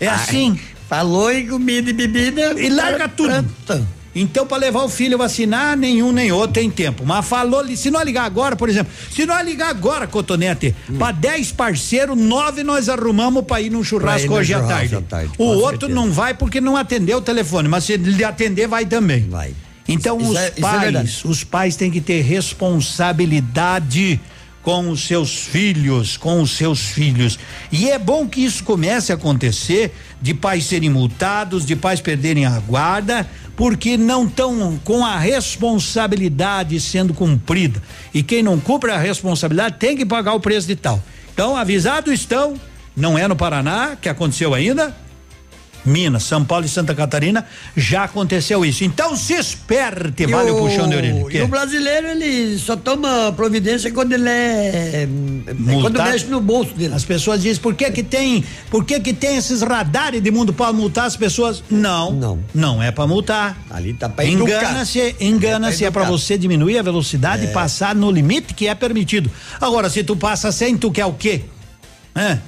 É 0.00 0.08
assim. 0.08 0.58
Falou 0.88 1.32
em 1.32 1.48
comida 1.48 1.90
e 1.90 1.92
bebida. 1.92 2.60
E 2.60 2.68
larga 2.68 3.08
tudo. 3.08 3.44
Então, 4.18 4.46
para 4.46 4.56
levar 4.56 4.82
o 4.82 4.88
filho 4.88 5.18
vacinar, 5.18 5.76
nenhum 5.76 6.10
nem 6.10 6.32
outro 6.32 6.54
tem 6.54 6.70
tempo. 6.70 7.04
Mas 7.04 7.26
falou, 7.28 7.62
se 7.76 7.90
não 7.90 8.02
ligar 8.02 8.24
agora, 8.24 8.56
por 8.56 8.68
exemplo, 8.68 8.90
se 9.10 9.26
não 9.26 9.40
ligar 9.42 9.68
agora, 9.68 10.06
Cotonete, 10.06 10.74
Hum. 10.90 10.96
para 10.96 11.12
10 11.12 11.52
parceiros, 11.52 12.16
nove 12.16 12.62
nós 12.64 12.88
arrumamos 12.88 13.44
para 13.44 13.60
ir 13.60 13.70
num 13.70 13.84
churrasco 13.84 14.32
hoje 14.32 14.54
à 14.54 14.62
tarde. 14.62 14.96
tarde, 15.02 15.30
o 15.36 15.44
outro 15.44 15.80
certeza. 15.80 15.94
não 15.94 16.10
vai 16.10 16.32
porque 16.32 16.60
não 16.60 16.76
atendeu 16.76 17.18
o 17.18 17.20
telefone, 17.20 17.68
mas 17.68 17.84
se 17.84 17.92
ele 17.92 18.24
atender, 18.24 18.66
vai 18.66 18.86
também. 18.86 19.28
Vai. 19.28 19.52
Então, 19.88 20.18
Isso 20.18 20.30
os 20.30 20.36
é- 20.36 20.48
isso 20.48 20.58
é 20.58 20.60
pais, 20.62 20.80
verdade. 20.80 21.20
os 21.24 21.44
pais 21.44 21.76
têm 21.76 21.90
que 21.90 22.00
ter 22.00 22.20
responsabilidade 22.22 24.20
com 24.66 24.90
os 24.90 25.06
seus 25.06 25.46
filhos, 25.46 26.16
com 26.16 26.42
os 26.42 26.56
seus 26.56 26.80
filhos. 26.80 27.38
E 27.70 27.88
é 27.88 28.00
bom 28.00 28.26
que 28.26 28.44
isso 28.44 28.64
comece 28.64 29.12
a 29.12 29.14
acontecer, 29.14 29.94
de 30.20 30.34
pais 30.34 30.64
serem 30.64 30.90
multados, 30.90 31.64
de 31.64 31.76
pais 31.76 32.00
perderem 32.00 32.46
a 32.46 32.58
guarda, 32.58 33.30
porque 33.54 33.96
não 33.96 34.26
estão 34.26 34.76
com 34.82 35.06
a 35.06 35.20
responsabilidade 35.20 36.80
sendo 36.80 37.14
cumprida. 37.14 37.80
E 38.12 38.24
quem 38.24 38.42
não 38.42 38.58
cumpre 38.58 38.90
a 38.90 38.98
responsabilidade 38.98 39.76
tem 39.78 39.96
que 39.96 40.04
pagar 40.04 40.34
o 40.34 40.40
preço 40.40 40.66
de 40.66 40.74
tal. 40.74 41.00
Então, 41.32 41.56
avisados 41.56 42.12
estão, 42.12 42.60
não 42.96 43.16
é 43.16 43.28
no 43.28 43.36
Paraná, 43.36 43.94
que 43.94 44.08
aconteceu 44.08 44.52
ainda, 44.52 44.92
Minas, 45.86 46.24
São 46.24 46.44
Paulo 46.44 46.66
e 46.66 46.68
Santa 46.68 46.94
Catarina, 46.94 47.46
já 47.76 48.04
aconteceu 48.04 48.64
isso. 48.64 48.84
Então 48.84 49.16
se 49.16 49.34
esperte, 49.34 50.24
E 50.24 50.26
vale 50.26 50.50
o 50.50 50.56
puxão 50.58 50.88
de 50.88 50.96
orelha. 50.96 51.24
E 51.30 51.42
o 51.42 51.48
brasileiro, 51.48 52.08
ele 52.08 52.58
só 52.58 52.76
toma 52.76 53.32
providência 53.36 53.90
quando 53.92 54.12
ele 54.12 54.28
é. 54.28 55.02
é 55.04 55.08
quando 55.46 55.58
Multado? 55.60 56.10
mexe 56.10 56.26
no 56.26 56.40
bolso 56.40 56.74
dele. 56.74 56.94
As 56.94 57.04
pessoas 57.04 57.42
dizem, 57.42 57.62
por 57.62 57.74
que 57.74 57.90
que 57.90 58.02
tem, 58.02 58.44
por 58.70 58.84
que 58.84 58.98
que 59.00 59.12
tem 59.12 59.36
esses 59.36 59.62
radares 59.62 60.20
de 60.22 60.30
mundo 60.30 60.52
para 60.52 60.72
multar 60.72 61.06
as 61.06 61.16
pessoas? 61.16 61.62
Não. 61.70 62.12
Não. 62.12 62.38
Não 62.54 62.82
é 62.82 62.90
para 62.90 63.06
multar. 63.06 63.56
Ali 63.70 63.94
tá 63.94 64.08
pra. 64.08 64.24
Engana-se, 64.24 65.14
engana-se, 65.20 65.84
é 65.84 65.90
para 65.90 66.02
educar. 66.02 66.18
você 66.18 66.36
diminuir 66.38 66.78
a 66.78 66.82
velocidade 66.82 67.44
e 67.44 67.48
É. 67.48 67.52
passar 67.52 67.94
no 67.94 68.10
limite 68.10 68.54
que 68.54 68.66
é 68.68 68.74
permitido. 68.74 69.30
Agora, 69.60 69.88
se 69.88 70.02
tu 70.02 70.16
passa 70.16 70.50
sem, 70.52 70.76
tu 70.76 70.90
quer 70.90 71.06
o 71.06 71.12
quê? 71.12 71.42
É? 72.14 72.38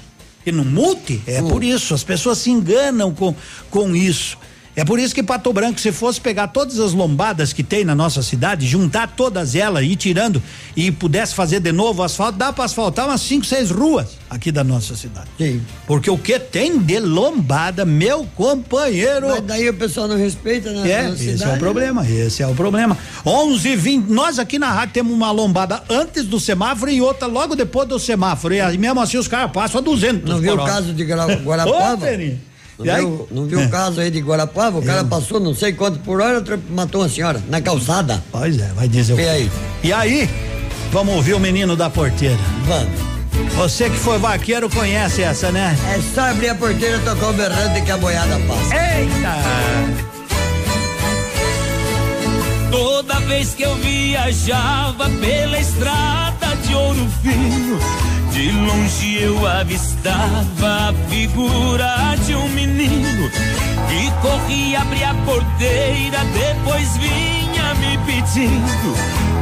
Que 0.49 0.53
não 0.53 0.65
multe? 0.65 1.21
É 1.27 1.43
Hum. 1.43 1.49
por 1.49 1.63
isso, 1.63 1.93
as 1.93 2.03
pessoas 2.03 2.39
se 2.39 2.51
enganam 2.51 3.13
com, 3.13 3.35
com 3.71 3.95
isso. 3.95 4.39
É 4.79 4.85
por 4.85 5.01
isso 5.01 5.13
que 5.13 5.25
Pato 5.25 5.53
Branco, 5.53 5.81
se 5.81 5.91
fosse 5.91 6.21
pegar 6.21 6.47
todas 6.47 6.79
as 6.79 6.93
lombadas 6.93 7.53
que 7.53 7.65
tem 7.65 7.85
na 7.85 7.97
nossa 7.97 8.23
cidade, 8.23 8.65
juntar 8.65 9.09
todas 9.09 9.57
elas 9.57 9.83
e 9.83 9.89
ir 9.89 9.97
tirando 9.97 10.41
e 10.77 10.93
pudesse 10.93 11.35
fazer 11.35 11.59
de 11.59 11.73
novo 11.73 12.01
o 12.01 12.05
asfalto, 12.05 12.39
dá 12.39 12.53
para 12.53 12.63
asfaltar 12.63 13.09
umas 13.09 13.21
cinco, 13.21 13.45
seis 13.45 13.73
ruas 13.73 14.11
aqui 14.31 14.53
da 14.53 14.63
nossa 14.63 14.95
cidade. 14.95 15.27
Sim. 15.37 15.61
Porque 15.85 16.09
o 16.09 16.17
que 16.17 16.39
tem 16.39 16.79
de 16.79 17.01
lombada, 17.01 17.85
meu 17.85 18.25
companheiro. 18.37 19.27
Mas 19.27 19.43
daí 19.43 19.69
o 19.69 19.75
pessoal 19.75 20.07
não 20.07 20.17
respeita, 20.17 20.71
né? 20.71 20.89
É, 20.89 21.11
esse 21.11 21.43
é 21.43 21.49
o 21.49 21.59
problema, 21.59 22.09
esse 22.09 22.43
é 22.45 22.47
o 22.47 22.55
problema. 22.55 22.97
11 23.27 23.75
20 23.75 24.07
nós 24.09 24.39
aqui 24.39 24.61
na 24.61 24.71
rádio 24.71 24.95
temos 24.95 25.13
uma 25.13 25.33
lombada 25.33 25.83
antes 25.91 26.23
do 26.25 26.39
semáforo 26.39 26.89
e 26.89 27.03
outra 27.03 27.27
logo 27.27 27.57
depois 27.57 27.89
do 27.89 27.99
semáforo. 27.99 28.55
E 28.55 28.61
aí, 28.61 28.79
mesmo 28.79 29.01
assim 29.01 29.17
os 29.17 29.27
caras 29.27 29.51
passam 29.51 29.81
a 29.81 29.83
200. 29.83 30.31
Não 30.31 30.39
viu 30.39 30.55
o 30.55 30.65
caso 30.65 30.93
de 30.93 31.03
Guarapava? 31.03 32.07
Ô, 32.07 32.48
E 32.87 32.91
aí? 32.91 33.01
viu, 33.05 33.29
não 33.31 33.47
viu 33.47 33.61
o 33.61 33.69
caso 33.69 34.01
aí 34.01 34.11
de 34.11 34.21
Guarapava? 34.21 34.79
O 34.79 34.83
cara 34.83 35.03
passou 35.05 35.41
não 35.41 35.55
sei 35.55 35.73
quanto 35.73 35.99
por 36.01 36.21
hora, 36.21 36.43
matou 36.71 37.01
uma 37.03 37.09
senhora 37.09 37.43
na 37.49 37.61
calçada. 37.61 38.23
Pois 38.31 38.59
é, 38.61 38.69
vai 38.75 38.87
dizer 38.89 39.15
o 39.15 39.21
E 39.21 39.23
quê? 39.25 39.29
aí? 39.29 39.51
E 39.83 39.93
aí, 39.93 40.31
vamos 40.93 41.15
ouvir 41.17 41.35
o 41.35 41.41
menino 41.41 41.75
da 41.77 41.91
porteira. 41.91 42.39
Vamos. 42.67 43.09
Você 43.57 43.91
que 43.91 43.97
foi 43.97 44.19
vaqueiro 44.19 44.69
conhece 44.71 45.23
essa, 45.23 45.51
né? 45.51 45.77
É 45.95 46.01
só 46.15 46.23
abrir 46.31 46.49
a 46.51 46.55
porteira 46.55 46.97
e 46.97 47.01
tocar 47.01 47.31
o 47.31 47.33
berrante 47.33 47.81
que 47.83 47.91
a 47.91 47.97
boiada 47.97 48.39
passa. 48.47 48.75
Eita! 48.75 49.35
Toda 52.71 53.15
vez 53.21 53.55
que 53.55 53.63
eu 53.63 53.75
viajava 53.77 55.09
pela 55.21 55.59
estrada 55.59 56.55
de 56.65 56.75
ouro 56.75 57.09
fino, 57.23 57.79
de 58.31 58.51
longe 58.53 59.23
eu 59.23 59.47
avistava 59.47 60.91
a 60.91 60.95
figura 61.09 62.15
de 62.25 62.35
um 62.35 62.49
menino 62.51 63.31
que 63.89 64.11
corria, 64.21 64.81
abria 64.81 65.11
a 65.11 65.15
porteira, 65.15 66.19
depois 66.33 66.97
vinha 66.97 67.75
me 67.75 67.99
pedindo. 68.07 68.95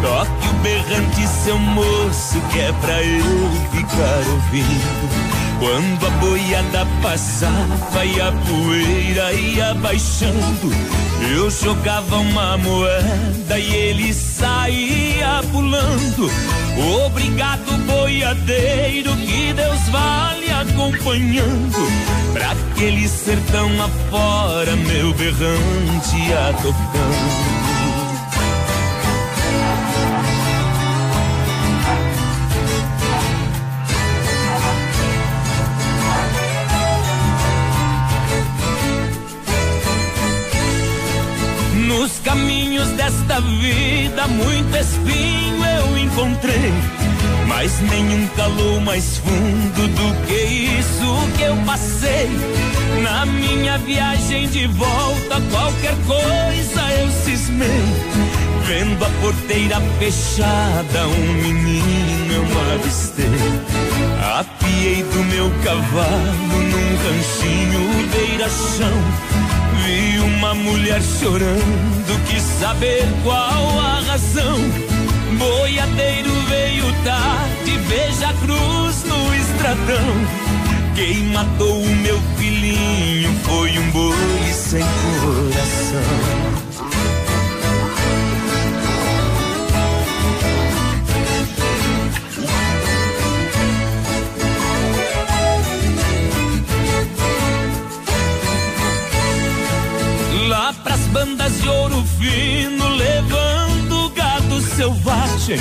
Toque 0.02 0.48
o 0.48 0.52
berrante, 0.62 1.26
seu 1.26 1.58
moço, 1.58 2.40
que 2.52 2.60
é 2.60 2.72
pra 2.80 3.02
eu 3.02 3.50
ficar 3.72 4.30
ouvindo. 4.30 5.35
Quando 5.58 6.06
a 6.06 6.10
boiada 6.10 6.86
passava 7.02 8.04
e 8.04 8.20
a 8.20 8.30
poeira 8.30 9.32
ia 9.32 9.74
baixando, 9.74 10.70
eu 11.34 11.50
jogava 11.50 12.16
uma 12.16 12.58
moeda 12.58 13.58
e 13.58 13.74
ele 13.74 14.12
saía 14.12 15.40
pulando. 15.50 16.30
Obrigado, 17.06 17.72
boiadeiro, 17.86 19.16
que 19.16 19.52
Deus 19.54 19.80
vale 19.90 20.50
acompanhando. 20.50 21.78
Pra 22.34 22.52
aquele 22.52 23.08
sertão 23.08 23.70
afora, 23.82 24.76
meu 24.76 25.14
berrante 25.14 26.16
ia 26.28 26.52
tocando. 26.62 27.65
Nos 42.06 42.20
caminhos 42.20 42.86
desta 42.90 43.40
vida, 43.40 44.28
muito 44.28 44.76
espinho 44.76 45.64
eu 45.64 45.98
encontrei. 45.98 46.72
Mas 47.48 47.80
nenhum 47.80 48.28
calou 48.36 48.80
mais 48.80 49.18
fundo 49.18 49.88
do 49.88 50.24
que 50.24 50.34
isso 50.78 51.36
que 51.36 51.42
eu 51.42 51.56
passei. 51.66 52.30
Na 53.02 53.26
minha 53.26 53.76
viagem 53.78 54.48
de 54.50 54.68
volta, 54.68 55.40
qualquer 55.50 55.96
coisa 56.06 56.92
eu 57.00 57.10
cismei. 57.10 57.82
Vendo 58.66 59.04
a 59.04 59.10
porteira 59.20 59.80
fechada, 59.98 61.08
um 61.08 61.32
menino 61.42 62.34
eu 62.34 62.74
avistei. 62.74 63.26
Apiei 64.38 65.02
do 65.02 65.24
meu 65.24 65.50
cavalo 65.64 66.62
num 66.70 66.96
ranchinho 67.02 68.08
beira-chão. 68.12 69.45
Vi 69.86 70.18
uma 70.18 70.52
mulher 70.52 71.00
chorando, 71.00 72.26
quis 72.28 72.42
saber 72.42 73.04
qual 73.22 73.78
a 73.78 74.00
razão. 74.00 74.58
Boiadeiro 75.38 76.32
veio 76.48 76.92
tarde, 77.04 77.78
veja 77.86 78.30
a 78.30 78.34
cruz 78.34 79.04
no 79.04 79.32
estradão. 79.32 80.26
Quem 80.96 81.26
matou 81.26 81.80
o 81.80 81.96
meu 81.98 82.20
filhinho 82.36 83.32
foi 83.44 83.78
um 83.78 83.90
boi 83.92 84.52
sem 84.52 84.84
coração. 85.20 86.65
Pras 100.82 101.00
bandas 101.12 101.60
de 101.60 101.68
ouro 101.68 102.04
fino, 102.18 102.88
levando 102.88 104.10
gado 104.10 104.60
selvagem. 104.60 105.58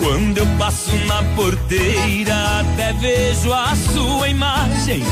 Quando 0.00 0.38
eu 0.38 0.46
passo 0.58 0.94
na 1.06 1.22
porteira, 1.34 2.60
até 2.60 2.92
vejo 2.94 3.52
a 3.52 3.74
sua 3.92 4.28
imagem. 4.28 5.02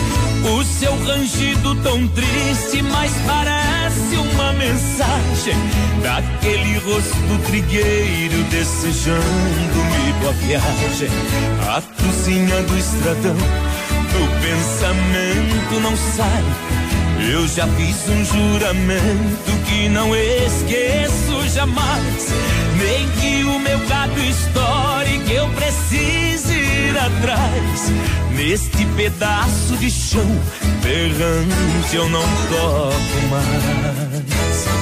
O 0.44 0.64
seu 0.64 0.96
rangido 1.04 1.74
tão 1.82 2.06
triste, 2.08 2.82
mas 2.82 3.12
parece 3.26 4.16
uma 4.16 4.52
mensagem 4.52 5.54
daquele 6.02 6.78
rosto 6.78 7.46
trigueiro 7.46 8.42
desejando-me 8.50 10.12
boa 10.20 10.32
viagem. 10.34 11.08
A 11.68 11.82
cruzinha 11.82 12.62
do 12.62 12.78
estradão, 12.78 13.34
do 13.34 14.22
pensamento 14.40 15.80
não 15.80 15.96
sai. 15.96 16.85
Eu 17.18 17.46
já 17.48 17.66
fiz 17.68 18.08
um 18.08 18.24
juramento 18.24 19.52
que 19.66 19.88
não 19.88 20.14
esqueço 20.14 21.48
jamais. 21.48 22.28
Nem 22.78 23.08
que 23.10 23.44
o 23.44 23.58
meu 23.58 23.78
gado 23.86 24.20
estoure, 24.20 25.18
que 25.26 25.32
eu 25.32 25.48
precise 25.50 26.54
ir 26.54 26.96
atrás. 26.98 27.92
Neste 28.32 28.84
pedaço 28.96 29.76
de 29.78 29.90
chão, 29.90 30.26
berrante 30.82 31.96
eu 31.96 32.08
não 32.08 32.22
toco 32.22 33.28
mais. 33.30 34.75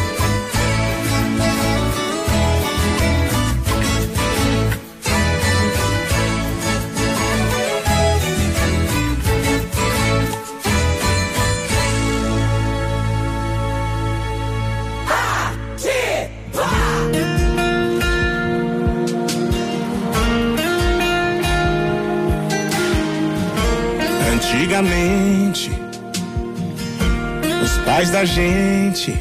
Gente 28.27 29.15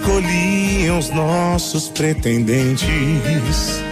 escolhiam 0.00 0.98
os 0.98 1.10
nossos 1.10 1.88
pretendentes. 1.88 3.82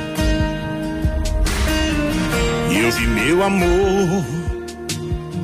E 2.71 2.79
eu 2.79 2.91
vi 2.91 3.07
meu 3.07 3.43
amor 3.43 4.25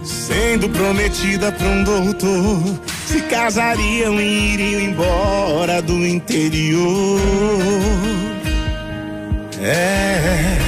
sendo 0.03 0.69
prometida 0.71 1.53
pra 1.53 1.67
um 1.67 1.85
doutor. 1.85 2.63
Se 3.07 3.21
casariam 3.23 4.21
e 4.21 4.55
iriam 4.55 4.81
embora 4.81 5.83
do 5.83 6.07
interior. 6.07 7.21
É. 9.61 10.59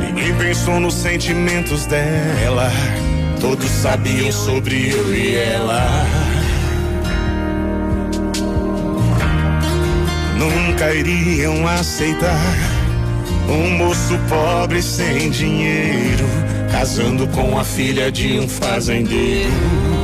Ninguém 0.00 0.34
pensou 0.36 0.80
nos 0.80 0.94
sentimentos 0.94 1.86
dela. 1.86 2.70
Todos 3.48 3.70
sabiam 3.70 4.32
sobre 4.32 4.90
eu 4.90 5.14
e 5.14 5.36
ela. 5.36 6.04
Nunca 10.36 10.92
iriam 10.92 11.64
aceitar 11.68 12.56
um 13.48 13.78
moço 13.78 14.18
pobre 14.28 14.82
sem 14.82 15.30
dinheiro, 15.30 16.24
casando 16.72 17.28
com 17.28 17.56
a 17.56 17.62
filha 17.62 18.10
de 18.10 18.40
um 18.40 18.48
fazendeiro. 18.48 19.95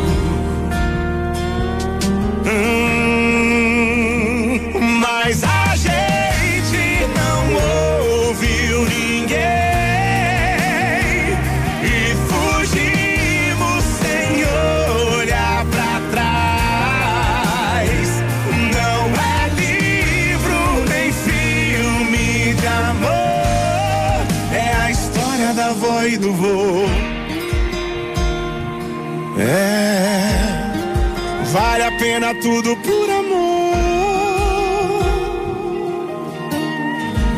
Pena 32.12 32.34
tudo 32.34 32.76
por 32.76 33.10
amor. 33.10 33.72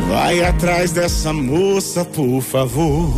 Vai 0.09 0.43
atrás 0.43 0.91
dessa 0.91 1.31
moça, 1.31 2.03
por 2.03 2.41
favor. 2.41 3.13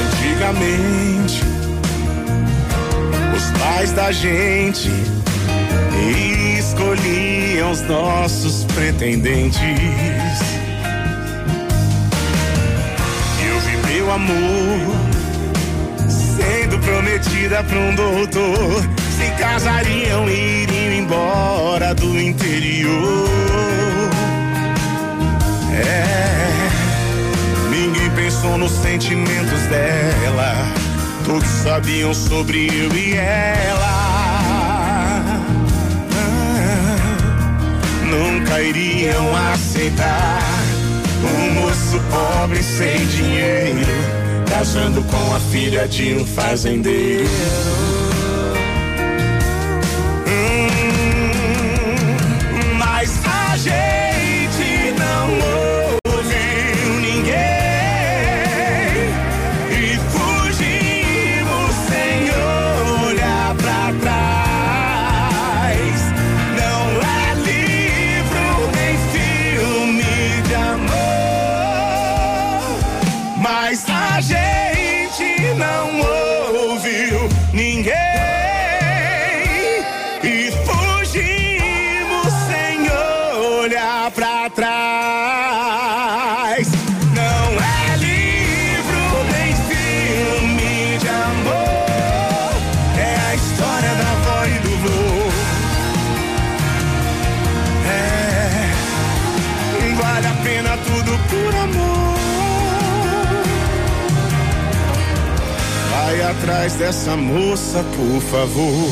Antigamente, 0.00 1.44
os 3.36 3.58
pais 3.60 3.92
da 3.92 4.10
gente 4.10 4.90
escolhiam 6.58 7.70
os 7.70 7.82
nossos 7.82 8.64
pretendentes. 8.64 9.60
Eu 13.46 13.60
vi 13.60 13.76
meu 13.92 14.10
amor 14.10 14.97
prometida 17.18 17.62
pra 17.64 17.78
um 17.78 17.94
doutor. 17.94 18.82
Se 19.16 19.30
casariam 19.38 20.28
e 20.28 20.62
iriam 20.62 20.92
embora 20.92 21.94
do 21.94 22.18
interior. 22.18 23.28
É, 25.72 26.46
ninguém 27.70 28.10
pensou 28.10 28.56
nos 28.56 28.72
sentimentos 28.72 29.60
dela. 29.68 30.54
Todos 31.24 31.48
sabiam 31.48 32.14
sobre 32.14 32.66
eu 32.66 32.94
e 32.94 33.14
ela. 33.14 34.08
nunca 38.04 38.62
iriam 38.62 39.36
aceitar 39.52 40.40
um 41.22 41.60
moço 41.60 42.00
pobre 42.10 42.62
sem 42.62 43.06
dinheiro 43.06 44.17
casando 44.48 45.02
com 45.04 45.34
a 45.34 45.40
filha 45.40 45.86
de 45.86 46.14
um 46.14 46.26
fazendeiro. 46.26 47.28
Dessa 107.08 107.16
moça, 107.16 107.84
por 107.96 108.20
favor. 108.20 108.90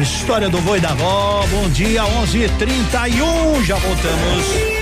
História 0.00 0.48
do 0.48 0.60
boi 0.62 0.80
da 0.80 0.90
avó, 0.90 1.46
bom 1.48 1.68
dia, 1.68 2.02
11:31 2.04 3.62
já 3.64 3.76
voltamos. 3.76 4.81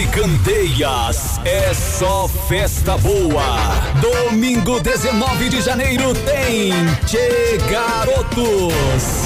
Clube 0.00 0.06
Candeias 0.08 1.40
é 1.44 1.74
só 1.74 2.28
festa 2.48 2.96
boa. 2.98 3.42
Domingo 4.00 4.80
19 4.80 5.48
de 5.48 5.60
janeiro 5.60 6.14
tem 6.14 6.72
Che 7.06 7.58
Garotos. 7.70 8.72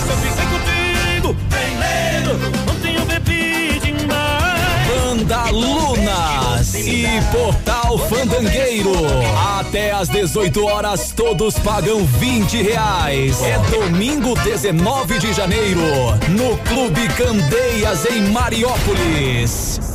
Eu 0.09 0.17
fiquei 0.17 0.47
contigo, 0.47 1.37
tem 1.51 1.77
medo, 1.77 2.71
ontem 2.71 2.97
eu 2.97 3.05
bebi 3.05 3.79
demais. 3.81 4.89
Banda 4.89 5.51
Lunas 5.51 6.75
e 6.75 7.07
Portal 7.31 7.99
Fandangueiro. 8.09 8.93
Até 9.61 9.93
às 9.93 10.09
18 10.09 10.65
horas 10.65 11.13
todos 11.13 11.59
pagam 11.59 12.05
20 12.05 12.63
reais. 12.63 13.41
É 13.43 13.59
domingo 13.71 14.35
19 14.41 15.19
de 15.19 15.33
janeiro 15.33 15.81
no 16.31 16.57
Clube 16.59 17.07
Candeias 17.11 18.07
em 18.07 18.23
Mariópolis. 18.33 19.94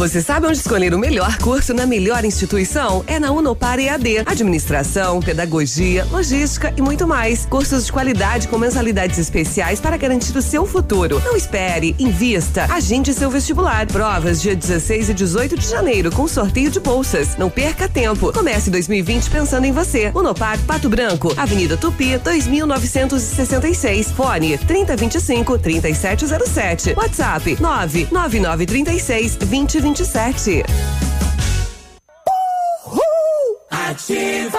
Você 0.00 0.22
sabe 0.22 0.46
onde 0.46 0.56
escolher 0.56 0.94
o 0.94 0.98
melhor 0.98 1.36
curso 1.36 1.74
na 1.74 1.84
melhor 1.84 2.24
instituição? 2.24 3.04
É 3.06 3.18
na 3.18 3.32
Unopar 3.32 3.78
EAD. 3.78 4.20
Administração, 4.24 5.20
pedagogia, 5.20 6.06
logística 6.10 6.72
e 6.74 6.80
muito 6.80 7.06
mais. 7.06 7.44
Cursos 7.44 7.84
de 7.84 7.92
qualidade 7.92 8.48
com 8.48 8.56
mensalidades 8.56 9.18
especiais 9.18 9.78
para 9.78 9.98
garantir 9.98 10.34
o 10.34 10.40
seu 10.40 10.64
futuro. 10.64 11.20
Não 11.22 11.36
espere, 11.36 11.94
invista, 11.98 12.64
agende 12.72 13.12
seu 13.12 13.30
vestibular. 13.30 13.86
Provas 13.88 14.40
dia 14.40 14.56
16 14.56 15.10
e 15.10 15.14
18 15.14 15.58
de 15.58 15.68
janeiro 15.68 16.10
com 16.10 16.26
sorteio 16.26 16.70
de 16.70 16.80
bolsas. 16.80 17.36
Não 17.36 17.50
perca 17.50 17.86
tempo. 17.86 18.32
Comece 18.32 18.70
2020 18.70 19.28
pensando 19.28 19.66
em 19.66 19.72
você. 19.72 20.10
Unopar 20.14 20.58
Pato 20.60 20.88
Branco, 20.88 21.34
Avenida 21.36 21.76
Tupi, 21.76 22.16
2966. 22.16 24.12
Fone 24.12 24.56
3025 24.56 25.58
3707. 25.58 26.94
WhatsApp 26.96 27.58
99936 27.60 29.36
2027. 29.94 30.62
Ativa. 33.70 34.58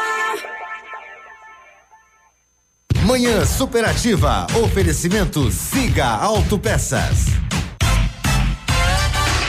Manhã 3.06 3.46
Superativa. 3.46 4.46
Oferecimento 4.64 5.50
Siga 5.52 6.06
Autopeças. 6.08 7.28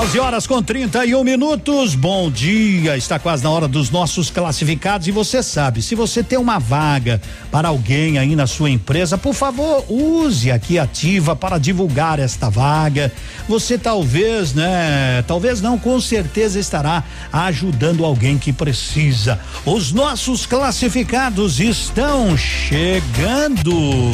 11 0.00 0.18
horas 0.18 0.46
com 0.46 0.62
31 0.62 1.22
minutos. 1.22 1.94
Bom 1.94 2.30
dia. 2.30 2.96
Está 2.96 3.18
quase 3.18 3.44
na 3.44 3.50
hora 3.50 3.68
dos 3.68 3.90
nossos 3.90 4.30
classificados 4.30 5.06
e 5.06 5.10
você 5.10 5.42
sabe, 5.42 5.82
se 5.82 5.94
você 5.94 6.22
tem 6.22 6.38
uma 6.38 6.58
vaga 6.58 7.20
para 7.50 7.68
alguém 7.68 8.16
aí 8.16 8.34
na 8.34 8.46
sua 8.46 8.70
empresa, 8.70 9.18
por 9.18 9.34
favor, 9.34 9.84
use 9.90 10.50
aqui 10.50 10.78
ativa 10.78 11.36
para 11.36 11.58
divulgar 11.58 12.18
esta 12.18 12.48
vaga. 12.48 13.12
Você 13.46 13.76
talvez, 13.76 14.54
né? 14.54 15.22
Talvez 15.26 15.60
não, 15.60 15.78
com 15.78 16.00
certeza 16.00 16.58
estará 16.58 17.04
ajudando 17.30 18.02
alguém 18.02 18.38
que 18.38 18.54
precisa. 18.54 19.38
Os 19.66 19.92
nossos 19.92 20.46
classificados 20.46 21.60
estão 21.60 22.38
chegando. 22.38 24.10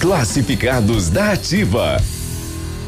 Classificados 0.00 1.10
da 1.10 1.32
Ativa. 1.32 2.02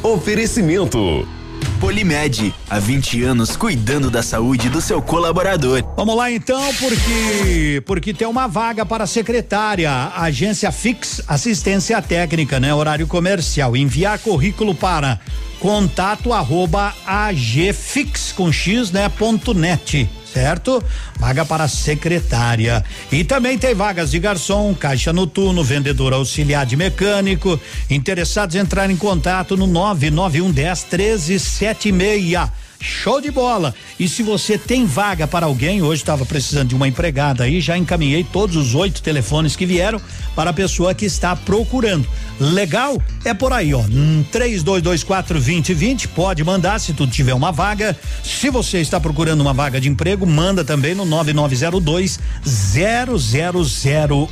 Oferecimento. 0.02 1.33
Polimed, 1.80 2.54
há 2.68 2.78
20 2.78 3.22
anos 3.22 3.56
cuidando 3.56 4.10
da 4.10 4.22
saúde 4.22 4.68
do 4.68 4.80
seu 4.80 5.00
colaborador. 5.02 5.82
Vamos 5.96 6.16
lá 6.16 6.30
então, 6.30 6.62
porque 6.74 7.82
porque 7.86 8.14
tem 8.14 8.26
uma 8.26 8.46
vaga 8.46 8.86
para 8.86 9.06
secretária, 9.06 9.90
agência 10.16 10.70
Fix 10.70 11.22
Assistência 11.26 12.00
Técnica, 12.00 12.58
né? 12.60 12.74
Horário 12.74 13.06
comercial. 13.06 13.76
Enviar 13.76 14.18
currículo 14.18 14.74
para 14.74 15.20
contato 15.60 16.32
arroba 16.32 16.94
agfix 17.06 18.32
com 18.32 18.52
x, 18.52 18.90
né? 18.90 19.08
Ponto 19.08 19.54
net 19.54 20.08
certo? 20.34 20.82
Vaga 21.18 21.44
para 21.44 21.68
secretária. 21.68 22.84
E 23.10 23.22
também 23.22 23.56
tem 23.56 23.74
vagas 23.74 24.10
de 24.10 24.18
garçom, 24.18 24.74
caixa 24.74 25.12
noturno, 25.12 25.62
vendedor 25.62 26.12
auxiliar 26.12 26.66
de 26.66 26.76
mecânico. 26.76 27.58
Interessados 27.88 28.56
entrar 28.56 28.90
em 28.90 28.96
contato 28.96 29.56
no 29.56 29.66
991 29.66 30.50
10 30.50 30.82
13 30.82 31.38
76. 31.38 32.63
Show 32.84 33.18
de 33.18 33.30
bola! 33.30 33.74
E 33.98 34.06
se 34.06 34.22
você 34.22 34.58
tem 34.58 34.84
vaga 34.84 35.26
para 35.26 35.46
alguém, 35.46 35.80
hoje 35.80 36.02
estava 36.02 36.26
precisando 36.26 36.68
de 36.68 36.74
uma 36.74 36.86
empregada 36.86 37.44
aí, 37.44 37.58
já 37.58 37.78
encaminhei 37.78 38.22
todos 38.22 38.56
os 38.56 38.74
oito 38.74 39.00
telefones 39.00 39.56
que 39.56 39.64
vieram 39.64 39.98
para 40.36 40.50
a 40.50 40.52
pessoa 40.52 40.94
que 40.94 41.06
está 41.06 41.34
procurando. 41.34 42.06
Legal? 42.38 43.00
É 43.24 43.32
por 43.32 43.54
aí, 43.54 43.72
ó. 43.72 43.80
Hum, 43.80 44.22
3224 44.30 45.38
2020, 45.38 46.08
pode 46.08 46.44
mandar 46.44 46.78
se 46.78 46.92
tu 46.92 47.06
tiver 47.06 47.32
uma 47.32 47.50
vaga. 47.50 47.96
Se 48.22 48.50
você 48.50 48.82
está 48.82 49.00
procurando 49.00 49.40
uma 49.40 49.54
vaga 49.54 49.80
de 49.80 49.88
emprego, 49.88 50.26
manda 50.26 50.62
também 50.62 50.94
no 50.94 51.06
9902 51.06 52.20
0001. 52.44 54.28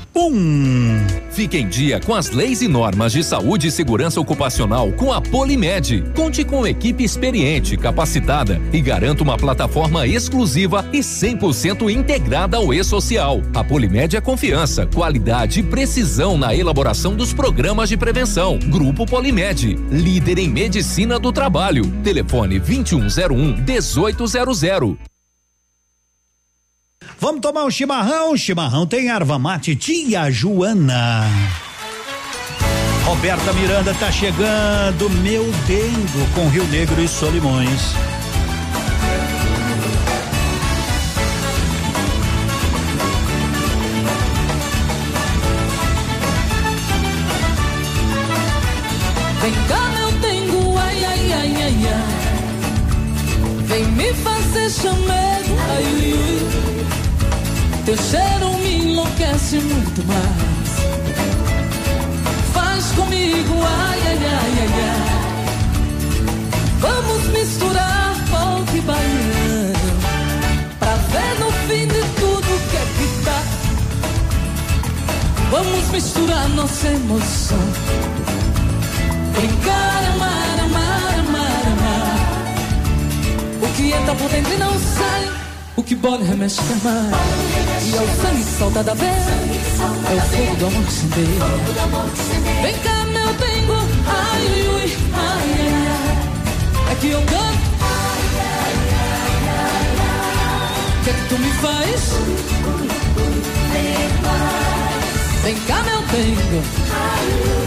Fique 1.30 1.56
em 1.56 1.68
dia 1.68 2.00
com 2.00 2.14
as 2.14 2.30
leis 2.30 2.60
e 2.60 2.68
normas 2.68 3.12
de 3.12 3.24
saúde 3.24 3.68
e 3.68 3.70
segurança 3.70 4.20
ocupacional 4.20 4.92
com 4.92 5.10
a 5.10 5.22
Polimed. 5.22 6.04
Conte 6.14 6.44
com 6.44 6.66
equipe 6.66 7.02
experiente, 7.02 7.78
capacitada 7.78 8.41
e 8.72 8.80
garanta 8.80 9.22
uma 9.22 9.36
plataforma 9.36 10.06
exclusiva 10.06 10.84
e 10.92 10.98
100% 10.98 11.90
integrada 11.90 12.56
ao 12.56 12.72
e-social. 12.72 13.40
A 13.54 13.62
Polimed 13.62 14.16
é 14.16 14.20
confiança, 14.20 14.86
qualidade 14.86 15.60
e 15.60 15.62
precisão 15.62 16.36
na 16.36 16.54
elaboração 16.54 17.14
dos 17.14 17.32
programas 17.32 17.88
de 17.88 17.96
prevenção. 17.96 18.58
Grupo 18.58 19.06
Polimed, 19.06 19.78
líder 19.90 20.38
em 20.38 20.48
medicina 20.48 21.18
do 21.18 21.32
trabalho. 21.32 21.86
Telefone 22.02 22.58
2101 22.58 23.56
1800. 23.64 24.96
Vamos 27.18 27.40
tomar 27.40 27.64
um 27.64 27.70
chimarrão? 27.70 28.36
Chimarrão 28.36 28.86
tem 28.86 29.08
erva 29.08 29.38
mate 29.38 29.76
tia 29.76 30.30
Joana. 30.30 31.24
Roberta 33.04 33.52
Miranda 33.52 33.92
tá 33.94 34.10
chegando, 34.10 35.10
meu 35.10 35.44
dengo, 35.66 36.26
com 36.34 36.48
Rio 36.48 36.64
Negro 36.68 37.00
e 37.00 37.08
Solimões. 37.08 37.94
Vem 49.42 49.52
cá, 49.66 49.80
meu 49.98 50.12
tengo, 50.20 50.78
ai, 50.78 51.04
ai, 51.04 51.32
ai, 51.32 51.56
ai, 51.64 51.88
ai. 51.88 52.22
Vem 53.66 53.84
me 53.86 54.14
fazer 54.14 54.70
chamego, 54.70 55.56
ai, 55.68 55.82
ui. 55.94 56.46
Teu 57.84 57.96
cheiro 57.96 58.56
me 58.58 58.90
enlouquece 58.90 59.56
muito 59.56 60.04
mais. 60.06 60.70
Faz 62.54 62.84
comigo, 62.92 63.54
ai, 63.64 64.00
ai, 64.06 64.18
ai, 64.26 64.52
ai, 64.60 64.74
ai. 64.80 65.12
Vamos 66.78 67.26
misturar 67.36 68.14
folk 68.30 68.80
baiano. 68.82 69.72
Pra 70.78 70.94
ver 70.94 71.34
no 71.40 71.50
fim 71.66 71.88
de 71.88 72.02
tudo 72.20 72.60
que 72.70 72.76
é 72.76 72.86
que 72.96 73.06
dá. 73.24 73.42
Vamos 75.50 75.90
misturar 75.90 76.48
nossa 76.50 76.86
emoção. 76.86 78.11
Brincar, 79.34 80.02
amar, 80.14 80.60
amar, 80.64 81.18
amar, 81.20 81.62
amar. 81.72 82.16
O 83.62 83.66
que 83.74 83.92
entra 83.92 84.14
por 84.14 84.28
dentro 84.30 84.52
e 84.52 84.56
não 84.58 84.72
sai. 84.78 85.30
O 85.76 85.82
que 85.82 85.94
bola 85.94 86.24
remexe 86.24 86.60
que 86.62 86.72
amar. 86.72 87.10
E 87.82 87.96
é 87.96 88.00
o 88.00 88.08
sangue 88.22 88.44
que 88.44 88.58
salta 88.58 88.82
da 88.82 88.94
veia. 88.94 89.10
É 89.10 90.14
o 90.14 90.20
fogo 90.20 90.56
do 90.56 90.66
amor 90.66 90.84
que 90.84 90.92
incendeia. 90.92 91.26
Vem 92.62 92.74
cá, 92.78 93.04
meu 93.06 93.34
tengo. 93.34 93.74
Ai, 94.06 94.42
ui, 94.42 94.68
ui, 94.68 94.96
ai, 95.14 95.48
ai, 95.58 95.86
ai. 95.88 96.92
É 96.92 96.94
que 96.96 97.10
eu 97.10 97.20
canto. 97.22 97.62
O 101.00 101.04
que 101.04 101.10
é 101.10 101.12
que 101.12 101.28
tu 101.28 101.38
me 101.38 101.50
faz? 101.54 102.12
Vem 105.42 105.56
cá, 105.66 105.82
meu 105.82 106.02
tengo. 106.02 106.62
É 107.58 107.61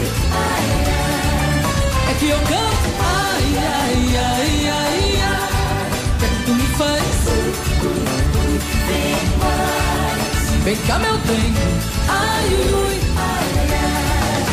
que 2.18 2.28
eu 2.28 2.38
canto. 2.38 2.88
Ai, 3.00 3.56
ai, 3.58 4.16
ai, 4.16 4.68
ai, 4.68 5.22
ai. 5.22 5.90
Que 6.18 6.24
é 6.24 6.28
que 6.28 6.44
tu 6.44 6.52
me 6.52 6.66
faz? 6.78 7.16
Vem 10.64 10.76
cá, 10.76 10.98
meu 10.98 11.18
tengo. 11.18 11.58
Ai, 12.08 12.46
ui, 12.46 12.74
ui. 12.74 13.00
Ai, 13.16 13.48
ai, 13.58 13.68
ai. 13.72 14.44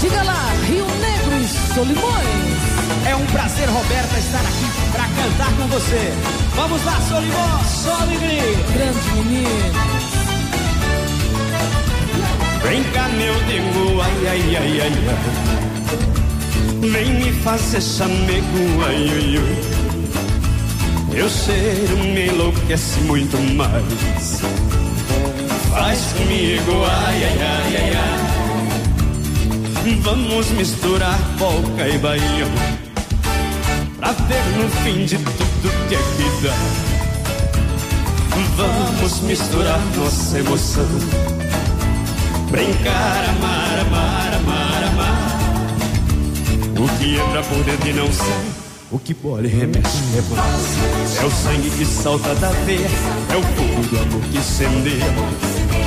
Diga 0.00 0.22
lá, 0.22 0.52
Rio 0.66 0.86
Negro 0.86 1.40
e 1.40 1.48
Solimões. 1.74 2.56
É 3.08 3.14
um 3.14 3.26
prazer, 3.26 3.68
Roberta, 3.68 4.18
estar 4.18 4.40
aqui 4.40 4.66
pra 4.92 5.04
cantar 5.04 5.52
com 5.56 5.68
você. 5.68 6.12
Vamos 6.54 6.84
lá, 6.84 7.00
Solimões, 7.08 7.66
só 7.66 7.92
alegria. 8.02 8.56
Grande 8.72 9.10
menino. 9.14 9.95
Cá, 12.66 13.08
meu 13.10 13.32
dengo, 13.44 14.00
ai, 14.00 14.26
ai, 14.26 14.56
ai, 14.56 14.80
ai, 14.80 14.92
ai. 15.08 15.16
Vem 16.90 17.14
me 17.14 17.30
fazer 17.40 17.80
chamego, 17.80 18.82
ai, 18.84 19.08
ai, 19.08 19.38
ai. 19.38 19.56
Meu 21.14 21.30
cheiro 21.30 21.96
me 21.98 22.26
enlouquece 22.26 22.98
muito 23.02 23.38
mais. 23.54 24.40
Faz 25.70 26.12
comigo, 26.14 26.84
ai, 26.84 27.24
ai, 27.24 27.38
ai, 27.40 27.76
ai, 27.76 27.94
ai. 27.94 28.18
Vamos 30.02 30.50
misturar 30.50 31.20
polca 31.38 31.88
e 31.88 31.98
baião. 31.98 32.50
Pra 33.96 34.10
ver 34.10 34.44
no 34.58 34.68
fim 34.82 35.04
de 35.04 35.18
tudo 35.18 35.70
que 35.88 35.94
é 35.94 35.98
dá. 36.42 36.56
Vamos 38.56 39.20
misturar 39.20 39.80
nossa 39.96 40.40
emoção. 40.40 40.88
Brincar, 42.50 43.24
amar, 43.30 43.78
amar, 43.86 44.34
amar, 44.34 44.84
amar. 44.84 45.38
O 46.78 46.98
que 46.98 47.16
entra 47.16 47.42
por 47.42 47.64
dentro 47.64 47.88
e 47.88 47.92
não 47.92 48.12
sai. 48.12 48.66
O 48.90 48.98
que 49.00 49.12
pode 49.12 49.48
remexe 49.48 49.98
é. 50.14 51.22
É 51.22 51.24
o 51.26 51.30
sangue 51.30 51.70
que 51.70 51.84
salta 51.84 52.34
da 52.36 52.50
veia. 52.64 52.86
É 53.30 53.36
o 53.36 53.42
fogo 53.42 53.82
do 53.90 53.98
amor 53.98 54.20
que 54.30 54.38
incendeia. 54.38 55.04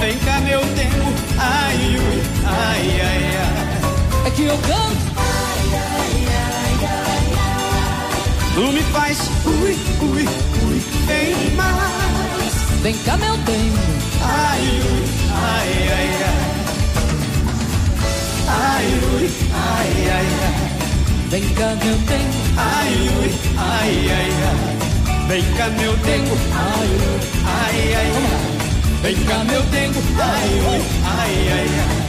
Vem 0.02 0.18
cá, 0.20 0.42
meu 0.42 0.60
tempo. 0.60 1.14
Ai, 1.38 1.98
ui, 1.98 2.22
ai, 2.46 3.02
ai, 3.02 3.38
ai. 3.38 4.28
É 4.28 4.32
que 4.32 4.44
eu 4.44 4.58
canto. 4.58 5.10
Tu 8.54 8.62
me 8.74 8.82
faz 8.92 9.18
ui, 9.46 9.78
ui, 10.02 10.26
ui, 10.68 10.82
vem 11.08 11.56
mais. 11.56 12.54
Vem 12.82 12.98
cá, 13.06 13.16
meu 13.16 13.38
tempo. 13.38 13.80
Ai, 14.22 14.62
ui, 14.62 15.04
ai, 15.32 15.90
ai, 15.90 16.24
ai. 16.26 16.49
Ai, 18.50 18.88
ui, 19.14 19.30
ai, 19.54 20.10
ai, 20.10 20.28
ai. 20.46 20.70
Vem 21.30 21.46
cá, 21.54 21.68
meu 21.84 21.98
tempo. 22.08 22.38
Ai, 22.58 22.94
ui, 23.20 23.30
ai, 23.58 24.12
ai, 24.18 24.32
ai. 24.50 25.28
Vem 25.28 25.44
cá, 25.56 25.68
meu 25.70 25.96
tempo. 25.98 26.38
Ai, 26.54 26.88
ui, 26.88 27.20
ai, 27.46 27.94
ai, 27.96 28.12
ai. 28.16 29.02
Vem 29.02 29.16
cá, 29.26 29.44
meu 29.44 29.64
tempo. 29.64 30.00
Ai, 30.20 30.50
ui, 30.70 30.82
ai, 31.06 31.50
ai, 31.52 31.70
ai. 31.80 32.00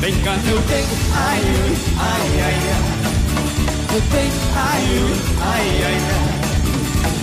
Vem 0.00 0.14
cá, 0.22 0.36
meu 0.44 0.62
tempo, 0.62 0.94
ai, 1.12 1.40
ai, 1.98 2.40
ai, 2.40 2.56
ai. 2.70 2.88
Eu 3.92 4.00
tenho, 4.12 4.32
ai, 4.54 4.84
ai, 5.42 5.82
ai, 5.84 5.98
ai. 5.98 6.28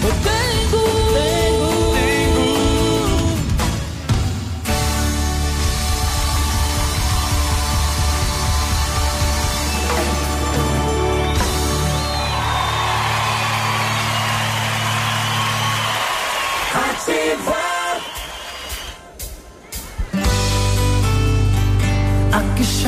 Eu 0.03 0.14
tenho, 0.23 0.44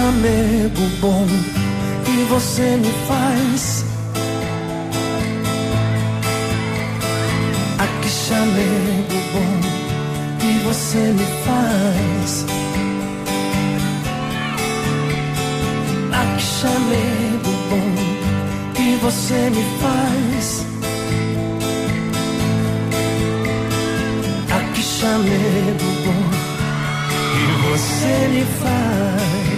chamego 0.07 0.81
bom 1.01 1.27
que 2.05 2.23
você 2.29 2.77
me 2.77 2.91
faz. 3.09 3.83
Ah, 7.77 7.87
que 8.01 8.07
chamego 8.07 9.17
bom 9.33 9.59
que 10.39 10.63
você 10.63 10.97
me 10.97 11.25
faz. 11.45 12.45
Ah, 16.13 16.35
que 16.37 16.43
chamego 16.43 17.51
bom 17.69 18.73
que 18.75 18.97
você 19.03 19.49
me 19.49 19.65
faz. 19.81 20.65
Ah, 24.53 24.73
que 24.73 24.81
chamego 24.81 25.85
bom 26.05 26.29
que 27.33 27.67
você 27.67 28.27
me 28.29 28.45
faz. 28.61 29.56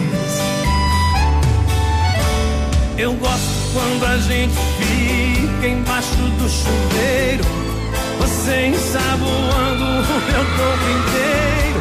Eu 3.00 3.14
gosto 3.14 3.72
quando 3.72 4.06
a 4.06 4.18
gente 4.18 4.54
fica 4.78 5.68
embaixo 5.70 6.18
do 6.38 6.50
chuveiro. 6.50 7.46
Você 8.20 8.68
ensaboando 8.68 9.86
o 9.86 10.20
meu 10.28 10.44
corpo 10.58 10.84
inteiro. 11.00 11.80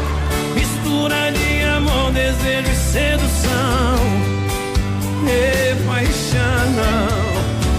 Mistura 0.55 1.33
de 1.33 1.65
amor, 1.65 2.13
desejo 2.13 2.71
e 2.71 2.77
sedução. 2.77 3.99
E 5.27 5.75
paixão. 5.89 6.39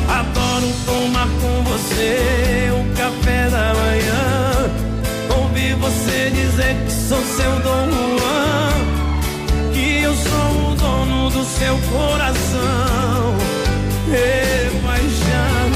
Adoro 0.10 0.74
tomar 0.86 1.30
com 1.40 1.64
você 1.64 2.70
o 2.74 2.94
café 2.98 3.50
da 3.50 3.74
manhã. 3.74 5.40
Ouvir 5.40 5.76
você 5.76 6.30
dizer 6.32 6.76
que 6.86 6.92
sou 6.92 7.24
seu 7.24 7.52
Dom 7.62 7.90
Juan. 7.90 9.72
Que 9.72 10.02
eu 10.02 10.14
sou 10.14 10.74
o 10.74 10.76
dono 10.76 11.30
do 11.30 11.46
seu 11.46 11.78
coração. 11.90 12.99
E 14.12 14.72
paixão, 14.82 15.70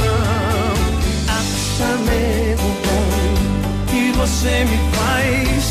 a 1.30 1.39
chamego 1.77 2.68
bom 2.84 3.85
que 3.88 4.11
você 4.18 4.65
me 4.65 4.77
faz. 4.95 5.62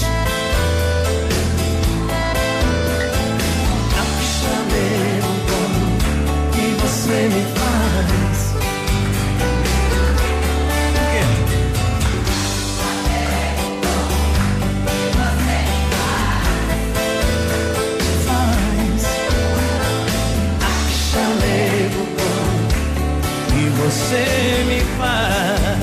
Você 24.13 24.65
me 24.65 24.81
faz. 24.99 25.79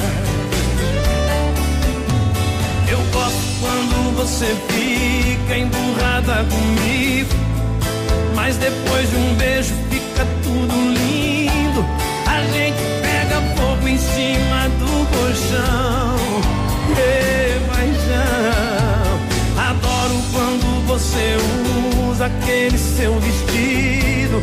Eu 2.91 2.99
gosto 3.11 3.39
quando 3.59 4.15
você 4.17 4.55
fica 4.67 5.57
emburrada 5.57 6.45
comigo. 6.45 7.29
Mas 8.35 8.55
depois 8.57 9.09
de 9.09 9.15
um 9.15 9.33
beijo 9.35 9.73
fica 9.89 10.25
tudo 10.43 10.73
lindo. 10.93 11.85
A 12.27 12.41
gente 12.53 12.77
pega 13.01 13.41
fogo 13.55 13.87
em 13.87 13.97
cima 13.97 14.69
do 14.79 15.07
colchão. 15.09 16.15
Ei, 16.97 17.59
paixão. 17.67 19.19
Adoro 19.57 20.23
quando 20.31 20.87
você 20.87 21.37
usa 22.11 22.27
aquele 22.27 22.77
seu 22.77 23.19
vestido. 23.19 24.38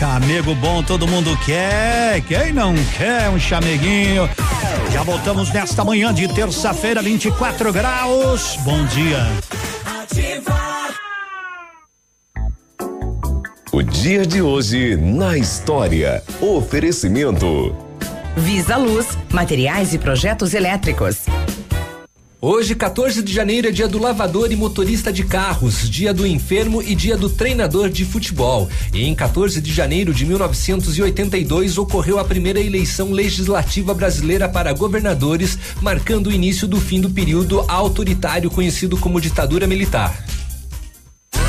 Chamego 0.00 0.54
bom, 0.54 0.82
todo 0.82 1.06
mundo 1.06 1.36
quer. 1.44 2.22
Quem 2.22 2.54
não 2.54 2.74
quer 2.96 3.28
um 3.28 3.38
chameguinho? 3.38 4.26
Já 4.90 5.02
voltamos 5.02 5.52
nesta 5.52 5.84
manhã 5.84 6.12
de 6.14 6.26
terça-feira, 6.26 7.02
24 7.02 7.70
graus. 7.70 8.56
Bom 8.64 8.82
dia. 8.86 9.18
O 13.70 13.82
dia 13.82 14.24
de 14.24 14.40
hoje 14.40 14.96
na 14.96 15.36
história. 15.36 16.22
Oferecimento. 16.40 17.76
Visa 18.38 18.78
Luz, 18.78 19.18
materiais 19.30 19.92
e 19.92 19.98
projetos 19.98 20.54
elétricos. 20.54 21.26
Hoje, 22.42 22.74
14 22.74 23.22
de 23.22 23.34
janeiro, 23.34 23.68
é 23.68 23.70
dia 23.70 23.86
do 23.86 23.98
lavador 23.98 24.50
e 24.50 24.56
motorista 24.56 25.12
de 25.12 25.22
carros, 25.22 25.86
dia 25.90 26.14
do 26.14 26.26
enfermo 26.26 26.80
e 26.80 26.94
dia 26.94 27.14
do 27.14 27.28
treinador 27.28 27.90
de 27.90 28.02
futebol. 28.02 28.66
E 28.94 29.04
em 29.04 29.14
14 29.14 29.60
de 29.60 29.70
janeiro 29.70 30.14
de 30.14 30.24
1982 30.24 31.76
ocorreu 31.76 32.18
a 32.18 32.24
primeira 32.24 32.58
eleição 32.58 33.12
legislativa 33.12 33.92
brasileira 33.92 34.48
para 34.48 34.72
governadores, 34.72 35.58
marcando 35.82 36.28
o 36.28 36.32
início 36.32 36.66
do 36.66 36.80
fim 36.80 36.98
do 36.98 37.10
período 37.10 37.62
autoritário 37.68 38.50
conhecido 38.50 38.96
como 38.96 39.20
ditadura 39.20 39.66
militar. 39.66 40.29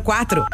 6004. 0.00 0.46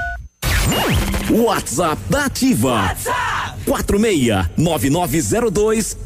WhatsApp 1.31 2.01
da 2.09 2.25
Ativa. 2.27 2.83
WhatsApp 2.83 3.59
46 3.65 4.51
9902 4.57 5.97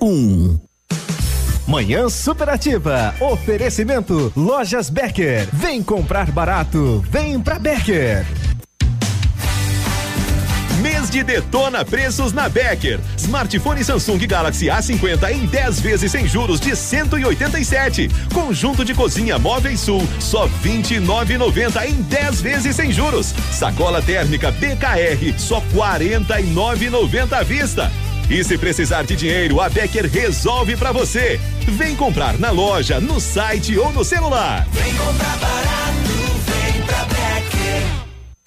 0001. 0.00 0.60
Manhã 1.66 2.08
Superativa. 2.08 3.14
Oferecimento 3.20 4.32
Lojas 4.36 4.90
Becker. 4.90 5.48
Vem 5.52 5.82
comprar 5.82 6.30
barato. 6.30 7.02
Vem 7.08 7.40
pra 7.40 7.58
Becker. 7.58 8.26
Mês 10.82 11.08
de 11.08 11.22
detona 11.22 11.84
preços 11.84 12.32
na 12.32 12.48
Becker. 12.48 12.98
Smartphone 13.16 13.84
Samsung 13.84 14.18
Galaxy 14.26 14.66
A50 14.66 15.30
em 15.30 15.46
10 15.46 15.80
vezes 15.80 16.10
sem 16.10 16.26
juros 16.26 16.58
de 16.58 16.74
187. 16.74 18.10
Conjunto 18.34 18.84
de 18.84 18.92
cozinha 18.92 19.38
Móveis 19.38 19.78
Sul 19.78 20.02
só 20.18 20.48
29,90 20.64 21.86
em 21.86 22.02
10 22.02 22.40
vezes 22.40 22.74
sem 22.74 22.90
juros. 22.90 23.32
Sacola 23.52 24.02
térmica 24.02 24.50
BKR 24.50 25.38
só 25.38 25.62
49,90 25.72 27.32
à 27.32 27.44
vista. 27.44 27.90
E 28.28 28.42
se 28.42 28.58
precisar 28.58 29.04
de 29.04 29.14
dinheiro, 29.14 29.60
a 29.60 29.68
Becker 29.68 30.10
resolve 30.10 30.76
para 30.76 30.90
você. 30.90 31.40
Vem 31.68 31.94
comprar 31.94 32.36
na 32.40 32.50
loja, 32.50 33.00
no 33.00 33.20
site 33.20 33.78
ou 33.78 33.92
no 33.92 34.04
celular. 34.04 34.66
Vem 34.72 34.94
comprar 34.96 35.36
barato, 35.38 36.10
vem 36.46 36.82
pra. 36.82 37.11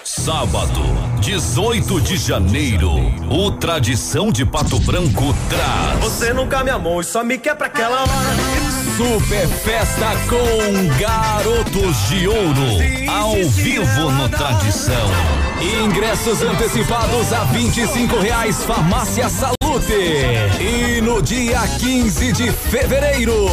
Sábado, 0.08 0.82
18 1.20 2.00
de 2.00 2.16
janeiro, 2.16 2.92
o 3.28 3.50
Tradição 3.50 4.32
de 4.32 4.46
Pato 4.46 4.80
Branco 4.82 5.36
traz. 5.50 6.00
Você 6.00 6.32
nunca 6.32 6.64
me 6.64 6.70
amou 6.70 7.02
e 7.02 7.04
só 7.04 7.24
me 7.24 7.40
quer 7.40 7.56
pra 7.56 7.66
aquela 7.66 8.02
hora. 8.02 8.36
Super 8.96 9.48
festa 9.48 10.12
com 10.30 11.00
Garotos 11.00 12.08
de 12.08 12.28
Ouro, 12.28 13.10
ao 13.12 13.50
vivo 13.50 14.12
no 14.12 14.30
Tradição. 14.30 15.10
Ingressos 15.84 16.40
antecipados 16.44 17.34
a 17.34 17.44
25 17.46 18.20
reais, 18.20 18.64
Farmácia 18.64 19.28
E 19.88 21.00
no 21.02 21.22
dia 21.22 21.60
15 21.80 22.32
de 22.32 22.52
fevereiro, 22.52 23.46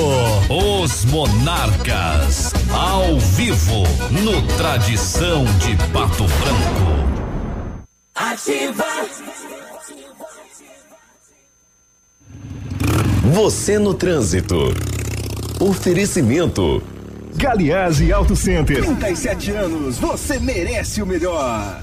Os 0.48 1.04
Monarcas, 1.04 2.54
ao 2.72 3.18
vivo, 3.18 3.82
no 4.10 4.40
Tradição 4.56 5.44
de 5.58 5.76
Pato 5.92 6.24
Branco. 6.24 7.82
Ativa. 8.14 8.84
Você 13.24 13.78
no 13.78 13.92
trânsito. 13.92 14.74
Oferecimento. 15.60 16.82
Galiase 17.36 18.10
Auto 18.10 18.34
Center. 18.34 18.82
37 18.82 19.50
anos, 19.50 19.98
você 19.98 20.38
merece 20.38 21.02
o 21.02 21.06
melhor. 21.06 21.82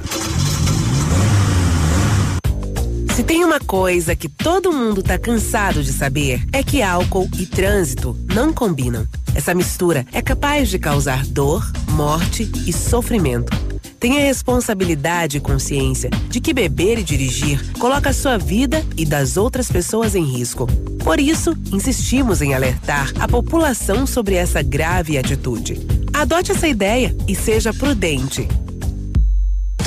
Se 3.20 3.24
tem 3.26 3.44
uma 3.44 3.60
coisa 3.60 4.16
que 4.16 4.30
todo 4.30 4.72
mundo 4.72 5.04
tá 5.04 5.18
cansado 5.20 5.84
de 5.84 5.92
saber, 5.92 6.42
é 6.54 6.64
que 6.64 6.82
álcool 6.82 7.30
e 7.38 7.46
trânsito 7.46 8.18
não 8.34 8.54
combinam. 8.54 9.06
Essa 9.36 9.54
mistura 9.54 10.06
é 10.14 10.22
capaz 10.22 10.70
de 10.70 10.80
causar 10.80 11.26
dor, 11.26 11.70
morte 11.90 12.50
e 12.66 12.72
sofrimento. 12.72 13.52
Tenha 14.00 14.22
responsabilidade 14.22 15.36
e 15.36 15.42
consciência 15.42 16.10
de 16.30 16.40
que 16.40 16.54
beber 16.54 16.98
e 16.98 17.04
dirigir 17.04 17.74
coloca 17.74 18.12
a 18.12 18.14
sua 18.14 18.38
vida 18.38 18.86
e 18.96 19.06
das 19.06 19.36
outras 19.36 19.70
pessoas 19.70 20.16
em 20.16 20.24
risco. 20.24 20.66
Por 21.04 21.20
isso, 21.20 21.58
insistimos 21.74 22.42
em 22.42 22.54
alertar 22.54 23.12
a 23.20 23.28
população 23.28 24.08
sobre 24.08 24.36
essa 24.36 24.62
grave 24.62 25.18
atitude. 25.18 25.78
Adote 26.14 26.54
essa 26.54 26.70
ideia 26.70 27.14
e 27.28 27.36
seja 27.36 27.74
prudente. 27.74 28.48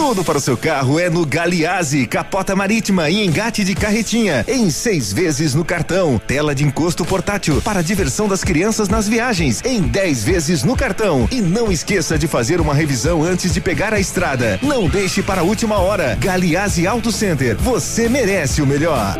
Tudo 0.05 0.24
para 0.24 0.37
o 0.37 0.41
seu 0.41 0.57
carro 0.57 0.99
é 0.99 1.09
no 1.09 1.24
Galiase, 1.24 2.09
capota 2.09 2.57
marítima 2.57 3.09
e 3.09 3.24
engate 3.24 3.62
de 3.62 3.73
carretinha, 3.73 4.45
em 4.49 4.69
seis 4.69 5.12
vezes 5.12 5.55
no 5.55 5.65
cartão. 5.65 6.20
Tela 6.27 6.57
de 6.57 6.65
encosto 6.65 7.05
portátil 7.05 7.62
para 7.62 7.79
a 7.79 7.83
diversão 7.83 8.27
das 8.27 8.43
crianças 8.43 8.89
nas 8.89 9.07
viagens, 9.07 9.62
em 9.65 9.81
10 9.81 10.24
vezes 10.24 10.65
no 10.65 10.77
cartão. 10.77 11.29
E 11.31 11.41
não 11.41 11.70
esqueça 11.70 12.19
de 12.19 12.27
fazer 12.27 12.61
uma 12.61 12.74
revisão 12.74 13.23
antes 13.23 13.55
de 13.55 13.61
pegar 13.61 13.95
a 13.95 14.01
estrada. 14.01 14.59
Não 14.61 14.89
deixe 14.89 15.23
para 15.23 15.43
a 15.43 15.45
última 15.45 15.79
hora. 15.79 16.16
Galiase 16.20 16.85
Auto 16.85 17.12
Center, 17.12 17.57
você 17.57 18.09
merece 18.09 18.61
o 18.61 18.66
melhor. 18.66 19.16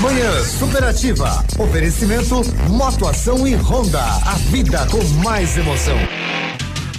Manhã 0.00 0.44
Superativa. 0.44 1.44
Oferecimento 1.58 2.40
Motoação 2.70 3.46
e 3.46 3.54
Honda. 3.54 4.02
A 4.02 4.34
vida 4.50 4.86
com 4.90 5.04
mais 5.22 5.58
emoção. 5.58 5.98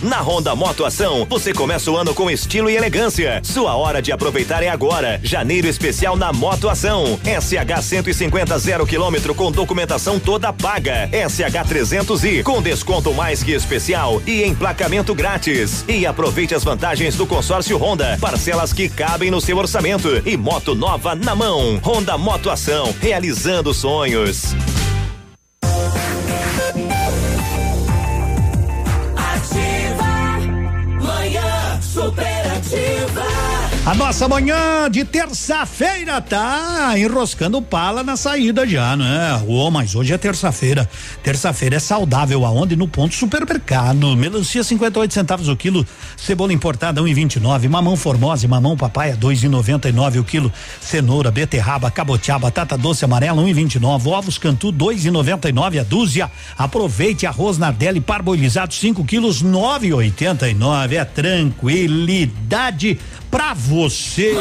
Na 0.06 0.22
Honda 0.22 0.56
Motoação, 0.56 1.26
você 1.28 1.52
começa 1.52 1.90
o 1.90 1.98
ano 1.98 2.14
com 2.14 2.30
estilo 2.30 2.70
e 2.70 2.76
elegância. 2.76 3.42
Sua 3.44 3.76
hora 3.76 4.04
de 4.04 4.12
aproveitar 4.12 4.62
é 4.62 4.70
agora. 4.70 5.20
Janeiro 5.24 5.68
especial 5.68 6.16
na 6.16 6.32
Motoação. 6.32 7.20
SH 7.24 7.82
150 7.82 8.60
zero 8.60 8.86
quilômetro 8.86 9.34
com 9.34 9.52
documentação 9.52 10.20
toda 10.20 10.54
paga. 10.54 11.10
SH 11.12 11.68
300i 11.68 12.44
com 12.44 12.62
desconto 12.62 13.16
mais 13.16 13.42
que 13.42 13.54
especial 13.54 14.22
e 14.28 14.44
emplacamento 14.44 15.16
grátis. 15.16 15.84
E 15.88 16.06
aproveite 16.06 16.54
as 16.54 16.64
vantagens 16.64 17.16
do 17.16 17.26
consórcio 17.26 17.76
Honda. 17.76 18.16
Parcelas 18.22 18.72
que 18.72 18.88
cabem 18.88 19.32
no 19.32 19.42
seu 19.42 19.58
orçamento 19.58 20.22
e 20.24 20.38
moto 20.38 20.76
nova 20.76 21.16
na 21.16 21.36
mão. 21.36 21.80
Honda 21.84 22.16
Motoação, 22.16 22.94
realizando 23.02 23.74
sonhos. 23.74 24.54
Superativa. 32.76 33.35
A 33.86 33.94
nossa 33.94 34.28
manhã 34.28 34.90
de 34.90 35.06
terça-feira 35.06 36.20
tá 36.20 36.96
enroscando 36.98 37.62
pala 37.62 38.02
na 38.02 38.18
saída 38.18 38.68
já, 38.68 38.98
né? 38.98 39.44
Ô, 39.48 39.70
mas 39.70 39.94
hoje 39.94 40.12
é 40.12 40.18
terça-feira. 40.18 40.90
Terça-feira 41.22 41.76
é 41.76 41.80
saudável 41.80 42.44
aonde? 42.44 42.76
No 42.76 42.88
ponto 42.88 43.14
supermercado. 43.14 44.18
Melancia 44.18 44.64
58 44.64 45.14
centavos 45.14 45.48
o 45.48 45.56
quilo, 45.56 45.86
cebola 46.18 46.52
importada 46.52 47.00
1,29, 47.00 47.70
mamão 47.70 47.96
formosa 47.96 48.44
e 48.44 48.50
mamão 48.50 48.76
papaya 48.76 49.16
2,99 49.16 50.20
o 50.20 50.24
quilo, 50.24 50.52
cenoura, 50.82 51.30
beterraba, 51.30 51.92
cabotiá, 51.92 52.40
batata 52.40 52.76
doce 52.76 53.06
amarela 53.06 53.44
1,29, 53.44 54.08
ovos 54.08 54.40
cantu 54.40 54.74
2,99 54.74 55.82
a 55.82 55.84
dúzia. 55.84 56.32
Aproveite 56.58 57.28
arroz 57.28 57.60
nardelli 57.60 58.02
parboilizado 58.02 58.74
5 58.74 59.06
quilos 59.06 59.44
9,89. 59.44 60.94
É 60.94 61.06
tranquilidade 61.06 62.98
pra 63.36 63.54
você. 63.54 64.34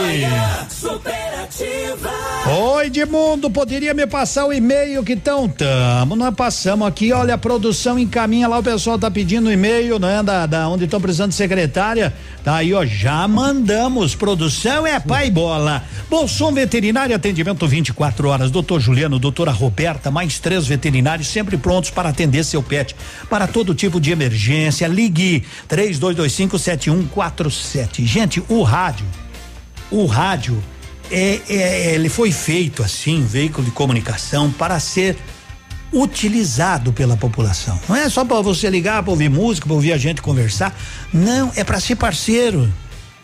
Superativa. 0.70 2.10
Oi, 2.46 2.86
Edmundo, 2.86 3.50
poderia 3.50 3.92
me 3.92 4.06
passar 4.06 4.46
o 4.46 4.52
e-mail 4.52 5.02
que 5.02 5.16
tão 5.16 5.48
tamo? 5.48 6.14
Nós 6.14 6.32
passamos 6.34 6.86
aqui, 6.86 7.12
olha, 7.12 7.34
a 7.34 7.38
produção 7.38 7.98
encaminha 7.98 8.46
lá, 8.46 8.58
o 8.58 8.62
pessoal 8.62 8.96
tá 8.96 9.10
pedindo 9.10 9.50
e-mail, 9.50 9.98
né? 9.98 10.22
Da, 10.22 10.46
da 10.46 10.68
onde 10.68 10.84
estão 10.84 11.00
precisando 11.00 11.30
de 11.30 11.34
secretária. 11.34 12.14
Tá 12.44 12.56
aí, 12.56 12.72
ó, 12.72 12.84
já 12.84 13.26
mandamos. 13.26 14.14
Produção 14.14 14.86
é 14.86 15.00
pai 15.00 15.30
bola. 15.30 15.82
Bolson 16.08 16.52
Veterinário, 16.52 17.16
atendimento 17.16 17.66
24 17.66 18.28
horas. 18.28 18.50
Doutor 18.50 18.78
Juliano, 18.78 19.18
doutora 19.18 19.50
Roberta, 19.50 20.10
mais 20.10 20.38
três 20.38 20.66
veterinários 20.66 21.28
sempre 21.28 21.56
prontos 21.56 21.90
para 21.90 22.10
atender 22.10 22.44
seu 22.44 22.62
pet. 22.62 22.94
Para 23.28 23.48
todo 23.48 23.74
tipo 23.74 23.98
de 23.98 24.12
emergência, 24.12 24.86
ligue 24.86 25.42
32257147. 25.68 28.04
Gente, 28.04 28.42
o 28.48 28.62
o 29.90 30.06
rádio 30.06 30.62
é, 31.10 31.40
é, 31.48 31.94
ele 31.94 32.08
foi 32.08 32.32
feito 32.32 32.82
assim, 32.82 33.22
um 33.22 33.26
veículo 33.26 33.64
de 33.64 33.70
comunicação 33.70 34.50
para 34.50 34.78
ser 34.80 35.16
utilizado 35.92 36.92
pela 36.92 37.16
população. 37.16 37.78
Não 37.88 37.94
é 37.94 38.08
só 38.08 38.24
para 38.24 38.40
você 38.40 38.68
ligar 38.68 39.02
para 39.02 39.10
ouvir 39.12 39.28
música, 39.30 39.66
para 39.66 39.74
ouvir 39.74 39.92
a 39.92 39.96
gente 39.98 40.20
conversar. 40.20 40.76
Não, 41.12 41.52
é 41.54 41.62
para 41.62 41.78
ser 41.78 41.96
parceiro. 41.96 42.72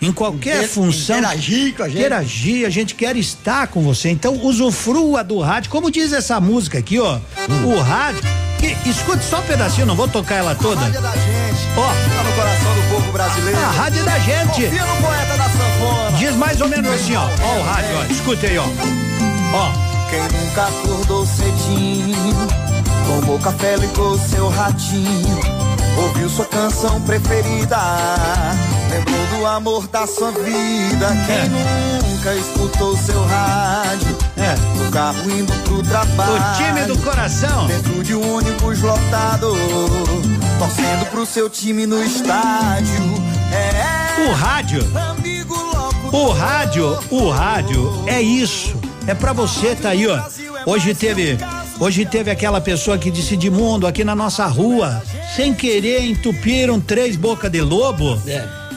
Em 0.02 0.12
qualquer 0.12 0.58
Inter- 0.58 0.68
função. 0.70 1.18
interagir 1.18 1.74
com 1.74 1.82
a 1.82 1.88
gente. 1.88 1.98
Interagir, 1.98 2.66
a 2.66 2.70
gente 2.70 2.94
quer 2.94 3.16
estar 3.16 3.66
com 3.66 3.82
você. 3.82 4.08
Então, 4.08 4.34
usufrua 4.46 5.22
do 5.22 5.38
rádio. 5.40 5.70
Como 5.70 5.90
diz 5.90 6.10
essa 6.14 6.40
música 6.40 6.78
aqui, 6.78 6.98
ó. 6.98 7.18
O 7.66 7.78
rádio 7.80 8.22
Que, 8.58 8.88
escute 8.88 9.22
só 9.24 9.40
um 9.40 9.42
pedacinho, 9.42 9.86
não 9.86 9.94
vou 9.94 10.08
tocar 10.08 10.36
ela 10.36 10.54
toda. 10.54 10.80
Rádio. 10.80 11.00
Ó. 11.76 11.86
Tá 11.86 12.22
no 12.24 12.32
coração 12.32 12.74
do 12.74 12.82
povo 12.90 12.99
brasileiro. 13.10 13.58
A 13.58 13.70
rádio 13.70 14.00
é 14.00 14.04
da 14.04 14.18
gente. 14.18 14.64
Confia 14.64 14.84
no 14.86 14.96
poeta 14.96 15.36
da 15.36 15.44
sanfona. 15.44 16.16
Diz 16.18 16.34
mais 16.36 16.60
ou 16.60 16.68
menos 16.68 16.90
assim, 16.92 17.16
ó. 17.16 17.22
Ó 17.22 17.58
o 17.58 17.62
rádio, 17.62 17.98
ó. 17.98 18.12
Escute 18.12 18.46
aí, 18.46 18.58
ó. 18.58 18.64
Ó. 19.54 19.90
Quem 20.10 20.22
nunca 20.22 20.66
acordou 20.66 21.24
cedinho, 21.24 22.34
tomou 23.06 23.38
café, 23.38 23.76
ligou 23.76 24.18
seu 24.18 24.48
ratinho, 24.48 25.38
ouviu 25.96 26.28
sua 26.28 26.46
canção 26.46 27.00
preferida, 27.02 27.78
lembrou 28.90 29.26
do 29.38 29.46
amor 29.46 29.86
da 29.86 30.08
sua 30.08 30.32
vida. 30.32 31.06
Quem 31.26 32.10
nunca 32.10 32.34
escutou 32.34 32.96
seu 32.96 33.24
rádio, 33.24 34.18
no 34.54 34.90
carro 34.90 35.30
indo 35.30 35.52
pro 35.64 35.82
trabalho, 35.82 36.32
O 36.32 36.56
time 36.56 36.82
do 36.86 36.98
coração. 36.98 37.66
dentro 37.66 38.02
de 38.02 38.14
um 38.14 38.36
ônibus 38.36 38.80
lotado, 38.80 39.52
torcendo 40.58 41.06
pro 41.10 41.26
seu 41.26 41.48
time 41.48 41.86
no 41.86 42.02
estádio. 42.02 42.94
É 43.52 44.28
O 44.28 44.32
rádio. 44.32 44.84
O 46.12 46.30
rádio, 46.32 46.98
o 47.10 47.30
rádio 47.30 48.04
é 48.06 48.20
isso. 48.20 48.74
É 49.06 49.14
pra 49.14 49.32
você, 49.32 49.74
tá 49.74 49.90
aí, 49.90 50.06
ó. 50.06 50.20
Hoje 50.66 50.94
teve, 50.94 51.38
hoje 51.78 52.04
teve 52.04 52.30
aquela 52.30 52.60
pessoa 52.60 52.98
que 52.98 53.10
disse 53.10 53.36
de 53.36 53.48
mundo 53.48 53.86
aqui 53.86 54.04
na 54.04 54.14
nossa 54.14 54.46
rua, 54.46 55.02
sem 55.34 55.54
querer 55.54 56.04
entupiram 56.04 56.80
três 56.80 57.16
bocas 57.16 57.50
de 57.50 57.60
lobo. 57.60 58.20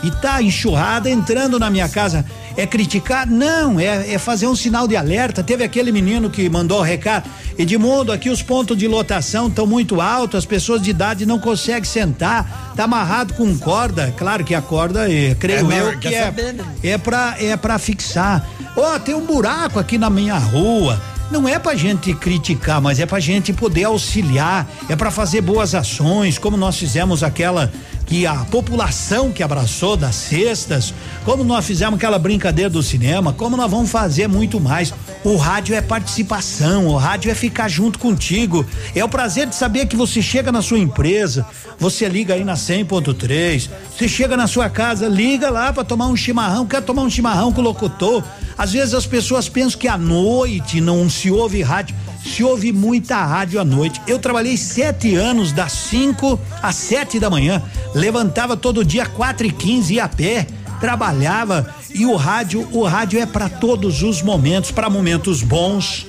E 0.04 0.12
tá 0.22 0.42
enxurrada 0.42 1.10
entrando 1.10 1.58
na 1.60 1.70
minha 1.70 1.90
casa. 1.90 2.26
É 2.56 2.68
criticar? 2.68 3.28
Não, 3.28 3.80
é, 3.80 4.14
é 4.14 4.18
fazer 4.20 4.48
um 4.48 4.56
sinal 4.56 4.88
de 4.88 4.96
alerta. 4.96 5.44
Teve 5.44 5.64
aquele 5.64 5.92
menino 5.92 6.30
que 6.30 6.48
mandou 6.50 6.80
o 6.80 6.84
recado. 6.84 7.28
Edmundo, 7.58 8.12
aqui 8.12 8.30
os 8.30 8.42
pontos 8.42 8.78
de 8.78 8.88
lotação 8.88 9.48
estão 9.48 9.66
muito 9.66 10.00
altos, 10.02 10.40
as 10.40 10.46
pessoas 10.46 10.82
de 10.82 10.90
idade 10.90 11.26
não 11.26 11.40
conseguem 11.40 11.84
sentar, 11.84 12.74
tá 12.76 12.84
amarrado 12.84 13.34
com 13.34 13.58
corda. 13.58 14.14
Claro 14.18 14.44
que 14.44 14.54
a 14.56 14.62
corda, 14.62 15.12
é, 15.12 15.36
creio 15.36 15.72
É, 15.72 15.80
eu, 15.82 16.00
que 16.00 16.14
é, 16.14 16.24
saber, 16.26 16.54
né? 16.54 16.64
é 16.84 16.98
pra, 16.98 17.36
é 17.40 17.56
pra 17.58 17.78
fixar. 17.80 18.48
Ó, 18.76 18.98
tem 19.00 19.14
um 19.16 19.26
buraco 19.26 19.80
aqui 19.80 19.98
na 19.98 20.10
minha 20.10 20.38
rua. 20.38 21.00
Não 21.32 21.48
é 21.48 21.58
pra 21.58 21.74
gente 21.76 22.14
criticar, 22.14 22.80
mas 22.82 23.00
é 23.00 23.06
pra 23.08 23.20
gente 23.20 23.52
poder 23.54 23.86
auxiliar, 23.86 24.68
é 24.88 24.96
pra 24.96 25.10
fazer 25.10 25.42
boas 25.42 25.74
ações, 25.74 26.38
como 26.38 26.56
nós 26.56 26.78
fizemos 26.78 27.24
aquela 27.24 27.72
que 28.14 28.28
a 28.28 28.36
população 28.46 29.32
que 29.32 29.42
abraçou 29.42 29.98
das 29.98 30.14
cestas, 30.14 30.94
como 31.26 31.44
nós 31.44 31.66
fizemos 31.66 31.96
aquela 31.96 32.20
brincadeira 32.20 32.70
do 32.70 32.84
cinema, 32.84 33.34
como 33.34 33.58
nós 33.58 33.72
vamos 33.72 33.90
fazer 33.90 34.28
muito 34.28 34.60
mais. 34.60 34.94
O 35.24 35.36
rádio 35.36 35.74
é 35.74 35.82
participação, 35.82 36.86
o 36.86 36.96
rádio 36.96 37.32
é 37.32 37.34
ficar 37.34 37.68
junto 37.68 37.98
contigo. 37.98 38.64
É 38.94 39.04
o 39.04 39.10
prazer 39.10 39.48
de 39.48 39.56
saber 39.56 39.88
que 39.88 39.96
você 39.96 40.22
chega 40.22 40.52
na 40.52 40.62
sua 40.62 40.78
empresa, 40.78 41.44
você 41.80 42.08
liga 42.08 42.36
aí 42.36 42.44
na 42.44 42.54
100.3, 42.54 43.68
você 43.98 44.08
chega 44.08 44.38
na 44.38 44.46
sua 44.46 44.70
casa, 44.70 45.08
liga 45.08 45.50
lá 45.50 45.74
para 45.74 45.84
tomar 45.84 46.06
um 46.06 46.16
chimarrão, 46.16 46.68
quer 46.68 46.84
tomar 46.84 47.02
um 47.02 47.10
chimarrão 47.10 47.52
com 47.52 47.62
o 47.62 47.64
locutor. 47.64 48.24
Às 48.56 48.74
vezes 48.74 48.94
as 48.94 49.08
pessoas 49.08 49.50
pensam 49.50 49.80
que 49.80 49.88
à 49.88 49.98
noite 49.98 50.80
não 50.80 51.10
se 51.10 51.32
ouve 51.32 51.64
rádio. 51.64 51.96
Se 52.26 52.44
ouve 52.44 52.72
muita 52.72 53.24
rádio 53.24 53.60
à 53.60 53.66
noite. 53.66 54.02
Eu 54.08 54.18
trabalhei 54.18 54.58
sete 54.58 55.16
anos, 55.16 55.52
das 55.52 55.72
5 55.74 56.40
às 56.62 56.76
sete 56.76 57.20
da 57.20 57.30
manhã. 57.30 57.62
Levantava 57.94 58.56
todo 58.56 58.84
dia 58.84 59.06
quatro 59.06 59.46
e 59.46 59.52
quinze 59.52 60.00
a 60.00 60.08
pé, 60.08 60.48
trabalhava 60.80 61.74
e 61.94 62.06
o 62.06 62.16
rádio, 62.16 62.68
o 62.72 62.84
rádio 62.84 63.20
é 63.20 63.26
para 63.26 63.48
todos 63.48 64.02
os 64.02 64.22
momentos, 64.22 64.72
para 64.72 64.90
momentos 64.90 65.44
bons. 65.44 66.08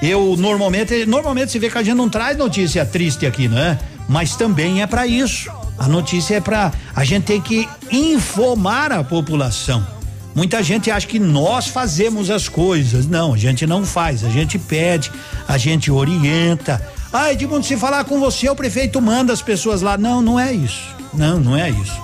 Eu 0.00 0.36
normalmente, 0.38 1.04
normalmente 1.06 1.50
se 1.50 1.58
vê 1.58 1.68
que 1.68 1.78
a 1.78 1.82
gente 1.82 1.96
não 1.96 2.08
traz 2.08 2.36
notícia 2.36 2.86
triste 2.86 3.26
aqui, 3.26 3.48
né? 3.48 3.78
Mas 4.08 4.36
também 4.36 4.82
é 4.82 4.86
para 4.86 5.06
isso. 5.06 5.50
A 5.76 5.88
notícia 5.88 6.36
é 6.36 6.40
para 6.40 6.72
a 6.94 7.04
gente 7.04 7.24
tem 7.24 7.40
que 7.40 7.68
informar 7.90 8.92
a 8.92 9.02
população. 9.02 9.97
Muita 10.34 10.62
gente 10.62 10.90
acha 10.90 11.06
que 11.06 11.18
nós 11.18 11.66
fazemos 11.66 12.30
as 12.30 12.48
coisas. 12.48 13.06
Não, 13.06 13.34
a 13.34 13.36
gente 13.36 13.66
não 13.66 13.84
faz. 13.84 14.24
A 14.24 14.30
gente 14.30 14.58
pede, 14.58 15.10
a 15.46 15.58
gente 15.58 15.90
orienta. 15.90 16.80
Ah, 17.12 17.32
Edmundo, 17.32 17.64
se 17.64 17.76
falar 17.76 18.04
com 18.04 18.20
você, 18.20 18.48
o 18.48 18.54
prefeito 18.54 19.00
manda 19.00 19.32
as 19.32 19.42
pessoas 19.42 19.82
lá. 19.82 19.96
Não, 19.96 20.22
não 20.22 20.38
é 20.38 20.52
isso. 20.52 20.94
Não, 21.14 21.40
não 21.40 21.56
é 21.56 21.70
isso. 21.70 22.00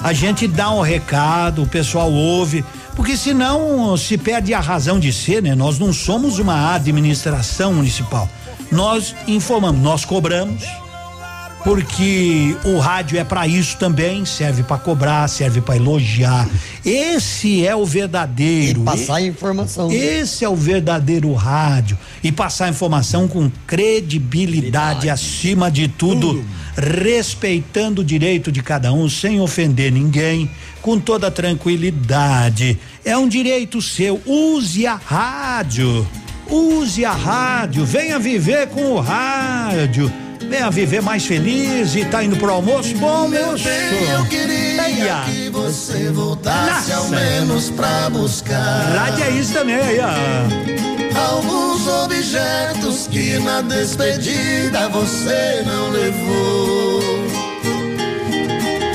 A 0.00 0.12
gente 0.12 0.46
dá 0.46 0.70
um 0.70 0.82
recado, 0.82 1.62
o 1.62 1.66
pessoal 1.66 2.12
ouve, 2.12 2.62
porque 2.94 3.16
senão 3.16 3.96
se 3.96 4.18
perde 4.18 4.52
a 4.52 4.60
razão 4.60 5.00
de 5.00 5.12
ser, 5.12 5.42
né? 5.42 5.54
Nós 5.54 5.78
não 5.78 5.92
somos 5.92 6.38
uma 6.38 6.74
administração 6.74 7.72
municipal. 7.72 8.28
Nós 8.70 9.14
informamos, 9.26 9.80
nós 9.80 10.04
cobramos, 10.04 10.62
porque 11.64 12.54
o 12.62 12.78
rádio 12.78 13.18
é 13.18 13.24
para 13.24 13.48
isso 13.48 13.78
também, 13.78 14.26
serve 14.26 14.62
para 14.62 14.76
cobrar, 14.76 15.26
serve 15.28 15.62
para 15.62 15.76
elogiar. 15.76 16.46
Esse 16.84 17.66
é 17.66 17.74
o 17.74 17.86
verdadeiro. 17.86 18.82
E 18.82 18.84
passar 18.84 19.22
informação. 19.22 19.90
Esse 19.90 20.44
é 20.44 20.48
o 20.48 20.54
verdadeiro 20.54 21.32
rádio 21.32 21.98
e 22.22 22.30
passar 22.30 22.68
informação 22.68 23.26
com 23.26 23.50
credibilidade 23.66 25.08
acima 25.08 25.70
de 25.70 25.88
tudo, 25.88 26.44
respeitando 26.76 28.02
o 28.02 28.04
direito 28.04 28.52
de 28.52 28.62
cada 28.62 28.92
um, 28.92 29.08
sem 29.08 29.40
ofender 29.40 29.90
ninguém, 29.90 30.50
com 30.82 31.00
toda 31.00 31.30
tranquilidade. 31.30 32.78
É 33.02 33.16
um 33.16 33.26
direito 33.26 33.80
seu. 33.80 34.20
Use 34.26 34.86
a 34.86 34.96
rádio. 34.96 36.06
Use 36.46 37.06
a 37.06 37.12
rádio. 37.12 37.86
Venha 37.86 38.18
viver 38.18 38.68
com 38.68 38.92
o 38.92 39.00
rádio. 39.00 40.12
Venha 40.48 40.70
viver 40.70 41.02
mais 41.02 41.24
feliz 41.26 41.94
e 41.94 42.04
tá 42.04 42.22
indo 42.22 42.36
pro 42.36 42.50
almoço? 42.52 42.94
Bom 42.96 43.08
almoço. 43.08 43.68
Eu 43.68 44.24
queria 44.26 45.24
que 45.24 45.48
você 45.50 46.10
voltasse 46.10 46.92
ao 46.92 47.08
menos 47.08 47.70
pra 47.70 48.10
buscar. 48.10 48.92
Rádio 48.96 49.24
é 49.24 49.30
isso 49.30 49.52
também 49.52 49.76
aí, 49.76 49.98
ó. 50.00 50.84
Alguns 51.18 51.86
objetos 51.86 53.06
que 53.06 53.38
na 53.38 53.60
despedida 53.60 54.88
você 54.88 55.62
não 55.66 55.90
levou. 55.90 57.02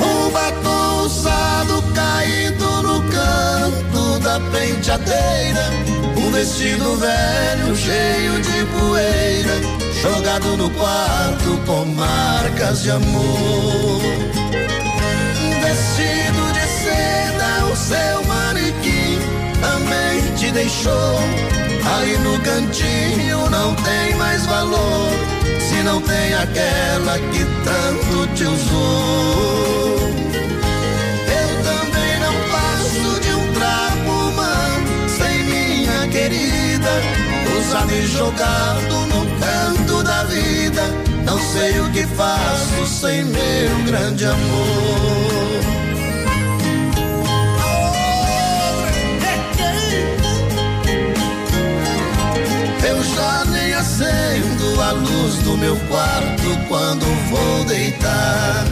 Um 0.02 0.30
batom 0.32 1.06
usado 1.06 1.84
caído 1.94 2.82
no 2.84 3.02
canto 3.04 4.20
da 4.20 4.40
penteadeira. 4.52 5.70
Um 6.18 6.32
vestido 6.32 6.96
velho 6.98 7.76
cheio 7.76 8.42
de 8.42 8.66
poeira. 8.78 9.89
Jogado 10.02 10.56
no 10.56 10.70
quarto 10.70 11.60
com 11.66 11.86
marcas 11.88 12.84
de 12.84 12.92
amor. 12.92 14.02
Vestido 15.62 16.54
de 16.54 16.62
seda, 16.62 17.66
o 17.70 17.76
seu 17.76 18.24
manequim 18.26 19.20
também 19.60 20.36
te 20.36 20.52
deixou. 20.52 21.20
Ali 21.98 22.18
no 22.20 22.40
cantinho 22.40 23.50
não 23.50 23.76
tem 23.76 24.16
mais 24.16 24.46
valor. 24.46 25.10
Se 25.60 25.84
não 25.84 26.02
tem 26.02 26.34
aquela 26.34 27.20
que 27.20 27.44
tanto 27.66 28.36
te 28.36 28.44
usou. 28.46 30.00
Eu 31.28 31.64
também 31.64 32.20
não 32.22 32.34
passo 32.50 33.20
de 33.20 33.34
um 33.34 33.54
trapo 33.54 34.12
humano 34.30 35.10
sem 35.10 35.44
minha 35.44 36.08
querida. 36.08 36.90
Usado 37.60 37.94
e 37.94 38.08
jogado 38.08 39.06
no 39.08 39.29
canto 39.50 40.04
da 40.04 40.24
vida. 40.24 40.84
Não 41.26 41.40
sei 41.40 41.80
o 41.80 41.92
que 41.92 42.04
faço 42.04 42.86
sem 42.86 43.24
meu 43.24 43.84
grande 43.86 44.26
amor. 44.26 45.60
Eu 52.88 53.04
já 53.04 53.46
nem 53.46 53.74
acendo 53.74 54.82
a 54.82 54.92
luz 54.92 55.36
do 55.44 55.58
meu 55.58 55.76
quarto 55.88 56.68
quando 56.68 57.06
vou 57.30 57.66
deitar. 57.66 58.66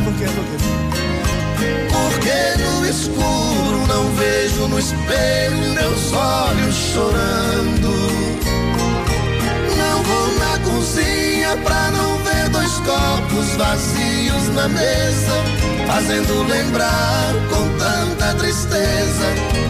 Porque 1.91 2.63
no 2.63 2.85
escuro 2.85 3.87
não 3.87 4.09
vejo 4.15 4.67
no 4.67 4.79
espelho 4.79 5.57
meus 5.73 6.13
olhos 6.13 6.75
chorando. 6.93 8.26
Cozinha 10.87 11.57
pra 11.65 11.91
não 11.91 12.17
ver 12.19 12.49
dois 12.49 12.71
copos 12.79 13.55
vazios 13.57 14.47
na 14.55 14.69
mesa, 14.69 15.33
fazendo 15.85 16.47
lembrar 16.47 17.33
com 17.49 17.67
tanta 17.77 18.33
tristeza 18.35 19.25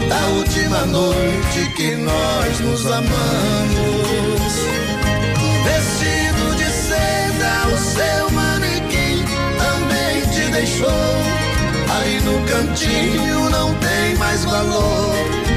da 0.08 0.26
última 0.36 0.86
noite 0.86 1.72
que 1.74 1.96
nós 1.96 2.60
nos 2.60 2.86
amamos. 2.86 4.52
Vestido 5.64 6.54
de 6.56 6.70
seda, 6.70 7.66
o 7.74 7.78
seu 7.78 8.30
manequim 8.30 9.24
também 9.58 10.20
te 10.30 10.52
deixou. 10.52 10.88
Aí 11.98 12.20
no 12.20 12.40
cantinho 12.46 13.50
não 13.50 13.74
tem 13.74 14.14
mais 14.18 14.44
valor, 14.44 15.16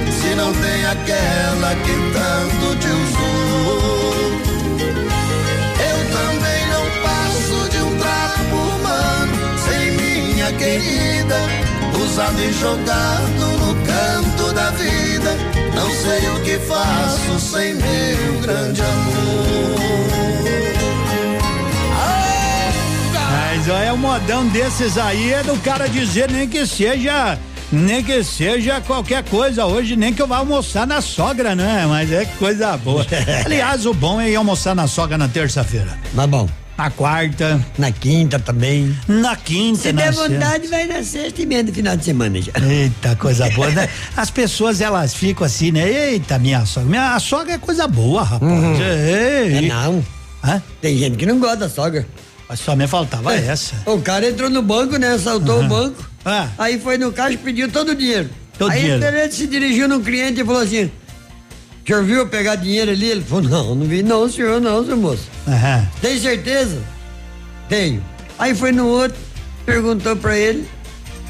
se 0.10 0.34
não 0.34 0.52
tem 0.54 0.86
aquela 0.88 1.76
que 1.76 1.94
tanto 2.14 2.76
te 2.80 2.88
usou. 2.88 3.62
Querida, 10.54 11.38
usado 12.04 12.40
e 12.42 12.54
jogado 12.54 13.58
no 13.60 13.76
canto 13.86 14.54
da 14.54 14.72
vida. 14.72 15.36
Não 15.76 15.90
sei 15.92 16.30
o 16.30 16.42
que 16.42 16.58
faço 16.66 17.40
sem 17.40 17.76
meu 17.76 18.42
grande 18.42 18.82
amor. 18.82 19.82
Mas 23.32 23.68
é 23.68 23.94
um 23.94 23.98
modão 23.98 24.48
desses 24.48 24.98
aí, 24.98 25.34
é 25.34 25.44
do 25.44 25.56
cara 25.62 25.88
dizer 25.88 26.32
nem 26.32 26.48
que 26.48 26.66
seja. 26.66 27.38
Nem 27.72 28.04
que 28.04 28.22
seja 28.22 28.82
qualquer 28.82 29.24
coisa 29.24 29.66
hoje, 29.66 29.96
nem 29.96 30.14
que 30.14 30.22
eu 30.22 30.28
vá 30.28 30.38
almoçar 30.38 30.86
na 30.86 31.00
sogra, 31.00 31.56
né? 31.56 31.86
Mas 31.88 32.12
é 32.12 32.26
coisa 32.26 32.76
boa. 32.76 33.06
Aliás, 33.46 33.86
o 33.86 33.94
bom 33.94 34.20
é 34.20 34.30
ir 34.30 34.36
almoçar 34.36 34.76
na 34.76 34.88
sogra 34.88 35.18
na 35.18 35.30
terça-feira. 35.30 35.98
Mas 36.14 36.30
bom. 36.30 36.50
Na 36.82 36.90
quarta. 36.90 37.64
Na 37.78 37.92
quinta 37.92 38.40
também. 38.40 38.98
Na 39.08 39.36
quinta, 39.36 39.82
Se 39.84 39.94
na 39.94 40.02
der 40.02 40.14
vontade, 40.14 40.66
vai 40.68 40.88
na 40.88 41.04
sexta 41.04 41.40
e 41.44 41.46
meia 41.46 41.64
do 41.64 41.72
final 41.72 41.96
de 41.96 42.04
semana 42.04 42.42
já. 42.42 42.52
Eita, 42.60 43.16
coisa 43.18 43.48
boa, 43.52 43.70
né? 43.70 43.88
As 44.18 44.32
pessoas, 44.32 44.82
elas 44.82 45.14
ficam 45.14 45.46
assim, 45.46 45.72
né? 45.72 45.88
Eita, 45.88 46.40
minha 46.40 46.66
sogra. 46.66 46.90
Minha 46.90 47.20
sogra 47.20 47.54
é 47.54 47.58
coisa 47.60 47.88
boa, 47.88 48.24
rapaz. 48.24 48.52
Uhum. 48.52 48.82
Ei. 48.82 49.58
É 49.58 49.62
não. 49.68 50.04
Tem 50.82 50.98
gente 50.98 51.18
que 51.18 51.26
não 51.28 51.38
gosta 51.38 51.58
da 51.58 51.70
sogra. 51.70 52.04
Mas 52.50 52.60
só 52.60 52.76
me 52.76 52.88
faltava 52.88 53.32
essa. 53.36 53.76
O 53.86 54.02
cara 54.02 54.28
entrou 54.28 54.50
no 54.50 54.64
banco, 54.64 54.98
né? 54.98 55.10
Assaltou 55.14 55.60
Uhum. 55.60 55.66
o 55.66 55.70
banco. 55.70 56.10
Ah. 56.26 56.48
Aí 56.58 56.80
foi 56.80 56.98
no 56.98 57.12
caixa 57.12 57.34
e 57.36 57.38
pediu 57.38 57.70
todo 57.70 57.90
o 57.90 57.96
dinheiro. 57.96 58.28
Todo 58.58 58.72
aí 58.72 58.82
dinheiro. 58.82 59.06
ele 59.06 59.32
se 59.32 59.46
dirigiu 59.46 59.88
no 59.88 60.00
cliente 60.00 60.42
e 60.42 60.44
falou 60.44 60.62
assim: 60.64 60.90
O 61.84 61.88
senhor 61.88 62.04
viu 62.04 62.18
eu 62.18 62.28
pegar 62.28 62.56
dinheiro 62.56 62.92
ali? 62.92 63.06
Ele 63.10 63.22
falou: 63.22 63.44
Não, 63.44 63.76
não 63.76 63.86
vi, 63.86 64.04
não, 64.04 64.30
senhor, 64.30 64.62
não, 64.62 64.86
seu 64.86 64.96
moço. 64.98 65.24
Aham. 65.48 65.88
Tem 66.02 66.20
certeza? 66.20 66.82
Tenho. 67.68 68.04
Aí 68.38 68.54
foi 68.56 68.72
no 68.72 68.88
outro, 68.88 69.18
perguntou 69.66 70.16
pra 70.16 70.38
ele: 70.38 70.68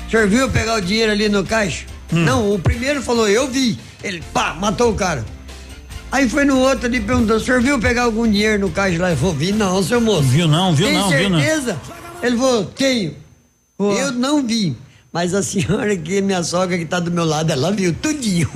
O 0.08 0.12
senhor 0.12 0.28
viu 0.28 0.40
eu 0.42 0.50
pegar 0.50 0.76
o 0.76 0.82
dinheiro 0.82 1.12
ali 1.12 1.30
no 1.30 1.44
caixa? 1.46 1.86
Hum. 2.14 2.26
Não, 2.26 2.54
o 2.54 2.60
primeiro 2.60 3.02
falou: 3.02 3.28
Eu 3.30 3.48
vi. 3.48 3.80
Ele, 4.04 4.22
pá, 4.34 4.54
matou 4.54 4.92
o 4.92 4.96
cara. 4.96 5.24
Aí 6.12 6.28
foi 6.28 6.44
no 6.44 6.60
outro 6.60 6.88
ali 6.88 6.98
e 6.98 7.02
perguntou: 7.02 7.38
O 7.38 7.40
senhor 7.40 7.62
viu 7.62 7.80
pegar 7.80 8.04
algum 8.04 8.30
dinheiro 8.30 8.60
no 8.60 8.70
caixa 8.72 9.02
lá? 9.02 9.10
Ele 9.12 9.20
falou: 9.20 9.34
Vi 9.36 9.54
não, 9.54 9.82
seu 9.82 10.02
moço. 10.02 10.24
Viu 10.24 10.48
não, 10.48 10.76
viu 10.76 10.88
Tem 10.88 10.98
não, 10.98 11.10
viu 11.10 11.30
não. 11.30 11.40
certeza? 11.40 11.80
Ele 12.22 12.36
falou: 12.38 12.66
Tenho. 12.66 13.16
Eu 13.80 14.12
não 14.12 14.46
vi. 14.46 14.76
Mas 15.14 15.34
a 15.34 15.44
senhora 15.44 15.94
que 15.98 16.22
minha 16.22 16.42
sogra 16.42 16.78
que 16.78 16.86
tá 16.86 16.98
do 16.98 17.12
meu 17.12 17.26
lado, 17.26 17.52
ela 17.52 17.70
viu 17.70 17.94
tudinho. 17.94 18.50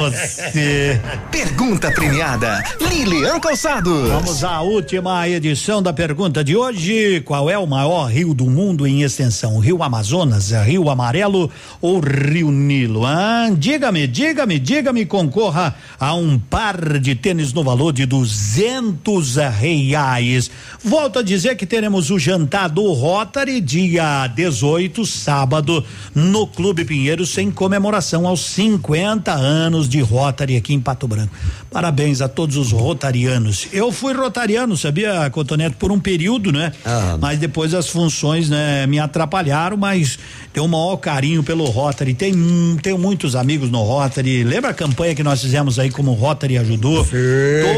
Você. 0.00 0.98
Pergunta 1.30 1.90
premiada. 1.90 2.64
Lilian 2.80 3.38
Calçados. 3.38 4.08
Vamos 4.08 4.42
à 4.42 4.62
última 4.62 5.28
edição 5.28 5.82
da 5.82 5.92
pergunta 5.92 6.42
de 6.42 6.56
hoje. 6.56 7.20
Qual 7.20 7.50
é 7.50 7.58
o 7.58 7.66
maior 7.66 8.06
rio 8.06 8.32
do 8.32 8.46
mundo 8.46 8.86
em 8.86 9.02
extensão? 9.02 9.58
Rio 9.58 9.82
Amazonas, 9.82 10.52
Rio 10.52 10.88
Amarelo 10.88 11.50
ou 11.78 12.00
Rio 12.00 12.50
Nilo? 12.50 13.04
Ah, 13.04 13.50
diga-me, 13.54 14.06
diga-me, 14.06 14.58
diga-me, 14.58 15.04
concorra 15.04 15.74
a 16.00 16.14
um 16.14 16.38
par 16.38 16.98
de 16.98 17.14
tênis 17.14 17.52
no 17.52 17.62
valor 17.62 17.92
de 17.92 18.06
duzentos 18.06 19.36
reais. 19.36 20.50
Volto 20.84 21.20
a 21.20 21.22
dizer 21.22 21.54
que 21.56 21.64
teremos 21.64 22.10
o 22.10 22.18
jantar 22.18 22.68
do 22.68 22.92
Rotary 22.92 23.60
dia 23.60 24.26
18, 24.26 25.06
sábado, 25.06 25.84
no 26.12 26.44
Clube 26.44 26.84
Pinheiros, 26.84 27.38
em 27.38 27.52
comemoração 27.52 28.26
aos 28.26 28.40
50 28.46 29.32
anos 29.32 29.88
de 29.88 30.00
Rotary 30.00 30.56
aqui 30.56 30.74
em 30.74 30.80
Pato 30.80 31.06
Branco. 31.06 31.32
Parabéns 31.72 32.20
a 32.20 32.28
todos 32.28 32.56
os 32.56 32.70
rotarianos. 32.70 33.66
Eu 33.72 33.90
fui 33.90 34.12
rotariano, 34.12 34.76
sabia, 34.76 35.28
Cotonete, 35.30 35.76
por 35.76 35.90
um 35.90 35.98
período, 35.98 36.52
né? 36.52 36.72
Mas 37.20 37.38
depois 37.38 37.72
as 37.72 37.88
funções, 37.88 38.48
né, 38.48 38.86
me 38.86 38.98
atrapalharam, 38.98 39.76
mas 39.76 40.18
tenho 40.52 40.66
o 40.66 40.68
maior 40.68 40.96
carinho 40.98 41.42
pelo 41.42 41.64
Rotary. 41.64 42.12
Tem, 42.12 42.34
tenho 42.82 42.98
muitos 42.98 43.34
amigos 43.34 43.70
no 43.70 43.82
Rotary. 43.82 44.44
Lembra 44.44 44.70
a 44.70 44.74
campanha 44.74 45.14
que 45.14 45.22
nós 45.22 45.40
fizemos 45.40 45.78
aí 45.78 45.90
como 45.90 46.12
Rotary 46.12 46.58
ajudou? 46.58 47.04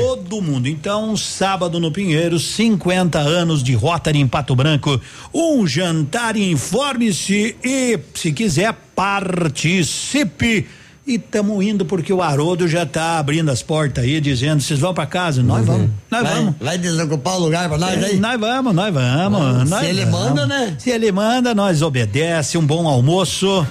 Todo 0.00 0.42
mundo. 0.42 0.68
Então, 0.68 1.16
sábado 1.16 1.78
no 1.78 1.92
Pinheiros, 1.92 2.44
50 2.56 3.18
anos 3.20 3.62
de 3.62 3.74
Rotary 3.74 4.18
em 4.18 4.26
Pato 4.26 4.56
Branco. 4.56 5.00
Um 5.32 5.66
jantar, 5.66 6.36
informe-se 6.36 7.56
e, 7.64 7.98
se 8.14 8.32
quiser, 8.32 8.74
participe. 8.96 10.66
E 11.06 11.16
estamos 11.16 11.62
indo 11.62 11.84
porque 11.84 12.10
o 12.12 12.22
Haroldo 12.22 12.66
já 12.66 12.86
tá 12.86 13.18
abrindo 13.18 13.50
as 13.50 13.62
portas 13.62 14.02
aí, 14.04 14.18
dizendo: 14.22 14.62
vocês 14.62 14.80
vão 14.80 14.94
para 14.94 15.04
casa? 15.06 15.42
Nós 15.42 15.64
vamos, 15.66 15.90
nós 16.10 16.22
Vai- 16.22 16.34
vamos. 16.34 16.54
Vai 16.58 16.78
desocupar 16.78 17.34
o 17.36 17.40
lugar 17.40 17.68
pra 17.68 17.76
nós 17.76 18.02
É, 18.02 18.06
aí? 18.06 18.16
Nós 18.16 18.40
vamos, 18.40 18.74
nós 18.74 18.94
vamos. 18.94 19.68
Nós 19.70 19.80
se 19.80 19.86
ele 19.86 20.04
vamos. 20.06 20.20
manda, 20.30 20.46
né? 20.46 20.76
Se 20.78 20.90
ele 20.90 21.12
manda, 21.12 21.54
nós 21.54 21.82
obedece. 21.82 22.56
Um 22.56 22.66
bom 22.66 22.88
almoço. 22.88 23.66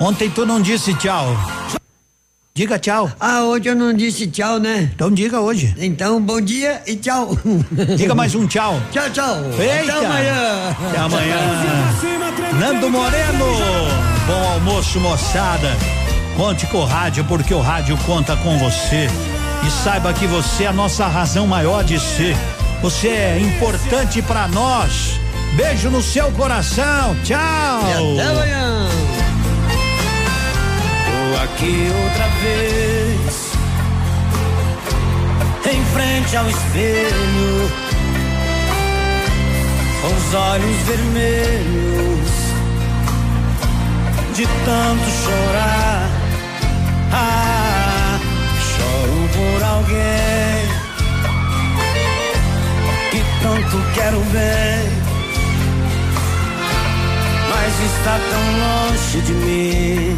Ontem 0.00 0.30
tu 0.30 0.46
não 0.46 0.62
disse 0.62 0.94
tchau. 0.94 1.26
Diga 2.54 2.78
tchau. 2.78 3.10
Ah, 3.20 3.42
hoje 3.44 3.68
eu 3.68 3.76
não 3.76 3.92
disse 3.94 4.26
tchau, 4.26 4.58
né? 4.58 4.90
Então 4.94 5.10
diga 5.10 5.40
hoje. 5.40 5.74
Então, 5.78 6.20
bom 6.22 6.40
dia 6.40 6.82
e 6.86 6.96
tchau. 6.96 7.36
Diga 7.96 8.14
mais 8.14 8.34
um 8.34 8.46
tchau. 8.46 8.78
Tchau, 8.90 9.08
tchau. 9.10 9.36
Eita. 9.58 9.92
Até 9.94 10.06
amanhã. 10.06 10.76
Até 10.88 10.98
amanhã. 10.98 11.36
Nando 12.58 12.90
Moreno. 12.90 13.46
Bom 14.26 14.52
almoço, 14.54 15.00
moçada. 15.00 15.70
Conte 16.36 16.66
com 16.66 16.78
o 16.78 16.84
rádio, 16.84 17.24
porque 17.24 17.52
o 17.52 17.60
rádio 17.60 17.96
conta 18.06 18.36
com 18.36 18.58
você. 18.58 19.08
E 19.66 19.70
saiba 19.70 20.12
que 20.12 20.26
você 20.26 20.64
é 20.64 20.68
a 20.68 20.72
nossa 20.72 21.06
razão 21.06 21.46
maior 21.46 21.84
de 21.84 22.00
ser. 22.00 22.36
Você 22.80 23.08
é 23.08 23.38
importante 23.38 24.20
pra 24.22 24.48
nós. 24.48 25.20
Beijo 25.54 25.90
no 25.90 26.02
seu 26.02 26.32
coração. 26.32 27.14
Tchau. 27.22 27.36
E 27.36 28.20
até 28.20 28.30
amanhã. 28.30 28.88
Tô 31.04 31.42
aqui 31.44 31.88
outra 32.04 32.28
vez, 32.42 33.52
em 35.66 35.84
frente 35.94 36.36
ao 36.36 36.48
espelho, 36.48 37.70
com 40.00 40.08
os 40.08 40.34
olhos 40.34 40.76
vermelhos, 40.86 42.30
de 44.34 44.46
tanto 44.46 45.10
chorar. 45.24 46.21
Ah, 47.12 48.18
choro 48.58 49.28
por 49.34 49.62
alguém 49.62 50.66
que 53.10 53.22
tanto 53.42 53.76
quero 53.94 54.18
bem, 54.32 54.90
mas 57.50 57.72
está 57.90 58.18
tão 58.30 58.44
longe 58.64 59.20
de 59.20 59.32
mim. 59.32 60.16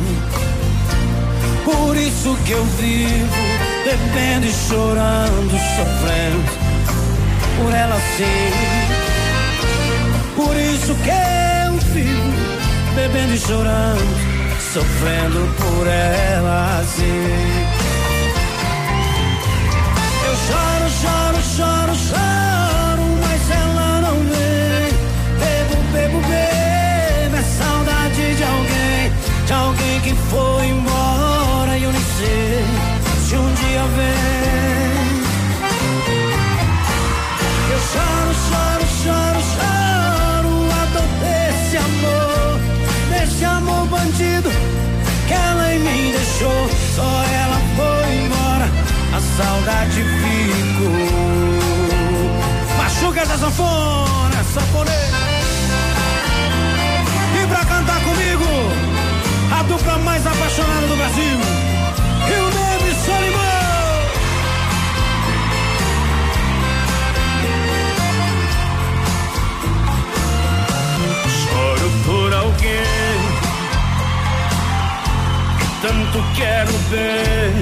Por 1.64 1.96
isso 1.96 2.36
que 2.44 2.52
eu 2.52 2.64
vivo 2.64 3.42
bebendo 3.84 4.46
e 4.46 4.52
chorando, 4.52 5.50
sofrendo 5.76 6.64
por 7.56 7.74
ela 7.74 7.98
sim. 8.16 8.50
Por 10.36 10.56
isso 10.56 10.94
que 10.96 11.10
eu 11.10 11.76
vivo 11.92 12.32
bebendo 12.94 13.34
e 13.34 13.38
chorando, 13.38 14.23
sofrendo 14.74 15.46
por 15.56 15.86
ela 15.86 16.82
sim. 16.84 17.04
Eu 20.26 20.34
choro, 20.46 20.90
choro, 21.00 21.40
choro, 21.56 21.94
choro, 21.94 23.04
mas 23.20 23.50
ela 23.50 24.00
não 24.00 24.16
vem. 24.16 24.90
Bebo, 25.38 25.76
bebo, 25.92 26.18
bebo, 26.22 27.36
é 27.36 27.42
saudade 27.56 28.34
de 28.34 28.42
alguém, 28.42 29.12
de 29.46 29.52
alguém 29.52 30.00
que 30.00 30.14
foi 30.28 30.66
embora 30.66 31.78
e 31.78 31.84
eu 31.84 31.92
nem 31.92 32.02
sei 32.18 32.64
se 33.28 33.36
um 33.36 33.54
dia 33.54 33.84
vem. 33.94 35.24
Eu 37.70 37.78
choro, 37.92 38.34
choro, 38.48 38.84
choro, 39.04 39.40
choro, 39.54 39.73
deixou. 46.24 46.68
Só 46.94 47.02
ela 47.02 47.60
foi 47.76 48.14
embora, 48.24 48.66
a 49.14 49.20
saudade 49.36 50.02
ficou. 50.02 50.90
Machuca 52.78 53.20
essa 53.20 53.38
sanfona, 53.38 54.44
sanfoneira. 54.52 55.24
E 57.42 57.46
pra 57.46 57.64
cantar 57.64 58.00
comigo, 58.00 58.46
a 59.58 59.62
dupla 59.64 59.98
mais 59.98 60.26
apaixonada 60.26 60.86
do 60.86 60.96
Brasil, 60.96 61.38
Rio 62.26 62.50
e 62.88 63.04
Solimão. 63.04 63.53
Tanto 75.84 76.24
quero 76.34 76.72
bem, 76.88 77.52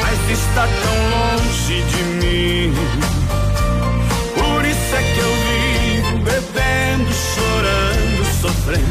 mas 0.00 0.30
está 0.30 0.66
tão 0.66 0.96
longe 1.10 1.82
de 1.82 2.02
mim. 2.18 2.74
Por 4.34 4.64
isso 4.64 4.96
é 4.96 5.02
que 5.14 5.20
eu 5.20 5.32
vivo 5.46 6.22
sofrendo 8.40 8.84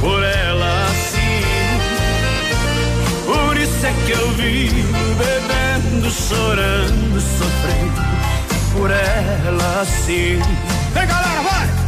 por 0.00 0.22
ela 0.22 0.86
assim. 0.86 1.42
Por 3.26 3.56
isso 3.58 3.86
é 3.86 3.92
que 4.06 4.12
eu 4.12 4.30
vivo 4.30 5.14
bebendo, 5.16 6.10
chorando, 6.10 7.20
sofrendo 7.20 8.02
por 8.72 8.90
ela 8.90 9.82
assim. 9.82 10.40
Vem 10.94 11.06
galera, 11.06 11.42
vai! 11.42 11.83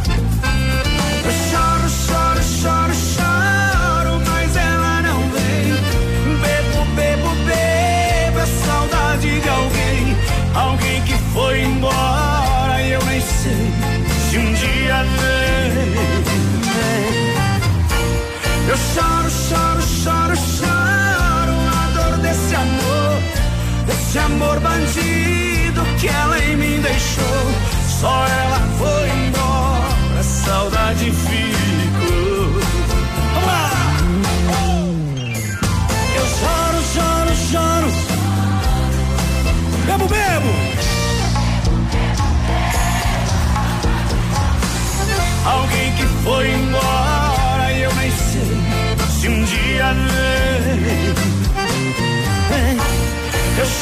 Desse 24.07 24.19
amor 24.19 24.59
bandido 24.61 25.83
que 25.99 26.07
ela 26.07 26.39
em 26.39 26.55
mim 26.55 26.81
deixou. 26.81 27.23
Só 27.99 28.25
ela 28.25 28.59
foi 28.77 29.09
embora, 29.27 30.23
saudade 30.23 31.11
ficou. 31.11 31.56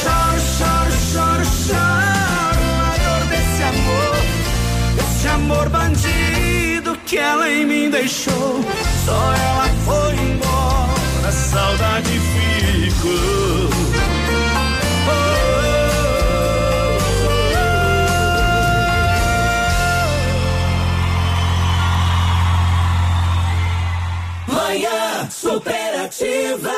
choro, 0.02 0.40
choro, 0.56 0.94
choro, 1.12 1.44
choro 1.66 2.64
a 2.82 2.96
dor 3.04 3.22
desse 3.30 3.62
amor, 3.62 4.16
esse 4.98 5.28
amor 5.28 5.68
bandido 5.68 6.96
que 7.06 7.16
ela 7.18 7.48
em 7.48 7.66
mim 7.66 7.90
deixou. 7.90 8.64
Só 9.04 9.34
ela 9.34 9.68
foi 9.84 10.14
embora, 10.14 11.28
a 11.28 11.32
saudade 11.32 12.10
ficou. 12.10 13.76
Manhã 24.48 25.30
superativa. 25.30 26.72